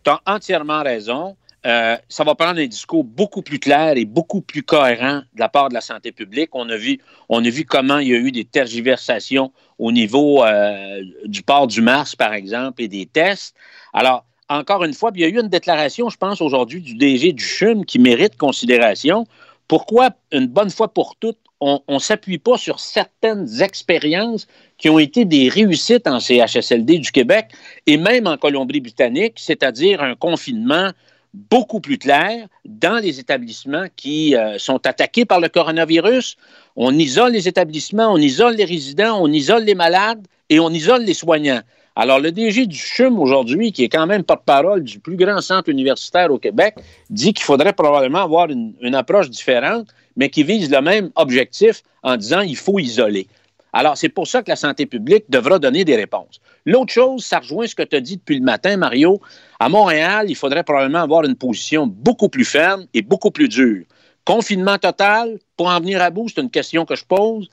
Tu 0.04 0.10
as 0.10 0.20
entièrement 0.26 0.82
raison. 0.82 1.36
Euh, 1.68 1.98
ça 2.08 2.24
va 2.24 2.34
prendre 2.34 2.60
un 2.60 2.66
discours 2.66 3.04
beaucoup 3.04 3.44
plus 3.44 3.60
clair 3.60 3.94
et 3.96 4.06
beaucoup 4.06 4.42
plus 4.42 4.64
cohérent 4.64 5.22
de 5.36 5.40
la 5.40 5.50
part 5.50 5.70
de 5.70 5.76
la 5.76 5.82
santé 5.82 6.12
publique. 6.12 6.50
On 6.54 6.68
a 6.70 6.78
vu, 6.78 7.00
on 7.28 7.46
a 7.46 7.50
vu 7.50 7.64
comment 7.64 8.00
il 8.00 8.08
y 8.08 8.16
a 8.16 8.18
eu 8.18 8.32
des 8.32 8.46
tergiversations 8.46 9.52
au 9.78 9.92
niveau 9.92 10.44
euh, 10.44 11.04
du 11.26 11.44
port 11.44 11.68
du 11.68 11.84
Mars, 11.84 12.16
par 12.16 12.34
exemple, 12.34 12.82
et 12.82 12.88
des 12.88 13.06
tests. 13.06 13.56
Alors, 13.94 14.26
encore 14.50 14.84
une 14.84 14.96
fois, 14.96 15.12
il 15.14 15.22
y 15.22 15.26
a 15.26 15.28
eu 15.28 15.40
une 15.40 15.50
déclaration, 15.50 16.10
je 16.10 16.18
pense, 16.18 16.42
aujourd'hui 16.42 16.82
du 16.82 16.96
DG 16.96 17.34
du 17.34 17.44
CHUM 17.44 17.86
qui 17.86 18.00
mérite 18.00 18.36
considération. 18.36 19.28
Pourquoi, 19.68 20.10
une 20.32 20.48
bonne 20.48 20.72
fois 20.72 20.88
pour 20.88 21.16
toutes, 21.20 21.38
on 21.62 21.82
ne 21.88 22.00
s'appuie 22.00 22.38
pas 22.38 22.58
sur 22.58 22.80
certaines 22.80 23.62
expériences 23.62 24.48
qui 24.78 24.90
ont 24.90 25.00
été 25.00 25.26
des 25.26 25.50
réussites 25.50 26.08
en 26.08 26.20
CHSLD 26.20 27.00
du 27.00 27.12
Québec 27.12 27.48
et 27.86 27.98
même 27.98 28.28
en 28.28 28.38
Colombie-Britannique, 28.38 29.34
c'est-à-dire 29.38 30.02
un 30.02 30.16
confinement 30.16 30.92
beaucoup 31.34 31.80
plus 31.80 31.98
clair 31.98 32.48
dans 32.66 33.00
les 33.00 33.20
établissements 33.20 33.86
qui 33.96 34.36
euh, 34.36 34.58
sont 34.58 34.86
attaqués 34.88 35.26
par 35.26 35.40
le 35.40 35.50
coronavirus. 35.50 36.38
On 36.76 36.98
isole 36.98 37.34
les 37.34 37.48
établissements, 37.48 38.12
on 38.12 38.18
isole 38.18 38.56
les 38.56 38.66
résidents, 38.66 39.20
on 39.22 39.32
isole 39.32 39.64
les 39.64 39.76
malades 39.76 40.26
et 40.50 40.60
on 40.60 40.70
isole 40.70 41.04
les 41.04 41.14
soignants. 41.14 41.62
Alors, 42.02 42.22
le 42.22 42.32
DG 42.32 42.66
du 42.66 42.78
CHUM 42.78 43.20
aujourd'hui, 43.20 43.74
qui 43.74 43.84
est 43.84 43.90
quand 43.90 44.08
même 44.08 44.24
porte-parole 44.24 44.86
du 44.86 45.00
plus 45.00 45.18
grand 45.18 45.42
centre 45.42 45.68
universitaire 45.68 46.32
au 46.32 46.40
Québec, 46.40 46.76
dit 47.10 47.34
qu'il 47.34 47.44
faudrait 47.44 47.74
probablement 47.74 48.20
avoir 48.20 48.48
une, 48.50 48.96
approche 48.96 49.30
différente 49.30 49.86
mais 50.16 50.30
qui 50.30 50.44
vise 50.44 50.72
le 50.72 50.80
même 50.80 51.12
objectif 51.16 51.84
en 52.02 52.16
disant 52.16 52.40
il 52.40 52.56
faut 52.56 52.80
isoler. 52.80 53.28
Alors, 53.74 53.98
c'est 53.98 54.08
pour 54.08 54.28
ça 54.28 54.42
que 54.42 54.50
la 54.50 54.56
santé 54.56 54.86
publique 54.86 55.26
devra 55.28 55.60
donner 55.60 55.84
des 55.84 55.98
réponses. 55.98 56.40
L'autre 56.66 56.94
chose, 56.94 57.26
ça 57.26 57.40
rejoint 57.40 57.68
ce 57.68 57.76
que 57.76 57.84
tu 57.84 57.98
as 57.98 58.02
dit 58.02 58.16
depuis 58.16 58.40
le 58.40 58.46
matin, 58.46 58.78
Mario. 58.78 59.20
À 59.60 59.68
Montréal, 59.68 60.28
il 60.30 60.36
faudrait 60.36 60.64
probablement 60.64 61.00
avoir 61.00 61.26
une 61.26 61.36
position 61.36 61.86
beaucoup 61.86 62.30
plus 62.30 62.46
ferme 62.46 62.86
et 62.94 63.02
beaucoup 63.02 63.32
plus 63.32 63.50
dure. 63.50 63.84
Confinement 64.24 64.78
total, 64.78 65.38
pour 65.58 65.68
en 65.68 65.82
venir 65.82 66.02
à 66.02 66.12
bout, 66.12 66.30
c'est 66.30 66.40
une 66.40 66.50
question 66.50 66.86
que 66.86 66.96
je 66.96 67.04
pose. 67.04 67.50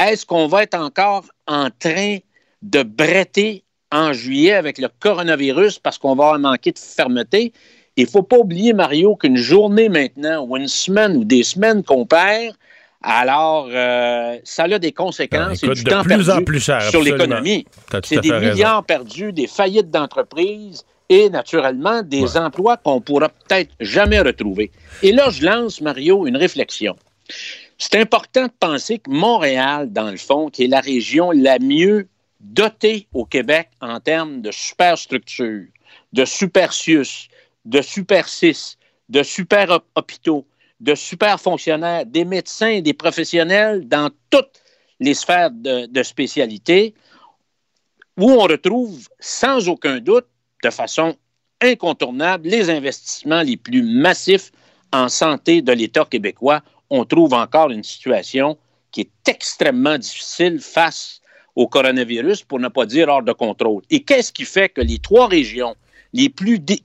Est-ce 0.00 0.26
qu'on 0.26 0.48
va 0.48 0.64
être 0.64 0.74
encore 0.74 1.26
en 1.46 1.68
train 1.70 2.18
de 2.62 2.82
bretter 2.82 3.63
en 3.94 4.12
juillet 4.12 4.54
avec 4.54 4.78
le 4.78 4.88
coronavirus 5.00 5.78
parce 5.78 5.98
qu'on 5.98 6.14
va 6.14 6.36
manquer 6.36 6.72
de 6.72 6.78
fermeté? 6.78 7.52
Il 7.96 8.04
ne 8.04 8.10
faut 8.10 8.24
pas 8.24 8.38
oublier, 8.38 8.72
Mario, 8.72 9.14
qu'une 9.14 9.36
journée 9.36 9.88
maintenant, 9.88 10.44
ou 10.44 10.56
une 10.56 10.66
semaine, 10.66 11.16
ou 11.16 11.24
des 11.24 11.44
semaines 11.44 11.84
qu'on 11.84 12.04
perd, 12.04 12.56
alors 13.02 13.68
euh, 13.70 14.38
ça 14.44 14.64
a 14.64 14.78
des 14.78 14.92
conséquences 14.92 15.60
ben, 15.60 15.72
du 15.72 15.84
de 15.84 15.90
temps 15.90 16.02
plus 16.02 16.28
en 16.28 16.42
plus 16.42 16.58
cher, 16.58 16.82
sur 16.82 17.02
l'économie. 17.02 17.66
C'est 18.02 18.20
des 18.20 18.32
milliards 18.32 18.84
perdus, 18.84 19.32
des 19.32 19.46
faillites 19.46 19.90
d'entreprises 19.90 20.84
et 21.08 21.28
naturellement 21.28 22.02
des 22.02 22.36
emplois 22.36 22.78
qu'on 22.78 23.00
pourra 23.00 23.28
peut-être 23.28 23.70
jamais 23.78 24.20
retrouver. 24.20 24.72
Et 25.02 25.12
là, 25.12 25.28
je 25.30 25.44
lance, 25.44 25.80
Mario, 25.82 26.26
une 26.26 26.36
réflexion. 26.36 26.96
C'est 27.78 27.96
important 27.96 28.44
de 28.44 28.52
penser 28.58 28.98
que 28.98 29.10
Montréal, 29.10 29.92
dans 29.92 30.10
le 30.10 30.16
fond, 30.16 30.48
qui 30.48 30.64
est 30.64 30.68
la 30.68 30.80
région 30.80 31.30
la 31.30 31.58
mieux 31.58 32.08
dotée 32.44 33.08
au 33.12 33.24
Québec 33.24 33.70
en 33.80 33.98
termes 34.00 34.42
de 34.42 34.50
superstructure, 34.50 35.66
de 36.12 36.24
supercius, 36.24 37.28
de 37.64 37.80
super 37.80 38.28
6, 38.28 38.76
de 39.08 39.22
super 39.22 39.80
hôpitaux, 39.94 40.46
de 40.80 40.94
super 40.94 41.40
fonctionnaires, 41.40 42.04
des 42.04 42.24
médecins, 42.24 42.80
des 42.80 42.92
professionnels 42.92 43.88
dans 43.88 44.10
toutes 44.30 44.60
les 45.00 45.14
sphères 45.14 45.50
de, 45.50 45.86
de 45.86 46.02
spécialité, 46.02 46.94
où 48.18 48.30
on 48.30 48.42
retrouve 48.42 49.08
sans 49.18 49.68
aucun 49.68 49.98
doute, 49.98 50.26
de 50.62 50.70
façon 50.70 51.16
incontournable, 51.60 52.48
les 52.48 52.70
investissements 52.70 53.42
les 53.42 53.56
plus 53.56 53.82
massifs 53.82 54.52
en 54.92 55.08
santé 55.08 55.62
de 55.62 55.72
l'État 55.72 56.04
québécois. 56.04 56.62
On 56.90 57.04
trouve 57.04 57.34
encore 57.34 57.70
une 57.70 57.82
situation 57.82 58.58
qui 58.90 59.00
est 59.02 59.28
extrêmement 59.28 59.98
difficile 59.98 60.60
face 60.60 61.20
au 61.56 61.66
coronavirus, 61.68 62.42
pour 62.42 62.58
ne 62.58 62.68
pas 62.68 62.86
dire 62.86 63.08
hors 63.08 63.22
de 63.22 63.32
contrôle. 63.32 63.82
Et 63.90 64.02
qu'est-ce 64.02 64.32
qui 64.32 64.44
fait 64.44 64.68
que 64.68 64.80
les 64.80 64.98
trois 64.98 65.28
régions 65.28 65.76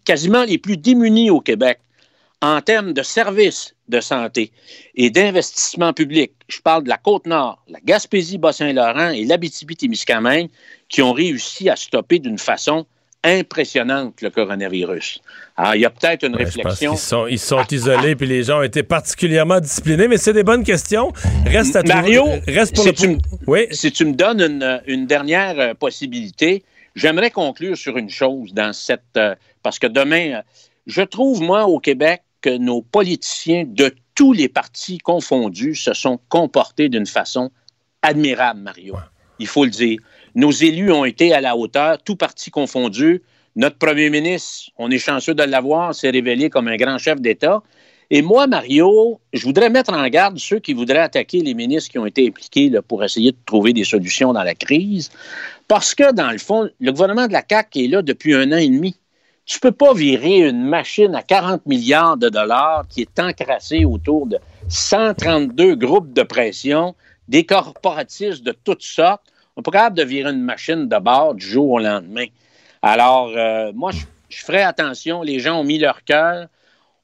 quasiment 0.05 0.43
les 0.43 0.57
plus 0.57 0.77
démunis 0.77 1.29
au 1.29 1.41
Québec 1.41 1.79
en 2.41 2.61
termes 2.61 2.93
de 2.93 3.03
services 3.03 3.75
de 3.89 3.99
santé 3.99 4.51
et 4.95 5.09
d'investissement 5.09 5.93
public. 5.93 6.31
Je 6.47 6.61
parle 6.61 6.83
de 6.83 6.89
la 6.89 6.97
Côte-Nord, 6.97 7.61
la 7.67 7.79
Gaspésie, 7.83 8.37
Bas-Saint-Laurent 8.37 9.09
et 9.09 9.25
l'Abitibi-Témiscamingue 9.25 10.49
qui 10.87 11.01
ont 11.01 11.11
réussi 11.11 11.69
à 11.69 11.75
stopper 11.75 12.19
d'une 12.19 12.37
façon 12.37 12.85
impressionnante 13.23 14.21
le 14.21 14.29
coronavirus. 14.29 15.21
Alors, 15.57 15.75
il 15.75 15.81
y 15.81 15.85
a 15.85 15.89
peut-être 15.89 16.25
une 16.25 16.35
réflexion. 16.35 16.93
Ils 16.93 16.97
sont, 16.97 17.27
ils 17.27 17.39
sont 17.39 17.65
isolés, 17.69 18.15
puis 18.15 18.27
les 18.27 18.43
gens 18.43 18.59
ont 18.59 18.63
été 18.63 18.81
particulièrement 18.81 19.59
disciplinés, 19.59 20.07
mais 20.07 20.17
c'est 20.17 20.33
des 20.33 20.43
bonnes 20.43 20.63
questions. 20.63 21.11
Reste 21.45 21.75
à 21.75 21.83
Mario, 21.83 22.25
reste 22.47 22.75
pour 22.75 22.85
si, 22.85 22.93
tu 22.93 23.17
oui? 23.47 23.67
si 23.71 23.91
tu 23.91 24.05
me 24.05 24.13
donnes 24.13 24.41
une, 24.41 24.81
une 24.87 25.05
dernière 25.05 25.59
euh, 25.59 25.73
possibilité, 25.73 26.63
J'aimerais 26.95 27.31
conclure 27.31 27.77
sur 27.77 27.97
une 27.97 28.09
chose 28.09 28.53
dans 28.53 28.73
cette. 28.73 29.03
Euh, 29.15 29.35
parce 29.63 29.79
que 29.79 29.87
demain, 29.87 30.39
euh, 30.39 30.41
je 30.87 31.01
trouve, 31.01 31.41
moi, 31.41 31.65
au 31.65 31.79
Québec, 31.79 32.23
que 32.41 32.57
nos 32.57 32.81
politiciens 32.81 33.63
de 33.65 33.93
tous 34.15 34.33
les 34.33 34.49
partis 34.49 34.97
confondus 34.97 35.75
se 35.75 35.93
sont 35.93 36.19
comportés 36.29 36.89
d'une 36.89 37.05
façon 37.05 37.51
admirable, 38.01 38.61
Mario. 38.61 38.95
Il 39.39 39.47
faut 39.47 39.63
le 39.63 39.71
dire. 39.71 39.99
Nos 40.35 40.51
élus 40.51 40.91
ont 40.91 41.05
été 41.05 41.33
à 41.33 41.41
la 41.41 41.55
hauteur, 41.55 41.97
tous 42.03 42.15
partis 42.15 42.51
confondus. 42.51 43.21
Notre 43.55 43.77
premier 43.77 44.09
ministre, 44.09 44.71
on 44.77 44.91
est 44.91 44.99
chanceux 44.99 45.33
de 45.33 45.43
l'avoir, 45.43 45.93
s'est 45.95 46.09
révélé 46.09 46.49
comme 46.49 46.67
un 46.67 46.77
grand 46.77 46.97
chef 46.97 47.19
d'État. 47.19 47.61
Et 48.11 48.23
moi, 48.23 48.47
Mario, 48.47 49.19
je 49.33 49.43
voudrais 49.43 49.69
mettre 49.69 49.93
en 49.93 50.07
garde 50.07 50.39
ceux 50.39 50.59
qui 50.59 50.73
voudraient 50.73 50.97
attaquer 50.97 51.41
les 51.41 51.53
ministres 51.53 51.91
qui 51.91 51.99
ont 51.99 52.07
été 52.07 52.27
impliqués 52.27 52.71
pour 52.87 53.03
essayer 53.03 53.31
de 53.31 53.37
trouver 53.45 53.71
des 53.71 53.83
solutions 53.83 54.33
dans 54.33 54.43
la 54.43 54.55
crise. 54.55 55.11
Parce 55.67 55.93
que, 55.93 56.11
dans 56.11 56.31
le 56.31 56.39
fond, 56.39 56.69
le 56.79 56.91
gouvernement 56.91 57.27
de 57.27 57.33
la 57.33 57.43
CAQ 57.47 57.83
est 57.83 57.87
là 57.87 58.01
depuis 58.01 58.33
un 58.33 58.51
an 58.51 58.57
et 58.57 58.67
demi. 58.67 58.95
Tu 59.45 59.57
ne 59.57 59.61
peux 59.61 59.75
pas 59.75 59.93
virer 59.93 60.47
une 60.47 60.63
machine 60.63 61.13
à 61.13 61.21
40 61.21 61.65
milliards 61.67 62.17
de 62.17 62.29
dollars 62.29 62.85
qui 62.87 63.01
est 63.01 63.19
encrassée 63.19 63.85
autour 63.85 64.25
de 64.25 64.37
132 64.69 65.75
groupes 65.75 66.13
de 66.13 66.23
pression, 66.23 66.95
des 67.27 67.45
corporatistes 67.45 68.43
de 68.43 68.51
toutes 68.51 68.83
sortes. 68.83 69.25
On 69.59 69.61
n'est 69.61 69.63
pas 69.63 69.71
capable 69.71 69.97
de 69.97 70.03
virer 70.03 70.31
une 70.31 70.41
machine 70.41 70.87
de 70.87 70.99
bord 70.99 71.35
du 71.35 71.45
jour 71.45 71.71
au 71.71 71.79
lendemain. 71.79 72.27
Alors, 72.81 73.33
euh, 73.35 73.73
moi, 73.75 73.91
je, 73.91 74.05
je 74.29 74.43
ferai 74.45 74.61
attention. 74.61 75.21
Les 75.21 75.39
gens 75.39 75.59
ont 75.59 75.65
mis 75.65 75.79
leur 75.79 76.03
cœur 76.05 76.47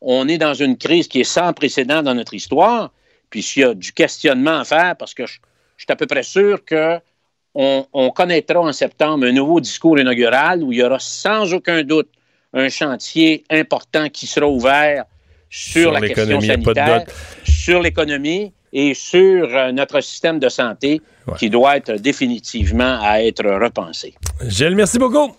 on 0.08 0.28
est 0.28 0.38
dans 0.38 0.54
une 0.54 0.78
crise 0.78 1.08
qui 1.08 1.22
est 1.22 1.26
sans 1.26 1.52
précédent 1.52 2.04
dans 2.04 2.14
notre 2.14 2.36
histoire. 2.36 2.92
Puis 3.30 3.42
s'il 3.42 3.64
y 3.64 3.66
a 3.66 3.74
du 3.74 3.92
questionnement 3.92 4.60
à 4.60 4.64
faire, 4.64 4.96
parce 4.96 5.16
que 5.16 5.26
je 5.26 5.40
suis 5.78 5.88
à 5.90 5.96
peu 5.96 6.06
près 6.06 6.24
sûr 6.24 6.64
que 6.64 7.00
on, 7.56 7.88
on 7.92 8.12
connaîtra 8.12 8.60
en 8.60 8.72
septembre 8.72 9.26
un 9.26 9.32
nouveau 9.32 9.60
discours 9.60 9.98
inaugural 9.98 10.62
où 10.62 10.72
il 10.72 10.80
y 10.80 10.84
aura 10.84 11.00
sans 11.00 11.54
aucun 11.54 11.84
doute 11.84 12.10
un 12.54 12.70
chantier 12.70 13.44
important 13.50 14.10
qui 14.10 14.28
sera 14.28 14.48
ouvert 14.48 15.06
sur, 15.50 15.82
Sur 15.82 15.92
la 15.92 16.02
question 16.02 16.42
sanitaire, 16.42 17.06
sur 17.44 17.82
l'économie 17.82 18.54
et 18.76 18.94
sur 18.94 19.48
euh, 19.56 19.72
notre 19.72 20.02
système 20.02 20.38
de 20.38 20.50
santé 20.50 21.02
qui 21.40 21.50
doit 21.50 21.78
être 21.78 21.94
définitivement 21.94 23.00
à 23.02 23.24
être 23.24 23.46
repensé. 23.46 24.14
Gilles, 24.46 24.76
merci 24.76 25.00
beaucoup. 25.00 25.34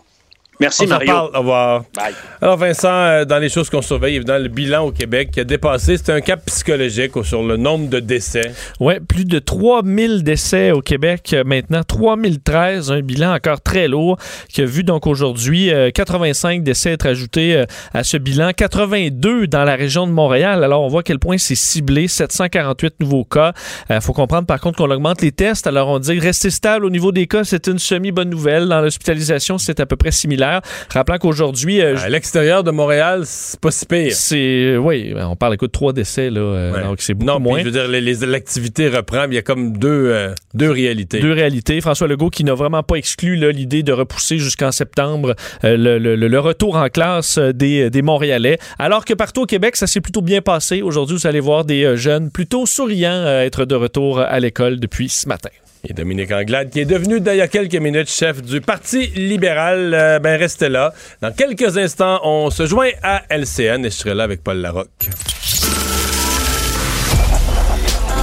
Merci, 0.61 0.85
On 0.85 0.89
Mario. 0.89 1.15
Au 1.35 1.39
revoir. 1.39 1.85
Bye. 1.95 2.15
Alors, 2.41 2.57
Vincent, 2.57 2.89
euh, 2.89 3.25
dans 3.25 3.39
les 3.39 3.49
choses 3.49 3.69
qu'on 3.69 3.83
surveille, 3.83 4.17
évidemment, 4.17 4.43
le 4.43 4.49
bilan 4.49 4.87
au 4.87 4.93
Québec 4.93 5.31
qui 5.33 5.41
a 5.41 5.45
dépassé, 5.45 5.97
c'était 5.97 6.13
un 6.13 6.21
cap 6.21 6.45
psychologique 6.47 7.13
sur 7.25 7.43
le 7.43 7.57
nombre 7.57 7.89
de 7.89 8.01
décès. 8.01 8.53
Oui, 8.81 8.95
plus 9.01 9.25
de 9.25 9.39
3000 9.39 10.23
décès 10.23 10.71
au 10.71 10.81
Québec 10.81 11.31
euh, 11.33 11.45
maintenant, 11.45 11.83
3013, 11.83 12.91
un 12.91 13.01
bilan 13.01 13.35
encore 13.35 13.61
très 13.61 13.89
lourd 13.89 14.19
qui 14.49 14.63
a 14.63 14.65
vu 14.65 14.85
donc 14.85 15.07
aujourd'hui 15.07 15.71
euh, 15.71 15.91
85 15.91 16.63
décès 16.63 16.93
être 16.93 17.07
ajoutés 17.07 17.57
euh, 17.57 17.65
à 17.93 18.05
ce 18.05 18.17
bilan, 18.17 18.53
82 18.57 19.47
dans 19.47 19.65
la 19.65 19.77
région 19.77 20.07
de 20.07 20.13
Montréal. 20.13 20.65
Alors 20.65 20.83
on 20.83 20.89
voit 20.89 21.01
à 21.01 21.03
quel 21.03 21.19
point 21.19 21.39
c'est 21.39 21.55
ciblé, 21.55 22.09
748 22.09 23.01
nouveaux 23.01 23.25
cas. 23.25 23.53
Il 23.91 24.01
faut 24.01 24.13
comprendre 24.13 24.47
par 24.47 24.61
contre 24.61 24.79
qu'on 24.79 24.91
augmente 24.91 25.23
les 25.23 25.33
tests. 25.33 25.67
Alors 25.67 25.89
on 25.89 25.99
dit 25.99 26.19
rester 26.19 26.51
stable 26.51 26.85
au 26.85 26.91
niveau 26.91 27.13
des 27.13 27.27
cas, 27.27 27.45
c'est 27.45 27.67
une 27.67 27.79
semi-bonne 27.79 28.31
nouvelle. 28.31 28.69
Dans 28.69 28.81
l'hospitalisation, 28.81 29.59
c'est 29.59 29.81
à 29.81 29.87
peu 29.87 29.97
près 29.97 30.13
similaire. 30.13 30.46
Rappelant 30.93 31.19
qu'aujourd'hui... 31.19 31.81
euh, 31.81 31.97
À 31.99 32.09
l'extérieur 32.09 32.65
de 32.65 32.71
Montréal, 32.71 33.23
c'est 33.25 33.59
pas 33.61 33.71
si 33.71 33.87
pire. 33.87 34.13
c'est... 34.13 34.77
Oui, 34.77 35.15
on 35.17 35.37
parle, 35.37 35.55
écoute, 35.55 35.73
trois 35.73 35.93
décès, 35.93 36.31
là. 36.31 36.41
euh, 36.41 36.83
Donc 36.85 37.01
c'est 37.01 37.15
beaucoup 37.15 37.27
Non, 37.27 37.37
puis 37.37 37.43
moins. 37.45 37.59
je 37.61 37.65
veux 37.65 37.71
dire, 37.71 37.89
les- 37.89 38.27
l'activité 38.27 38.89
reprend, 38.89 39.23
mais 39.29 39.35
il 39.35 39.37
y 39.37 39.39
a 39.39 39.43
comme 39.43 39.77
deux, 39.77 39.89
euh, 40.13 40.35
deux 40.55 40.71
réalités. 40.71 41.21
Deux 41.21 41.33
réalités. 41.33 41.81
François 41.81 42.07
Legault 42.09 42.31
qui 42.31 42.45
n'a 42.45 42.55
vraiment 42.55 42.83
pas 42.83 42.97
exclu 42.97 43.37
là, 43.37 43.51
l'idée 43.51 43.83
de 43.83 43.93
repousser 43.93 44.39
jusqu'en 44.39 44.73
septembre 44.73 45.35
euh, 45.65 45.77
le, 45.77 45.99
le- 45.99 46.17
le 46.29 46.41
retour 46.41 46.77
en 46.77 46.89
classe 46.89 47.39
euh, 47.39 47.53
des, 47.53 47.91
des 47.91 48.03
Montréalais. 48.03 48.59
Alors 48.79 49.05
que 49.05 49.15
partout 49.15 49.43
au 49.43 49.47
Québec, 49.47 49.77
ça 49.77 49.87
s'est 49.87 50.01
plutôt 50.01 50.23
bien 50.23 50.41
passé. 50.43 50.83
Aujourd'hui, 50.83 51.17
vous 51.17 51.27
allez 51.27 51.41
voir 51.41 51.65
des 51.65 51.85
euh, 51.85 51.97
jeunes 51.97 52.31
plutôt 52.31 52.67
souriants 52.67 53.11
euh, 53.13 53.43
être 53.43 53.65
de 53.65 53.75
retour 53.75 54.21
à 54.21 54.39
l'école 54.41 54.79
depuis 54.81 55.09
ce 55.09 55.29
matin. 55.29 55.51
Et 55.89 55.93
Dominique 55.93 56.33
Anglade, 56.33 56.71
qui 56.71 56.81
est 56.81 56.85
devenu 56.85 57.21
a 57.27 57.49
quelques 57.49 57.77
minutes 57.77 58.11
chef 58.11 58.43
du 58.43 58.61
Parti 58.61 59.07
libéral, 59.15 59.95
euh, 59.95 60.19
ben 60.19 60.37
restez 60.37 60.69
là. 60.69 60.93
Dans 61.23 61.31
quelques 61.33 61.79
instants, 61.79 62.21
on 62.25 62.51
se 62.51 62.67
joint 62.67 62.91
à 63.05 63.23
LCN 63.31 63.85
et 63.85 63.91
je 63.91 63.95
serai 63.95 64.15
là 64.15 64.25
avec 64.25 64.43
Paul 64.43 64.57
Larocque. 64.57 64.89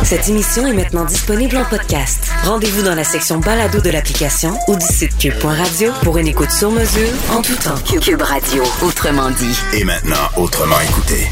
Cette 0.04 0.28
émission 0.28 0.68
est 0.68 0.74
maintenant 0.74 1.06
disponible 1.06 1.56
en 1.56 1.64
podcast. 1.64 2.30
Rendez-vous 2.44 2.84
dans 2.84 2.96
la 2.96 3.06
section 3.06 3.40
balado 3.40 3.80
de 3.80 3.90
l'application 3.90 4.54
ou 4.68 4.76
du 4.76 4.86
site 4.86 5.18
cube.radio 5.18 5.92
pour 6.04 6.18
une 6.18 6.28
écoute 6.28 6.52
sur 6.52 6.70
mesure 6.70 7.10
en 7.32 7.42
tout 7.42 7.56
temps. 7.56 8.00
Cube 8.02 8.22
Radio, 8.22 8.64
autrement 8.82 9.32
dit. 9.32 9.58
Et 9.74 9.86
maintenant, 9.86 10.28
autrement 10.36 10.80
écouté. 10.82 11.30